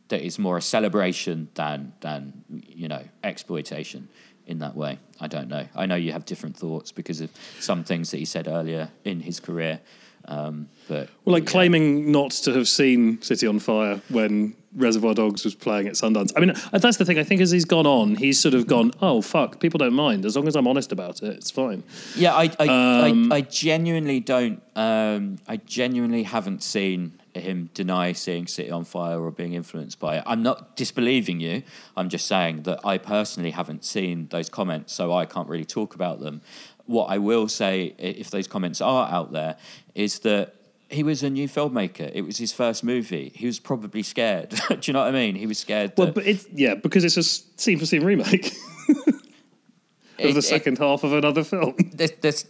that 0.09 0.23
it's 0.23 0.39
more 0.39 0.59
a 0.59 0.63
celebration 0.63 1.49
than 1.55 1.95
than 2.01 2.45
you 2.51 2.89
know 2.89 3.03
exploitation 3.23 4.09
in 4.47 4.59
that 4.59 4.77
way. 4.77 4.99
I 5.21 5.27
don't 5.29 5.49
know. 5.49 5.67
I 5.75 5.87
know 5.87 5.95
you 5.97 6.13
have 6.13 6.25
different 6.25 6.57
thoughts 6.57 6.93
because 6.93 7.21
of 7.21 7.31
some 7.61 7.85
things 7.85 8.11
that 8.11 8.19
he 8.19 8.25
said 8.25 8.47
earlier 8.49 8.91
in 9.05 9.21
his 9.21 9.41
career. 9.41 9.81
Um, 10.27 10.69
but 10.89 11.09
Well, 11.25 11.35
like 11.35 11.45
yeah. 11.45 11.51
claiming 11.51 12.11
not 12.11 12.31
to 12.33 12.53
have 12.55 12.67
seen 12.69 13.21
City 13.21 13.47
on 13.47 13.59
Fire 13.59 14.01
when 14.09 14.55
Reservoir 14.75 15.15
Dogs 15.15 15.45
was 15.45 15.55
playing 15.55 15.87
at 15.87 15.95
Sundance. 15.95 16.33
I 16.37 16.41
mean, 16.41 16.51
uh, 16.51 16.79
that's 16.79 16.97
the 16.97 17.05
thing. 17.05 17.19
I 17.19 17.25
think 17.25 17.41
as 17.43 17.51
he's 17.51 17.67
gone 17.67 17.87
on, 17.87 18.17
he's 18.17 18.41
sort 18.41 18.55
of 18.55 18.67
gone, 18.67 18.93
oh, 19.03 19.21
fuck, 19.21 19.61
people 19.61 19.79
don't 19.79 19.93
mind. 19.93 20.25
As 20.25 20.35
long 20.35 20.49
as 20.49 20.57
I'm 20.57 20.67
honest 20.67 20.93
about 20.93 21.23
it, 21.23 21.29
it's 21.37 21.51
fine. 21.51 21.85
Yeah, 22.17 22.35
I 22.35 22.51
I, 22.59 22.67
Um, 23.09 23.31
I, 23.33 23.37
I 23.37 23.41
genuinely 23.43 24.21
don't. 24.21 24.63
Um, 24.75 25.37
I 25.47 25.59
genuinely 25.59 26.23
haven't 26.25 26.63
seen 26.63 27.21
him 27.35 27.71
deny 27.75 28.13
seeing 28.13 28.47
City 28.47 28.71
on 28.71 28.85
Fire 28.85 29.21
or 29.21 29.31
being 29.31 29.55
influenced 29.55 29.99
by 29.99 30.19
it. 30.19 30.25
I'm 30.27 30.43
not 30.43 30.77
disbelieving 30.77 31.41
you. 31.41 31.63
I'm 31.97 32.09
just 32.09 32.27
saying 32.27 32.63
that 32.63 32.81
I 32.85 32.99
personally 32.99 33.51
haven't 33.51 33.85
seen 33.85 34.29
those 34.31 34.49
comments, 34.49 34.93
so 34.93 35.13
I 35.13 35.27
can't 35.27 35.49
really 35.49 35.65
talk 35.65 35.95
about 35.95 36.21
them. 36.21 36.41
What 36.87 37.07
I 37.07 37.19
will 37.19 37.49
say, 37.49 37.95
if 37.99 38.31
those 38.31 38.47
comments 38.47 38.81
are 38.81 39.09
out 39.11 39.33
there, 39.33 39.57
is 39.95 40.21
that 40.21 40.55
he 40.91 41.03
was 41.03 41.23
a 41.23 41.31
new 41.31 41.49
filmmaker. 41.49 42.11
It 42.15 42.23
was 42.23 42.37
his 42.37 42.53
first 42.53 42.85
movie. 42.85 43.33
He 43.35 43.47
was 43.47 43.59
probably 43.59 44.03
scared. 44.03 44.51
Do 44.69 44.79
you 44.83 44.93
know 44.93 45.01
what 45.01 45.09
I 45.09 45.13
mean? 45.13 45.35
He 45.35 45.47
was 45.47 45.59
scared. 45.59 45.93
Well, 45.97 46.09
that 46.09 46.15
but 46.15 46.27
it's, 46.27 46.47
yeah, 46.53 46.75
because 46.75 47.05
it's 47.05 47.17
a 47.17 47.23
scene 47.23 47.79
for 47.79 47.87
scene 47.87 48.05
remake 48.05 48.47
of 48.89 49.07
it- 50.19 50.33
the 50.35 50.39
it- 50.39 50.43
second 50.43 50.79
half 50.79 51.03
of 51.05 51.13
another 51.13 51.43
film. 51.43 51.75
the, 51.77 52.45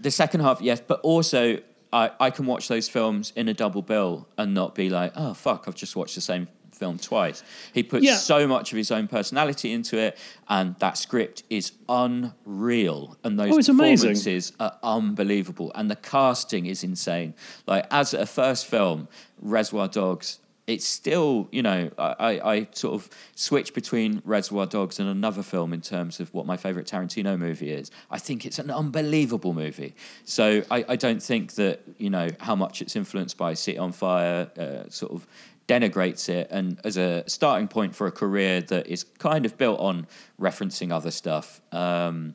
the 0.00 0.10
second 0.10 0.40
half, 0.40 0.60
yes, 0.62 0.80
but 0.86 1.00
also 1.00 1.58
I, 2.00 2.10
I 2.26 2.28
can 2.30 2.44
watch 2.46 2.64
those 2.68 2.88
films 2.96 3.32
in 3.36 3.48
a 3.48 3.54
double 3.54 3.82
bill 3.82 4.12
and 4.38 4.48
not 4.60 4.74
be 4.74 4.86
like, 4.98 5.12
oh 5.16 5.32
fuck, 5.34 5.60
I've 5.66 5.74
just 5.84 5.94
watched 5.96 6.14
the 6.14 6.20
same 6.32 6.46
film 6.72 6.98
twice. 6.98 7.42
He 7.72 7.82
puts 7.82 8.04
Yeah. 8.04 8.16
so 8.16 8.46
much 8.46 8.66
of 8.72 8.76
his 8.76 8.90
own 8.90 9.06
personality 9.08 9.68
into 9.72 9.96
it, 9.98 10.12
and 10.56 10.66
that 10.84 10.98
script 10.98 11.42
is 11.48 11.72
unreal. 11.88 13.16
And 13.24 13.38
those 13.38 13.52
Oh, 13.54 13.58
it's 13.58 13.68
amazing. 13.68 14.10
performances 14.10 14.52
are 14.60 14.76
unbelievable, 14.82 15.72
and 15.74 15.90
the 15.90 15.96
casting 15.96 16.66
is 16.66 16.84
insane. 16.84 17.34
Like 17.66 17.86
as 17.90 18.12
a 18.14 18.26
first 18.26 18.66
film, 18.66 19.08
Reservoir 19.40 19.88
Dogs. 19.88 20.38
It's 20.66 20.84
still, 20.84 21.48
you 21.52 21.62
know, 21.62 21.90
I, 21.96 22.40
I, 22.40 22.68
sort 22.72 22.94
of 22.94 23.08
switch 23.36 23.72
between 23.72 24.20
Reservoir 24.24 24.66
Dogs 24.66 24.98
and 24.98 25.08
another 25.08 25.44
film 25.44 25.72
in 25.72 25.80
terms 25.80 26.18
of 26.18 26.34
what 26.34 26.44
my 26.44 26.56
favorite 26.56 26.86
Tarantino 26.86 27.38
movie 27.38 27.70
is. 27.70 27.92
I 28.10 28.18
think 28.18 28.44
it's 28.44 28.58
an 28.58 28.70
unbelievable 28.70 29.54
movie. 29.54 29.94
So 30.24 30.64
I, 30.70 30.84
I 30.88 30.96
don't 30.96 31.22
think 31.22 31.52
that, 31.54 31.82
you 31.98 32.10
know, 32.10 32.28
how 32.40 32.56
much 32.56 32.82
it's 32.82 32.96
influenced 32.96 33.38
by 33.38 33.54
City 33.54 33.78
on 33.78 33.92
Fire 33.92 34.50
uh, 34.58 34.90
sort 34.90 35.12
of 35.12 35.26
denigrates 35.68 36.28
it. 36.28 36.48
And 36.50 36.80
as 36.84 36.96
a 36.96 37.22
starting 37.28 37.68
point 37.68 37.94
for 37.94 38.08
a 38.08 38.12
career 38.12 38.60
that 38.62 38.88
is 38.88 39.04
kind 39.04 39.46
of 39.46 39.56
built 39.56 39.78
on 39.78 40.06
referencing 40.40 40.92
other 40.92 41.10
stuff 41.10 41.60
um, 41.72 42.34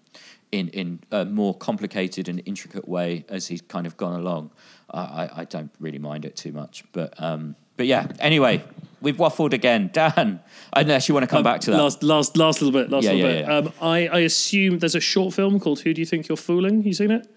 in, 0.52 0.70
in 0.70 0.99
a 1.12 1.26
more 1.26 1.53
complicated 1.53 2.28
and 2.28 2.41
intricate 2.45 2.88
way 2.88 3.26
as 3.30 3.48
he's 3.48 3.62
kind 3.62 3.88
of 3.88 3.98
gone 3.98 4.20
along, 4.20 4.52
I, 4.90 4.99
I, 4.99 5.30
I 5.41 5.45
don't 5.45 5.72
really 5.80 5.99
mind 5.99 6.26
it 6.26 6.36
too 6.36 6.52
much. 6.52 6.86
But, 6.94 7.22
um, 7.22 7.56
but 7.77 7.85
yeah, 7.88 8.07
anyway, 8.19 8.64
we've 9.02 9.18
waffled 9.18 9.53
again. 9.53 9.89
Dan, 9.93 10.39
unless 10.73 11.07
you 11.07 11.14
want 11.15 11.23
to 11.23 11.27
come 11.27 11.43
back 11.43 11.61
to 11.61 11.72
that. 11.72 11.77
Last, 11.77 12.03
last, 12.03 12.38
last 12.38 12.61
little 12.61 12.80
bit. 12.80 12.89
Last 12.91 13.03
Yeah, 13.03 13.11
little 13.14 13.30
yeah, 13.31 13.35
bit. 13.41 13.48
yeah. 13.48 13.57
Um, 13.57 13.73
I, 13.81 14.07
I 14.07 14.19
assume 14.19 14.80
there's 14.80 14.95
a 14.95 14.99
short 14.99 15.34
film 15.34 15.60
called 15.60 15.80
"Who 15.81 15.93
Do 15.93 16.02
You 16.02 16.06
Think 16.06 16.27
You're 16.27 16.38
Fooling." 16.38 16.84
You 16.84 16.93
seen 16.93 17.11
it? 17.11 17.27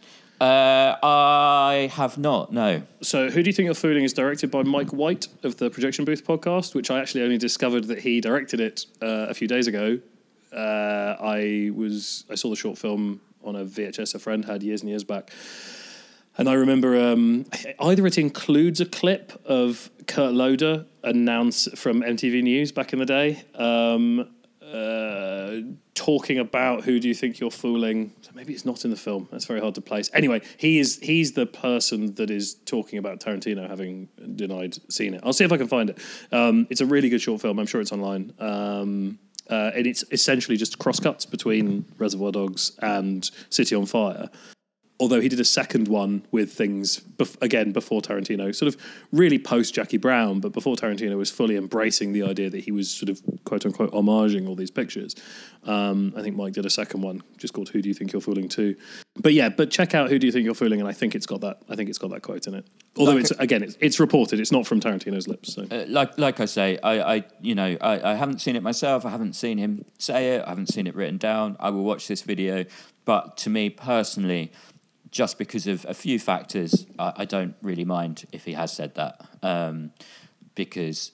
Uh, 0.40 0.97
I 1.02 1.90
have 1.94 2.19
not, 2.19 2.52
no. 2.52 2.82
So, 3.01 3.31
Who 3.31 3.43
Do 3.43 3.48
You 3.48 3.55
Think 3.55 3.66
You're 3.66 3.74
Fooling 3.74 4.02
is 4.05 4.12
directed 4.12 4.51
by 4.51 4.62
Mike 4.65 4.90
White 4.93 5.28
of 5.44 5.56
the 5.59 5.70
Projection 5.70 6.05
Booth 6.05 6.27
podcast, 6.27 6.74
which 6.74 6.90
I 6.90 6.98
actually 7.01 7.23
only 7.23 7.39
discovered 7.39 7.85
that 7.85 8.01
he 8.01 8.20
directed 8.20 8.61
it 8.61 8.85
uh, 9.01 9.27
a 9.31 9.35
few 9.35 9.47
days 9.48 9.69
ago. 9.69 10.01
Uh, 10.52 11.16
I 11.20 11.70
was 11.74 12.24
I 12.31 12.35
saw 12.35 12.51
the 12.51 12.56
short 12.56 12.78
film 12.78 13.20
on 13.44 13.56
a 13.56 13.65
VHS 13.65 14.15
a 14.15 14.19
friend 14.19 14.44
had 14.44 14.62
years 14.62 14.81
and 14.81 14.90
years 14.90 15.05
back, 15.05 15.31
and 16.36 16.48
I 16.48 16.55
remember 16.55 17.01
um, 17.01 17.47
either 17.81 18.06
it 18.06 18.19
includes 18.19 18.81
a 18.81 18.86
clip 18.86 19.40
of 19.44 19.90
Kurt 20.06 20.32
Loder 20.32 20.86
announce 21.02 21.69
from 21.78 22.02
MTV 22.02 22.43
News 22.43 22.73
back 22.73 22.93
in 22.93 22.98
the 22.98 23.06
day. 23.06 23.43
Um, 23.55 24.31
uh, 24.62 25.61
talking 25.94 26.39
about 26.39 26.82
who 26.82 26.98
do 26.98 27.06
you 27.06 27.15
think 27.15 27.39
you're 27.39 27.51
fooling? 27.51 28.12
So 28.23 28.32
maybe 28.35 28.52
it's 28.52 28.65
not 28.65 28.85
in 28.85 28.90
the 28.90 28.97
film. 28.97 29.28
That's 29.31 29.44
very 29.44 29.61
hard 29.61 29.77
to 29.77 29.81
place. 29.81 30.11
Anyway, 30.12 30.40
he 30.56 30.81
is 30.81 30.98
he's 31.01 31.32
the 31.32 31.47
person 31.47 32.15
that 32.16 32.31
is 32.31 32.55
talking 32.55 32.98
about 32.98 33.20
Tarantino 33.20 33.69
having 33.69 34.09
denied 34.35 34.77
seeing 34.89 35.15
it. 35.15 35.20
I'll 35.23 35.32
see 35.32 35.44
if 35.44 35.52
I 35.52 35.56
can 35.56 35.69
find 35.69 35.90
it. 35.90 35.98
Um, 36.32 36.66
it's 36.70 36.81
a 36.81 36.86
really 36.86 37.09
good 37.09 37.23
short 37.23 37.40
film. 37.40 37.61
I'm 37.61 37.66
sure 37.66 37.81
it's 37.81 37.93
online. 37.93 38.32
Um, 38.40 39.20
uh, 39.48 39.70
and 39.74 39.86
it's 39.86 40.02
essentially 40.11 40.56
just 40.56 40.78
crosscuts 40.78 41.27
between 41.27 41.85
Reservoir 41.98 42.32
Dogs 42.32 42.77
and 42.81 43.31
City 43.51 43.77
on 43.77 43.86
Fire 43.86 44.31
although 45.01 45.21
he 45.21 45.29
did 45.29 45.41
a 45.41 45.45
second 45.45 45.89
one 45.89 46.25
with 46.31 46.53
things 46.53 47.01
bef- 47.01 47.41
again 47.43 47.73
before 47.73 48.01
Tarantino, 48.01 48.55
sort 48.55 48.73
of 48.73 48.81
really 49.12 49.39
post 49.39 49.75
Jackie 49.75 49.97
Brown, 49.97 50.41
but 50.41 50.53
before 50.53 50.77
Tarantino 50.77 51.16
was 51.16 51.31
fully 51.31 51.57
embracing 51.57 52.12
the 52.12 52.23
idea 52.23 52.49
that 52.49 52.65
he 52.65 52.71
was 52.71 52.91
sort 52.91 53.09
of 53.09 53.21
quote 53.45 53.66
unquote 53.66 53.93
homaging 53.93 54.49
all 54.49 54.55
these 54.55 54.71
pictures. 54.71 55.15
Um, 55.65 56.12
I 56.16 56.23
think 56.23 56.37
Mike 56.37 56.53
did 56.53 56.66
a 56.66 56.71
second 56.71 57.01
one 57.01 57.23
just 57.39 57.55
called 57.55 57.71
"Who 57.71 57.83
Do 57.83 57.89
You 57.89 57.95
Think 57.95 58.12
You're 58.12 58.23
Fooling?" 58.23 58.49
too. 58.49 58.77
But 59.16 59.33
yeah, 59.33 59.49
but 59.49 59.71
check 59.71 59.95
out 59.95 60.11
"Who 60.11 60.19
Do 60.19 60.27
You 60.27 60.33
Think 60.33 60.45
You're 60.45 60.55
Fooling?" 60.55 60.81
and 60.81 60.89
I 60.89 60.93
think 60.93 61.15
it's 61.15 61.27
got 61.27 61.41
that. 61.41 61.59
I 61.69 61.75
think 61.75 61.89
it's 61.89 61.99
got 61.99 62.11
that 62.11 62.23
quote 62.23 62.47
in 62.47 62.55
it. 62.55 62.66
Although 62.97 63.16
it's 63.16 63.33
again, 63.33 63.62
it's, 63.62 63.77
it's 63.81 63.99
reported. 63.99 64.39
It's 64.39 64.53
not 64.53 64.66
from 64.66 64.81
Tarantino's 64.81 65.27
lips. 65.27 65.55
So. 65.55 65.66
Uh, 65.71 65.85
like 65.89 66.16
like 66.19 66.39
I 66.39 66.45
say, 66.45 66.79
I, 66.83 67.16
I 67.16 67.25
you 67.41 67.55
know 67.55 67.77
I, 67.81 68.12
I 68.12 68.15
haven't 68.15 68.41
seen 68.41 68.55
it 68.55 68.62
myself. 68.62 69.05
I 69.05 69.11
haven't 69.11 69.33
seen 69.33 69.59
him 69.59 69.85
say 69.99 70.37
it. 70.37 70.45
I 70.47 70.51
haven't 70.51 70.69
seen 70.69 70.87
it 70.87 70.95
written 70.95 71.19
down. 71.19 71.57
I 71.59 71.71
will 71.71 71.85
watch 71.85 72.07
this 72.07 72.23
video, 72.23 72.65
but 73.05 73.37
to 73.39 73.51
me 73.51 73.71
personally, 73.71 74.53
just 75.15 75.39
because 75.39 75.69
of 75.69 75.86
a 75.89 75.95
few 75.95 76.19
factors, 76.19 76.86
I, 76.99 77.12
I 77.19 77.24
don't 77.24 77.55
really 77.62 77.85
mind 77.85 78.24
if 78.32 78.45
he 78.45 78.53
has 78.55 78.73
said 78.73 78.97
that 78.97 79.24
um, 79.43 79.93
because 80.57 81.12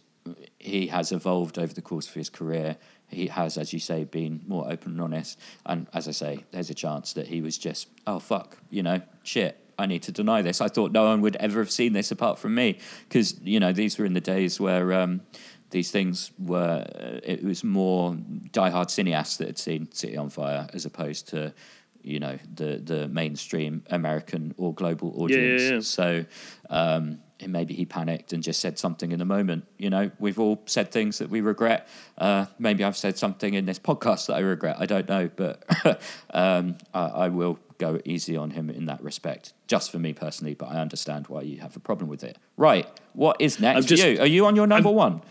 he 0.59 0.87
has 0.87 1.13
evolved 1.13 1.59
over 1.59 1.73
the 1.73 1.83
course 1.83 2.09
of 2.09 2.15
his 2.15 2.31
career. 2.31 2.79
He 3.09 3.27
has, 3.27 3.59
as 3.59 3.73
you 3.73 3.79
say, 3.79 4.05
been 4.05 4.41
more 4.49 4.65
open 4.73 4.93
and 4.93 5.01
honest. 5.03 5.39
And 5.67 5.87
as 5.93 6.09
I 6.09 6.13
say, 6.13 6.45
there's 6.51 6.71
a 6.71 6.75
chance 6.75 7.13
that 7.13 7.27
he 7.27 7.43
was 7.43 7.59
just, 7.59 7.89
oh 8.07 8.19
fuck, 8.19 8.57
you 8.71 8.83
know, 8.83 9.03
shit. 9.23 9.59
I 9.79 9.87
need 9.87 10.03
to 10.05 10.13
deny 10.13 10.43
this. 10.43 10.61
I 10.61 10.69
thought 10.69 10.93
no 10.93 11.05
one 11.05 11.21
would 11.23 11.37
ever 11.37 11.59
have 11.61 11.71
seen 11.71 11.93
this 11.93 12.11
apart 12.11 12.39
from 12.39 12.55
me, 12.55 12.79
because 13.09 13.41
you 13.43 13.59
know 13.59 13.73
these 13.73 13.99
were 13.99 14.05
in 14.05 14.13
the 14.13 14.21
days 14.21 14.61
where 14.61 14.93
um, 14.93 15.23
these 15.71 15.91
things 15.91 16.33
were. 16.39 16.85
Uh, 16.87 17.21
it 17.23 17.43
was 17.43 17.65
more 17.65 18.13
diehard 18.53 18.91
cineasts 18.91 19.39
that 19.39 19.47
had 19.47 19.59
seen 19.59 19.91
City 19.91 20.19
on 20.19 20.29
Fire 20.29 20.69
as 20.75 20.85
opposed 20.85 21.29
to, 21.29 21.55
you 22.03 22.21
know, 22.21 22.39
the 22.55 22.77
the 22.77 23.09
mainstream 23.09 23.83
American 23.91 24.55
or 24.57 24.75
global 24.75 25.13
audience. 25.23 25.63
yeah, 25.63 25.71
yeah. 25.75 25.81
So 25.81 26.25
um, 26.69 27.21
maybe 27.47 27.75
he 27.75 27.85
panicked 27.87 28.33
and 28.33 28.43
just 28.43 28.61
said 28.61 28.79
something 28.79 29.13
in 29.13 29.19
the 29.19 29.25
moment. 29.25 29.67
You 29.79 29.91
know, 29.91 30.11
we've 30.19 30.39
all 30.39 30.63
said 30.67 30.91
things 30.93 31.19
that 31.19 31.31
we 31.31 31.41
regret. 31.41 31.89
Uh, 32.19 32.47
maybe 32.59 32.85
I've 32.85 32.97
said 32.97 33.19
something 33.19 33.55
in 33.55 33.67
this 33.67 33.79
podcast 33.79 34.27
that 34.27 34.35
I 34.35 34.41
regret. 34.41 34.77
I 34.79 34.87
don't 34.87 35.09
know, 35.09 35.31
but 35.35 35.63
um, 36.35 36.77
I, 36.95 37.01
I 37.07 37.29
will 37.29 37.59
go 37.79 37.99
easy 38.05 38.37
on 38.37 38.51
him 38.51 38.69
in 38.71 38.87
that 38.87 39.03
respect, 39.03 39.55
just 39.67 39.91
for 39.91 39.99
me 39.99 40.13
personally. 40.13 40.55
But 40.55 40.67
I 40.71 40.77
understand 40.81 41.29
why 41.29 41.43
you 41.43 41.61
have 41.61 41.77
a 41.77 41.81
problem 41.81 42.09
with 42.11 42.23
it. 42.25 42.37
Right, 42.57 42.87
what 43.15 43.41
is 43.41 43.59
next 43.61 43.87
just- 43.87 44.03
you? 44.05 44.21
Are 44.21 44.27
you 44.27 44.47
on 44.47 44.57
your 44.57 44.67
number 44.67 44.91
one? 44.91 45.23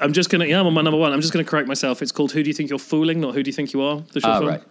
I'm 0.00 0.12
just 0.12 0.30
gonna 0.30 0.46
yeah, 0.46 0.58
I'm 0.58 0.66
on 0.66 0.74
my 0.74 0.82
number 0.82 0.98
one. 0.98 1.12
I'm 1.12 1.20
just 1.20 1.32
gonna 1.32 1.44
correct 1.44 1.68
myself. 1.68 2.02
It's 2.02 2.10
called 2.10 2.32
"Who 2.32 2.42
Do 2.42 2.50
You 2.50 2.54
Think 2.54 2.70
You're 2.70 2.78
Fooling?" 2.80 3.20
Not 3.20 3.34
"Who 3.34 3.42
Do 3.42 3.48
You 3.48 3.52
Think 3.52 3.72
You 3.72 3.82
Are." 3.82 4.00
The 4.12 4.20
short 4.20 4.38
film. 4.38 4.48
right. 4.48 4.62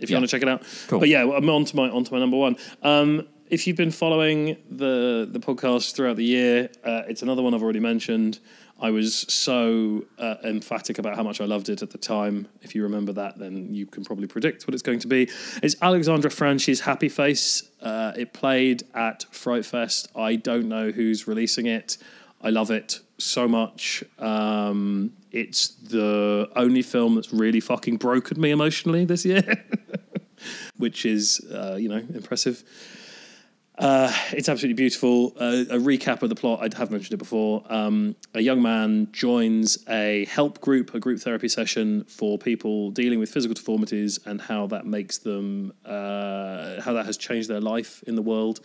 If 0.00 0.10
you 0.10 0.14
Yeah. 0.14 0.20
want 0.20 0.30
to 0.30 0.34
check 0.36 0.42
it 0.42 0.48
out. 0.48 0.62
Cool. 0.88 1.00
But 1.00 1.08
yeah, 1.08 1.22
I'm 1.22 1.48
on 1.50 1.64
to 1.66 1.76
my 1.76 1.88
on 1.88 2.04
to 2.04 2.12
my 2.12 2.18
number 2.18 2.36
one. 2.36 2.56
Um, 2.82 3.26
if 3.48 3.66
you've 3.66 3.76
been 3.76 3.90
following 3.90 4.56
the 4.70 5.28
the 5.30 5.40
podcast 5.40 5.94
throughout 5.94 6.16
the 6.16 6.24
year, 6.24 6.70
uh, 6.84 7.02
it's 7.08 7.22
another 7.22 7.42
one 7.42 7.54
I've 7.54 7.62
already 7.62 7.80
mentioned. 7.80 8.38
I 8.82 8.90
was 8.90 9.26
so 9.28 10.06
uh, 10.18 10.36
emphatic 10.42 10.98
about 10.98 11.14
how 11.14 11.22
much 11.22 11.38
I 11.42 11.44
loved 11.44 11.68
it 11.68 11.82
at 11.82 11.90
the 11.90 11.98
time. 11.98 12.48
If 12.62 12.74
you 12.74 12.82
remember 12.84 13.12
that, 13.12 13.38
then 13.38 13.74
you 13.74 13.84
can 13.84 14.04
probably 14.04 14.26
predict 14.26 14.66
what 14.66 14.72
it's 14.72 14.82
going 14.82 15.00
to 15.00 15.06
be. 15.06 15.28
It's 15.62 15.76
Alexandre 15.82 16.30
Franchi's 16.30 16.80
Happy 16.80 17.10
Face. 17.10 17.68
Uh, 17.82 18.12
it 18.16 18.32
played 18.32 18.84
at 18.94 19.24
Fright 19.32 19.66
Fest. 19.66 20.08
I 20.16 20.36
don't 20.36 20.66
know 20.70 20.92
who's 20.92 21.28
releasing 21.28 21.66
it. 21.66 21.98
I 22.40 22.48
love 22.48 22.70
it 22.70 23.00
so 23.18 23.46
much. 23.46 24.02
Um, 24.18 25.12
it's 25.32 25.68
the 25.68 26.50
only 26.56 26.82
film 26.82 27.14
that's 27.14 27.32
really 27.32 27.60
fucking 27.60 27.96
broken 27.96 28.40
me 28.40 28.50
emotionally 28.50 29.04
this 29.04 29.24
year, 29.24 29.64
which 30.76 31.06
is, 31.06 31.40
uh, 31.52 31.76
you 31.78 31.88
know, 31.88 32.02
impressive. 32.14 32.64
Uh, 33.80 34.12
it's 34.32 34.48
absolutely 34.48 34.74
beautiful. 34.74 35.32
Uh, 35.40 35.64
a 35.70 35.78
recap 35.78 36.22
of 36.22 36.28
the 36.28 36.34
plot, 36.34 36.60
I 36.60 36.76
have 36.76 36.90
mentioned 36.90 37.14
it 37.14 37.16
before. 37.16 37.62
Um, 37.70 38.14
a 38.34 38.40
young 38.40 38.60
man 38.60 39.08
joins 39.10 39.78
a 39.88 40.26
help 40.26 40.60
group, 40.60 40.92
a 40.94 41.00
group 41.00 41.20
therapy 41.20 41.48
session 41.48 42.04
for 42.04 42.36
people 42.36 42.90
dealing 42.90 43.18
with 43.18 43.30
physical 43.30 43.54
deformities 43.54 44.18
and 44.26 44.38
how 44.38 44.66
that 44.66 44.84
makes 44.84 45.18
them, 45.18 45.72
uh, 45.86 46.82
how 46.82 46.92
that 46.92 47.06
has 47.06 47.16
changed 47.16 47.48
their 47.48 47.60
life 47.60 48.02
in 48.06 48.16
the 48.16 48.22
world. 48.22 48.60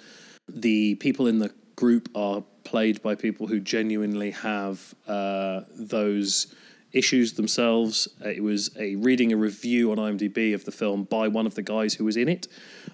The 0.50 0.96
people 0.96 1.28
in 1.28 1.40
the 1.40 1.52
group 1.78 2.10
are 2.14 2.44
played 2.66 3.02
by 3.02 3.16
people 3.16 3.48
who 3.48 3.60
genuinely 3.62 4.32
have 4.32 4.94
uh, 5.08 5.62
those 5.74 6.54
issues 6.92 7.34
themselves. 7.34 8.08
Uh, 8.24 8.30
It 8.30 8.44
was 8.44 8.72
a 8.78 8.96
reading 8.96 9.32
a 9.32 9.38
review 9.38 9.92
on 9.92 9.98
IMDb 9.98 10.54
of 10.54 10.66
the 10.66 10.72
film 10.72 11.04
by 11.04 11.28
one 11.28 11.46
of 11.46 11.56
the 11.56 11.62
guys 11.62 11.94
who 11.94 12.04
was 12.06 12.18
in 12.18 12.28
it, 12.28 12.48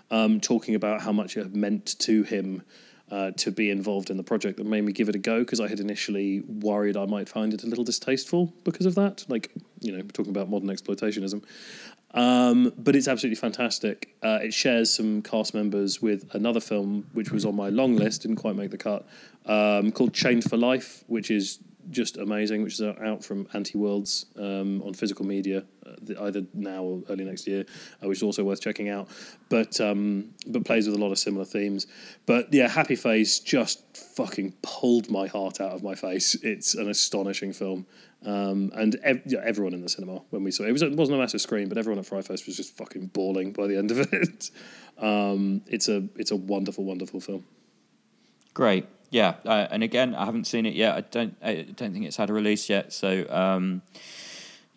um, 0.09 0.39
talking 0.39 0.75
about 0.75 1.01
how 1.01 1.11
much 1.11 1.37
it 1.37 1.55
meant 1.55 1.97
to 1.99 2.23
him 2.23 2.63
uh, 3.11 3.31
to 3.31 3.51
be 3.51 3.69
involved 3.69 4.09
in 4.09 4.17
the 4.17 4.23
project 4.23 4.57
that 4.57 4.65
made 4.65 4.83
me 4.83 4.93
give 4.93 5.09
it 5.09 5.15
a 5.15 5.19
go 5.19 5.39
because 5.39 5.59
I 5.59 5.67
had 5.67 5.79
initially 5.79 6.41
worried 6.41 6.95
I 6.95 7.05
might 7.05 7.27
find 7.27 7.53
it 7.53 7.63
a 7.63 7.67
little 7.67 7.83
distasteful 7.83 8.53
because 8.63 8.85
of 8.85 8.95
that. 8.95 9.25
Like, 9.27 9.51
you 9.81 9.91
know, 9.91 10.01
talking 10.13 10.29
about 10.29 10.49
modern 10.49 10.69
exploitationism. 10.69 11.43
Um, 12.13 12.73
but 12.77 12.95
it's 12.95 13.07
absolutely 13.07 13.35
fantastic. 13.35 14.15
Uh, 14.21 14.39
it 14.41 14.53
shares 14.53 14.93
some 14.93 15.21
cast 15.21 15.53
members 15.53 16.01
with 16.01 16.33
another 16.33 16.59
film 16.59 17.05
which 17.13 17.31
was 17.31 17.45
on 17.45 17.55
my 17.55 17.69
long 17.69 17.95
list, 17.95 18.23
didn't 18.23 18.37
quite 18.37 18.55
make 18.55 18.71
the 18.71 18.77
cut, 18.77 19.05
um, 19.45 19.91
called 19.91 20.13
Chained 20.13 20.43
for 20.43 20.57
Life, 20.57 21.03
which 21.07 21.31
is 21.31 21.59
just 21.89 22.17
amazing, 22.17 22.61
which 22.63 22.73
is 22.73 22.81
out 22.81 23.23
from 23.23 23.47
Anti 23.53 23.77
Worlds 23.77 24.27
um, 24.37 24.81
on 24.83 24.93
physical 24.93 25.25
media, 25.25 25.65
uh, 25.85 25.91
the- 26.01 26.21
either 26.21 26.43
now 26.53 26.83
or 26.83 27.01
early 27.09 27.25
next 27.25 27.47
year, 27.47 27.65
uh, 28.03 28.07
which 28.07 28.19
is 28.19 28.23
also 28.23 28.43
worth 28.43 28.61
checking 28.61 28.87
out. 28.89 29.09
But 29.49 29.81
um, 29.81 30.33
but 30.47 30.63
plays 30.63 30.87
with 30.87 30.95
a 30.95 30.99
lot 30.99 31.11
of 31.11 31.17
similar 31.17 31.43
themes. 31.45 31.87
But 32.25 32.53
yeah, 32.53 32.67
Happy 32.69 32.95
Face 32.95 33.39
just 33.39 33.97
fucking 34.15 34.53
pulled 34.61 35.09
my 35.09 35.27
heart 35.27 35.59
out 35.59 35.71
of 35.71 35.83
my 35.83 35.95
face. 35.95 36.35
It's 36.43 36.75
an 36.75 36.89
astonishing 36.89 37.51
film. 37.51 37.85
Um, 38.23 38.71
and 38.75 38.97
ev- 39.03 39.23
yeah, 39.25 39.39
everyone 39.43 39.73
in 39.73 39.81
the 39.81 39.89
cinema 39.89 40.21
when 40.29 40.43
we 40.43 40.51
saw 40.51 40.63
it, 40.63 40.69
it, 40.69 40.73
was, 40.73 40.83
it 40.83 40.95
wasn't 40.95 41.17
a 41.17 41.19
massive 41.19 41.41
screen, 41.41 41.67
but 41.67 41.79
everyone 41.79 41.97
at 41.97 42.05
Fright 42.05 42.25
Fest 42.25 42.45
was 42.45 42.55
just 42.55 42.77
fucking 42.77 43.07
bawling 43.07 43.51
by 43.51 43.65
the 43.65 43.75
end 43.75 43.89
of 43.89 43.97
it. 44.13 44.51
um, 44.99 45.63
it's 45.65 45.89
a 45.89 46.07
it's 46.15 46.29
a 46.29 46.35
wonderful, 46.35 46.83
wonderful 46.85 47.19
film. 47.19 47.43
Great. 48.53 48.85
Yeah, 49.11 49.35
uh, 49.45 49.67
and 49.69 49.83
again, 49.83 50.15
I 50.15 50.25
haven't 50.25 50.47
seen 50.47 50.65
it 50.65 50.73
yet. 50.73 50.95
I 50.95 51.01
don't. 51.01 51.35
I 51.43 51.53
don't 51.75 51.93
think 51.93 52.05
it's 52.05 52.17
had 52.17 52.29
a 52.29 52.33
release 52.33 52.69
yet. 52.69 52.93
So 52.93 53.25
um, 53.29 53.81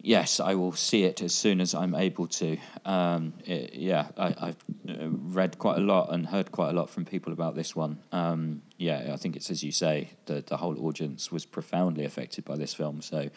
yes, 0.02 0.40
I 0.40 0.54
will 0.56 0.72
see 0.72 1.04
it 1.04 1.22
as 1.22 1.32
soon 1.32 1.60
as 1.60 1.72
I'm 1.74 1.94
able 1.94 2.26
to. 2.26 2.58
Um, 2.84 3.32
it, 3.46 3.74
yeah, 3.74 4.08
I, 4.18 4.34
I've 4.48 4.56
uh, 4.88 5.08
read 5.08 5.58
quite 5.58 5.78
a 5.78 5.80
lot 5.80 6.12
and 6.12 6.26
heard 6.26 6.50
quite 6.52 6.70
a 6.70 6.72
lot 6.72 6.90
from 6.90 7.04
people 7.04 7.32
about 7.32 7.54
this 7.54 7.74
one. 7.76 8.00
Um, 8.12 8.62
yeah, 8.76 9.10
I 9.12 9.16
think 9.16 9.36
it's 9.36 9.50
as 9.50 9.62
you 9.62 9.72
say, 9.72 10.10
the 10.26 10.42
the 10.46 10.56
whole 10.56 10.84
audience 10.86 11.30
was 11.32 11.46
profoundly 11.46 12.04
affected 12.04 12.44
by 12.44 12.56
this 12.56 12.74
film. 12.74 13.00
So 13.02 13.30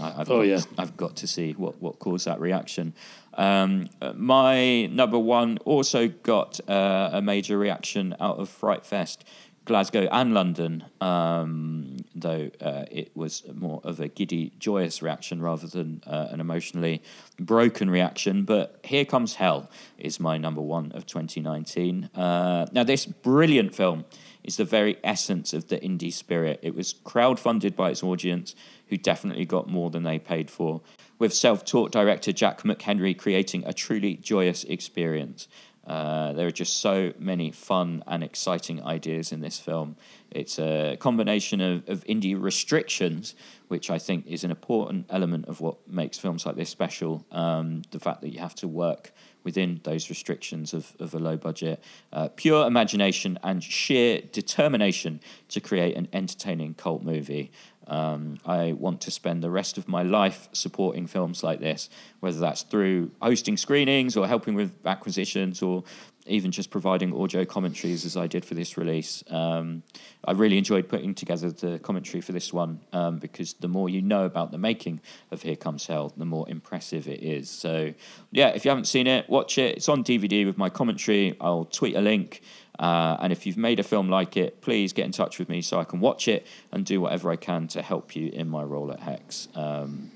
I, 0.00 0.20
I've 0.20 0.30
Oh, 0.30 0.38
got, 0.38 0.46
yeah. 0.46 0.60
I've 0.76 0.96
got 0.96 1.16
to 1.16 1.26
see 1.26 1.52
what 1.52 1.80
what 1.80 2.00
caused 2.00 2.26
that 2.26 2.40
reaction. 2.40 2.92
Um, 3.34 3.88
my 4.16 4.86
number 4.86 5.18
one 5.18 5.58
also 5.64 6.08
got 6.08 6.58
uh, 6.68 7.10
a 7.12 7.22
major 7.22 7.56
reaction 7.56 8.16
out 8.20 8.38
of 8.38 8.48
Fright 8.48 8.84
Fest. 8.84 9.24
Glasgow 9.70 10.08
and 10.10 10.34
London, 10.34 10.84
um, 11.00 11.98
though 12.12 12.50
uh, 12.60 12.86
it 12.90 13.12
was 13.14 13.44
more 13.54 13.80
of 13.84 14.00
a 14.00 14.08
giddy, 14.08 14.52
joyous 14.58 15.00
reaction 15.00 15.40
rather 15.40 15.68
than 15.68 16.02
uh, 16.08 16.26
an 16.32 16.40
emotionally 16.40 17.00
broken 17.38 17.88
reaction. 17.88 18.42
But 18.44 18.80
Here 18.82 19.04
Comes 19.04 19.36
Hell 19.36 19.70
is 19.96 20.18
my 20.18 20.38
number 20.38 20.60
one 20.60 20.90
of 20.90 21.06
2019. 21.06 22.10
Uh, 22.16 22.66
now, 22.72 22.82
this 22.82 23.06
brilliant 23.06 23.72
film 23.72 24.06
is 24.42 24.56
the 24.56 24.64
very 24.64 24.96
essence 25.04 25.52
of 25.52 25.68
the 25.68 25.78
indie 25.78 26.12
spirit. 26.12 26.58
It 26.62 26.74
was 26.74 26.92
crowdfunded 26.92 27.76
by 27.76 27.90
its 27.90 28.02
audience, 28.02 28.56
who 28.88 28.96
definitely 28.96 29.44
got 29.44 29.68
more 29.68 29.88
than 29.90 30.02
they 30.02 30.18
paid 30.18 30.50
for, 30.50 30.80
with 31.20 31.32
self 31.32 31.64
taught 31.64 31.92
director 31.92 32.32
Jack 32.32 32.62
McHenry 32.62 33.16
creating 33.16 33.62
a 33.64 33.72
truly 33.72 34.16
joyous 34.16 34.64
experience. 34.64 35.46
Uh, 35.90 36.32
there 36.34 36.46
are 36.46 36.52
just 36.52 36.80
so 36.80 37.12
many 37.18 37.50
fun 37.50 38.04
and 38.06 38.22
exciting 38.22 38.80
ideas 38.84 39.32
in 39.32 39.40
this 39.40 39.58
film. 39.58 39.96
It's 40.30 40.56
a 40.60 40.96
combination 41.00 41.60
of, 41.60 41.88
of 41.88 42.04
indie 42.04 42.40
restrictions, 42.40 43.34
which 43.66 43.90
I 43.90 43.98
think 43.98 44.24
is 44.28 44.44
an 44.44 44.52
important 44.52 45.06
element 45.10 45.46
of 45.46 45.60
what 45.60 45.78
makes 45.88 46.16
films 46.16 46.46
like 46.46 46.54
this 46.54 46.70
special. 46.70 47.26
Um, 47.32 47.82
the 47.90 47.98
fact 47.98 48.20
that 48.20 48.32
you 48.32 48.38
have 48.38 48.54
to 48.56 48.68
work 48.68 49.12
within 49.42 49.80
those 49.82 50.10
restrictions 50.10 50.72
of, 50.74 50.94
of 51.00 51.12
a 51.12 51.18
low 51.18 51.36
budget, 51.36 51.82
uh, 52.12 52.28
pure 52.36 52.68
imagination, 52.68 53.36
and 53.42 53.60
sheer 53.60 54.20
determination 54.30 55.18
to 55.48 55.60
create 55.60 55.96
an 55.96 56.06
entertaining 56.12 56.74
cult 56.74 57.02
movie. 57.02 57.50
Um, 57.86 58.38
I 58.46 58.72
want 58.72 59.00
to 59.02 59.10
spend 59.10 59.42
the 59.42 59.50
rest 59.50 59.76
of 59.76 59.88
my 59.88 60.02
life 60.02 60.48
supporting 60.52 61.06
films 61.06 61.42
like 61.42 61.60
this, 61.60 61.90
whether 62.20 62.38
that's 62.38 62.62
through 62.62 63.10
hosting 63.20 63.56
screenings 63.56 64.16
or 64.16 64.28
helping 64.28 64.54
with 64.54 64.72
acquisitions 64.86 65.62
or 65.62 65.82
even 66.26 66.50
just 66.50 66.70
providing 66.70 67.14
audio 67.18 67.44
commentaries 67.44 68.04
as 68.04 68.16
I 68.16 68.26
did 68.26 68.44
for 68.44 68.54
this 68.54 68.76
release. 68.76 69.24
Um, 69.28 69.82
I 70.24 70.32
really 70.32 70.58
enjoyed 70.58 70.88
putting 70.88 71.14
together 71.14 71.50
the 71.50 71.78
commentary 71.78 72.20
for 72.20 72.32
this 72.32 72.52
one 72.52 72.80
um, 72.92 73.18
because 73.18 73.54
the 73.54 73.68
more 73.68 73.88
you 73.88 74.02
know 74.02 74.24
about 74.24 74.52
the 74.52 74.58
making 74.58 75.00
of 75.30 75.42
Here 75.42 75.56
Comes 75.56 75.86
Hell, 75.86 76.12
the 76.16 76.24
more 76.24 76.48
impressive 76.48 77.08
it 77.08 77.22
is. 77.22 77.48
So, 77.48 77.94
yeah, 78.30 78.48
if 78.48 78.64
you 78.64 78.70
haven't 78.70 78.84
seen 78.84 79.06
it, 79.06 79.28
watch 79.28 79.58
it. 79.58 79.76
It's 79.76 79.88
on 79.88 80.04
DVD 80.04 80.46
with 80.46 80.58
my 80.58 80.68
commentary. 80.68 81.36
I'll 81.40 81.64
tweet 81.64 81.96
a 81.96 82.00
link. 82.00 82.42
Uh, 82.80 83.18
and 83.20 83.30
if 83.30 83.44
you've 83.44 83.58
made 83.58 83.78
a 83.78 83.82
film 83.82 84.08
like 84.08 84.38
it, 84.38 84.62
please 84.62 84.94
get 84.94 85.04
in 85.04 85.12
touch 85.12 85.38
with 85.38 85.50
me 85.50 85.60
so 85.60 85.78
I 85.78 85.84
can 85.84 86.00
watch 86.00 86.26
it 86.26 86.46
and 86.72 86.84
do 86.84 87.00
whatever 87.02 87.30
I 87.30 87.36
can 87.36 87.68
to 87.68 87.82
help 87.82 88.16
you 88.16 88.30
in 88.32 88.48
my 88.48 88.62
role 88.62 88.90
at 88.90 89.00
Hex. 89.00 89.48
Um, 89.54 90.10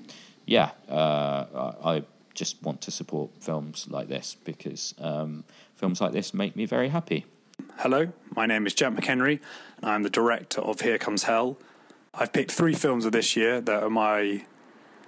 yeah, 0.47 0.71
uh, 0.89 1.73
I 1.83 1.89
I 1.89 2.03
just 2.33 2.61
want 2.63 2.81
to 2.81 2.91
support 2.91 3.29
films 3.39 3.87
like 3.89 4.09
this 4.09 4.35
because 4.43 4.95
um, 4.99 5.43
films 5.75 6.01
like 6.01 6.11
this 6.11 6.33
make 6.33 6.55
me 6.55 6.65
very 6.65 6.89
happy. 6.89 7.25
Hello, 7.77 8.11
my 8.35 8.47
name 8.47 8.65
is 8.65 8.73
Jack 8.73 8.93
McHenry, 8.93 9.39
and 9.81 9.91
I'm 9.91 10.03
the 10.03 10.09
director 10.09 10.61
of 10.61 10.81
Here 10.81 10.97
Comes 10.97 11.23
Hell. 11.23 11.57
I've 12.15 12.33
picked 12.33 12.51
three 12.51 12.73
films 12.73 13.05
of 13.05 13.11
this 13.11 13.35
year 13.35 13.61
that 13.61 13.83
are 13.83 13.89
my 13.89 14.45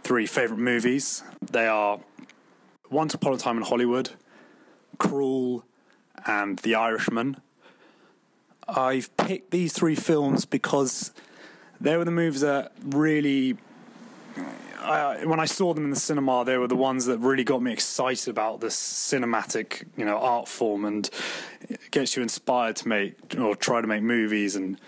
three 0.03 0.27
favourite 0.27 0.61
movies. 0.61 1.23
They 1.41 1.67
are 1.67 1.99
Once 2.91 3.13
Upon 3.13 3.33
a 3.33 3.37
Time 3.37 3.57
in 3.57 3.63
Hollywood, 3.63 4.11
Crawl, 4.99 5.63
and 6.25 6.59
The 6.59 6.75
Irishman. 6.75 7.37
I've 8.67 9.15
picked 9.17 9.51
these 9.51 9.73
three 9.73 9.95
films 9.95 10.45
because 10.45 11.11
they 11.79 11.95
were 11.97 12.05
the 12.05 12.11
movies 12.11 12.41
that 12.41 12.71
really 12.83 13.57
when 15.23 15.39
I 15.39 15.45
saw 15.45 15.73
them 15.73 15.85
in 15.85 15.89
the 15.89 15.99
cinema, 15.99 16.45
they 16.45 16.57
were 16.57 16.67
the 16.67 16.75
ones 16.75 17.05
that 17.05 17.17
really 17.17 17.43
got 17.43 17.61
me 17.61 17.73
excited 17.73 18.29
about 18.29 18.61
this 18.61 18.75
cinematic, 18.75 19.85
you 19.97 20.05
know, 20.05 20.17
art 20.17 20.47
form, 20.47 20.85
and 20.85 21.09
gets 21.91 22.15
you 22.15 22.23
inspired 22.23 22.75
to 22.77 22.87
make 22.87 23.15
or 23.37 23.55
try 23.55 23.81
to 23.81 23.87
make 23.87 24.03
movies 24.03 24.55
and 24.55 24.79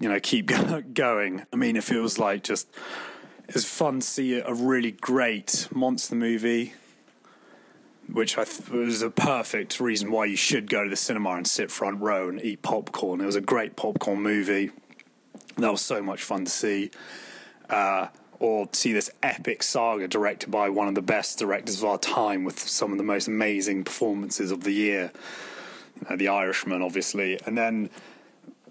you 0.00 0.08
know 0.08 0.20
keep 0.20 0.50
going. 0.94 1.46
I 1.52 1.56
mean, 1.56 1.76
it 1.76 1.84
feels 1.84 2.18
like 2.18 2.42
just 2.42 2.68
it's 3.48 3.64
fun 3.64 4.00
to 4.00 4.06
see 4.06 4.38
a 4.38 4.52
really 4.52 4.92
great 4.92 5.68
monster 5.72 6.14
movie, 6.14 6.74
which 8.12 8.36
I 8.36 8.44
th- 8.44 8.68
was 8.68 9.02
a 9.02 9.10
perfect 9.10 9.80
reason 9.80 10.10
why 10.10 10.26
you 10.26 10.36
should 10.36 10.68
go 10.68 10.84
to 10.84 10.90
the 10.90 10.96
cinema 10.96 11.30
and 11.30 11.46
sit 11.46 11.70
front 11.70 12.00
row 12.00 12.28
and 12.28 12.42
eat 12.44 12.62
popcorn. 12.62 13.20
It 13.20 13.26
was 13.26 13.36
a 13.36 13.40
great 13.40 13.76
popcorn 13.76 14.22
movie. 14.22 14.70
That 15.56 15.70
was 15.70 15.80
so 15.80 16.02
much 16.02 16.22
fun 16.22 16.44
to 16.44 16.50
see. 16.50 16.90
Uh, 17.70 18.08
or 18.38 18.68
see 18.72 18.92
this 18.92 19.08
epic 19.22 19.62
saga 19.62 20.08
directed 20.08 20.50
by 20.50 20.68
one 20.68 20.88
of 20.88 20.96
the 20.96 21.02
best 21.02 21.38
directors 21.38 21.78
of 21.78 21.84
our 21.84 21.96
time 21.96 22.42
with 22.42 22.58
some 22.58 22.90
of 22.90 22.98
the 22.98 23.04
most 23.04 23.28
amazing 23.28 23.84
performances 23.84 24.50
of 24.50 24.64
the 24.64 24.72
year. 24.72 25.12
You 26.00 26.06
know, 26.10 26.16
the 26.16 26.26
Irishman, 26.26 26.82
obviously, 26.82 27.38
and 27.46 27.56
then 27.56 27.88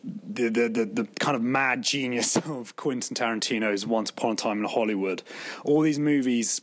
the, 0.04 0.50
the 0.50 0.68
the 0.68 0.86
the 0.86 1.08
kind 1.20 1.36
of 1.38 1.42
mad 1.42 1.84
genius 1.84 2.36
of 2.50 2.76
Quentin 2.76 3.16
Tarantino's 3.16 3.88
Once 3.88 4.10
Upon 4.10 4.34
a 4.34 4.36
Time 4.36 4.60
in 4.60 4.70
Hollywood. 4.70 5.24
All 5.64 5.82
these 5.82 6.00
movies 6.00 6.62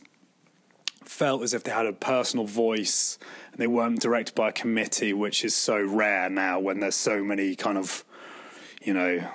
felt 1.09 1.41
as 1.41 1.53
if 1.55 1.63
they 1.63 1.71
had 1.71 1.87
a 1.87 1.93
personal 1.93 2.45
voice 2.45 3.17
and 3.51 3.59
they 3.59 3.67
weren't 3.67 3.99
directed 3.99 4.35
by 4.35 4.49
a 4.49 4.51
committee, 4.51 5.11
which 5.11 5.43
is 5.43 5.55
so 5.55 5.81
rare 5.81 6.29
now 6.29 6.59
when 6.59 6.79
there's 6.79 6.95
so 6.95 7.23
many 7.23 7.55
kind 7.55 7.77
of 7.77 8.05
you 8.81 8.93
know 8.93 9.27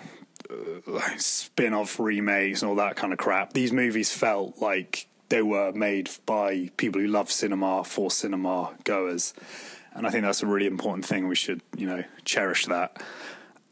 like 0.87 1.21
spin-off 1.21 1.99
remakes 1.99 2.63
and 2.63 2.69
all 2.69 2.77
that 2.77 2.97
kind 2.97 3.13
of 3.13 3.19
crap. 3.19 3.53
These 3.53 3.73
movies 3.73 4.13
felt 4.13 4.63
like 4.63 5.09
they 5.31 5.43
were 5.43 5.73
made 5.73 6.11
by 6.27 6.71
people 6.77 7.01
who 7.01 7.09
love 7.09 7.31
cinema 7.31 7.83
for 7.83 8.11
cinema 8.11 8.75
goers, 8.85 9.35
and 9.95 10.07
I 10.07 10.11
think 10.11 10.23
that's 10.23 10.43
a 10.43 10.47
really 10.47 10.67
important 10.67 11.05
thing. 11.05 11.27
We 11.27 11.35
should, 11.35 11.61
you 11.77 11.87
know, 11.87 12.05
cherish 12.25 12.67
that. 12.67 13.03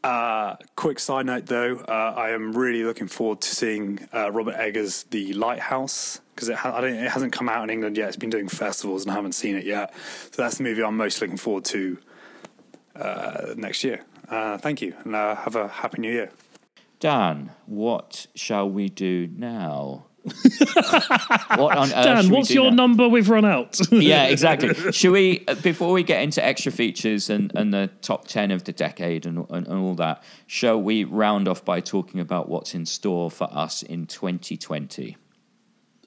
Uh, 0.03 0.57
quick 0.75 0.99
side 0.99 1.25
note, 1.25 1.45
though, 1.45 1.77
uh, 1.87 2.13
I 2.17 2.31
am 2.31 2.51
really 2.51 2.83
looking 2.83 3.07
forward 3.07 3.39
to 3.41 3.55
seeing 3.55 4.09
uh, 4.13 4.29
Robert 4.29 4.55
Eggers' 4.55 5.03
The 5.03 5.31
Lighthouse 5.31 6.19
because 6.33 6.49
it, 6.49 6.55
ha- 6.55 6.79
it 6.81 7.09
hasn't 7.09 7.33
come 7.33 7.49
out 7.49 7.63
in 7.63 7.69
England 7.69 7.97
yet. 7.97 8.07
It's 8.07 8.17
been 8.17 8.29
doing 8.29 8.47
festivals 8.47 9.03
and 9.03 9.11
I 9.11 9.15
haven't 9.15 9.33
seen 9.33 9.55
it 9.55 9.65
yet. 9.65 9.93
So 10.31 10.41
that's 10.41 10.57
the 10.57 10.63
movie 10.63 10.83
I'm 10.83 10.97
most 10.97 11.21
looking 11.21 11.37
forward 11.37 11.65
to 11.65 11.97
uh, 12.95 13.53
next 13.55 13.83
year. 13.83 14.05
Uh, 14.29 14.57
thank 14.57 14.81
you, 14.81 14.95
and 15.03 15.15
uh, 15.15 15.35
have 15.35 15.55
a 15.55 15.67
happy 15.67 16.01
new 16.01 16.11
year. 16.11 16.31
Dan, 16.99 17.51
what 17.65 18.27
shall 18.33 18.69
we 18.69 18.89
do 18.89 19.27
now? 19.27 20.05
what 20.23 21.77
on 21.77 21.91
earth 21.91 22.05
Dan, 22.05 22.23
should 22.23 22.31
we 22.31 22.37
what's 22.37 22.47
do 22.47 22.53
your 22.53 22.69
now? 22.71 22.75
number 22.77 23.09
we've 23.09 23.29
run 23.29 23.43
out? 23.43 23.77
yeah, 23.91 24.27
exactly. 24.27 24.73
Should 24.93 25.11
we, 25.11 25.43
uh, 25.47 25.55
before 25.55 25.91
we 25.91 26.03
get 26.03 26.21
into 26.23 26.43
extra 26.43 26.71
features 26.71 27.29
and, 27.29 27.51
and 27.55 27.73
the 27.73 27.89
top 28.01 28.29
10 28.29 28.51
of 28.51 28.63
the 28.63 28.71
decade 28.71 29.25
and, 29.25 29.45
and, 29.49 29.67
and 29.67 29.77
all 29.77 29.95
that, 29.95 30.23
shall 30.47 30.81
we 30.81 31.03
round 31.03 31.49
off 31.49 31.65
by 31.65 31.81
talking 31.81 32.21
about 32.21 32.47
what's 32.47 32.73
in 32.73 32.85
store 32.85 33.29
for 33.29 33.49
us 33.51 33.83
in 33.83 34.07
2020? 34.07 35.17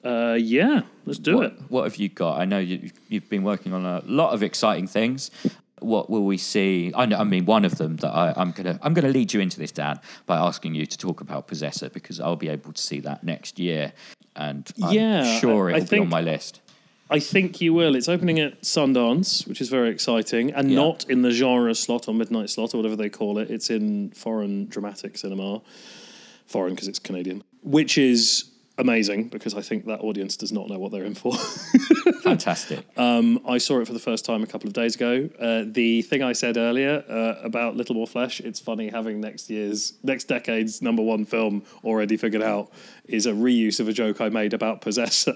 Uh, 0.06 0.34
yeah, 0.34 0.82
let's 1.04 1.18
do 1.18 1.36
what, 1.36 1.44
it. 1.46 1.52
What 1.68 1.84
have 1.84 1.96
you 1.96 2.08
got? 2.08 2.40
I 2.40 2.44
know 2.44 2.58
you, 2.58 2.90
you've 3.08 3.28
been 3.28 3.42
working 3.42 3.72
on 3.72 3.84
a 3.84 4.02
lot 4.06 4.32
of 4.32 4.42
exciting 4.42 4.86
things. 4.86 5.30
What 5.80 6.08
will 6.08 6.24
we 6.24 6.38
see? 6.38 6.92
I, 6.94 7.04
know, 7.06 7.18
I 7.18 7.24
mean, 7.24 7.44
one 7.44 7.64
of 7.64 7.76
them 7.76 7.96
that 7.96 8.10
I, 8.10 8.32
I'm 8.36 8.52
gonna 8.52 8.78
I'm 8.82 8.94
gonna 8.94 9.08
lead 9.10 9.32
you 9.34 9.40
into 9.40 9.58
this, 9.58 9.72
Dan, 9.72 10.00
by 10.24 10.36
asking 10.38 10.74
you 10.74 10.86
to 10.86 10.96
talk 10.98 11.20
about 11.20 11.48
Possessor 11.48 11.90
because 11.90 12.18
I'll 12.20 12.36
be 12.36 12.48
able 12.48 12.72
to 12.72 12.80
see 12.82 13.00
that 13.00 13.24
next 13.24 13.58
year, 13.58 13.92
and 14.34 14.70
I'm 14.82 14.92
Yeah, 14.94 15.38
sure 15.38 15.68
I- 15.68 15.72
it 15.72 15.76
I 15.76 15.78
will 15.80 15.86
be 15.86 15.98
on 15.98 16.08
my 16.08 16.20
list. 16.22 16.60
I 17.08 17.20
think 17.20 17.60
you 17.60 17.72
will. 17.72 17.94
It's 17.94 18.08
opening 18.08 18.40
at 18.40 18.62
Sundance, 18.62 19.46
which 19.46 19.60
is 19.60 19.68
very 19.68 19.90
exciting, 19.90 20.52
and 20.52 20.70
Yeah. 20.70 20.76
not 20.76 21.04
in 21.08 21.22
the 21.22 21.30
genre 21.30 21.74
slot 21.74 22.08
or 22.08 22.14
midnight 22.14 22.50
slot 22.50 22.74
or 22.74 22.78
whatever 22.78 22.96
they 22.96 23.10
call 23.10 23.38
it. 23.38 23.48
It's 23.50 23.70
in 23.70 24.10
foreign 24.10 24.66
dramatic 24.66 25.16
cinema, 25.16 25.60
foreign 26.46 26.74
because 26.74 26.88
it's 26.88 26.98
Canadian, 26.98 27.44
which 27.62 27.96
is 27.96 28.50
amazing 28.78 29.28
because 29.28 29.54
I 29.54 29.62
think 29.62 29.86
that 29.86 30.00
audience 30.00 30.36
does 30.36 30.52
not 30.52 30.68
know 30.68 30.78
what 30.78 30.92
they're 30.92 31.04
in 31.04 31.14
for. 31.14 31.34
Fantastic. 32.22 32.86
Um, 32.96 33.40
I 33.48 33.58
saw 33.58 33.80
it 33.80 33.86
for 33.86 33.92
the 33.92 33.98
first 33.98 34.24
time 34.24 34.42
a 34.42 34.46
couple 34.46 34.66
of 34.66 34.74
days 34.74 34.94
ago. 34.94 35.28
Uh, 35.40 35.64
the 35.66 36.02
thing 36.02 36.22
I 36.22 36.32
said 36.32 36.56
earlier 36.56 37.04
uh, 37.08 37.40
about 37.42 37.76
Little 37.76 37.94
More 37.94 38.06
Flesh, 38.06 38.40
it's 38.40 38.60
funny 38.60 38.88
having 38.88 39.20
next 39.20 39.48
year's, 39.50 39.94
next 40.02 40.24
decade's 40.24 40.82
number 40.82 41.02
one 41.02 41.24
film 41.24 41.62
already 41.84 42.16
figured 42.16 42.42
out 42.42 42.70
is 43.06 43.26
a 43.26 43.32
reuse 43.32 43.80
of 43.80 43.88
a 43.88 43.92
joke 43.92 44.20
I 44.20 44.28
made 44.28 44.52
about 44.52 44.80
Possessor. 44.80 45.34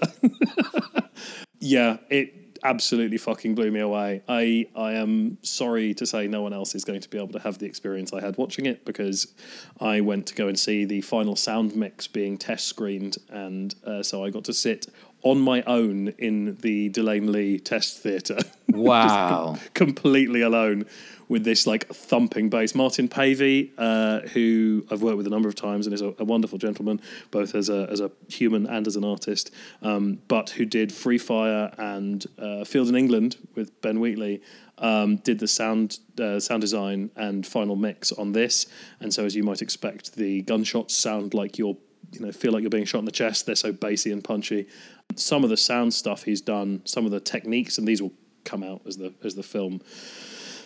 yeah, 1.59 1.97
it. 2.09 2.35
Absolutely 2.63 3.17
fucking 3.17 3.55
blew 3.55 3.71
me 3.71 3.79
away. 3.79 4.21
I 4.27 4.67
I 4.75 4.93
am 4.93 5.37
sorry 5.41 5.93
to 5.95 6.05
say 6.05 6.27
no 6.27 6.41
one 6.41 6.53
else 6.53 6.75
is 6.75 6.85
going 6.85 7.01
to 7.01 7.09
be 7.09 7.17
able 7.17 7.33
to 7.33 7.39
have 7.39 7.57
the 7.57 7.65
experience 7.65 8.13
I 8.13 8.21
had 8.21 8.37
watching 8.37 8.65
it 8.67 8.85
because 8.85 9.33
I 9.79 10.01
went 10.01 10.27
to 10.27 10.35
go 10.35 10.47
and 10.47 10.59
see 10.59 10.85
the 10.85 11.01
final 11.01 11.35
sound 11.35 11.75
mix 11.75 12.07
being 12.07 12.37
test 12.37 12.67
screened, 12.67 13.17
and 13.29 13.73
uh, 13.85 14.03
so 14.03 14.23
I 14.23 14.29
got 14.29 14.43
to 14.45 14.53
sit 14.53 14.87
on 15.23 15.39
my 15.39 15.63
own 15.63 16.09
in 16.17 16.57
the 16.61 16.89
De 16.89 17.01
Lane 17.01 17.31
Lea 17.31 17.59
test 17.59 17.99
theatre. 17.99 18.39
Wow. 18.73 19.57
completely 19.73 20.39
alone 20.41 20.85
with 21.31 21.45
this 21.45 21.65
like 21.65 21.87
thumping 21.87 22.49
bass. 22.49 22.75
Martin 22.75 23.07
Pavey, 23.07 23.71
uh, 23.77 24.19
who 24.19 24.85
I've 24.91 25.01
worked 25.01 25.15
with 25.15 25.27
a 25.27 25.29
number 25.29 25.47
of 25.47 25.55
times 25.55 25.87
and 25.87 25.93
is 25.93 26.01
a, 26.01 26.13
a 26.19 26.25
wonderful 26.25 26.57
gentleman, 26.57 26.99
both 27.31 27.55
as 27.55 27.69
a 27.69 27.87
as 27.89 28.01
a 28.01 28.11
human 28.27 28.67
and 28.67 28.85
as 28.85 28.97
an 28.97 29.05
artist, 29.05 29.49
um, 29.81 30.19
but 30.27 30.49
who 30.49 30.65
did 30.65 30.91
Free 30.91 31.17
Fire 31.17 31.73
and 31.77 32.27
uh, 32.37 32.65
Field 32.65 32.89
in 32.89 32.95
England 32.95 33.37
with 33.55 33.81
Ben 33.81 34.01
Wheatley. 34.01 34.41
Um, 34.77 35.17
did 35.17 35.39
the 35.39 35.47
sound 35.47 35.99
uh, 36.19 36.39
sound 36.41 36.61
design 36.61 37.11
and 37.15 37.47
final 37.47 37.77
mix 37.77 38.11
on 38.11 38.33
this, 38.33 38.65
and 38.99 39.13
so 39.13 39.25
as 39.25 39.33
you 39.33 39.43
might 39.43 39.61
expect, 39.61 40.15
the 40.15 40.41
gunshots 40.41 40.95
sound 40.97 41.33
like 41.33 41.57
you're 41.57 41.77
you 42.11 42.19
know 42.19 42.31
feel 42.33 42.51
like 42.51 42.61
you're 42.61 42.69
being 42.69 42.83
shot 42.83 42.99
in 42.99 43.05
the 43.05 43.11
chest. 43.11 43.45
They're 43.45 43.55
so 43.55 43.71
bassy 43.71 44.11
and 44.11 44.21
punchy. 44.21 44.67
Some 45.15 45.45
of 45.45 45.49
the 45.49 45.57
sound 45.57 45.93
stuff 45.93 46.23
he's 46.23 46.41
done, 46.41 46.81
some 46.83 47.05
of 47.05 47.11
the 47.11 47.21
techniques, 47.21 47.77
and 47.77 47.87
these 47.87 48.01
will 48.01 48.13
come 48.43 48.63
out 48.63 48.81
as 48.85 48.97
the 48.97 49.13
as 49.23 49.35
the 49.35 49.43
film 49.43 49.81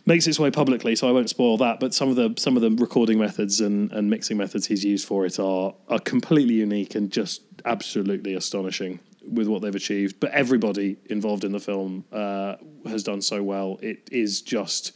makes 0.06 0.28
its 0.28 0.40
way 0.40 0.52
publicly, 0.52 0.96
so 0.96 1.08
I 1.08 1.12
won't 1.12 1.30
spoil 1.30 1.58
that. 1.58 1.80
But 1.80 1.94
some 1.94 2.10
of 2.10 2.16
the 2.16 2.34
some 2.38 2.56
of 2.56 2.62
the 2.62 2.72
recording 2.72 3.20
methods 3.20 3.62
and, 3.62 3.92
and 3.92 4.10
mixing 4.10 4.38
methods 4.38 4.68
he's 4.68 4.84
used 4.84 5.08
for 5.08 5.26
it 5.26 5.40
are 5.40 5.74
are 5.90 6.00
completely 6.00 6.56
unique 6.56 6.96
and 6.96 7.12
just 7.12 7.42
absolutely 7.66 8.36
astonishing 8.36 9.00
with 9.28 9.48
what 9.48 9.62
they've 9.62 9.76
achieved. 9.76 10.20
But 10.20 10.32
everybody 10.32 10.98
involved 11.10 11.44
in 11.44 11.52
the 11.52 11.60
film 11.60 12.06
uh, 12.12 12.56
has 12.86 13.04
done 13.04 13.22
so 13.22 13.42
well. 13.42 13.80
It 13.82 14.08
is 14.12 14.42
just 14.42 14.92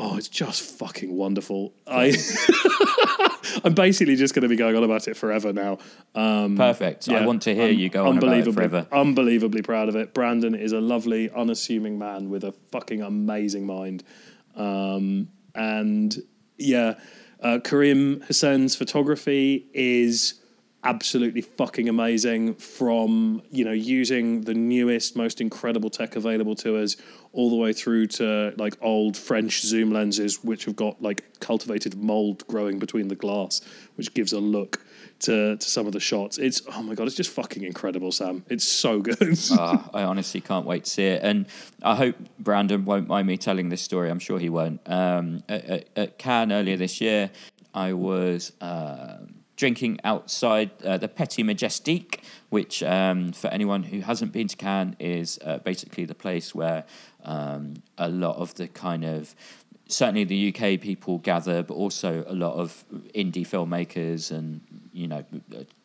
oh, 0.00 0.16
it's 0.16 0.28
just 0.28 0.62
fucking 0.78 1.14
wonderful. 1.14 1.74
I 1.86 2.16
I'm 3.64 3.74
basically 3.74 4.16
just 4.16 4.34
going 4.34 4.42
to 4.42 4.48
be 4.48 4.56
going 4.56 4.74
on 4.74 4.82
about 4.82 5.06
it 5.08 5.16
forever 5.16 5.52
now. 5.52 5.78
Um, 6.14 6.56
Perfect. 6.56 7.08
I 7.10 7.26
want 7.26 7.42
to 7.42 7.54
hear 7.54 7.68
I'm 7.68 7.78
you 7.78 7.90
go 7.90 8.06
on 8.06 8.18
about 8.18 8.36
it 8.36 8.52
forever. 8.52 8.86
Unbelievably 8.90 9.62
proud 9.62 9.88
of 9.90 9.96
it. 9.96 10.14
Brandon 10.14 10.54
is 10.54 10.72
a 10.72 10.80
lovely, 10.80 11.30
unassuming 11.30 11.98
man 11.98 12.30
with 12.30 12.44
a 12.44 12.52
fucking 12.72 13.02
amazing 13.02 13.66
mind. 13.66 14.02
Um, 14.56 15.28
and 15.54 16.16
yeah, 16.56 16.94
uh, 17.40 17.58
Karim 17.62 18.22
Hussain's 18.22 18.74
photography 18.74 19.66
is 19.74 20.39
absolutely 20.82 21.42
fucking 21.42 21.88
amazing 21.88 22.54
from 22.54 23.42
you 23.50 23.64
know 23.64 23.72
using 23.72 24.42
the 24.42 24.54
newest 24.54 25.14
most 25.14 25.40
incredible 25.40 25.90
tech 25.90 26.16
available 26.16 26.54
to 26.54 26.76
us 26.76 26.96
all 27.32 27.50
the 27.50 27.56
way 27.56 27.72
through 27.72 28.06
to 28.06 28.52
like 28.56 28.74
old 28.80 29.16
french 29.16 29.60
zoom 29.60 29.92
lenses 29.92 30.42
which 30.42 30.64
have 30.64 30.74
got 30.76 31.00
like 31.02 31.22
cultivated 31.38 31.94
mold 31.96 32.46
growing 32.46 32.78
between 32.78 33.08
the 33.08 33.14
glass 33.14 33.60
which 33.96 34.12
gives 34.14 34.32
a 34.32 34.40
look 34.40 34.84
to, 35.18 35.54
to 35.56 35.68
some 35.68 35.86
of 35.86 35.92
the 35.92 36.00
shots 36.00 36.38
it's 36.38 36.62
oh 36.74 36.82
my 36.82 36.94
god 36.94 37.06
it's 37.06 37.16
just 37.16 37.30
fucking 37.30 37.62
incredible 37.62 38.10
sam 38.10 38.42
it's 38.48 38.64
so 38.64 39.00
good 39.02 39.38
Ah, 39.52 39.90
I 39.92 40.02
honestly 40.04 40.40
can't 40.40 40.64
wait 40.66 40.84
to 40.84 40.90
see 40.90 41.04
it, 41.04 41.22
and 41.22 41.46
I 41.82 41.94
hope 41.94 42.16
Brandon 42.38 42.84
won't 42.84 43.08
mind 43.08 43.26
me 43.26 43.36
telling 43.36 43.68
this 43.68 43.82
story. 43.82 44.10
I'm 44.10 44.18
sure 44.18 44.38
he 44.38 44.48
won't. 44.48 44.80
Um, 44.86 45.42
at, 45.48 45.64
at, 45.64 45.88
at 45.96 46.18
Cannes 46.18 46.52
earlier 46.52 46.76
this 46.76 47.00
year, 47.00 47.30
I 47.74 47.92
was 47.92 48.52
um 48.60 49.39
drinking 49.60 50.00
outside 50.04 50.70
uh, 50.82 50.96
the 50.96 51.06
Petit 51.06 51.42
Majestic, 51.42 52.22
which, 52.48 52.82
um, 52.82 53.30
for 53.30 53.48
anyone 53.48 53.82
who 53.82 54.00
hasn't 54.00 54.32
been 54.32 54.48
to 54.48 54.56
Cannes, 54.56 54.96
is 54.98 55.38
uh, 55.44 55.58
basically 55.58 56.06
the 56.06 56.14
place 56.14 56.54
where 56.54 56.84
um, 57.24 57.74
a 57.98 58.08
lot 58.08 58.36
of 58.36 58.54
the 58.54 58.68
kind 58.68 59.04
of 59.04 59.34
certainly 59.86 60.24
the 60.24 60.48
UK 60.48 60.80
people 60.80 61.18
gather, 61.18 61.62
but 61.62 61.74
also 61.74 62.24
a 62.26 62.32
lot 62.34 62.54
of 62.54 62.84
indie 63.14 63.46
filmmakers 63.46 64.30
and 64.30 64.62
you 64.94 65.06
know 65.06 65.22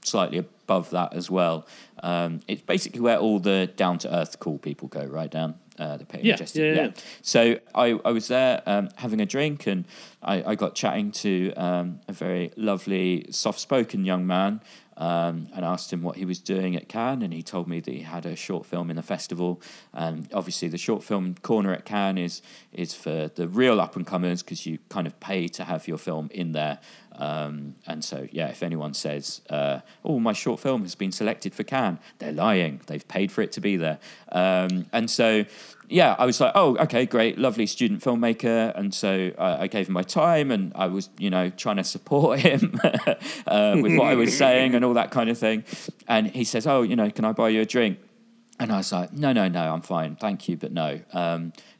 slightly 0.02 0.38
above 0.38 0.90
that 0.92 1.14
as 1.14 1.30
well. 1.30 1.68
Um, 2.02 2.40
it's 2.48 2.62
basically 2.62 3.02
where 3.02 3.18
all 3.18 3.40
the 3.40 3.68
down 3.76 3.98
to 4.00 4.16
earth 4.16 4.40
cool 4.40 4.58
people 4.58 4.88
go, 4.88 5.04
right 5.04 5.30
down 5.30 5.56
uh, 5.80 5.98
the 5.98 6.06
Petit 6.06 6.28
Yeah, 6.28 6.34
Majestic. 6.34 6.62
yeah, 6.62 6.74
yeah. 6.86 6.92
So 7.22 7.60
I, 7.74 8.00
I 8.04 8.12
was 8.12 8.28
there 8.28 8.62
um, 8.66 8.90
having 8.98 9.20
a 9.20 9.26
drink 9.26 9.68
and 9.68 9.86
I, 10.22 10.44
I 10.52 10.56
got 10.56 10.76
chatting 10.76 11.12
to 11.12 11.54
um, 11.56 12.00
a 12.08 12.14
very 12.14 12.52
lovely, 12.56 13.26
soft 13.32 13.60
spoken 13.60 14.06
young 14.06 14.26
man 14.26 14.62
um, 14.98 15.48
and 15.54 15.66
asked 15.66 15.92
him 15.92 16.02
what 16.02 16.18
he 16.18 16.26
was 16.26 16.40
doing 16.40 16.76
at 16.76 16.88
Cannes. 16.88 17.24
And 17.24 17.34
he 17.34 17.44
told 17.44 17.68
me 17.68 17.80
that 17.80 17.92
he 17.92 18.02
had 18.02 18.26
a 18.26 18.36
short 18.36 18.66
film 18.66 18.90
in 18.90 18.96
the 18.96 19.04
festival. 19.04 19.62
And 19.94 20.28
obviously, 20.34 20.68
the 20.68 20.78
short 20.78 21.04
film 21.04 21.36
corner 21.42 21.74
at 21.74 21.86
Cannes 21.86 22.18
is, 22.18 22.42
is 22.72 22.94
for 22.94 23.30
the 23.34 23.48
real 23.48 23.80
up 23.82 23.96
and 23.96 24.06
comers 24.06 24.44
because 24.44 24.66
you 24.66 24.80
kind 24.90 25.08
of 25.08 25.20
pay 25.20 25.48
to 25.50 25.64
have 25.64 25.88
your 25.88 25.98
film 25.98 26.30
in 26.34 26.52
there. 26.54 26.80
Um, 27.18 27.76
and 27.88 28.04
so, 28.04 28.28
yeah, 28.32 28.48
if 28.48 28.62
anyone 28.62 28.94
says, 28.94 29.42
uh, 29.50 29.80
"Oh, 30.04 30.20
my 30.20 30.34
short 30.34 30.60
film 30.60 30.82
has 30.82 30.96
been 30.96 31.12
selected 31.12 31.56
for 31.56 31.64
Cannes," 31.64 32.00
they're 32.20 32.34
lying. 32.34 32.82
They've 32.88 33.08
paid 33.08 33.32
for 33.32 33.42
it 33.42 33.52
to 33.54 33.62
be 33.62 33.78
there. 33.78 34.00
Um, 34.32 34.88
and 34.92 35.10
so, 35.10 35.46
yeah, 35.90 36.16
I 36.18 36.26
was 36.26 36.40
like, 36.40 36.52
"Oh, 36.56 36.78
okay, 36.78 37.06
great, 37.06 37.38
lovely 37.38 37.66
student 37.66 38.02
filmmaker." 38.02 38.78
And 38.78 38.94
so 38.94 39.32
I, 39.38 39.64
I 39.64 39.68
gave 39.68 39.88
him 39.88 39.94
my 39.94 40.03
time, 40.03 40.52
and 40.52 40.72
I 40.76 40.88
was, 40.88 41.10
you 41.18 41.30
know, 41.30 41.49
trying 41.49 41.78
to 41.78 41.84
support 41.84 42.40
him 42.49 42.80
uh, 42.84 43.78
with 43.82 43.98
what 43.98 44.07
I 44.07 44.16
was 44.16 44.38
saying 44.38 44.76
and 44.76 44.84
all 44.84 44.94
that 44.95 45.12
kind 45.12 45.30
of 45.30 45.38
thing. 45.38 45.64
And 46.07 46.28
he 46.28 46.44
says, 46.44 46.68
"Oh, 46.68 46.82
you 46.82 46.95
know, 46.95 47.10
can 47.10 47.26
I 47.26 47.32
buy 47.32 47.49
you 47.49 47.62
a 47.62 47.66
drink?" 47.66 47.99
And 48.60 48.72
I 48.72 48.78
was 48.78 48.91
like, 48.91 49.12
no, 49.12 49.34
no, 49.34 49.49
no, 49.49 49.74
I'm 49.74 49.82
fine. 49.82 50.16
Thank 50.16 50.48
you, 50.48 50.56
but 50.56 50.72
no. 50.72 51.02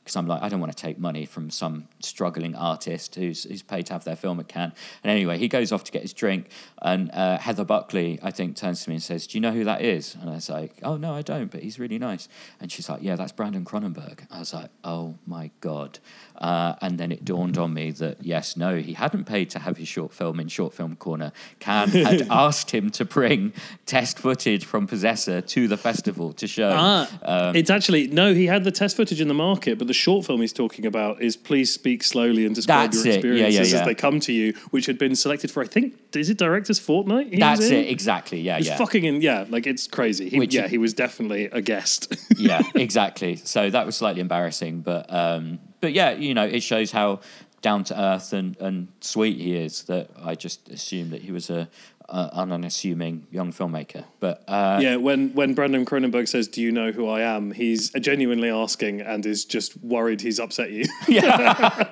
Because 0.06 0.18
I'm 0.18 0.28
like, 0.28 0.44
I 0.44 0.50
don't 0.50 0.60
want 0.60 0.72
to 0.72 0.80
take 0.80 1.00
money 1.00 1.26
from 1.26 1.50
some 1.50 1.88
struggling 2.00 2.54
artist 2.54 3.16
who's, 3.16 3.46
who's 3.46 3.64
paid 3.64 3.88
to 3.88 3.94
have 3.94 4.04
their 4.04 4.16
film 4.16 4.40
at 4.40 4.48
Cannes. 4.48 4.74
And 5.04 5.10
anyway, 5.12 5.40
he 5.40 5.48
goes 5.48 5.72
off 5.72 5.84
to 5.86 5.92
get 5.92 6.04
his 6.04 6.14
drink. 6.14 6.48
And 6.80 7.10
uh, 7.12 7.40
Heather 7.40 7.64
Buckley, 7.66 8.20
I 8.22 8.30
think, 8.30 8.56
turns 8.56 8.84
to 8.84 8.92
me 8.92 8.98
and 8.98 9.04
says, 9.04 9.26
Do 9.26 9.36
you 9.36 9.42
know 9.42 9.52
who 9.52 9.64
that 9.64 9.82
is? 9.82 10.14
And 10.22 10.30
I 10.30 10.36
was 10.36 10.48
like, 10.48 10.74
Oh, 10.84 10.96
no, 10.96 11.16
I 11.16 11.24
don't, 11.24 11.50
but 11.50 11.64
he's 11.64 11.80
really 11.80 11.98
nice. 11.98 12.30
And 12.62 12.72
she's 12.72 12.88
like, 12.88 13.02
Yeah, 13.02 13.16
that's 13.16 13.32
Brandon 13.32 13.66
Cronenberg. 13.66 14.28
I 14.30 14.38
was 14.38 14.54
like, 14.54 14.70
Oh 14.84 15.16
my 15.26 15.50
God. 15.60 15.98
Uh, 16.36 16.76
and 16.84 17.00
then 17.00 17.12
it 17.12 17.26
dawned 17.26 17.58
on 17.58 17.74
me 17.74 17.90
that, 17.92 18.24
yes, 18.24 18.56
no, 18.56 18.76
he 18.78 18.94
hadn't 18.94 19.24
paid 19.24 19.50
to 19.50 19.58
have 19.60 19.78
his 19.78 19.88
short 19.88 20.14
film 20.14 20.40
in 20.40 20.50
Short 20.50 20.74
Film 20.74 20.96
Corner. 20.98 21.32
Cannes 21.60 21.94
had 21.94 22.28
asked 22.30 22.70
him 22.70 22.92
to 22.92 23.06
bring 23.06 23.54
test 23.88 24.20
footage 24.20 24.66
from 24.66 24.86
Possessor 24.86 25.42
to 25.42 25.68
the 25.68 25.78
festival 25.78 26.32
to 26.34 26.46
show. 26.46 26.72
Ah, 26.76 27.10
Um, 27.24 27.56
it's 27.56 27.72
actually 27.72 28.08
no. 28.08 28.34
He 28.36 28.46
had 28.46 28.64
the 28.66 28.72
test 28.72 28.96
footage 28.98 29.20
in 29.20 29.28
the 29.30 29.34
market, 29.34 29.80
but 29.80 29.88
the 29.88 29.95
short 29.96 30.26
film 30.26 30.42
he's 30.42 30.54
talking 30.54 30.86
about 30.86 31.22
is 31.22 31.36
"Please 31.36 31.74
speak 31.74 32.04
slowly 32.04 32.46
and 32.46 32.54
describe 32.54 32.92
That's 32.92 33.06
your 33.06 33.16
it. 33.16 33.24
Yeah, 33.24 33.32
yeah, 33.32 33.32
experiences 33.48 33.74
yeah. 33.74 33.80
as 33.80 33.86
they 33.86 33.96
come 33.96 34.20
to 34.22 34.34
you," 34.34 34.54
which 34.72 34.86
had 34.86 34.98
been 34.98 35.16
selected 35.16 35.52
for 35.52 35.64
I 35.64 35.68
think 35.68 35.96
is 36.16 36.30
it 36.30 36.38
Directors 36.38 36.80
Fortnight? 36.80 37.34
he 37.34 37.40
That's 37.40 37.70
it, 37.70 37.88
exactly. 37.90 38.40
Yeah, 38.42 38.58
yeah. 38.58 38.78
fucking 38.78 39.04
in, 39.04 39.22
yeah, 39.22 39.46
like 39.50 39.68
it's 39.68 39.88
crazy. 39.88 40.30
He, 40.30 40.40
Which- 40.40 40.54
yeah, 40.54 40.68
he 40.68 40.78
was 40.78 40.94
definitely 40.94 41.46
a 41.46 41.62
guest. 41.62 42.16
yeah, 42.38 42.62
exactly. 42.76 43.36
So 43.38 43.70
that 43.70 43.86
was 43.86 43.96
slightly 43.96 44.22
embarrassing, 44.22 44.82
but 44.82 45.12
um, 45.14 45.60
but 45.82 45.94
yeah, 45.94 46.12
you 46.12 46.34
know, 46.34 46.46
it 46.46 46.62
shows 46.64 46.92
how 46.92 47.22
down 47.62 47.84
to 47.84 48.00
earth 48.00 48.32
and, 48.32 48.56
and 48.58 48.88
sweet 49.02 49.38
he 49.38 49.56
is. 49.56 49.84
That 49.84 50.10
I 50.22 50.36
just 50.36 50.70
assumed 50.70 51.12
that 51.12 51.22
he 51.22 51.32
was 51.32 51.50
a, 51.50 51.68
an 52.10 52.52
unassuming 52.52 53.28
young 53.32 53.52
filmmaker. 53.52 54.06
But 54.20 54.44
uh, 54.48 54.80
yeah, 54.82 54.98
when 54.98 55.34
when 55.34 55.54
Brandon 55.54 55.86
Cronenberg 55.86 56.28
says, 56.28 56.48
"Do 56.48 56.62
you 56.62 56.72
know 56.72 56.92
who 56.92 57.08
I 57.08 57.22
am?" 57.22 57.52
He's 57.52 57.92
genuinely 57.92 58.50
asking 58.50 59.02
and 59.02 59.26
is 59.26 59.46
just 59.46 59.82
worried 59.84 60.22
he's 60.22 60.40
upset 60.40 60.72
you. 60.72 60.86
yeah. 61.08 61.92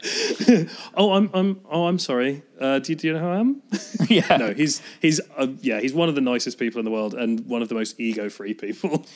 oh, 0.94 1.12
I'm 1.12 1.30
I'm 1.32 1.60
oh 1.70 1.86
I'm 1.86 1.98
sorry. 1.98 2.42
Uh, 2.60 2.78
do, 2.78 2.92
you, 2.92 2.96
do 2.96 3.06
you 3.08 3.12
know 3.12 3.20
who 3.20 3.28
I 3.28 3.38
am? 3.38 3.62
yeah, 4.08 4.36
no, 4.36 4.52
he's 4.52 4.82
he's 5.00 5.20
uh, 5.36 5.46
yeah 5.60 5.80
he's 5.80 5.94
one 5.94 6.08
of 6.08 6.14
the 6.14 6.20
nicest 6.20 6.58
people 6.58 6.78
in 6.78 6.84
the 6.84 6.90
world 6.90 7.14
and 7.14 7.46
one 7.46 7.62
of 7.62 7.68
the 7.68 7.74
most 7.74 7.98
ego 8.00 8.28
free 8.28 8.54
people. 8.54 9.06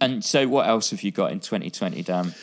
And 0.00 0.24
so, 0.24 0.46
what 0.48 0.66
else 0.66 0.90
have 0.90 1.02
you 1.02 1.12
got 1.12 1.32
in 1.32 1.40
2020, 1.40 2.02
Dan? 2.02 2.34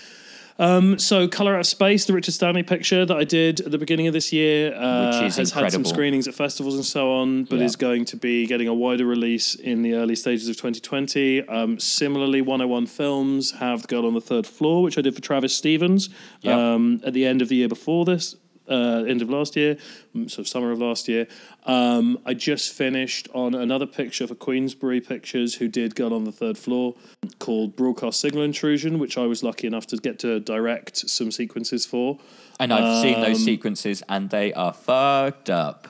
Um, 0.62 1.00
so, 1.00 1.28
Color 1.28 1.56
Out 1.56 1.62
of 1.62 1.66
Space, 1.66 2.06
the 2.06 2.14
Richard 2.14 2.34
Stanley 2.36 2.62
picture 2.62 3.04
that 3.04 3.18
I 3.18 3.24
did 3.24 3.62
at 3.62 3.72
the 3.72 3.80
beginning 3.80 4.06
of 4.06 4.14
this 4.14 4.32
year, 4.32 4.76
uh, 4.76 5.08
Which 5.08 5.24
is 5.30 5.36
has 5.38 5.52
had 5.52 5.72
some 5.72 5.84
screenings 5.84 6.28
at 6.28 6.36
festivals 6.36 6.76
and 6.76 6.86
so 6.86 7.14
on, 7.14 7.46
but 7.46 7.58
Yeah. 7.58 7.66
is 7.66 7.76
going 7.76 8.06
to 8.06 8.16
be 8.16 8.46
getting 8.46 8.68
a 8.68 8.74
wider 8.74 9.06
release 9.08 9.56
in 9.56 9.82
the 9.82 9.96
early 9.96 10.16
stages 10.16 10.48
of 10.48 10.58
2020. 10.58 11.42
Um, 11.48 11.80
similarly, 11.80 12.42
101 12.42 12.86
Films 12.86 13.54
have 13.54 13.82
The 13.82 13.88
Girl 13.88 14.06
on 14.06 14.14
the 14.14 14.22
Third 14.22 14.46
Floor, 14.46 14.84
which 14.84 15.00
I 15.00 15.02
did 15.02 15.16
for 15.16 15.22
Travis 15.22 15.56
Stevens 15.56 16.10
Yeah. 16.44 16.74
um, 16.76 17.02
at 17.04 17.14
the 17.14 17.26
end 17.26 17.42
of 17.42 17.50
the 17.50 17.56
year 17.56 17.68
before 17.68 18.06
this. 18.06 18.36
Uh, 18.70 19.04
end 19.08 19.22
of 19.22 19.30
last 19.30 19.58
year, 19.58 19.76
mm, 20.16 20.30
sort 20.30 20.46
of 20.46 20.48
summer 20.48 20.72
of 20.72 20.80
last 20.80 21.10
year. 21.10 21.28
Um, 21.66 22.20
I 22.26 22.34
just 22.34 22.72
finished 22.72 23.28
on 23.34 23.54
another 23.54 23.86
picture 23.86 24.26
for 24.28 24.36
Queensbury 24.36 25.02
Pictures, 25.02 25.56
who 25.56 25.68
did 25.68 25.96
Girl 25.96 26.14
on 26.14 26.24
the 26.24 26.32
Third 26.32 26.58
Floor, 26.58 26.96
called 27.40 27.76
Broadcast 27.76 28.22
Signal 28.22 28.44
Intrusion, 28.44 29.00
which 29.00 29.18
I 29.18 29.26
was 29.26 29.44
lucky 29.44 29.68
enough 29.68 29.88
to 29.88 29.98
get 29.98 30.20
to 30.20 30.40
direct 30.40 31.10
some 31.10 31.32
sequences 31.32 31.86
for. 31.86 32.20
And 32.60 32.72
I've 32.72 33.02
seen 33.02 33.20
those 33.20 33.40
Um, 33.40 33.44
sequences, 33.44 34.04
and 34.08 34.30
they 34.30 34.54
are 34.54 34.74
fucked 34.74 35.50
up. 35.50 35.88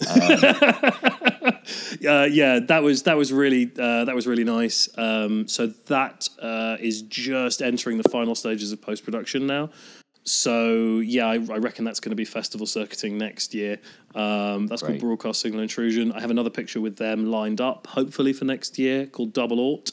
uh, 0.08 0.94
yeah, 2.30 2.60
that 2.60 2.82
was 2.82 3.02
that 3.04 3.16
was 3.16 3.32
really 3.32 3.70
uh, 3.78 4.04
that 4.04 4.14
was 4.14 4.26
really 4.26 4.44
nice. 4.44 4.88
Um, 4.96 5.48
so 5.48 5.68
that 5.86 6.28
uh, 6.40 6.76
is 6.80 7.02
just 7.02 7.62
entering 7.62 7.98
the 7.98 8.08
final 8.08 8.34
stages 8.34 8.72
of 8.72 8.80
post 8.80 9.04
production 9.04 9.46
now. 9.46 9.70
So 10.24 10.98
yeah, 10.98 11.26
I, 11.26 11.34
I 11.34 11.58
reckon 11.58 11.84
that's 11.84 12.00
going 12.00 12.10
to 12.10 12.16
be 12.16 12.24
festival 12.24 12.66
circuiting 12.66 13.18
next 13.18 13.54
year. 13.54 13.78
Um, 14.14 14.66
that's 14.66 14.82
Great. 14.82 15.00
called 15.00 15.00
Broadcast 15.00 15.40
Signal 15.40 15.62
Intrusion. 15.62 16.12
I 16.12 16.20
have 16.20 16.30
another 16.30 16.50
picture 16.50 16.80
with 16.80 16.96
them 16.96 17.30
lined 17.30 17.60
up, 17.60 17.86
hopefully 17.86 18.32
for 18.32 18.44
next 18.44 18.78
year, 18.78 19.06
called 19.06 19.32
Double 19.32 19.58
Alt. 19.58 19.92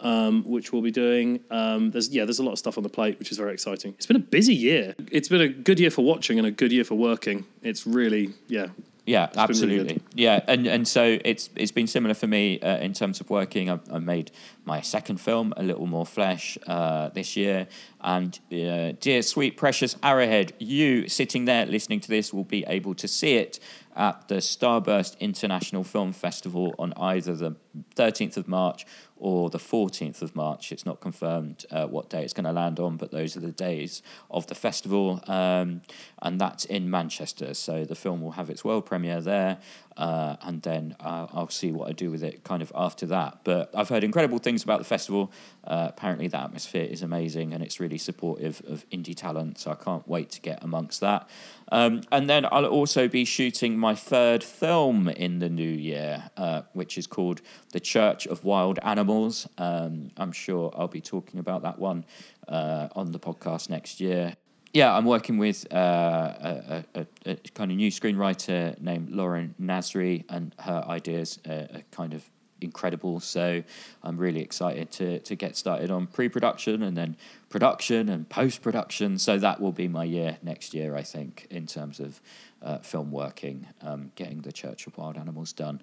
Um, 0.00 0.42
which 0.42 0.72
we'll 0.72 0.82
be 0.82 0.90
doing. 0.90 1.44
Um, 1.48 1.92
there's 1.92 2.08
yeah, 2.08 2.24
there's 2.24 2.40
a 2.40 2.42
lot 2.42 2.50
of 2.50 2.58
stuff 2.58 2.76
on 2.76 2.82
the 2.82 2.88
plate, 2.88 3.20
which 3.20 3.30
is 3.30 3.38
very 3.38 3.52
exciting. 3.52 3.92
It's 3.92 4.06
been 4.06 4.16
a 4.16 4.18
busy 4.18 4.52
year. 4.52 4.96
It's 5.12 5.28
been 5.28 5.40
a 5.40 5.48
good 5.48 5.78
year 5.78 5.92
for 5.92 6.02
watching 6.04 6.38
and 6.38 6.46
a 6.46 6.50
good 6.50 6.72
year 6.72 6.82
for 6.82 6.96
working. 6.96 7.44
It's 7.62 7.86
really 7.86 8.30
yeah, 8.48 8.66
Yeah, 9.04 9.26
really 9.26 9.38
absolutely. 9.40 9.94
good. 9.94 10.02
yeah, 10.14 10.40
and 10.46 10.66
and 10.66 10.86
so 10.86 11.18
it's 11.24 11.50
it's 11.56 11.72
been 11.72 11.88
similar 11.88 12.14
for 12.14 12.28
me 12.28 12.60
uh, 12.60 12.78
in 12.78 12.92
terms 12.92 13.20
of 13.20 13.30
working. 13.30 13.68
I, 13.68 13.80
I 13.90 13.98
made 13.98 14.30
my 14.64 14.80
second 14.80 15.20
film, 15.20 15.52
a 15.56 15.62
little 15.62 15.86
more 15.86 16.06
flesh, 16.06 16.56
uh, 16.68 17.08
this 17.08 17.36
year, 17.36 17.66
and 18.00 18.38
uh, 18.52 18.92
dear 19.00 19.22
sweet 19.22 19.56
precious 19.56 19.96
Arrowhead, 20.04 20.52
you 20.58 21.08
sitting 21.08 21.46
there 21.46 21.66
listening 21.66 21.98
to 22.00 22.08
this 22.08 22.32
will 22.32 22.44
be 22.44 22.64
able 22.68 22.94
to 22.94 23.08
see 23.08 23.34
it 23.34 23.58
at 23.96 24.28
the 24.28 24.36
Starburst 24.36 25.18
International 25.18 25.82
Film 25.82 26.12
Festival 26.12 26.72
on 26.78 26.92
either 26.96 27.34
the 27.34 27.56
thirteenth 27.96 28.36
of 28.36 28.46
March 28.46 28.86
or 29.22 29.48
the 29.50 29.58
14th 29.58 30.20
of 30.20 30.34
March. 30.34 30.72
It's 30.72 30.84
not 30.84 31.00
confirmed 31.00 31.64
uh, 31.70 31.86
what 31.86 32.10
day 32.10 32.24
it's 32.24 32.32
going 32.32 32.44
to 32.44 32.50
land 32.50 32.80
on, 32.80 32.96
but 32.96 33.12
those 33.12 33.36
are 33.36 33.40
the 33.40 33.52
days 33.52 34.02
of 34.32 34.48
the 34.48 34.56
festival. 34.56 35.22
Um, 35.28 35.82
and 36.20 36.40
that's 36.40 36.64
in 36.64 36.90
Manchester. 36.90 37.54
So 37.54 37.84
the 37.84 37.94
film 37.94 38.20
will 38.20 38.32
have 38.32 38.50
its 38.50 38.64
world 38.64 38.84
premiere 38.84 39.20
there. 39.20 39.58
Uh, 39.96 40.36
and 40.42 40.62
then 40.62 40.96
uh, 40.98 41.28
I'll 41.32 41.48
see 41.50 41.70
what 41.70 41.88
I 41.88 41.92
do 41.92 42.10
with 42.10 42.24
it 42.24 42.42
kind 42.42 42.62
of 42.62 42.72
after 42.74 43.06
that. 43.06 43.38
But 43.44 43.70
I've 43.76 43.88
heard 43.88 44.02
incredible 44.02 44.38
things 44.38 44.64
about 44.64 44.80
the 44.80 44.84
festival. 44.84 45.30
Uh, 45.62 45.86
apparently, 45.88 46.26
the 46.26 46.40
atmosphere 46.40 46.84
is 46.84 47.02
amazing 47.02 47.52
and 47.52 47.62
it's 47.62 47.78
really 47.78 47.98
supportive 47.98 48.60
of 48.66 48.88
indie 48.90 49.16
talent. 49.16 49.60
So 49.60 49.70
I 49.70 49.76
can't 49.76 50.06
wait 50.08 50.30
to 50.30 50.40
get 50.40 50.64
amongst 50.64 51.00
that. 51.00 51.28
Um, 51.72 52.02
and 52.12 52.28
then 52.28 52.44
I'll 52.52 52.66
also 52.66 53.08
be 53.08 53.24
shooting 53.24 53.78
my 53.78 53.94
third 53.94 54.44
film 54.44 55.08
in 55.08 55.38
the 55.38 55.48
new 55.48 55.62
year, 55.70 56.30
uh, 56.36 56.62
which 56.74 56.98
is 56.98 57.06
called 57.06 57.40
The 57.72 57.80
Church 57.80 58.26
of 58.26 58.44
Wild 58.44 58.78
Animals. 58.82 59.48
Um, 59.56 60.10
I'm 60.18 60.32
sure 60.32 60.70
I'll 60.76 60.86
be 60.86 61.00
talking 61.00 61.40
about 61.40 61.62
that 61.62 61.78
one 61.78 62.04
uh, 62.46 62.88
on 62.94 63.12
the 63.12 63.18
podcast 63.18 63.70
next 63.70 64.02
year. 64.02 64.36
Yeah, 64.74 64.94
I'm 64.94 65.06
working 65.06 65.38
with 65.38 65.66
uh, 65.72 65.76
a, 65.76 66.84
a, 66.94 67.06
a, 67.24 67.36
kind 67.54 67.70
of 67.70 67.78
new 67.78 67.90
screenwriter 67.90 68.78
named 68.78 69.10
Lauren 69.10 69.54
Nasri, 69.58 70.24
and 70.28 70.54
her 70.58 70.84
ideas 70.86 71.38
are 71.48 71.68
kind 71.90 72.12
of 72.12 72.30
incredible. 72.62 73.20
So 73.20 73.62
I'm 74.02 74.16
really 74.16 74.40
excited 74.40 74.90
to 74.92 75.18
to 75.20 75.34
get 75.36 75.56
started 75.56 75.90
on 75.90 76.06
pre-production 76.06 76.82
and 76.82 76.96
then 76.96 77.16
production 77.48 78.08
and 78.08 78.28
post-production. 78.28 79.18
So 79.18 79.38
that 79.38 79.60
will 79.60 79.72
be 79.72 79.88
my 79.88 80.04
year 80.04 80.38
next 80.42 80.74
year, 80.74 80.96
I 80.96 81.02
think, 81.02 81.46
in 81.50 81.66
terms 81.66 82.00
of 82.00 82.20
uh, 82.62 82.78
film 82.78 83.10
working, 83.10 83.66
um, 83.82 84.12
getting 84.14 84.40
the 84.42 84.52
Church 84.52 84.86
of 84.86 84.96
Wild 84.96 85.16
Animals 85.16 85.52
done. 85.52 85.82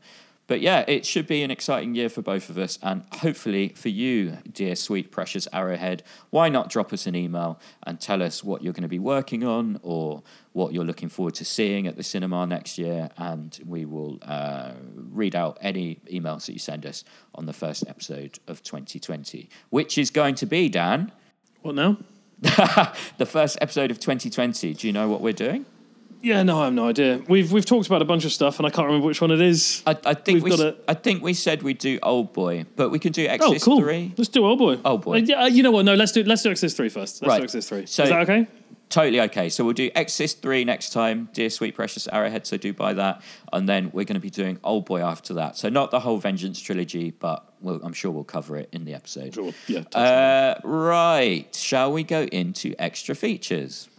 But 0.50 0.62
yeah, 0.62 0.84
it 0.88 1.06
should 1.06 1.28
be 1.28 1.44
an 1.44 1.52
exciting 1.52 1.94
year 1.94 2.10
for 2.10 2.24
both 2.24 2.50
of 2.50 2.58
us, 2.58 2.80
and 2.82 3.04
hopefully 3.14 3.70
for 3.76 3.90
you, 3.90 4.40
dear 4.52 4.76
sweet 4.76 5.12
precious 5.12 5.48
Arrowhead. 5.54 6.02
Why 6.32 6.50
not 6.50 6.72
drop 6.72 6.92
us 6.92 7.06
an 7.06 7.16
email 7.16 7.60
and 7.84 8.02
tell 8.02 8.24
us 8.24 8.44
what 8.44 8.64
you're 8.64 8.74
going 8.74 8.82
to 8.82 8.90
be 8.90 8.98
working 8.98 9.44
on 9.44 9.80
or 9.84 10.24
what 10.54 10.74
you're 10.74 10.84
looking 10.84 11.08
forward 11.08 11.36
to 11.36 11.46
seeing 11.46 11.86
at 11.86 11.98
the 11.98 12.04
cinema 12.04 12.48
next 12.48 12.80
year, 12.80 13.12
and 13.16 13.60
we 13.64 13.86
will 13.86 14.18
uh, 14.24 14.72
read 14.96 15.36
out 15.36 15.60
any 15.62 16.02
emails 16.12 16.48
that 16.48 16.54
you 16.54 16.60
send 16.60 16.84
us 16.84 17.04
on 17.36 17.46
the 17.46 17.54
first 17.54 17.84
episode 17.88 18.40
of 18.48 18.64
2020, 18.64 19.50
which 19.70 20.00
is 20.00 20.10
going 20.10 20.34
to 20.34 20.48
be 20.48 20.68
Dan. 20.68 21.12
what 21.62 21.76
now? 21.76 22.00
the 23.20 23.28
first 23.28 23.60
episode 23.62 23.92
of 23.92 24.00
2020. 24.00 24.74
Do 24.74 24.88
you 24.88 24.94
know 24.94 25.10
what 25.10 25.22
we're 25.22 25.32
doing? 25.32 25.68
Yeah, 26.22 26.44
no, 26.44 26.60
I 26.60 26.66
have 26.66 26.74
no 26.74 26.88
idea. 26.90 27.22
We've 27.30 27.50
we've 27.52 27.66
talked 27.66 27.88
about 27.88 28.02
a 28.02 28.06
bunch 28.06 28.26
of 28.26 28.32
stuff, 28.34 28.60
and 28.60 28.68
I 28.68 28.70
can't 28.70 28.86
remember 28.88 29.08
which 29.08 29.22
one 29.22 29.32
it 29.32 29.40
is. 29.42 29.82
I, 29.88 29.92
I 30.06 30.14
think 30.16 30.36
We've 30.36 30.44
we. 30.44 30.50
got 30.50 30.60
s- 30.60 30.66
a- 30.88 30.92
I 30.92 30.94
think 30.94 31.24
we 31.24 31.34
said 31.34 31.64
we'd 31.64 31.78
do 31.78 31.98
Old 32.04 32.34
Boy, 32.34 32.66
but 32.76 32.90
we 32.90 33.00
can 33.00 33.12
do 33.14 33.26
Oh, 33.40 33.56
cool. 33.62 33.80
three. 33.80 34.14
Let's 34.18 34.28
do 34.30 34.46
Old 34.46 34.60
Boy. 34.60 34.80
Old 34.84 35.02
Boy. 35.04 35.14
Uh, 35.18 35.22
yeah, 35.22 35.44
uh, 35.44 35.46
you 35.48 35.64
know 35.64 35.72
what? 35.72 35.86
No, 35.86 35.94
let's 35.96 36.12
do 36.12 36.24
let's 36.24 36.44
do 36.44 36.50
Exorcist 36.52 36.76
three 36.78 36.90
first. 36.90 37.22
Let's 37.22 37.30
Right. 37.30 37.38
do 37.38 37.44
Exorcist 37.46 37.70
three. 37.70 37.86
So- 37.86 38.04
is 38.04 38.10
that 38.10 38.22
okay? 38.30 38.48
Totally 38.90 39.22
okay. 39.22 39.50
So 39.50 39.64
we'll 39.64 39.74
do 39.76 39.92
Exorcist 39.94 40.42
3 40.42 40.64
next 40.66 40.94
time, 40.94 41.30
Dear 41.34 41.52
Sweet 41.52 41.76
Precious 41.76 42.08
Arrowhead, 42.08 42.48
so 42.48 42.58
do 42.58 42.74
buy 42.74 42.94
that. 42.94 43.22
And 43.54 43.70
then 43.70 43.92
we're 43.94 44.04
going 44.04 44.16
to 44.16 44.20
be 44.20 44.32
doing 44.32 44.58
Old 44.64 44.86
Boy 44.86 45.02
after 45.04 45.36
that. 45.36 45.58
So 45.58 45.70
not 45.70 45.92
the 45.92 46.00
whole 46.00 46.18
Vengeance 46.18 46.60
trilogy, 46.60 47.12
but 47.12 47.46
we'll, 47.62 47.80
I'm 47.84 47.94
sure 47.94 48.10
we'll 48.10 48.24
cover 48.24 48.58
it 48.58 48.68
in 48.72 48.86
the 48.86 48.96
episode. 48.96 49.36
Sure. 49.36 49.52
Yeah. 49.68 49.82
Uh, 49.94 50.56
right. 50.64 51.54
Shall 51.56 51.92
we 51.94 52.02
go 52.04 52.24
into 52.24 52.74
extra 52.80 53.14
features? 53.14 53.90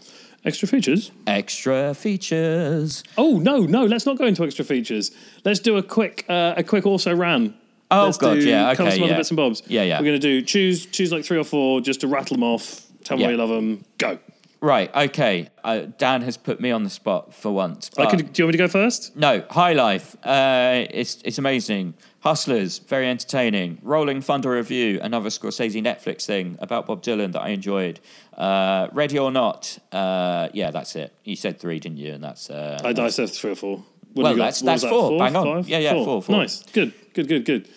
Extra 0.45 0.69
features. 0.69 1.11
Extra 1.27 1.95
features. 1.95 3.03
Oh 3.19 3.39
no, 3.39 3.61
no. 3.61 3.85
Let's 3.85 4.07
not 4.07 4.19
go 4.19 4.25
into 4.27 4.45
extra 4.45 4.65
features. 4.65 5.11
Let's 5.45 5.61
do 5.61 5.77
a 5.77 5.83
quick 5.83 6.25
uh, 6.29 6.55
a 6.57 6.62
quick 6.65 6.87
also 6.87 7.15
ran. 7.15 7.55
Oh, 7.93 8.05
Let's 8.05 8.19
God, 8.19 8.35
do 8.35 8.49
yeah, 8.49 8.71
okay, 8.71 8.77
some 8.91 9.03
other 9.03 9.12
yeah. 9.12 9.17
bits 9.17 9.31
and 9.31 9.37
bobs. 9.37 9.62
Yeah, 9.67 9.83
yeah. 9.83 9.99
We're 9.99 10.07
gonna 10.07 10.19
do 10.21 10.43
choose 10.43 10.87
choose 10.87 11.11
like 11.11 11.25
three 11.25 11.39
or 11.39 11.45
four 11.45 11.81
just 11.81 12.01
to 12.03 12.07
rattle 12.07 12.37
them 12.37 12.45
off. 12.45 12.87
Tell 13.03 13.17
me 13.17 13.23
Yeah. 13.23 13.29
why 13.29 13.33
you 13.33 13.39
love 13.39 13.49
them. 13.49 13.85
Go. 13.99 14.19
Right, 14.62 14.95
okay. 14.95 15.49
Uh, 15.65 15.87
Dan 15.97 16.21
has 16.21 16.37
put 16.37 16.61
me 16.61 16.71
on 16.71 16.85
the 16.85 16.91
spot 16.91 17.33
for 17.33 17.51
once. 17.51 17.91
I 17.97 18.05
could, 18.05 18.31
do 18.31 18.43
you 18.43 18.45
want 18.45 18.53
me 18.55 18.59
to 18.59 18.65
go 18.65 18.69
first? 18.69 19.17
No, 19.17 19.43
High 19.49 19.73
Life. 19.73 20.15
Uh, 20.23 20.85
it's 20.91 21.21
it's 21.25 21.39
amazing. 21.39 21.95
Hustlers, 22.21 22.79
very 22.81 23.09
entertaining. 23.09 23.79
Rolling 23.83 24.21
Thunder 24.21 24.51
Revue, 24.51 24.99
another 25.03 25.31
Scorsese 25.31 25.83
Netflix 25.83 26.27
thing 26.27 26.59
about 26.61 26.87
Bob 26.87 27.03
Dylan 27.03 27.33
that 27.33 27.41
I 27.41 27.49
enjoyed. 27.49 27.99
Uh, 28.37 28.89
Ready 28.93 29.19
or 29.19 29.31
Not. 29.33 29.79
Uh, 29.91 30.49
yeah, 30.53 30.71
that's 30.71 30.97
it. 30.97 31.15
You 31.25 31.35
said 31.37 31.59
three, 31.59 31.79
didn't 31.81 31.99
you? 31.99 32.13
And 32.13 32.23
that's 32.23 32.51
uh, 32.51 32.79
I, 32.85 32.91
I 32.91 33.09
said 33.09 33.31
three 33.31 33.53
or 33.53 33.57
four. 33.57 33.83
What 34.13 34.23
Well, 34.25 34.35
that's- 34.35 34.61
that's 34.61 34.83
that, 34.83 34.91
four. 34.91 35.19
Bang 35.19 35.35
on. 35.37 35.63
Five? 35.63 35.69
Yeah, 35.69 35.79
yeah, 35.79 35.93
four, 35.93 36.21
four. 36.23 36.37
Nice. 36.37 36.63
Good. 36.73 36.93
Good. 37.15 37.29
Good. 37.29 37.45
Good. 37.47 37.69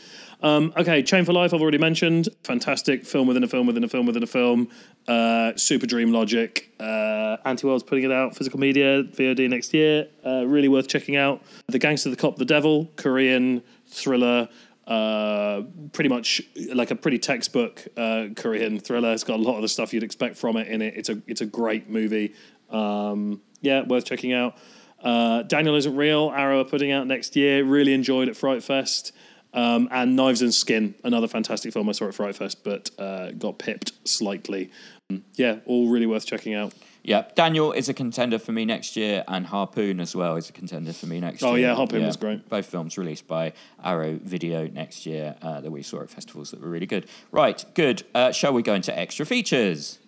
Um, 0.41 0.73
okay, 0.75 1.01
Chain 1.03 1.23
for 1.23 1.31
Life. 1.31 1.53
I've 1.53 1.61
already 1.61 1.77
mentioned. 1.77 2.27
Fantastic 2.43 3.05
film 3.05 3.29
within 3.29 3.45
a 3.45 3.47
film 3.47 3.65
within 3.65 3.85
a 3.85 3.87
film 3.87 4.05
within 4.05 4.23
a 4.23 4.27
film. 4.27 4.67
Uh, 5.07 5.53
super 5.55 5.85
Dream 5.85 6.11
Logic. 6.11 6.69
Uh, 6.81 7.37
Antiworld's 7.45 7.83
putting 7.83 8.03
it 8.03 8.11
out. 8.11 8.35
Physical 8.35 8.59
media 8.59 9.03
VOD 9.03 9.49
next 9.49 9.73
year. 9.73 10.07
Uh, 10.25 10.45
really 10.45 10.67
worth 10.67 10.89
checking 10.89 11.15
out. 11.15 11.41
The 11.67 11.79
Gangster, 11.79 12.09
the 12.09 12.17
Cop, 12.17 12.35
the 12.35 12.43
Devil. 12.43 12.91
Korean 12.97 13.63
thriller. 13.93 14.49
Uh, 14.85 15.61
pretty 15.93 16.09
much 16.09 16.41
like 16.73 16.91
a 16.91 16.95
pretty 16.95 17.17
textbook 17.17 17.87
uh, 17.95 18.27
Korean 18.35 18.79
thriller. 18.79 19.13
It's 19.13 19.23
got 19.23 19.39
a 19.39 19.41
lot 19.41 19.55
of 19.55 19.61
the 19.61 19.69
stuff 19.69 19.93
you'd 19.93 20.03
expect 20.03 20.35
from 20.35 20.57
it 20.57 20.67
in 20.67 20.81
it. 20.81 20.95
It's 20.97 21.09
a 21.09 21.21
it's 21.25 21.39
a 21.41 21.45
great 21.45 21.89
movie. 21.89 22.33
Um, 22.69 23.41
yeah, 23.61 23.83
worth 23.83 24.03
checking 24.05 24.33
out. 24.33 24.57
Uh, 25.01 25.43
Daniel 25.43 25.75
isn't 25.75 25.95
real. 25.95 26.31
Arrow 26.35 26.61
are 26.61 26.65
putting 26.65 26.91
out 26.91 27.07
next 27.07 27.35
year. 27.35 27.63
Really 27.63 27.93
enjoyed 27.93 28.27
at 28.27 28.35
Fright 28.35 28.63
Fest. 28.63 29.13
Um, 29.53 29.87
and 29.91 30.15
Knives 30.15 30.41
and 30.41 30.53
Skin, 30.53 30.95
another 31.03 31.27
fantastic 31.27 31.73
film 31.73 31.87
I 31.87 31.91
saw 31.91 32.07
at 32.07 32.15
Fright 32.15 32.35
Fest, 32.35 32.63
but 32.63 32.89
uh, 32.97 33.31
got 33.31 33.59
pipped 33.59 33.91
slightly. 34.03 34.71
Um, 35.11 35.23
yeah, 35.35 35.59
all 35.67 35.89
really 35.89 36.07
worth 36.07 36.25
checking 36.25 36.55
out. 36.55 36.73
Yeah. 37.03 37.25
Daniel 37.35 37.71
is 37.73 37.89
a 37.89 37.93
contender 37.93 38.39
for 38.39 38.51
me 38.51 38.65
next 38.65 38.95
year, 38.95 39.23
and 39.27 39.45
Harpoon 39.45 39.99
as 39.99 40.15
well 40.15 40.35
is 40.37 40.49
a 40.49 40.53
contender 40.53 40.93
for 40.93 41.05
me 41.05 41.19
next 41.19 41.43
Oh, 41.43 41.55
year. 41.55 41.67
Oh 41.67 41.71
yeah, 41.71 41.75
Harpoon 41.75 42.05
was 42.05 42.17
great. 42.17 42.47
Both 42.49 42.65
films 42.67 42.97
released 42.97 43.27
by 43.27 43.53
Arrow 43.83 44.19
Video 44.23 44.67
next 44.67 45.05
year 45.05 45.35
uh, 45.41 45.61
that 45.61 45.71
we 45.71 45.83
saw 45.83 46.01
at 46.01 46.09
festivals 46.09 46.51
that 46.51 46.61
were 46.61 46.69
really 46.69 46.85
good. 46.85 47.07
Right, 47.31 47.63
good. 47.73 48.03
Uh, 48.15 48.31
shall 48.31 48.53
we 48.53 48.61
go 48.63 48.73
into 48.73 48.97
extra 48.97 49.25
features? 49.25 49.99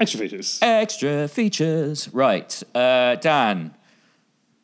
Extra 0.00 0.20
features. 0.20 0.58
Extra 0.62 1.26
features. 1.28 2.08
Right, 2.12 2.62
uh, 2.74 3.16
Dan. 3.16 3.74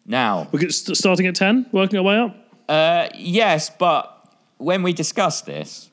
Now, 0.06 0.48
We're 0.52 0.68
st- 0.70 0.97
starting 0.97 1.26
at 1.26 1.35
10, 1.35 1.66
working 1.72 1.98
our 1.98 2.05
way 2.05 2.18
up? 2.18 2.36
uh, 2.68 3.09
yes, 3.14 3.70
but 3.70 4.10
when 4.59 4.82
we 4.82 4.93
discussed 4.93 5.47
this, 5.47 5.90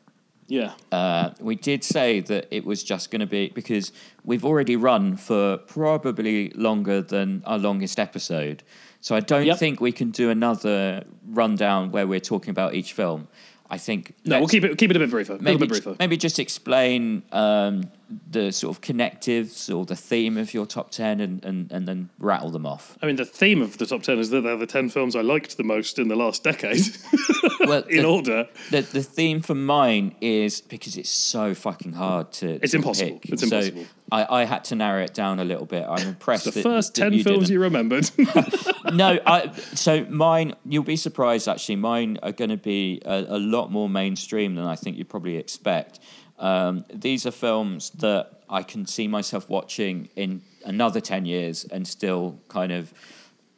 Yeah. 0.51 0.73
uh, 0.91 1.29
we 1.39 1.55
did 1.55 1.83
say 1.83 2.19
that 2.31 2.47
it 2.51 2.65
was 2.65 2.83
just 2.83 3.09
going 3.11 3.21
to 3.21 3.25
be 3.39 3.49
because 3.55 3.93
we've 4.25 4.43
already 4.43 4.75
run 4.75 5.15
for 5.15 5.57
probably 5.57 6.49
longer 6.67 7.01
than 7.01 7.41
our 7.45 7.57
longest 7.57 7.97
episode. 7.99 8.63
So 8.99 9.15
I 9.15 9.21
don't 9.21 9.45
Yep. 9.45 9.57
think 9.59 9.81
we 9.81 9.91
can 9.93 10.11
do 10.11 10.29
another 10.29 11.05
rundown 11.41 11.91
where 11.91 12.05
we're 12.05 12.19
talking 12.33 12.51
about 12.51 12.73
each 12.75 12.91
film. 12.93 13.27
I 13.69 13.77
think 13.77 14.13
no, 14.25 14.39
we'll 14.39 14.49
keep 14.49 14.65
it 14.65 14.77
keep 14.77 14.89
it 14.91 14.97
a 14.97 14.99
bit 14.99 15.09
briefer. 15.09 15.33
A 15.35 15.37
maybe 15.37 15.51
little 15.59 15.59
bit 15.59 15.69
briefer. 15.83 15.95
maybe 15.99 16.17
just 16.17 16.37
explain 16.39 17.23
um, 17.31 17.89
the 18.29 18.51
sort 18.51 18.75
of 18.75 18.81
connectives 18.81 19.69
or 19.69 19.85
the 19.85 19.95
theme 19.95 20.37
of 20.37 20.53
your 20.53 20.65
top 20.65 20.91
ten 20.91 21.19
and, 21.19 21.43
and, 21.43 21.71
and 21.71 21.87
then 21.87 22.09
rattle 22.19 22.49
them 22.49 22.65
off. 22.65 22.97
I 23.01 23.05
mean, 23.07 23.15
the 23.15 23.25
theme 23.25 23.61
of 23.61 23.77
the 23.77 23.85
top 23.85 24.03
10 24.03 24.19
is 24.19 24.29
that 24.29 24.41
they're 24.41 24.57
the 24.57 24.65
10 24.65 24.89
films 24.89 25.15
I 25.15 25.21
liked 25.21 25.57
the 25.57 25.63
most 25.63 25.99
in 25.99 26.07
the 26.07 26.15
last 26.15 26.43
decade, 26.43 26.81
Well, 27.61 27.83
in 27.83 28.01
the, 28.01 28.05
order. 28.05 28.47
The, 28.69 28.81
the 28.81 29.03
theme 29.03 29.41
for 29.41 29.55
mine 29.55 30.15
is 30.21 30.61
because 30.61 30.97
it's 30.97 31.09
so 31.09 31.53
fucking 31.53 31.93
hard 31.93 32.31
to. 32.33 32.59
It's 32.61 32.71
to 32.71 32.77
impossible. 32.77 33.19
pick. 33.19 33.31
It's 33.33 33.47
so 33.47 33.57
impossible. 33.57 33.85
I, 34.11 34.41
I 34.41 34.45
had 34.45 34.65
to 34.65 34.75
narrow 34.75 35.03
it 35.03 35.13
down 35.13 35.39
a 35.39 35.45
little 35.45 35.65
bit. 35.65 35.85
I'm 35.87 36.07
impressed. 36.07 36.45
The 36.45 36.51
that- 36.51 36.63
first 36.63 36.95
that 36.95 37.01
10 37.01 37.13
you 37.13 37.23
films 37.23 37.47
didn't. 37.47 37.53
you 37.53 37.59
remembered. 37.61 38.09
no, 38.93 39.19
I, 39.25 39.51
so 39.73 40.05
mine, 40.05 40.55
you'll 40.65 40.83
be 40.83 40.97
surprised 40.97 41.47
actually. 41.47 41.77
Mine 41.77 42.19
are 42.21 42.31
going 42.33 42.49
to 42.49 42.57
be 42.57 43.01
a, 43.05 43.25
a 43.29 43.39
lot 43.39 43.71
more 43.71 43.89
mainstream 43.89 44.55
than 44.55 44.65
I 44.65 44.75
think 44.75 44.97
you 44.97 45.05
probably 45.05 45.37
expect. 45.37 45.99
Um, 46.41 46.83
these 46.93 47.25
are 47.25 47.31
films 47.31 47.91
that 47.91 48.41
I 48.49 48.63
can 48.63 48.85
see 48.85 49.07
myself 49.07 49.49
watching 49.49 50.09
in 50.15 50.41
another 50.65 50.99
10 50.99 51.25
years 51.25 51.63
and 51.65 51.87
still 51.87 52.39
kind 52.49 52.71
of 52.71 52.93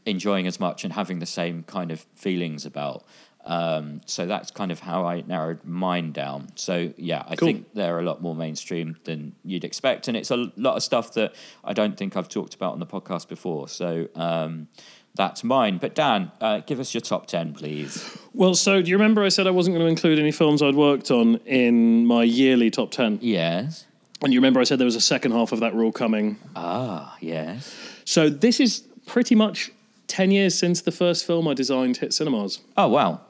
enjoying 0.05 0.45
as 0.47 0.59
much 0.59 0.83
and 0.83 0.93
having 0.93 1.19
the 1.19 1.25
same 1.25 1.63
kind 1.63 1.89
of 1.91 2.05
feelings 2.15 2.65
about. 2.65 3.03
Um, 3.45 4.01
so 4.05 4.25
that's 4.25 4.51
kind 4.51 4.71
of 4.71 4.79
how 4.79 5.05
I 5.05 5.21
narrowed 5.21 5.65
mine 5.65 6.11
down. 6.13 6.47
So 6.55 6.93
yeah, 6.97 7.23
I 7.27 7.35
Cool. 7.35 7.47
think 7.47 7.73
they're 7.73 7.99
a 7.99 8.03
lot 8.03 8.21
more 8.21 8.35
mainstream 8.35 8.95
than 9.03 9.33
you'd 9.43 9.63
expect, 9.65 10.07
and 10.07 10.15
it's 10.15 10.31
a 10.31 10.49
lot 10.55 10.77
of 10.77 10.83
stuff 10.83 11.13
that 11.15 11.33
I 11.63 11.73
don't 11.73 11.97
think 11.97 12.15
I've 12.15 12.29
talked 12.29 12.53
about 12.53 12.71
on 12.73 12.79
the 12.79 12.85
podcast 12.85 13.27
before. 13.27 13.67
So 13.67 14.07
um, 14.15 14.67
that's 15.15 15.43
mine. 15.43 15.77
But 15.77 15.95
Dan, 15.95 16.31
uh, 16.41 16.59
give 16.61 16.79
us 16.79 16.93
your 16.93 17.01
top 17.01 17.27
ten, 17.27 17.53
please. 17.53 18.17
well, 18.33 18.55
so 18.55 18.81
do 18.81 18.89
you 18.89 18.95
remember 18.97 19.23
I 19.23 19.29
said 19.29 19.45
I 19.47 19.51
wasn't 19.51 19.75
going 19.75 19.85
to 19.85 19.89
include 19.89 20.19
any 20.19 20.31
films 20.31 20.61
I'd 20.61 20.75
worked 20.75 21.11
on 21.11 21.35
in 21.45 22.05
my 22.05 22.23
yearly 22.23 22.69
top 22.71 22.91
10? 22.91 23.19
Yes. 23.21 23.85
And 24.23 24.33
you 24.33 24.39
remember 24.39 24.59
I 24.59 24.63
said 24.63 24.79
there 24.79 24.85
was 24.85 24.95
a 24.95 25.01
second 25.01 25.31
half 25.33 25.51
of 25.51 25.59
that 25.59 25.73
rule 25.75 25.91
coming. 25.91 26.37
Ah, 26.55 27.17
yes. 27.21 27.75
So 28.05 28.29
this 28.29 28.59
is 28.59 28.83
pretty 29.05 29.35
much 29.35 29.69
10 30.07 30.31
years 30.31 30.57
since 30.57 30.81
the 30.81 30.91
first 30.91 31.25
film 31.27 31.47
I 31.47 31.53
designed 31.53 31.97
hit 31.97 32.13
cinemas. 32.13 32.59
Oh 32.77 32.87
wow, 32.87 33.21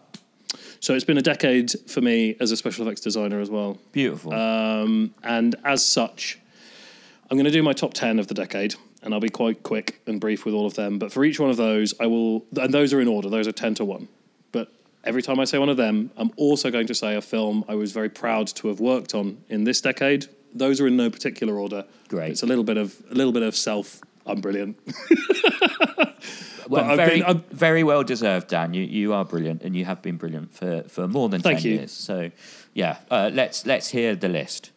So 0.79 0.93
it's 0.93 1.03
been 1.05 1.17
a 1.17 1.21
decade 1.21 1.71
for 1.87 2.01
me 2.01 2.35
as 2.39 2.51
a 2.51 2.57
special 2.57 2.85
effects 2.87 3.01
designer 3.01 3.39
as 3.39 3.49
well. 3.49 3.77
beautiful. 3.91 4.33
Um, 4.33 5.13
and 5.23 5.55
as 5.65 5.85
such, 5.85 6.39
I'm 7.31 7.37
going 7.37 7.45
to 7.45 7.51
do 7.51 7.63
my 7.63 7.73
top 7.73 7.93
10 7.93 8.19
of 8.19 8.27
the 8.27 8.33
decade, 8.35 8.75
and 9.03 9.13
I'll 9.13 9.19
be 9.19 9.29
quite 9.29 9.63
quick 9.63 10.01
and 10.07 10.19
brief 10.19 10.45
with 10.45 10.53
all 10.53 10.65
of 10.65 10.73
them. 10.75 10.97
But 10.99 11.11
for 11.11 11.23
each 11.25 11.39
one 11.39 11.49
of 11.49 11.57
those, 11.57 11.93
I 11.99 12.07
will, 12.07 12.45
and 12.59 12.73
those 12.73 12.93
are 12.93 13.01
in 13.01 13.07
order, 13.07 13.29
those 13.29 13.47
are 13.47 13.51
10 13.51 13.75
to 13.75 13.85
1. 13.85 14.07
But 14.51 14.71
every 15.03 15.21
time 15.21 15.39
I 15.39 15.45
say 15.45 15.57
one 15.57 15.69
of 15.69 15.77
them, 15.77 16.11
I'm 16.17 16.31
also 16.37 16.71
going 16.71 16.87
to 16.87 16.95
say 16.95 17.15
a 17.15 17.21
film 17.21 17.65
I 17.67 17.75
was 17.75 17.91
very 17.91 18.09
proud 18.09 18.47
to 18.47 18.69
have 18.69 18.79
worked 18.79 19.13
on 19.13 19.43
in 19.49 19.65
this 19.65 19.81
decade. 19.81 20.27
Those 20.53 20.79
are 20.79 20.87
in 20.87 20.95
no 20.95 21.09
particular 21.09 21.59
order. 21.59 21.85
Great. 22.07 22.31
It's 22.31 22.43
a 22.43 22.45
little 22.45 22.63
bit 22.63 22.77
of 22.77 23.01
a 23.11 23.15
little 23.15 23.33
bit 23.33 23.43
of 23.43 23.55
self. 23.55 24.01
I'm 24.25 24.39
brilliant. 24.39 24.77
well, 26.69 26.95
very, 26.95 27.21
been- 27.21 27.43
very 27.51 27.83
well 27.83 28.03
deserved, 28.03 28.49
Dan. 28.49 28.73
You 28.73 28.83
you 28.83 29.13
are 29.13 29.25
brilliant, 29.25 29.63
and 29.63 29.75
you 29.75 29.85
have 29.85 30.01
been 30.01 30.17
brilliant 30.17 30.53
for, 30.53 30.83
for 30.87 31.07
more 31.07 31.27
than 31.29 31.41
Thank 31.41 31.59
ten 31.61 31.71
you. 31.71 31.77
years. 31.79 31.91
So, 31.91 32.31
yeah, 32.73 32.97
uh, 33.09 33.31
let's 33.33 33.65
let's 33.65 33.89
hear 33.89 34.15
the 34.15 34.29
list. 34.29 34.71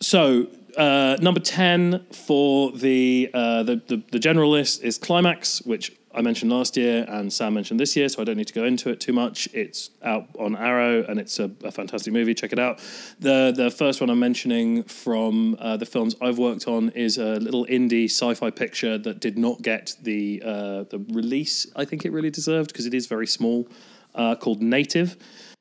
So 0.00 0.48
uh, 0.76 1.16
number 1.20 1.40
ten 1.40 2.04
for 2.12 2.72
the, 2.72 3.30
uh, 3.32 3.62
the 3.62 3.76
the 3.86 4.02
the 4.12 4.18
general 4.18 4.50
list 4.50 4.82
is 4.82 4.98
Climax, 4.98 5.62
which 5.62 5.92
I 6.16 6.22
mentioned 6.22 6.50
last 6.50 6.78
year 6.78 7.04
and 7.08 7.30
Sam 7.30 7.52
mentioned 7.52 7.78
this 7.78 7.94
year, 7.94 8.08
so 8.08 8.22
I 8.22 8.24
don't 8.24 8.38
need 8.38 8.46
to 8.46 8.54
go 8.54 8.64
into 8.64 8.88
it 8.88 9.00
too 9.00 9.12
much. 9.12 9.48
It's 9.52 9.90
out 10.02 10.28
on 10.38 10.56
Arrow 10.56 11.04
and 11.06 11.20
it's 11.20 11.38
a, 11.38 11.50
a 11.62 11.70
fantastic 11.70 12.10
movie. 12.10 12.32
Check 12.32 12.54
it 12.54 12.58
out. 12.58 12.78
The 13.20 13.52
the 13.54 13.70
first 13.70 14.00
one 14.00 14.08
I'm 14.08 14.18
mentioning 14.18 14.82
from 14.84 15.56
uh, 15.58 15.76
the 15.76 15.84
films 15.84 16.16
I've 16.22 16.38
worked 16.38 16.66
on 16.66 16.88
is 16.90 17.18
a 17.18 17.34
little 17.34 17.66
indie 17.66 18.06
sci-fi 18.06 18.50
picture 18.50 18.96
that 18.96 19.20
did 19.20 19.36
not 19.36 19.60
get 19.60 19.94
the 20.02 20.42
uh, 20.42 20.84
the 20.84 21.04
release 21.10 21.66
I 21.76 21.84
think 21.84 22.06
it 22.06 22.12
really 22.12 22.30
deserved 22.30 22.72
because 22.72 22.86
it 22.86 22.94
is 22.94 23.06
very 23.06 23.26
small. 23.26 23.68
Uh, 24.14 24.34
called 24.34 24.62
Native. 24.62 25.18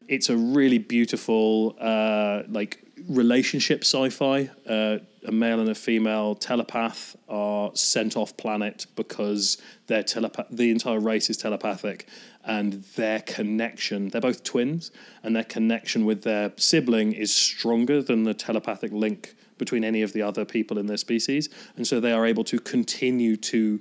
It's 0.07 0.29
a 0.29 0.37
really 0.37 0.77
beautiful 0.77 1.75
uh, 1.81 2.43
like 2.47 2.84
relationship 3.07 3.83
sci-fi. 3.83 4.49
Uh, 4.67 4.99
a 5.25 5.31
male 5.31 5.59
and 5.59 5.69
a 5.69 5.75
female 5.75 6.35
telepath 6.35 7.15
are 7.27 7.71
sent 7.75 8.15
off 8.15 8.37
planet 8.37 8.85
because 8.95 9.57
their 9.87 10.03
telepath 10.03 10.45
the 10.51 10.71
entire 10.71 10.99
race 10.99 11.29
is 11.29 11.37
telepathic 11.37 12.07
and 12.43 12.83
their 12.95 13.21
connection 13.21 14.09
they're 14.09 14.21
both 14.21 14.43
twins 14.43 14.91
and 15.23 15.35
their 15.35 15.43
connection 15.43 16.05
with 16.05 16.21
their 16.21 16.51
sibling 16.57 17.11
is 17.11 17.33
stronger 17.33 18.01
than 18.01 18.23
the 18.23 18.33
telepathic 18.33 18.91
link 18.91 19.35
between 19.57 19.83
any 19.83 20.01
of 20.01 20.13
the 20.13 20.21
other 20.21 20.45
people 20.45 20.77
in 20.77 20.85
their 20.85 20.97
species 20.97 21.49
and 21.75 21.87
so 21.87 21.99
they 21.99 22.11
are 22.11 22.25
able 22.25 22.43
to 22.43 22.59
continue 22.59 23.35
to 23.35 23.79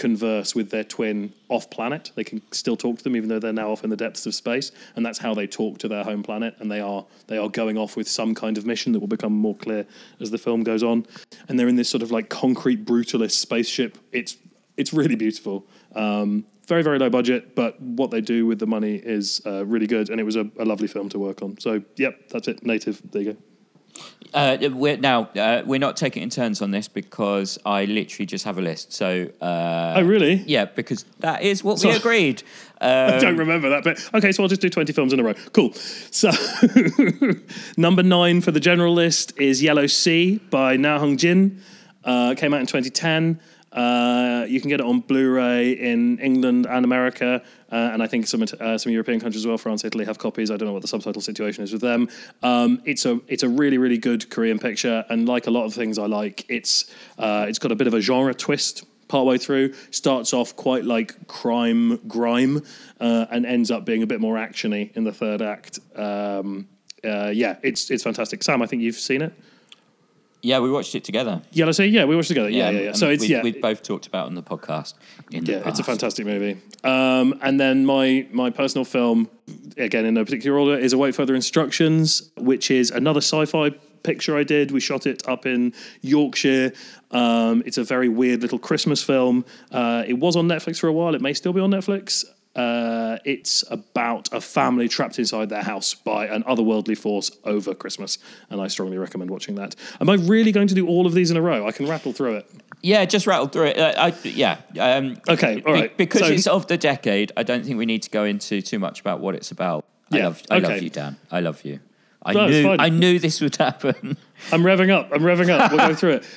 converse 0.00 0.54
with 0.54 0.70
their 0.70 0.82
twin 0.82 1.32
off 1.50 1.68
planet. 1.68 2.10
They 2.14 2.24
can 2.24 2.40
still 2.52 2.76
talk 2.76 2.96
to 2.98 3.04
them 3.04 3.14
even 3.16 3.28
though 3.28 3.38
they're 3.38 3.52
now 3.52 3.70
off 3.70 3.84
in 3.84 3.90
the 3.90 3.96
depths 3.96 4.24
of 4.24 4.34
space, 4.34 4.72
and 4.96 5.04
that's 5.04 5.18
how 5.18 5.34
they 5.34 5.46
talk 5.46 5.76
to 5.78 5.88
their 5.88 6.02
home 6.02 6.22
planet. 6.22 6.56
And 6.58 6.70
they 6.70 6.80
are 6.80 7.04
they 7.26 7.36
are 7.36 7.50
going 7.50 7.76
off 7.76 7.96
with 7.96 8.08
some 8.08 8.34
kind 8.34 8.56
of 8.56 8.64
mission 8.64 8.92
that 8.92 9.00
will 9.00 9.06
become 9.06 9.34
more 9.34 9.54
clear 9.54 9.86
as 10.18 10.30
the 10.30 10.38
film 10.38 10.62
goes 10.64 10.82
on. 10.82 11.06
And 11.48 11.58
they're 11.58 11.68
in 11.68 11.76
this 11.76 11.90
sort 11.90 12.02
of 12.02 12.10
like 12.10 12.30
concrete 12.30 12.84
brutalist 12.84 13.32
spaceship. 13.32 13.98
It's 14.10 14.38
it's 14.76 14.92
really 14.92 15.16
beautiful. 15.16 15.66
Um, 15.94 16.46
very 16.66 16.82
very 16.82 16.98
low 16.98 17.10
budget, 17.10 17.54
but 17.54 17.80
what 17.82 18.10
they 18.10 18.22
do 18.22 18.46
with 18.46 18.58
the 18.58 18.66
money 18.66 18.94
is 18.94 19.42
uh, 19.44 19.66
really 19.66 19.86
good, 19.86 20.08
and 20.08 20.18
it 20.18 20.24
was 20.24 20.36
a, 20.36 20.48
a 20.58 20.64
lovely 20.64 20.88
film 20.88 21.10
to 21.10 21.18
work 21.18 21.42
on. 21.42 21.60
So 21.60 21.82
yep, 21.96 22.30
that's 22.30 22.48
it. 22.48 22.64
Native. 22.64 23.02
There 23.10 23.22
you 23.22 23.32
go. 23.34 23.49
Uh, 24.32 24.56
we're, 24.72 24.96
now 24.96 25.22
uh, 25.36 25.62
we're 25.66 25.80
not 25.80 25.96
taking 25.96 26.22
it 26.22 26.24
in 26.24 26.30
turns 26.30 26.62
on 26.62 26.70
this 26.70 26.86
because 26.86 27.58
I 27.66 27.84
literally 27.86 28.26
just 28.26 28.44
have 28.44 28.58
a 28.58 28.62
list. 28.62 28.92
So 28.92 29.28
uh, 29.40 29.94
oh 29.96 30.02
really? 30.02 30.36
yeah, 30.46 30.66
because 30.66 31.04
that 31.18 31.42
is 31.42 31.64
what 31.64 31.82
we 31.82 31.90
So- 31.90 31.96
agreed. 31.96 32.42
I 32.80 33.14
Um, 33.16 33.20
don't 33.20 33.36
remember 33.36 33.68
that 33.70 33.84
bit. 33.84 34.00
Okay, 34.14 34.32
so 34.32 34.42
I'll 34.42 34.48
just 34.48 34.62
do 34.62 34.70
20 34.70 34.92
films 34.94 35.12
in 35.12 35.20
a 35.20 35.22
row. 35.24 35.34
Cool. 35.52 35.72
So, 35.74 36.30
number 37.76 38.02
nine 38.02 38.40
for 38.40 38.50
the 38.52 38.60
general 38.60 38.94
list 38.94 39.38
is 39.38 39.62
Yellow 39.62 39.86
Sea 39.86 40.38
by 40.50 40.76
Na 40.76 40.98
Hong 40.98 41.16
Jin. 41.16 41.60
Uh, 42.04 42.34
came 42.36 42.54
out 42.54 42.60
in 42.60 42.66
2010. 42.66 43.40
Uh, 43.72 44.46
you 44.48 44.60
can 44.60 44.68
get 44.70 44.80
it 44.80 44.86
on 44.86 45.00
Blu-ray 45.00 45.72
in 45.72 46.18
England 46.18 46.66
and 46.66 46.84
America, 46.84 47.42
uh, 47.72 47.90
and 47.92 48.02
I 48.02 48.06
think 48.06 48.26
some 48.26 48.42
uh, 48.42 48.78
some 48.78 48.92
European 48.92 49.20
countries 49.20 49.42
as 49.42 49.46
well. 49.46 49.58
France, 49.58 49.84
Italy 49.84 50.04
have 50.04 50.18
copies. 50.18 50.50
I 50.50 50.56
don't 50.56 50.66
know 50.66 50.72
what 50.72 50.82
the 50.82 50.88
subtitle 50.88 51.22
situation 51.22 51.64
is 51.64 51.72
with 51.72 51.82
them. 51.82 52.08
Um, 52.42 52.82
it's 52.84 53.04
a 53.06 53.20
it's 53.28 53.42
a 53.42 53.48
really 53.48 53.78
really 53.78 53.98
good 53.98 54.28
Korean 54.30 54.58
picture, 54.58 55.04
and 55.08 55.28
like 55.28 55.46
a 55.46 55.50
lot 55.50 55.64
of 55.64 55.74
things 55.74 55.98
I 55.98 56.06
like, 56.06 56.44
it's 56.48 56.92
uh, 57.18 57.46
it's 57.48 57.58
got 57.58 57.72
a 57.72 57.76
bit 57.76 57.86
of 57.86 57.94
a 57.94 58.00
genre 58.00 58.34
twist 58.34 58.84
partway 59.08 59.36
through 59.36 59.74
starts 59.90 60.32
off 60.32 60.54
quite 60.54 60.84
like 60.84 61.26
crime 61.26 61.96
grime 62.06 62.62
uh, 63.00 63.26
and 63.30 63.44
ends 63.44 63.70
up 63.70 63.84
being 63.84 64.04
a 64.04 64.06
bit 64.06 64.20
more 64.20 64.36
actiony 64.36 64.96
in 64.96 65.02
the 65.02 65.12
third 65.12 65.42
act 65.42 65.80
um, 65.96 66.68
uh, 67.04 67.26
yeah 67.26 67.56
it's 67.62 67.90
it's 67.90 68.04
fantastic 68.04 68.40
sam 68.40 68.62
i 68.62 68.66
think 68.66 68.80
you've 68.80 68.94
seen 68.94 69.20
it 69.20 69.32
yeah, 70.42 70.58
we 70.58 70.70
watched 70.70 70.94
it 70.94 71.04
together. 71.04 71.42
yellow 71.52 71.72
sea 71.72 71.86
yeah 71.86 72.04
we 72.04 72.16
watched 72.16 72.30
it 72.30 72.34
together 72.34 72.50
yeah 72.50 72.70
yeah 72.70 72.80
yeah, 72.80 72.86
and 72.88 72.96
so 72.96 73.08
it's 73.08 73.20
we've, 73.22 73.30
yeah 73.30 73.42
we've 73.42 73.60
both 73.60 73.82
talked 73.82 74.06
about 74.06 74.24
it 74.24 74.28
on 74.28 74.34
the 74.34 74.42
podcast. 74.42 74.94
In 75.30 75.44
the 75.44 75.52
yeah, 75.52 75.68
it's 75.68 75.78
a 75.78 75.84
fantastic 75.84 76.26
movie. 76.26 76.60
Um, 76.84 77.38
and 77.42 77.60
then 77.60 77.84
my 77.86 78.26
my 78.30 78.50
personal 78.50 78.84
film, 78.84 79.28
again 79.76 80.04
in 80.06 80.14
no 80.14 80.24
particular 80.24 80.58
order, 80.58 80.78
is 80.78 80.92
Await 80.92 81.14
Further 81.14 81.34
Instructions, 81.34 82.30
which 82.36 82.70
is 82.70 82.90
another 82.90 83.20
sci-fi 83.20 83.70
picture 84.02 84.36
I 84.36 84.44
did. 84.44 84.70
We 84.70 84.80
shot 84.80 85.06
it 85.06 85.26
up 85.28 85.44
in 85.46 85.74
Yorkshire. 86.00 86.72
Um, 87.10 87.62
it's 87.66 87.76
a 87.78 87.84
very 87.84 88.08
weird 88.08 88.40
little 88.40 88.58
Christmas 88.58 89.02
film. 89.02 89.44
Uh, 89.70 90.04
it 90.06 90.14
was 90.14 90.36
on 90.36 90.48
Netflix 90.48 90.78
for 90.80 90.88
a 90.88 90.92
while. 90.92 91.14
It 91.14 91.20
may 91.20 91.34
still 91.34 91.52
be 91.52 91.60
on 91.60 91.70
Netflix. 91.70 92.24
Uh, 92.56 93.18
it's 93.24 93.62
about 93.70 94.28
a 94.32 94.40
family 94.40 94.88
trapped 94.88 95.18
inside 95.20 95.48
their 95.48 95.62
house 95.62 95.94
by 95.94 96.26
an 96.26 96.42
otherworldly 96.44 96.98
force 96.98 97.30
over 97.44 97.74
Christmas, 97.74 98.18
and 98.50 98.60
I 98.60 98.66
strongly 98.66 98.98
recommend 98.98 99.30
watching 99.30 99.54
that. 99.54 99.76
Am 100.00 100.10
I 100.10 100.14
really 100.14 100.50
going 100.50 100.66
to 100.66 100.74
do 100.74 100.86
all 100.88 101.06
of 101.06 101.12
these 101.14 101.30
in 101.30 101.36
a 101.36 101.42
row? 101.42 101.66
I 101.66 101.70
can 101.72 101.86
rattle 101.86 102.12
through 102.12 102.36
it. 102.36 102.50
Yeah, 102.82 103.04
just 103.04 103.26
rattle 103.26 103.46
through 103.46 103.66
it. 103.66 103.78
Uh, 103.78 103.92
I, 103.96 104.14
yeah. 104.24 104.58
Um, 104.80 105.16
Okay, 105.28 105.62
all 105.64 105.72
right. 105.74 105.96
because 105.96 106.22
So- 106.22 106.32
it's 106.32 106.46
of 106.48 106.66
the 106.66 106.76
decade, 106.76 107.30
I 107.36 107.44
don't 107.44 107.64
think 107.64 107.78
we 107.78 107.86
need 107.86 108.02
to 108.02 108.10
go 108.10 108.24
into 108.24 108.60
too 108.62 108.78
much 108.80 109.00
about 109.00 109.20
what 109.20 109.34
it's 109.36 109.50
about. 109.52 109.84
I 110.10 110.16
Yeah, 110.18 110.24
love, 110.26 110.42
I 110.50 110.58
love 110.58 110.82
you, 110.82 110.90
Dan. 110.90 111.16
I 111.30 111.40
love 111.40 111.64
you. 111.64 111.78
I 112.22 112.32
No, 112.32 112.48
knew. 112.48 112.68
I 112.78 112.88
knew 112.88 113.18
this 113.20 113.40
would 113.40 113.54
happen. 113.58 114.16
I'm 114.50 114.62
revving 114.62 114.90
up. 114.90 115.10
I'm 115.12 115.22
revving 115.22 115.50
up. 115.50 115.70
We'll 115.70 115.86
go 115.88 115.94
through 115.94 116.14
it. 116.14 116.24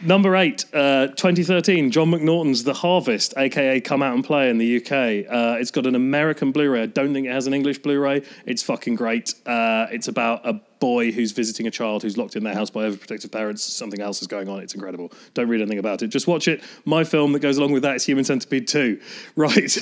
Number 0.00 0.36
eight, 0.36 0.64
uh, 0.72 1.08
2013, 1.08 1.90
John 1.90 2.12
McNaughton's 2.12 2.62
The 2.62 2.72
Harvest, 2.74 3.34
aka 3.36 3.80
Come 3.80 4.00
Out 4.00 4.14
and 4.14 4.24
Play 4.24 4.48
in 4.48 4.56
the 4.58 4.76
UK. 4.76 5.26
Uh, 5.28 5.58
it's 5.58 5.72
got 5.72 5.86
an 5.86 5.96
American 5.96 6.52
Blu 6.52 6.70
ray. 6.70 6.82
I 6.82 6.86
don't 6.86 7.12
think 7.12 7.26
it 7.26 7.32
has 7.32 7.48
an 7.48 7.54
English 7.54 7.78
Blu 7.80 7.98
ray. 7.98 8.22
It's 8.46 8.62
fucking 8.62 8.94
great. 8.94 9.34
Uh, 9.44 9.86
it's 9.90 10.06
about 10.06 10.46
a 10.46 10.60
boy 10.78 11.10
who's 11.10 11.32
visiting 11.32 11.66
a 11.66 11.70
child 11.72 12.02
who's 12.04 12.16
locked 12.16 12.36
in 12.36 12.44
their 12.44 12.54
house 12.54 12.70
by 12.70 12.88
overprotective 12.88 13.32
parents. 13.32 13.64
Something 13.64 14.00
else 14.00 14.22
is 14.22 14.28
going 14.28 14.48
on. 14.48 14.60
It's 14.60 14.74
incredible. 14.74 15.10
Don't 15.34 15.48
read 15.48 15.60
anything 15.60 15.80
about 15.80 16.00
it. 16.02 16.08
Just 16.08 16.28
watch 16.28 16.46
it. 16.46 16.62
My 16.84 17.02
film 17.02 17.32
that 17.32 17.40
goes 17.40 17.58
along 17.58 17.72
with 17.72 17.82
that 17.82 17.96
is 17.96 18.04
Human 18.04 18.24
Centipede 18.24 18.68
2. 18.68 19.00
Right. 19.34 19.76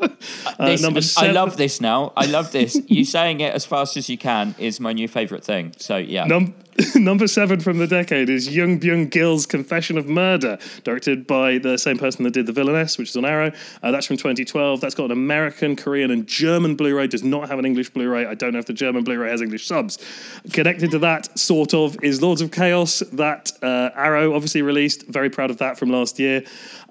Uh, 0.00 0.66
This- 0.66 0.82
number 0.82 1.00
I 1.16 1.30
love 1.30 1.56
this 1.56 1.80
now. 1.80 2.12
I 2.16 2.26
love 2.26 2.52
this. 2.52 2.78
you 2.88 3.04
saying 3.04 3.40
it 3.40 3.54
as 3.54 3.64
fast 3.64 3.96
as 3.96 4.08
you 4.08 4.18
can 4.18 4.54
is 4.58 4.80
my 4.80 4.92
new 4.92 5.08
favourite 5.08 5.44
thing. 5.44 5.72
So 5.78 5.96
yeah, 5.96 6.24
Num- 6.24 6.54
Number 6.94 7.26
seven 7.26 7.58
from 7.58 7.78
the 7.78 7.88
decade 7.88 8.30
is 8.30 8.54
Jung 8.54 8.78
Byung 8.78 9.10
Gil's 9.10 9.46
Confession 9.46 9.98
of 9.98 10.06
Murder, 10.06 10.58
directed 10.84 11.26
by 11.26 11.58
the 11.58 11.76
same 11.76 11.98
person 11.98 12.22
that 12.22 12.32
did 12.32 12.46
The 12.46 12.52
Villainess, 12.52 12.98
which 12.98 13.10
is 13.10 13.16
on 13.16 13.24
Arrow. 13.24 13.50
Uh, 13.82 13.90
that's 13.90 14.06
from 14.06 14.16
2012. 14.16 14.80
That's 14.80 14.94
got 14.94 15.06
an 15.06 15.10
American, 15.10 15.74
Korean, 15.74 16.12
and 16.12 16.26
German 16.26 16.76
Blu 16.76 16.96
ray. 16.96 17.08
Does 17.08 17.24
not 17.24 17.48
have 17.48 17.58
an 17.58 17.64
English 17.64 17.90
Blu 17.90 18.08
ray. 18.08 18.26
I 18.26 18.34
don't 18.34 18.52
know 18.52 18.60
if 18.60 18.66
the 18.66 18.72
German 18.72 19.02
Blu 19.02 19.18
ray 19.18 19.30
has 19.30 19.42
English 19.42 19.66
subs. 19.66 19.98
Connected 20.52 20.92
to 20.92 21.00
that, 21.00 21.36
sort 21.36 21.74
of, 21.74 21.96
is 22.04 22.22
Lords 22.22 22.40
of 22.40 22.52
Chaos, 22.52 23.00
that 23.12 23.50
uh, 23.60 23.90
Arrow 23.96 24.34
obviously 24.34 24.62
released. 24.62 25.04
Very 25.08 25.30
proud 25.30 25.50
of 25.50 25.58
that 25.58 25.78
from 25.78 25.90
last 25.90 26.20
year. 26.20 26.44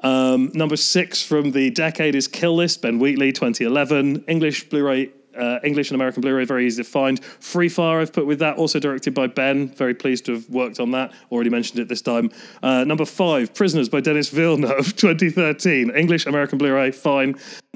Um, 0.04 0.52
number 0.54 0.76
six 0.76 1.24
from 1.24 1.52
the 1.52 1.70
decade 1.70 2.16
is 2.16 2.28
Kill 2.28 2.56
List, 2.56 2.82
Ben 2.82 3.00
Wheatley, 3.00 3.32
2011. 3.32 4.26
English 4.28 4.68
Blu 4.68 4.86
ray 4.86 5.12
uh, 5.38 5.60
English 5.64 5.90
and 5.90 5.96
American 5.96 6.22
Blu-ray, 6.22 6.46
very 6.46 6.66
easy 6.66 6.84
to 6.84 6.90
find. 6.90 7.24
Free 7.24 7.70
Fire, 7.70 8.00
I've 8.00 8.14
put 8.14 8.26
with 8.26 8.40
that, 8.40 8.58
also 8.58 8.80
directed 8.80 9.14
by 9.14 9.28
Ben. 9.28 9.70
Very 9.70 9.94
pleased 9.94 10.26
to 10.26 10.34
have 10.34 10.50
worked 10.50 10.80
on 10.80 10.92
that. 10.92 11.12
Already 11.32 11.50
mentioned 11.50 11.80
it 11.80 11.88
this 11.88 12.02
time. 12.02 12.32
Uh, 12.64 12.84
number 12.84 13.06
five, 13.06 13.54
Prisoners 13.54 13.90
by 13.90 14.02
Denis 14.02 14.30
Villeneuve, 14.30 14.96
2013. 14.96 15.92
English, 15.92 16.26
American 16.26 16.58
Blu-ray, 16.58 16.92
fine. 16.92 17.36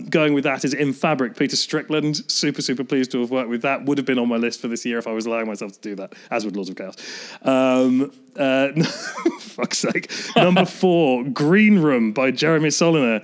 Going 0.09 0.33
with 0.33 0.43
that 0.45 0.65
is 0.65 0.73
In 0.73 0.93
Fabric, 0.93 1.38
Peter 1.38 1.55
Strickland. 1.55 2.29
Super, 2.31 2.61
super 2.61 2.83
pleased 2.83 3.11
to 3.11 3.19
have 3.21 3.31
worked 3.31 3.49
with 3.49 3.61
that. 3.61 3.85
Would 3.85 3.97
have 3.97 4.07
been 4.07 4.19
on 4.19 4.27
my 4.27 4.38
list 4.38 4.61
for 4.61 4.67
this 4.67 4.85
year 4.85 4.97
if 4.97 5.07
I 5.07 5.11
was 5.11 5.25
allowing 5.25 5.47
myself 5.47 5.73
to 5.73 5.79
do 5.79 5.95
that, 5.95 6.13
as 6.31 6.45
would 6.45 6.55
Lords 6.55 6.69
of 6.69 6.75
Chaos. 6.75 6.95
Um, 7.43 8.11
uh, 8.37 8.71
fuck's 9.39 9.79
sake. 9.79 10.11
Number 10.35 10.65
four, 10.65 11.23
Green 11.23 11.79
Room 11.79 12.11
by 12.11 12.31
Jeremy 12.31 12.69
Saulnier. 12.69 13.21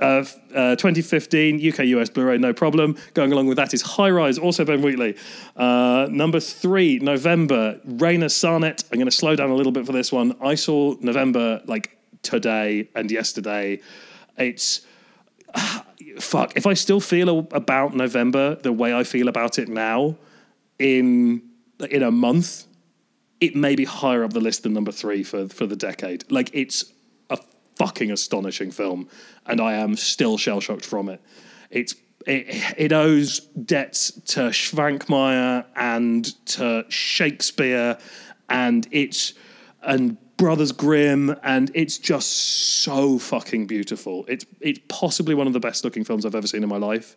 Uh, 0.00 0.24
uh, 0.54 0.76
2015, 0.76 1.56
UK 1.72 1.80
US 1.86 2.10
Blu 2.10 2.24
ray, 2.24 2.38
no 2.38 2.52
problem. 2.52 2.96
Going 3.14 3.32
along 3.32 3.46
with 3.46 3.56
that 3.56 3.74
is 3.74 3.82
High 3.82 4.10
Rise, 4.10 4.38
also 4.38 4.64
Ben 4.64 4.82
Wheatley. 4.82 5.16
Uh, 5.56 6.08
number 6.10 6.40
three, 6.40 6.98
November, 6.98 7.80
Rainer 7.84 8.26
Sarnet. 8.26 8.84
I'm 8.92 8.98
going 8.98 9.06
to 9.06 9.16
slow 9.16 9.36
down 9.36 9.50
a 9.50 9.54
little 9.54 9.72
bit 9.72 9.86
for 9.86 9.92
this 9.92 10.12
one. 10.12 10.36
I 10.40 10.54
saw 10.54 10.94
November 11.00 11.62
like 11.66 11.96
today 12.22 12.88
and 12.94 13.10
yesterday. 13.10 13.80
It's. 14.36 14.82
fuck. 16.18 16.56
If 16.56 16.66
I 16.66 16.74
still 16.74 17.00
feel 17.00 17.48
about 17.52 17.94
November 17.94 18.56
the 18.56 18.72
way 18.72 18.94
I 18.94 19.04
feel 19.04 19.28
about 19.28 19.58
it 19.58 19.68
now, 19.68 20.16
in 20.78 21.42
in 21.90 22.02
a 22.02 22.10
month, 22.10 22.66
it 23.40 23.56
may 23.56 23.74
be 23.74 23.84
higher 23.84 24.22
up 24.24 24.32
the 24.32 24.40
list 24.40 24.62
than 24.62 24.72
number 24.72 24.92
three 24.92 25.22
for 25.22 25.48
for 25.48 25.66
the 25.66 25.76
decade. 25.76 26.30
Like 26.30 26.50
it's 26.52 26.84
a 27.30 27.38
fucking 27.76 28.10
astonishing 28.10 28.70
film, 28.70 29.08
and 29.46 29.60
I 29.60 29.74
am 29.74 29.96
still 29.96 30.38
shell 30.38 30.60
shocked 30.60 30.84
from 30.84 31.08
it. 31.08 31.20
It's 31.70 31.94
it, 32.26 32.46
it 32.76 32.92
owes 32.92 33.40
debts 33.40 34.12
to 34.12 34.50
Švankmajer 34.50 35.64
and 35.74 36.46
to 36.46 36.84
Shakespeare, 36.88 37.98
and 38.48 38.86
it's 38.90 39.34
and 39.82 40.18
Brothers 40.36 40.72
Grimm, 40.72 41.36
and 41.42 41.70
it's 41.74 41.98
just 41.98 42.30
so 42.82 43.18
fucking 43.18 43.66
beautiful. 43.66 44.24
It's 44.28 44.44
it's 44.60 44.80
possibly 44.88 45.34
one 45.34 45.46
of 45.46 45.52
the 45.52 45.60
best 45.60 45.84
looking 45.84 46.04
films 46.04 46.26
I've 46.26 46.34
ever 46.34 46.46
seen 46.46 46.62
in 46.62 46.68
my 46.68 46.78
life. 46.78 47.16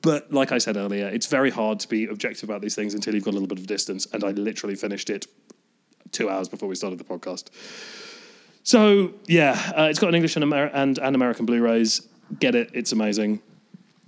But 0.00 0.32
like 0.32 0.52
I 0.52 0.58
said 0.58 0.76
earlier, 0.76 1.08
it's 1.08 1.26
very 1.26 1.50
hard 1.50 1.80
to 1.80 1.88
be 1.88 2.06
objective 2.06 2.48
about 2.48 2.60
these 2.60 2.74
things 2.74 2.94
until 2.94 3.14
you've 3.14 3.24
got 3.24 3.32
a 3.32 3.38
little 3.38 3.48
bit 3.48 3.58
of 3.58 3.66
distance. 3.66 4.06
And 4.12 4.22
I 4.22 4.30
literally 4.30 4.76
finished 4.76 5.10
it 5.10 5.26
two 6.12 6.28
hours 6.28 6.48
before 6.48 6.68
we 6.68 6.74
started 6.74 6.98
the 6.98 7.04
podcast. 7.04 7.48
So 8.62 9.14
yeah, 9.26 9.72
uh, 9.76 9.84
it's 9.84 9.98
got 9.98 10.08
an 10.08 10.14
English 10.14 10.36
and, 10.36 10.44
Amer- 10.44 10.70
and, 10.72 10.98
and 10.98 11.16
American 11.16 11.46
Blu-rays. 11.46 12.06
Get 12.38 12.54
it? 12.54 12.70
It's 12.74 12.92
amazing. 12.92 13.42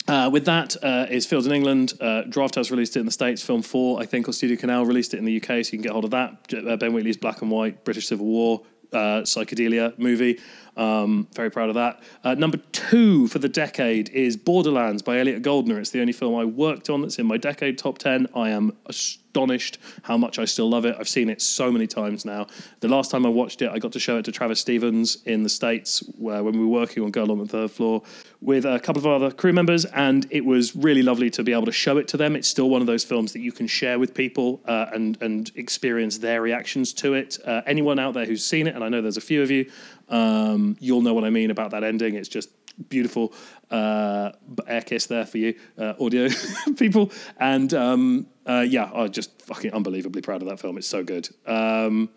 Uh, 0.07 0.29
with 0.31 0.45
that 0.45 0.77
uh, 0.83 1.07
is 1.11 1.27
Fields 1.27 1.47
in 1.47 1.53
England. 1.53 1.95
Uh, 2.01 2.23
Draft 2.23 2.57
House 2.57 2.71
released 2.71 2.97
it 2.97 3.01
in 3.01 3.07
the 3.07 3.13
States. 3.13 3.43
Film 3.43 3.63
4, 3.63 4.01
I 4.01 4.07
think, 4.07 4.29
or 4.29 4.33
Studio 4.33 4.57
Canal 4.57 4.85
released 4.85 5.15
it 5.15 5.19
in 5.19 5.25
the 5.25 5.37
UK, 5.39 5.47
so 5.47 5.57
you 5.59 5.65
can 5.65 5.83
get 5.83 5.93
hold 5.93 6.05
of 6.05 6.11
that. 6.11 6.53
Uh, 6.55 6.77
ben 6.77 6.93
Wheatley's 6.93 7.17
Black 7.17 7.41
and 7.41 7.51
White, 7.51 7.85
British 7.85 8.09
Civil 8.09 8.27
War, 8.27 8.63
uh, 8.93 9.23
psychedelia 9.23 9.99
movie. 9.99 10.39
Um, 10.77 11.29
very 11.35 11.51
proud 11.51 11.69
of 11.69 11.75
that. 11.77 12.03
Uh, 12.23 12.35
number 12.35 12.59
two 12.73 13.29
for 13.29 13.39
the 13.39 13.49
decade 13.49 14.09
is 14.11 14.37
Borderlands 14.37 15.03
by 15.03 15.19
Elliot 15.19 15.43
Goldner. 15.43 15.79
It's 15.79 15.91
the 15.91 16.01
only 16.01 16.13
film 16.13 16.35
I 16.35 16.45
worked 16.45 16.91
on 16.91 17.03
that's 17.03 17.19
in 17.19 17.27
my 17.27 17.37
decade 17.37 17.79
top 17.79 17.99
10. 17.99 18.29
I 18.35 18.51
am 18.51 18.77
astonished 18.87 19.79
how 20.03 20.17
much 20.17 20.39
I 20.39 20.45
still 20.45 20.69
love 20.69 20.85
it. 20.85 20.97
I've 20.99 21.09
seen 21.09 21.29
it 21.29 21.43
so 21.43 21.71
many 21.71 21.87
times 21.87 22.25
now. 22.25 22.47
The 22.81 22.89
last 22.89 23.11
time 23.11 23.27
I 23.27 23.29
watched 23.29 23.63
it, 23.63 23.71
I 23.71 23.79
got 23.79 23.93
to 23.93 24.01
show 24.01 24.19
it 24.19 24.25
to 24.27 24.33
Travis 24.33 24.61
Stevens 24.61 25.19
in 25.25 25.43
the 25.43 25.49
States 25.49 26.01
where, 26.19 26.43
when 26.43 26.55
we 26.55 26.61
were 26.61 26.81
working 26.81 27.03
on 27.03 27.11
Girl 27.11 27.31
on 27.31 27.39
the 27.39 27.47
Third 27.47 27.71
Floor 27.71 28.03
with 28.41 28.67
a 28.67 28.79
couple 28.79 29.01
of 29.01 29.07
other 29.07 29.35
crew 29.35 29.53
members, 29.53 29.87
and 29.87 30.27
it 30.31 30.45
was 30.45 30.77
really 30.77 31.03
lovely 31.03 31.31
to 31.31 31.43
be 31.43 31.53
able 31.53 31.65
to 31.65 31.73
show 31.73 31.97
it 31.97 32.07
to 32.09 32.17
them. 32.19 32.37
It's 32.37 32.47
still 32.47 32.69
one 32.69 32.83
of 32.83 32.87
those 32.87 33.03
films 33.03 33.33
that 33.33 33.41
you 33.41 33.53
can 33.53 33.67
share 33.67 33.99
with 33.99 34.13
people 34.13 34.61
uh, 34.67 34.87
and, 34.93 35.17
and 35.23 35.51
experience 35.57 36.19
their 36.19 36.43
reactions 36.43 36.93
to 36.95 37.15
it. 37.15 37.39
Uh, 37.45 37.63
anyone 37.67 37.99
out 37.99 38.13
there 38.15 38.27
who's 38.27 38.45
seen 38.45 38.67
it, 38.67 38.75
and 38.75 38.85
I 38.85 38.89
know 38.89 39.01
there's 39.01 39.17
a 39.17 39.23
few 39.23 39.43
of 39.43 39.51
you, 39.51 39.71
um, 40.09 40.77
you'll 40.81 41.03
know 41.03 41.15
what 41.15 41.25
I 41.25 41.31
mean 41.31 41.51
about 41.51 41.71
that 41.73 41.85
ending. 41.85 42.15
It's 42.15 42.29
just 42.29 42.51
beautiful 42.89 43.33
uh, 43.71 44.33
air 44.67 44.83
kiss 44.83 45.07
there 45.07 45.27
for 45.27 45.39
you, 45.39 45.55
uh, 45.79 45.95
audio 46.01 46.29
people. 46.77 47.13
And 47.39 47.73
um, 47.75 48.27
uh, 48.47 48.65
yeah, 48.69 48.91
I'm 48.93 49.11
just 49.11 49.43
fucking 49.43 49.73
unbelievably 49.73 50.23
proud 50.23 50.43
of 50.43 50.49
that 50.49 50.61
film. 50.61 50.79
It's 50.79 50.89
so 50.89 51.05
good. 51.05 51.29
Um, 51.47 52.11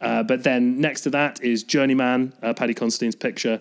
uh, 0.00 0.22
but 0.22 0.42
then 0.42 0.80
next 0.80 1.02
to 1.02 1.10
that 1.10 1.42
is 1.42 1.62
Journeyman, 1.62 2.34
uh, 2.42 2.52
Paddy 2.54 2.74
Considine's 2.74 3.14
picture, 3.14 3.60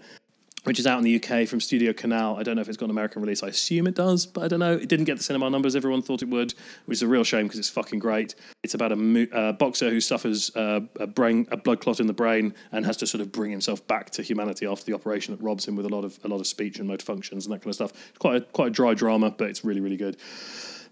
which 0.64 0.78
is 0.78 0.86
out 0.86 1.00
in 1.00 1.04
the 1.04 1.16
UK 1.16 1.48
from 1.48 1.60
Studio 1.60 1.92
Canal. 1.92 2.38
I 2.38 2.44
don't 2.44 2.56
know 2.56 2.62
if 2.62 2.68
it's 2.68 2.78
got 2.78 2.86
an 2.86 2.92
American 2.92 3.22
release. 3.22 3.42
I 3.42 3.48
assume 3.48 3.88
it 3.88 3.96
does, 3.96 4.26
but 4.26 4.44
I 4.44 4.48
don't 4.48 4.60
know. 4.60 4.74
It 4.74 4.90
didn't 4.90 5.06
get 5.06 5.18
the 5.18 5.24
cinema 5.24 5.50
numbers 5.50 5.76
everyone 5.76 6.02
thought 6.02 6.22
it 6.22 6.30
would, 6.30 6.54
which 6.86 6.98
is 6.98 7.02
a 7.02 7.08
real 7.08 7.24
shame 7.24 7.48
because 7.48 7.60
it's 7.60 7.70
fucking 7.70 8.00
great. 8.00 8.36
It's 8.64 8.76
about 8.76 8.92
a 8.92 8.96
mo- 8.96 9.28
uh, 9.34 9.54
boxer 9.54 9.90
who 9.90 10.00
suffers 10.00 10.56
uh, 10.56 10.82
a 11.00 11.08
brain 11.08 11.48
a 11.52 11.58
blood 11.58 11.82
clot 11.82 12.00
in 12.00 12.08
the 12.08 12.14
brain 12.14 12.54
and 12.72 12.86
has 12.86 12.98
to 12.98 13.08
sort 13.08 13.22
of 13.22 13.32
bring 13.32 13.52
himself 13.52 13.86
back 13.88 14.12
to 14.12 14.22
humanity 14.22 14.68
after 14.68 14.86
the 14.86 14.94
operation 14.94 15.36
that 15.36 15.44
robs 15.44 15.68
him 15.68 15.76
with 15.76 15.86
a 15.86 15.90
lot 15.90 16.06
of 16.06 16.20
a 16.24 16.28
lot 16.28 16.40
of 16.40 16.48
speech 16.48 16.78
and 16.80 16.88
motor 16.88 17.06
functions 17.06 17.46
and 17.46 17.54
that 17.54 17.60
kind 17.60 17.70
of 17.70 17.76
stuff. 17.76 17.94
It's 18.10 18.20
quite 18.20 18.36
a, 18.38 18.42
quite 18.42 18.68
a 18.68 18.72
dry 18.72 18.94
drama, 18.94 19.32
but 19.32 19.50
it's 19.50 19.66
really 19.66 19.82
really 19.82 19.98
good. 19.98 20.18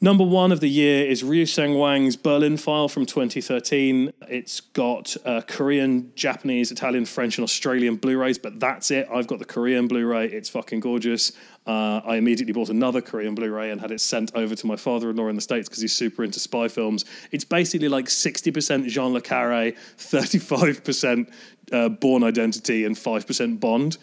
Number 0.02 0.24
one 0.24 0.54
of 0.54 0.62
the 0.62 0.70
year 0.70 1.06
is 1.06 1.24
Ryoo 1.24 1.42
Seung-wan's 1.42 2.16
Berlin 2.16 2.56
File 2.56 2.88
from 2.88 3.06
2013. 3.06 4.14
It's 4.30 4.62
got 4.62 5.18
uh, 5.26 5.42
Korean, 5.46 6.14
Japanese, 6.16 6.72
Italian, 6.72 7.04
French, 7.04 7.38
and 7.38 7.44
Australian 7.44 7.98
Blu 7.98 8.18
rays, 8.18 8.38
but 8.38 8.62
that's 8.62 8.92
it. 8.92 9.10
I've 9.14 9.28
got 9.28 9.40
the 9.40 9.46
Korean 9.46 9.90
Blu 9.90 10.08
ray. 10.08 10.28
It's 10.28 10.48
fucking 10.48 10.80
gorgeous. 10.80 11.34
Uh, 11.68 12.00
I 12.06 12.16
immediately 12.16 12.54
bought 12.54 12.70
another 12.70 13.02
Korean 13.02 13.36
Blu 13.36 13.54
ray 13.54 13.72
and 13.72 13.82
had 13.82 13.92
it 13.92 14.00
sent 14.00 14.34
over 14.36 14.56
to 14.56 14.68
my 14.68 14.78
father 14.78 15.10
in 15.10 15.18
law 15.18 15.28
in 15.28 15.36
the 15.36 15.42
States 15.42 15.68
because 15.68 15.82
he's 15.82 15.98
super 15.98 16.24
into 16.24 16.40
spy 16.40 16.70
films. 16.70 17.04
It's 17.32 17.44
basically 17.44 17.90
like 17.90 18.06
60% 18.06 18.88
John 18.88 19.12
le 19.12 19.22
Carré, 19.22 19.76
35% 19.98 21.30
uh, 21.74 21.90
Bourne 21.90 22.24
Identity, 22.24 22.86
and 22.86 22.96
5% 22.96 23.60
Bond. 23.60 23.98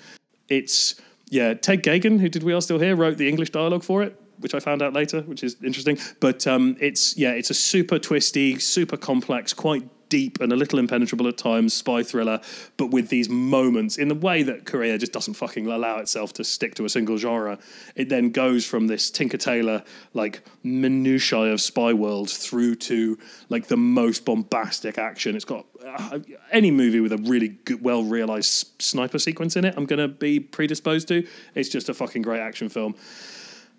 It's, 0.51 0.97
yeah, 1.31 1.55
Ted 1.55 1.83
Geoghegan, 1.83 2.21
who 2.21 2.29
did 2.29 2.43
We 2.43 2.53
Are 2.53 2.61
Still 2.61 2.81
Here, 2.81 2.95
wrote 2.95 3.17
the 3.17 3.31
English 3.31 3.49
dialogue 3.49 3.83
for 3.83 4.03
it 4.03 4.21
which 4.41 4.55
I 4.55 4.61
found 4.61 4.83
out 4.83 4.93
later, 4.93 5.23
which 5.23 5.43
is 5.43 5.57
interesting. 5.63 5.99
But 6.21 6.47
um, 6.47 6.77
it's 6.81 7.17
yeah, 7.17 7.33
it's 7.33 7.51
a 7.51 7.55
super 7.55 7.99
twisty, 7.99 8.59
super 8.59 8.97
complex, 8.97 9.53
quite 9.53 9.89
deep 10.09 10.41
and 10.41 10.53
a 10.53 10.57
little 10.57 10.79
impenetrable 10.79 11.27
at 11.29 11.37
times 11.37 11.75
spy 11.75 12.03
thriller, 12.03 12.41
but 12.77 12.91
with 12.91 13.09
these 13.09 13.29
moments 13.29 13.97
in 13.97 14.09
the 14.09 14.15
way 14.15 14.43
that 14.43 14.65
Korea 14.65 14.99
just 14.99 15.13
doesn't 15.13 15.35
fucking 15.35 15.67
allow 15.67 15.99
itself 15.99 16.33
to 16.35 16.45
stick 16.45 16.75
to 16.77 16.85
a 16.85 16.89
single 16.89 17.17
genre. 17.17 17.59
It 17.95 18.09
then 18.09 18.31
goes 18.31 18.65
from 18.67 18.87
this 18.87 19.11
Tinker 19.11 19.39
Tailor 19.39 19.83
like 20.15 20.43
minutiae 20.63 21.53
of 21.53 21.61
spy 21.61 21.93
world 21.93 22.31
through 22.31 22.77
to 22.77 23.19
like 23.49 23.67
the 23.69 23.77
most 23.77 24.25
bombastic 24.25 24.99
action. 24.99 25.37
It's 25.37 25.45
got 25.45 25.67
uh, 25.85 26.21
any 26.53 26.71
movie 26.71 27.01
with 27.01 27.13
a 27.13 27.19
really 27.19 27.49
good, 27.49 27.83
well 27.83 28.05
realized 28.05 28.81
sniper 28.81 29.19
sequence 29.19 29.57
in 29.57 29.65
it. 29.65 29.75
I'm 29.77 29.87
gonna 29.87 30.09
be 30.09 30.41
predisposed 30.41 31.09
to. 31.09 31.27
It's 31.55 31.69
just 31.69 31.89
a 31.89 31.95
fucking 31.95 32.23
great 32.23 32.41
action 32.41 32.69
film. 32.69 32.95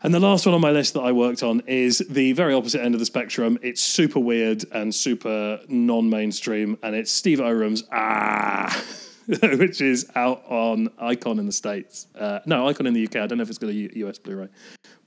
And 0.03 0.13
the 0.13 0.19
last 0.19 0.45
one 0.45 0.53
on 0.53 0.61
my 0.61 0.69
list 0.69 0.93
that 0.93 1.01
I 1.01 1.11
worked 1.11 1.41
on 1.41 1.63
is 1.65 2.03
the 2.07 2.31
very 2.33 2.53
opposite 2.53 2.81
end 2.81 2.93
of 2.93 2.99
the 2.99 3.05
spectrum. 3.05 3.57
It's 3.63 3.81
super 3.81 4.19
weird 4.19 4.63
and 4.71 4.93
super 4.93 5.59
non-mainstream, 5.67 6.77
and 6.83 6.95
it's 6.95 7.11
Steve 7.11 7.41
Oram's 7.41 7.83
Ah, 7.91 8.83
which 9.27 9.81
is 9.81 10.07
out 10.15 10.43
on 10.47 10.89
Icon 10.99 11.39
in 11.39 11.47
the 11.47 11.51
States. 11.51 12.05
Uh, 12.15 12.39
no, 12.45 12.67
Icon 12.67 12.85
in 12.85 12.93
the 12.93 13.07
UK. 13.07 13.15
I 13.15 13.25
don't 13.25 13.39
know 13.39 13.41
if 13.41 13.49
it's 13.49 13.57
got 13.57 13.71
a 13.71 13.97
US 13.97 14.19
Blu-ray, 14.19 14.49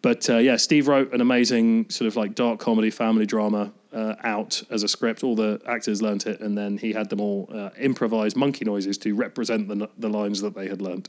but 0.03 0.29
uh, 0.29 0.39
yeah, 0.39 0.57
Steve 0.57 0.89
wrote 0.89 1.13
an 1.15 1.21
amazing 1.21 1.89
sort 1.89 2.09
of 2.09 2.17
like 2.17 2.35
dark 2.35 2.59
comedy 2.59 2.91
family 2.91 3.27
drama 3.27 3.73
uh, 3.93 4.17
out 4.25 4.61
as 4.71 4.83
a 4.83 4.89
script. 4.89 5.23
All 5.23 5.37
the 5.37 5.61
actors 5.69 6.03
learnt 6.03 6.27
it, 6.27 6.41
and 6.41 6.59
then 6.59 6.79
he 6.79 6.93
had 6.93 7.11
them 7.11 7.21
all 7.21 7.49
uh, 7.55 7.71
improvise 7.79 8.35
monkey 8.35 8.65
noises 8.65 8.99
to 8.99 9.15
represent 9.15 9.69
the 9.69 9.89
the 9.99 10.09
lines 10.09 10.41
that 10.41 10.57
they 10.57 10.67
had 10.67 10.83
learnt. 10.83 11.09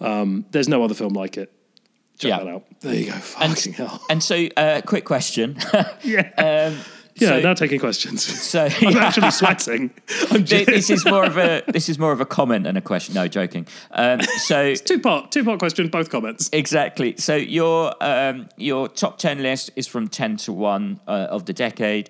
Um, 0.00 0.46
there's 0.52 0.68
no 0.68 0.84
other 0.84 0.94
film 0.94 1.14
like 1.14 1.36
it. 1.36 1.52
Check 2.20 2.28
Yeah. 2.28 2.38
that 2.44 2.48
out. 2.48 2.64
There 2.80 2.94
you 2.94 3.06
go. 3.06 3.12
And, 3.40 3.54
Fucking 3.56 3.72
hell. 3.72 4.00
and 4.10 4.22
so, 4.22 4.46
uh, 4.56 4.80
quick 4.86 5.04
question. 5.04 5.56
Yeah. 6.04 6.30
um, 6.38 6.78
Yeah, 7.16 7.28
so, 7.28 7.40
now 7.40 7.54
taking 7.54 7.80
questions. 7.80 8.22
so 8.22 8.68
I'm 8.80 8.96
actually 8.96 9.30
sweating. 9.42 9.90
I'm 10.30 10.44
just, 10.44 10.66
this 10.66 10.88
is 10.90 11.04
more 11.04 11.24
of 11.24 11.36
a 11.36 11.62
this 11.68 11.88
is 11.88 11.98
more 11.98 12.12
of 12.12 12.20
a 12.20 12.24
comment 12.24 12.64
than 12.64 12.76
a 12.76 12.80
question. 12.80 13.14
No, 13.14 13.26
joking. 13.28 13.66
Um, 13.90 14.20
so 14.46 14.74
two 14.74 15.00
part 15.00 15.30
two 15.32 15.44
part 15.44 15.58
question, 15.58 15.88
both 15.88 16.08
comments. 16.08 16.48
exactly. 16.52 17.16
So 17.18 17.34
your 17.36 17.92
um, 18.00 18.48
your 18.56 18.88
top 18.88 19.18
ten 19.18 19.42
list 19.42 19.70
is 19.76 19.86
from 19.86 20.08
ten 20.08 20.36
to 20.44 20.52
one 20.52 21.00
uh, 21.08 21.26
of 21.30 21.44
the 21.46 21.52
decade. 21.52 22.08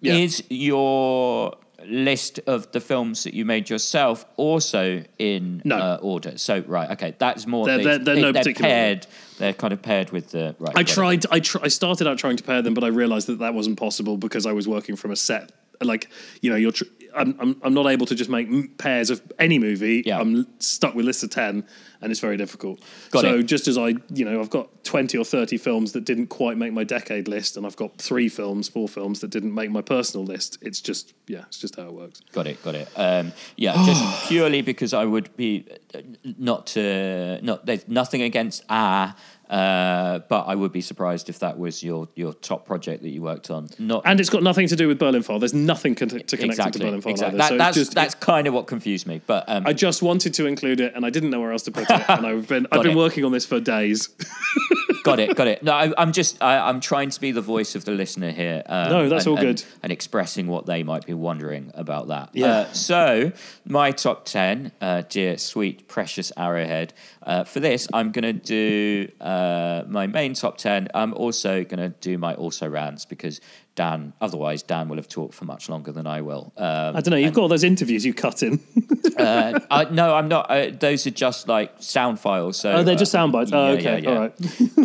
Yeah. 0.00 0.14
Is 0.14 0.42
your 0.50 1.54
list 1.86 2.40
of 2.46 2.70
the 2.72 2.80
films 2.80 3.24
that 3.24 3.34
you 3.34 3.44
made 3.44 3.68
yourself 3.70 4.24
also 4.36 5.02
in 5.18 5.62
No. 5.64 5.76
uh, 5.76 5.98
order? 6.02 6.38
So 6.38 6.62
right, 6.66 6.90
okay, 6.92 7.14
that's 7.18 7.46
more. 7.46 7.66
They're- 7.66 7.78
they're- 7.82 7.98
they're 7.98 8.16
no 8.16 8.32
they're 8.32 8.42
particular 8.42 8.68
paired. 8.70 9.06
They're 9.38 9.52
kind 9.52 9.72
of 9.72 9.82
paired 9.82 10.10
with 10.10 10.30
the 10.30 10.54
right. 10.58 10.76
I 10.76 10.82
tried. 10.82 11.24
I 11.30 11.40
tr- 11.40 11.58
I 11.62 11.68
started 11.68 12.06
out 12.06 12.18
trying 12.18 12.36
to 12.36 12.44
pair 12.44 12.62
them, 12.62 12.74
but 12.74 12.84
I 12.84 12.88
realized 12.88 13.26
that 13.28 13.38
that 13.40 13.54
wasn't 13.54 13.78
possible 13.78 14.16
because 14.16 14.46
I 14.46 14.52
was 14.52 14.68
working 14.68 14.96
from 14.96 15.10
a 15.10 15.16
set. 15.16 15.50
Like 15.84 16.10
you 16.40 16.50
know, 16.50 16.56
you're. 16.56 16.72
Tr- 16.72 16.84
I'm, 17.14 17.36
I'm 17.38 17.60
I'm 17.62 17.74
not 17.74 17.86
able 17.88 18.06
to 18.06 18.14
just 18.14 18.30
make 18.30 18.48
m- 18.48 18.72
pairs 18.78 19.10
of 19.10 19.20
any 19.38 19.58
movie. 19.58 20.02
Yeah. 20.06 20.18
I'm 20.18 20.46
stuck 20.60 20.94
with 20.94 21.04
lists 21.04 21.22
of 21.22 21.28
ten, 21.28 21.66
and 22.00 22.10
it's 22.10 22.20
very 22.20 22.38
difficult. 22.38 22.80
Got 23.10 23.22
so 23.22 23.34
it. 23.36 23.42
just 23.42 23.68
as 23.68 23.76
I, 23.76 23.88
you 24.08 24.24
know, 24.24 24.40
I've 24.40 24.48
got 24.48 24.82
twenty 24.82 25.18
or 25.18 25.24
thirty 25.24 25.58
films 25.58 25.92
that 25.92 26.04
didn't 26.04 26.28
quite 26.28 26.56
make 26.56 26.72
my 26.72 26.84
decade 26.84 27.28
list, 27.28 27.56
and 27.56 27.66
I've 27.66 27.76
got 27.76 27.98
three 27.98 28.30
films, 28.30 28.68
four 28.68 28.88
films 28.88 29.20
that 29.20 29.28
didn't 29.28 29.54
make 29.54 29.70
my 29.70 29.82
personal 29.82 30.24
list. 30.24 30.56
It's 30.62 30.80
just 30.80 31.12
yeah, 31.26 31.44
it's 31.48 31.58
just 31.58 31.76
how 31.76 31.84
it 31.88 31.92
works. 31.92 32.22
Got 32.32 32.46
it, 32.46 32.62
got 32.62 32.74
it. 32.74 32.88
Um, 32.96 33.32
yeah, 33.56 33.74
just 33.84 34.28
purely 34.28 34.62
because 34.62 34.94
I 34.94 35.04
would 35.04 35.36
be 35.36 35.66
uh, 35.94 36.00
not 36.38 36.66
to 36.68 37.40
not. 37.42 37.66
There's 37.66 37.86
nothing 37.88 38.22
against 38.22 38.64
ah, 38.70 39.14
uh, 39.52 40.20
but 40.30 40.44
I 40.44 40.54
would 40.54 40.72
be 40.72 40.80
surprised 40.80 41.28
if 41.28 41.40
that 41.40 41.58
was 41.58 41.82
your 41.82 42.08
your 42.14 42.32
top 42.32 42.64
project 42.64 43.02
that 43.02 43.10
you 43.10 43.20
worked 43.20 43.50
on. 43.50 43.68
Not 43.78 44.00
And 44.06 44.18
it's 44.18 44.30
got 44.30 44.42
nothing 44.42 44.66
to 44.68 44.76
do 44.76 44.88
with 44.88 44.98
Berlin 44.98 45.22
File. 45.22 45.38
There's 45.38 45.52
nothing 45.52 45.94
con- 45.94 46.08
to 46.08 46.36
connect 46.38 46.58
it 46.58 46.72
to 46.72 46.78
Berlin 46.78 47.02
File. 47.02 47.10
exactly. 47.10 47.38
either. 47.38 47.38
That, 47.38 47.48
So 47.50 47.58
that's 47.58 47.76
just, 47.76 47.94
that's 47.94 48.14
kind 48.14 48.46
of 48.46 48.54
what 48.54 48.66
confused 48.66 49.06
me. 49.06 49.20
But 49.26 49.44
um, 49.48 49.66
I 49.66 49.74
just 49.74 50.00
wanted 50.00 50.32
to 50.34 50.46
include 50.46 50.80
it, 50.80 50.94
and 50.94 51.04
I 51.04 51.10
didn't 51.10 51.28
know 51.28 51.40
where 51.40 51.52
else 51.52 51.64
to 51.64 51.70
put 51.70 51.90
it. 51.90 52.02
And 52.08 52.26
I've 52.26 52.48
been 52.48 52.66
I've 52.72 52.82
been 52.82 52.92
it. 52.92 52.96
working 52.96 53.26
on 53.26 53.32
this 53.32 53.44
for 53.44 53.60
days. 53.60 54.08
got 55.02 55.20
it, 55.20 55.34
got 55.36 55.46
it. 55.46 55.62
No, 55.62 55.72
I, 55.72 55.92
I'm 55.98 56.12
just 56.12 56.42
I, 56.42 56.58
I'm 56.68 56.80
trying 56.80 57.10
to 57.10 57.20
be 57.20 57.32
the 57.32 57.40
voice 57.40 57.74
of 57.74 57.84
the 57.84 57.92
listener 57.92 58.30
here. 58.30 58.62
Um, 58.66 58.88
No, 58.90 59.08
that's 59.08 59.26
and- 59.26 59.36
all 59.36 59.42
good. 59.42 59.62
And 59.82 59.92
expressing 59.92 60.46
what 60.46 60.66
they 60.66 60.82
might 60.82 61.06
be 61.06 61.14
wondering 61.14 61.70
about 61.74 62.08
that. 62.08 62.30
Yeah. 62.32 62.46
Uh, 62.52 62.72
so 62.72 63.32
my 63.64 63.90
top 63.90 64.24
ten, 64.24 64.72
uh, 64.80 65.02
dear 65.08 65.38
sweet 65.38 65.88
precious 65.88 66.32
Arrowhead. 66.36 66.94
Uh, 67.22 67.44
for 67.44 67.60
this, 67.60 67.86
I'm 67.92 68.10
going 68.12 68.24
to 68.24 68.32
do 68.32 69.08
uh, 69.20 69.84
my 69.88 70.06
main 70.06 70.34
top 70.34 70.58
ten. 70.58 70.88
I'm 70.94 71.14
also 71.14 71.64
going 71.64 71.78
to 71.80 71.90
do 72.00 72.18
my 72.18 72.34
also 72.34 72.68
rants 72.68 73.04
because 73.04 73.40
Dan. 73.74 74.12
Otherwise, 74.20 74.62
Dan 74.62 74.88
will 74.88 74.96
have 74.96 75.08
talked 75.08 75.34
for 75.34 75.44
much 75.44 75.68
longer 75.68 75.92
than 75.92 76.06
I 76.06 76.20
will. 76.20 76.52
Um, 76.56 76.96
I 76.96 77.00
don't 77.00 77.10
know. 77.10 77.16
You've 77.16 77.32
got 77.32 77.42
all 77.42 77.48
those 77.48 77.64
interviews 77.64 78.04
you 78.04 78.12
cut 78.12 78.42
in. 78.42 78.60
uh, 79.18 79.58
I, 79.70 79.84
no, 79.84 80.14
I'm 80.14 80.28
not. 80.28 80.50
Uh, 80.50 80.70
those 80.70 81.06
are 81.06 81.10
just 81.10 81.48
like 81.48 81.72
sound 81.78 82.20
files. 82.20 82.58
So 82.58 82.72
Oh, 82.72 82.82
they're 82.82 82.94
just 82.94 83.14
uh, 83.14 83.18
sound 83.18 83.32
bites. 83.32 83.50
Oh, 83.52 83.68
okay. 83.72 84.00
yeah, 84.00 84.10
yeah. 84.10 84.10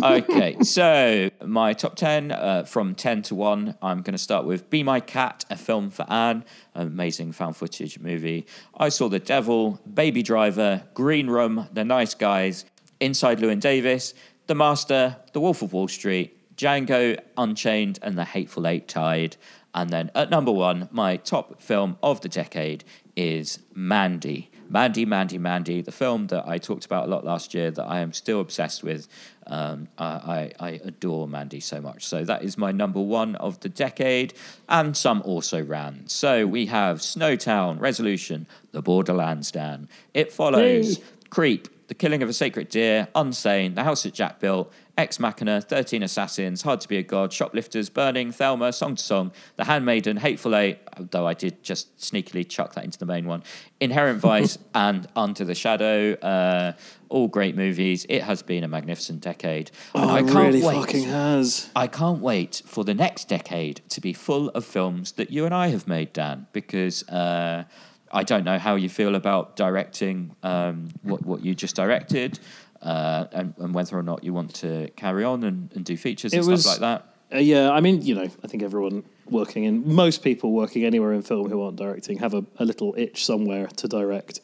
All 0.02 0.12
right. 0.12 0.24
okay, 0.30 0.56
so 0.62 1.30
my 1.44 1.74
top 1.74 1.96
10 1.96 2.32
uh, 2.32 2.64
from 2.64 2.94
10 2.94 3.22
to 3.22 3.34
1. 3.34 3.76
I'm 3.82 4.02
going 4.02 4.12
to 4.12 4.18
start 4.18 4.46
with 4.46 4.70
Be 4.70 4.82
My 4.82 5.00
Cat, 5.00 5.44
a 5.50 5.56
film 5.56 5.90
for 5.90 6.06
Anne, 6.10 6.44
an 6.74 6.86
amazing 6.86 7.32
found 7.32 7.56
footage 7.56 7.98
movie. 7.98 8.46
I 8.76 8.88
Saw 8.88 9.08
the 9.08 9.18
Devil, 9.18 9.80
Baby 9.92 10.22
Driver, 10.22 10.82
Green 10.94 11.28
Room, 11.28 11.68
The 11.72 11.84
Nice 11.84 12.14
Guys, 12.14 12.64
Inside 13.00 13.38
Llewyn 13.38 13.60
Davis, 13.60 14.14
The 14.46 14.54
Master, 14.54 15.16
The 15.32 15.40
Wolf 15.40 15.60
of 15.62 15.72
Wall 15.74 15.88
Street, 15.88 16.37
Django 16.58 17.18
Unchained, 17.36 17.98
and 18.02 18.18
The 18.18 18.24
Hateful 18.24 18.66
Eight 18.66 18.88
tied. 18.88 19.36
And 19.74 19.90
then 19.90 20.10
at 20.14 20.28
number 20.28 20.50
one, 20.50 20.88
my 20.90 21.16
top 21.16 21.62
film 21.62 21.96
of 22.02 22.20
the 22.20 22.28
decade 22.28 22.84
is 23.16 23.60
Mandy. 23.74 24.50
Mandy, 24.68 25.06
Mandy, 25.06 25.38
Mandy, 25.38 25.80
the 25.80 25.92
film 25.92 26.26
that 26.26 26.46
I 26.46 26.58
talked 26.58 26.84
about 26.84 27.06
a 27.06 27.10
lot 27.10 27.24
last 27.24 27.54
year 27.54 27.70
that 27.70 27.84
I 27.84 28.00
am 28.00 28.12
still 28.12 28.40
obsessed 28.40 28.82
with. 28.82 29.08
Um, 29.46 29.88
I, 29.96 30.04
I, 30.04 30.52
I 30.60 30.70
adore 30.84 31.26
Mandy 31.26 31.60
so 31.60 31.80
much. 31.80 32.06
So 32.06 32.24
that 32.24 32.42
is 32.42 32.58
my 32.58 32.70
number 32.72 33.00
one 33.00 33.34
of 33.36 33.60
the 33.60 33.68
decade, 33.68 34.34
and 34.68 34.96
some 34.96 35.22
also 35.22 35.62
ran. 35.62 36.06
So 36.08 36.46
we 36.46 36.66
have 36.66 36.98
Snowtown, 36.98 37.80
Resolution, 37.80 38.46
The 38.72 38.82
Borderlands, 38.82 39.50
Dan. 39.50 39.88
It 40.12 40.32
follows 40.32 41.00
Creep, 41.30 41.68
The 41.88 41.94
Killing 41.94 42.22
of 42.22 42.28
a 42.28 42.34
Sacred 42.34 42.68
Deer, 42.68 43.08
Unsane, 43.14 43.74
The 43.74 43.84
House 43.84 44.02
that 44.02 44.12
Jack 44.12 44.38
Built, 44.38 44.70
Ex 44.98 45.20
Machina, 45.20 45.60
13 45.60 46.02
Assassins, 46.02 46.62
Hard 46.62 46.80
to 46.80 46.88
Be 46.88 46.96
a 46.98 47.02
God, 47.04 47.32
Shoplifters, 47.32 47.88
Burning, 47.88 48.32
Thelma, 48.32 48.72
Song 48.72 48.96
to 48.96 49.02
Song, 49.02 49.30
The 49.56 49.64
Handmaiden, 49.64 50.16
Hateful 50.16 50.56
Eight, 50.56 50.80
though 50.98 51.24
I 51.24 51.34
did 51.34 51.62
just 51.62 51.96
sneakily 51.98 52.46
chuck 52.46 52.74
that 52.74 52.82
into 52.84 52.98
the 52.98 53.06
main 53.06 53.26
one, 53.26 53.44
Inherent 53.80 54.18
Vice, 54.18 54.58
and 54.74 55.06
Under 55.14 55.44
the 55.44 55.54
Shadow. 55.54 56.14
Uh, 56.14 56.72
all 57.10 57.28
great 57.28 57.56
movies. 57.56 58.04
It 58.08 58.22
has 58.24 58.42
been 58.42 58.64
a 58.64 58.68
magnificent 58.68 59.20
decade. 59.20 59.70
And 59.94 60.04
Oh, 60.04 60.14
I 60.14 60.18
it 60.18 60.22
can't 60.26 60.34
really 60.34 60.62
wait. 60.62 60.74
fucking 60.74 61.04
has. 61.04 61.70
I 61.76 61.86
can't 61.86 62.20
wait 62.20 62.60
for 62.66 62.82
the 62.84 62.92
next 62.92 63.28
decade 63.28 63.80
to 63.90 64.00
be 64.00 64.12
full 64.12 64.48
of 64.50 64.64
films 64.64 65.12
that 65.12 65.30
you 65.30 65.44
and 65.46 65.54
I 65.54 65.68
have 65.68 65.86
made, 65.86 66.12
Dan, 66.12 66.48
because 66.52 67.08
uh, 67.08 67.64
I 68.12 68.24
don't 68.24 68.44
know 68.44 68.58
how 68.58 68.74
you 68.74 68.88
feel 68.88 69.14
about 69.14 69.54
directing 69.56 70.34
um, 70.42 70.88
what, 71.02 71.24
what 71.24 71.44
you 71.44 71.54
just 71.54 71.76
directed 71.76 72.40
uh, 72.82 73.26
and, 73.32 73.54
and 73.58 73.74
whether 73.74 73.98
or 73.98 74.02
not 74.02 74.24
you 74.24 74.32
want 74.32 74.54
to 74.54 74.88
carry 74.96 75.24
on 75.24 75.44
and, 75.44 75.72
and 75.74 75.84
do 75.84 75.96
features 75.96 76.32
and 76.32 76.40
It 76.40 76.58
stuff 76.58 76.72
like 76.72 76.80
that. 76.80 77.36
Uh, 77.36 77.40
yeah, 77.40 77.70
I 77.70 77.80
mean, 77.80 78.02
you 78.02 78.14
know, 78.14 78.28
I 78.42 78.46
think 78.46 78.62
everyone 78.62 79.04
working 79.26 79.64
in 79.64 79.92
most 79.94 80.22
people 80.22 80.52
working 80.52 80.84
anywhere 80.84 81.12
in 81.12 81.22
film 81.22 81.50
who 81.50 81.62
aren't 81.62 81.76
directing 81.76 82.18
have 82.18 82.34
a, 82.34 82.44
a 82.58 82.64
little 82.64 82.94
itch 82.96 83.24
somewhere 83.24 83.66
to 83.66 83.88
direct. 83.88 84.40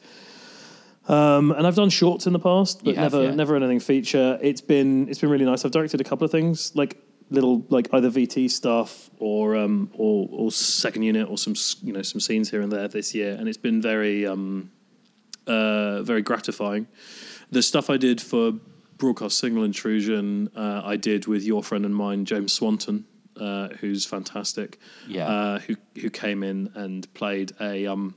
Um, 1.08 1.50
and 1.52 1.66
I've 1.66 1.76
done 1.76 1.90
shorts 1.90 2.26
in 2.26 2.32
the 2.32 2.38
past, 2.38 2.84
but 2.84 2.96
have, 2.96 3.12
never 3.12 3.24
yeah. 3.24 3.34
never 3.34 3.56
anything 3.56 3.80
feature. 3.80 4.38
It's 4.40 4.62
been 4.62 5.08
it's 5.08 5.18
been 5.18 5.30
really 5.30 5.44
nice. 5.44 5.64
I've 5.64 5.70
directed 5.70 6.00
a 6.00 6.04
couple 6.04 6.24
of 6.24 6.30
things 6.30 6.74
like 6.74 6.98
little 7.30 7.64
like 7.68 7.92
either 7.92 8.10
VT 8.10 8.50
stuff 8.50 9.10
or 9.18 9.56
um 9.56 9.90
or 9.94 10.28
or 10.30 10.50
second 10.50 11.02
unit 11.02 11.28
or 11.28 11.36
some 11.36 11.54
you 11.82 11.92
know 11.92 12.02
some 12.02 12.20
scenes 12.20 12.50
here 12.50 12.62
and 12.62 12.72
there 12.72 12.88
this 12.88 13.14
year, 13.14 13.34
and 13.38 13.48
it's 13.48 13.58
been 13.58 13.82
very 13.82 14.26
um 14.26 14.70
uh 15.46 16.02
very 16.02 16.22
gratifying. 16.22 16.86
The 17.54 17.62
stuff 17.62 17.88
I 17.88 17.96
did 17.96 18.20
for 18.20 18.52
broadcast 18.98 19.38
signal 19.38 19.62
intrusion, 19.62 20.50
uh, 20.56 20.82
I 20.84 20.96
did 20.96 21.26
with 21.28 21.44
your 21.44 21.62
friend 21.62 21.84
and 21.84 21.94
mine, 21.94 22.24
James 22.24 22.52
Swanton, 22.52 23.04
uh, 23.36 23.68
who's 23.80 24.04
fantastic. 24.04 24.78
Yeah. 25.06 25.28
Uh, 25.28 25.58
who 25.60 25.76
who 26.00 26.10
came 26.10 26.42
in 26.42 26.72
and 26.74 27.12
played 27.14 27.52
a 27.60 27.86
um 27.86 28.16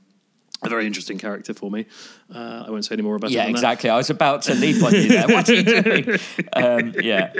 a 0.62 0.68
very 0.68 0.88
interesting 0.88 1.18
character 1.18 1.54
for 1.54 1.70
me. 1.70 1.86
Uh, 2.34 2.64
I 2.66 2.70
won't 2.70 2.84
say 2.84 2.94
any 2.96 3.02
more 3.02 3.14
about 3.14 3.30
it. 3.30 3.34
Yeah, 3.34 3.44
than 3.44 3.52
that. 3.52 3.58
exactly. 3.58 3.90
I 3.90 3.96
was 3.96 4.10
about 4.10 4.42
to 4.42 4.54
leap 4.54 4.82
on 4.82 4.92
you 4.92 5.08
there. 5.08 5.28
What 5.28 5.48
are 5.48 5.54
you 5.54 5.62
doing? 5.62 6.18
Um, 6.52 6.94
yeah. 7.00 7.32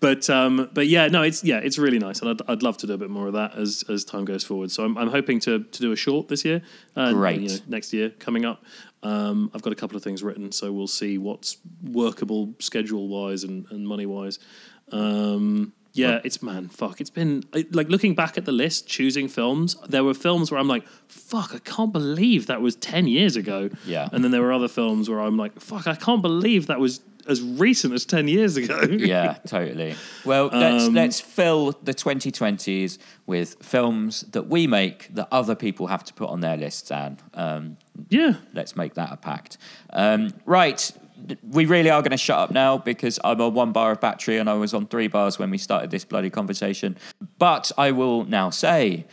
but 0.00 0.28
um, 0.28 0.68
but 0.74 0.86
yeah, 0.86 1.06
no, 1.06 1.22
it's 1.22 1.42
yeah, 1.42 1.58
it's 1.58 1.78
really 1.78 1.98
nice, 1.98 2.20
and 2.20 2.30
I'd, 2.30 2.42
I'd 2.50 2.62
love 2.62 2.76
to 2.78 2.86
do 2.86 2.92
a 2.92 2.98
bit 2.98 3.08
more 3.08 3.28
of 3.28 3.32
that 3.32 3.54
as 3.56 3.82
as 3.88 4.04
time 4.04 4.26
goes 4.26 4.44
forward. 4.44 4.70
So 4.70 4.84
I'm, 4.84 4.98
I'm 4.98 5.08
hoping 5.08 5.40
to 5.40 5.60
to 5.64 5.80
do 5.80 5.92
a 5.92 5.96
short 5.96 6.28
this 6.28 6.44
year, 6.44 6.60
uh, 6.96 7.12
Great. 7.12 7.40
You 7.40 7.48
know, 7.48 7.54
next 7.68 7.94
year 7.94 8.10
coming 8.10 8.44
up. 8.44 8.62
Um, 9.02 9.50
I've 9.54 9.62
got 9.62 9.72
a 9.72 9.76
couple 9.76 9.96
of 9.96 10.02
things 10.02 10.22
written, 10.22 10.52
so 10.52 10.72
we'll 10.72 10.86
see 10.86 11.16
what's 11.18 11.56
workable 11.82 12.54
schedule 12.58 13.08
wise 13.08 13.44
and, 13.44 13.66
and 13.70 13.86
money 13.88 14.04
wise. 14.06 14.38
Um, 14.92 15.72
yeah, 15.92 16.20
it's 16.22 16.40
man, 16.42 16.68
fuck. 16.68 17.00
It's 17.00 17.10
been 17.10 17.42
it- 17.52 17.74
like 17.74 17.88
looking 17.88 18.14
back 18.14 18.38
at 18.38 18.44
the 18.44 18.52
list, 18.52 18.86
choosing 18.86 19.26
films. 19.28 19.76
There 19.88 20.04
were 20.04 20.14
films 20.14 20.50
where 20.50 20.60
I'm 20.60 20.68
like, 20.68 20.86
fuck, 21.08 21.52
I 21.54 21.58
can't 21.58 21.92
believe 21.92 22.46
that 22.46 22.60
was 22.60 22.76
ten 22.76 23.08
years 23.08 23.36
ago. 23.36 23.70
Yeah. 23.84 24.08
and 24.12 24.22
then 24.22 24.30
there 24.30 24.42
were 24.42 24.52
other 24.52 24.68
films 24.68 25.08
where 25.10 25.20
I'm 25.20 25.36
like, 25.36 25.58
fuck, 25.60 25.86
I 25.88 25.94
can't 25.96 26.22
believe 26.22 26.66
that 26.68 26.78
was 26.78 27.00
as 27.30 27.42
recent 27.42 27.94
as 27.94 28.04
ten 28.04 28.28
years 28.28 28.56
ago. 28.56 28.80
yeah, 28.90 29.38
totally. 29.46 29.94
Well, 30.24 30.50
let's 30.52 30.84
Um, 30.84 30.94
let's 30.94 31.20
fill 31.20 31.72
the 31.82 31.94
2020s 31.94 32.98
with 33.26 33.56
films 33.62 34.22
that 34.32 34.48
we 34.48 34.66
make 34.66 35.14
that 35.14 35.28
other 35.30 35.54
people 35.54 35.86
have 35.86 36.04
to 36.04 36.14
put 36.14 36.28
on 36.28 36.40
their 36.40 36.56
lists. 36.56 36.90
And 36.90 37.22
um, 37.34 37.76
yeah. 38.08 38.34
let's 38.52 38.76
make 38.76 38.94
that 38.94 39.12
a 39.12 39.16
pact. 39.16 39.58
Um, 39.92 40.32
right, 40.44 40.90
we 41.42 41.66
really 41.66 41.90
are 41.90 42.02
going 42.02 42.10
to 42.10 42.16
shut 42.16 42.38
up 42.38 42.50
now 42.50 42.78
because 42.78 43.18
I'm 43.24 43.40
on 43.40 43.54
one 43.54 43.72
bar 43.72 43.92
of 43.92 44.00
battery 44.00 44.38
and 44.38 44.48
I 44.48 44.54
was 44.54 44.74
on 44.74 44.86
three 44.86 45.08
bars 45.08 45.38
when 45.38 45.50
we 45.50 45.58
started 45.58 45.90
this 45.90 46.04
bloody 46.04 46.30
conversation. 46.30 46.96
But 47.38 47.70
I 47.76 47.90
will 47.92 48.24
now 48.24 48.50
say, 48.50 49.06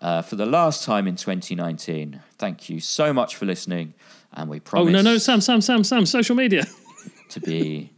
uh, 0.00 0.22
for 0.22 0.36
the 0.36 0.46
last 0.46 0.84
time 0.84 1.06
in 1.06 1.16
2019, 1.16 2.20
thank 2.38 2.70
you 2.70 2.80
so 2.80 3.12
much 3.12 3.36
for 3.36 3.44
listening, 3.44 3.94
and 4.32 4.48
we 4.48 4.60
promise. 4.60 4.88
Oh 4.88 4.92
no, 4.92 5.02
no, 5.02 5.18
Sam, 5.18 5.40
Sam, 5.40 5.60
Sam, 5.60 5.84
Sam, 5.84 6.06
social 6.06 6.36
media. 6.36 6.66
to 7.30 7.40
be 7.40 7.90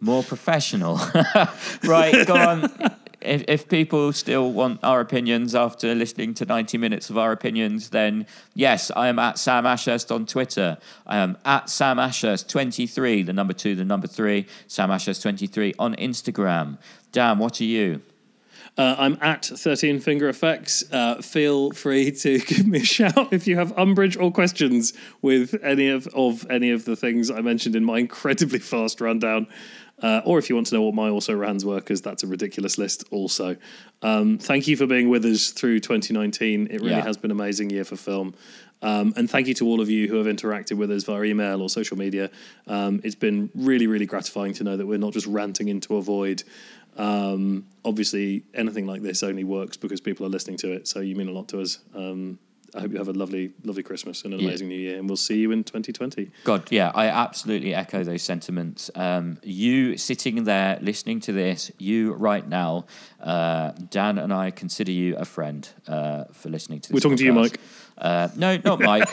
more 0.00 0.22
professional. 0.22 1.00
right, 1.84 2.26
go 2.26 2.34
on. 2.34 2.70
If, 3.20 3.44
if 3.48 3.68
people 3.68 4.12
still 4.12 4.52
want 4.52 4.80
our 4.84 5.00
opinions 5.00 5.54
after 5.54 5.94
listening 5.94 6.34
to 6.34 6.44
90 6.44 6.78
minutes 6.78 7.10
of 7.10 7.18
our 7.18 7.32
opinions, 7.32 7.90
then 7.90 8.26
yes, 8.54 8.92
I 8.94 9.08
am 9.08 9.18
at 9.18 9.38
Sam 9.38 9.66
Ashurst 9.66 10.12
on 10.12 10.26
Twitter. 10.26 10.78
I 11.06 11.16
am 11.16 11.36
at 11.44 11.68
Sam 11.68 11.96
Ashurst23, 11.96 13.26
the 13.26 13.32
number 13.32 13.52
two, 13.52 13.74
the 13.74 13.84
number 13.84 14.06
three, 14.06 14.46
Sam 14.68 14.90
Ashurst23 14.90 15.74
on 15.78 15.96
Instagram. 15.96 16.78
Dan, 17.10 17.38
what 17.38 17.60
are 17.60 17.64
you? 17.64 18.02
Uh, 18.78 18.94
I'm 18.98 19.16
at 19.22 19.46
13 19.46 20.00
Finger 20.00 20.28
Effects. 20.28 20.84
Uh, 20.92 21.22
feel 21.22 21.70
free 21.70 22.10
to 22.12 22.38
give 22.46 22.66
me 22.66 22.80
a 22.80 22.84
shout 22.84 23.32
if 23.32 23.46
you 23.46 23.56
have 23.56 23.72
umbrage 23.78 24.16
or 24.18 24.30
questions 24.30 24.92
with 25.22 25.58
any 25.62 25.88
of, 25.88 26.06
of 26.08 26.48
any 26.50 26.70
of 26.70 26.84
the 26.84 26.94
things 26.94 27.30
I 27.30 27.40
mentioned 27.40 27.74
in 27.74 27.84
my 27.84 27.98
incredibly 27.98 28.58
fast 28.58 29.00
rundown. 29.00 29.46
Uh, 30.02 30.20
or 30.26 30.38
if 30.38 30.50
you 30.50 30.54
want 30.54 30.66
to 30.66 30.74
know 30.74 30.82
what 30.82 30.94
my 30.94 31.08
also 31.08 31.34
rans 31.34 31.64
were, 31.64 31.76
because 31.76 32.02
that's 32.02 32.22
a 32.22 32.26
ridiculous 32.26 32.76
list 32.76 33.04
also. 33.10 33.56
Um, 34.02 34.36
thank 34.36 34.68
you 34.68 34.76
for 34.76 34.86
being 34.86 35.08
with 35.08 35.24
us 35.24 35.52
through 35.52 35.80
2019. 35.80 36.66
It 36.66 36.82
really 36.82 36.90
Yeah. 36.90 37.00
has 37.00 37.16
been 37.16 37.30
an 37.30 37.36
amazing 37.40 37.70
year 37.70 37.82
for 37.84 37.96
film. 37.96 38.34
Um, 38.82 39.14
and 39.16 39.28
thank 39.30 39.46
you 39.48 39.54
to 39.54 39.64
all 39.66 39.80
of 39.80 39.88
you 39.88 40.06
who 40.06 40.16
have 40.16 40.26
interacted 40.26 40.76
with 40.76 40.90
us 40.90 41.04
via 41.04 41.22
email 41.24 41.62
or 41.62 41.70
social 41.70 41.96
media. 41.96 42.30
Um, 42.66 43.00
it's 43.04 43.14
been 43.14 43.48
really, 43.54 43.86
really 43.86 44.04
gratifying 44.04 44.52
to 44.54 44.64
know 44.64 44.76
that 44.76 44.86
we're 44.86 44.98
not 44.98 45.14
just 45.14 45.26
ranting 45.26 45.68
into 45.68 45.96
a 45.96 46.02
void. 46.02 46.42
Um, 46.96 47.66
obviously, 47.84 48.44
anything 48.54 48.86
like 48.86 49.02
this 49.02 49.22
only 49.22 49.44
works 49.44 49.76
because 49.76 50.00
people 50.00 50.26
are 50.26 50.30
listening 50.30 50.56
to 50.58 50.72
it. 50.72 50.88
So 50.88 51.00
you 51.00 51.14
mean 51.14 51.28
a 51.28 51.32
lot 51.32 51.48
to 51.48 51.60
us. 51.60 51.78
Um, 51.94 52.38
I 52.74 52.80
hope 52.80 52.90
you 52.92 52.98
have 52.98 53.08
a 53.08 53.12
lovely, 53.12 53.52
lovely 53.64 53.82
Christmas 53.82 54.22
and 54.24 54.34
an 54.34 54.40
Yeah. 54.40 54.48
amazing 54.48 54.68
new 54.68 54.78
year. 54.78 54.98
And 54.98 55.08
we'll 55.08 55.16
see 55.16 55.38
you 55.38 55.50
in 55.52 55.62
2020. 55.64 56.30
God, 56.44 56.70
yeah, 56.70 56.90
I 56.94 57.06
absolutely 57.06 57.74
echo 57.74 58.02
those 58.04 58.22
sentiments. 58.22 58.90
Um, 58.94 59.38
you 59.42 59.96
sitting 59.96 60.44
there 60.44 60.78
listening 60.82 61.20
to 61.20 61.32
this, 61.32 61.70
you 61.78 62.12
right 62.14 62.46
now, 62.46 62.84
uh, 63.22 63.70
Dan 63.90 64.18
and 64.18 64.32
I 64.32 64.50
consider 64.50 64.90
you 64.92 65.16
a 65.16 65.24
friend 65.24 65.66
uh, 65.88 66.24
for 66.32 66.50
listening 66.50 66.80
to 66.80 66.88
this. 66.90 66.94
We're 66.94 67.00
talking 67.00 67.16
to 67.18 67.24
you. 67.24 67.32
Mike. 67.32 67.60
Uh, 67.96 68.28
no, 68.36 68.58
not 68.62 68.78
Mike. 68.90 69.08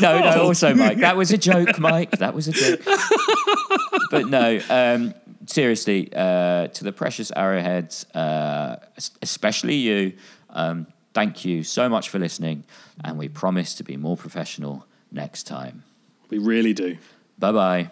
no, 0.00 0.18
no, 0.20 0.42
also 0.44 0.74
Mike. 0.74 0.98
That 1.00 1.16
was 1.16 1.30
a 1.30 1.36
joke, 1.36 1.78
Mike. 1.78 2.12
That 2.12 2.32
was 2.32 2.48
a 2.48 2.52
joke. 2.52 2.80
but 4.10 4.28
no, 4.28 4.60
um, 4.70 5.12
seriously, 5.46 6.10
uh, 6.14 6.68
to 6.68 6.84
the 6.84 6.92
precious 6.92 7.30
arrowheads, 7.34 8.04
uh, 8.14 8.76
especially 9.22 9.74
you, 9.74 10.12
um, 10.50 10.86
thank 11.12 11.44
you 11.44 11.62
so 11.62 11.88
much 11.88 12.08
for 12.08 12.18
listening, 12.18 12.64
and 13.02 13.18
we 13.18 13.28
promise 13.28 13.74
to 13.74 13.84
be 13.84 13.96
more 13.96 14.16
professional 14.16 14.86
next 15.10 15.44
time. 15.44 15.82
We 16.30 16.38
really 16.38 16.72
do. 16.72 16.98
Bye 17.38 17.52
bye. 17.52 17.90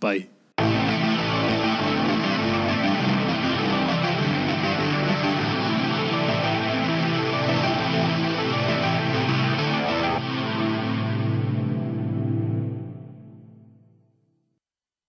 Bye. 0.00 0.28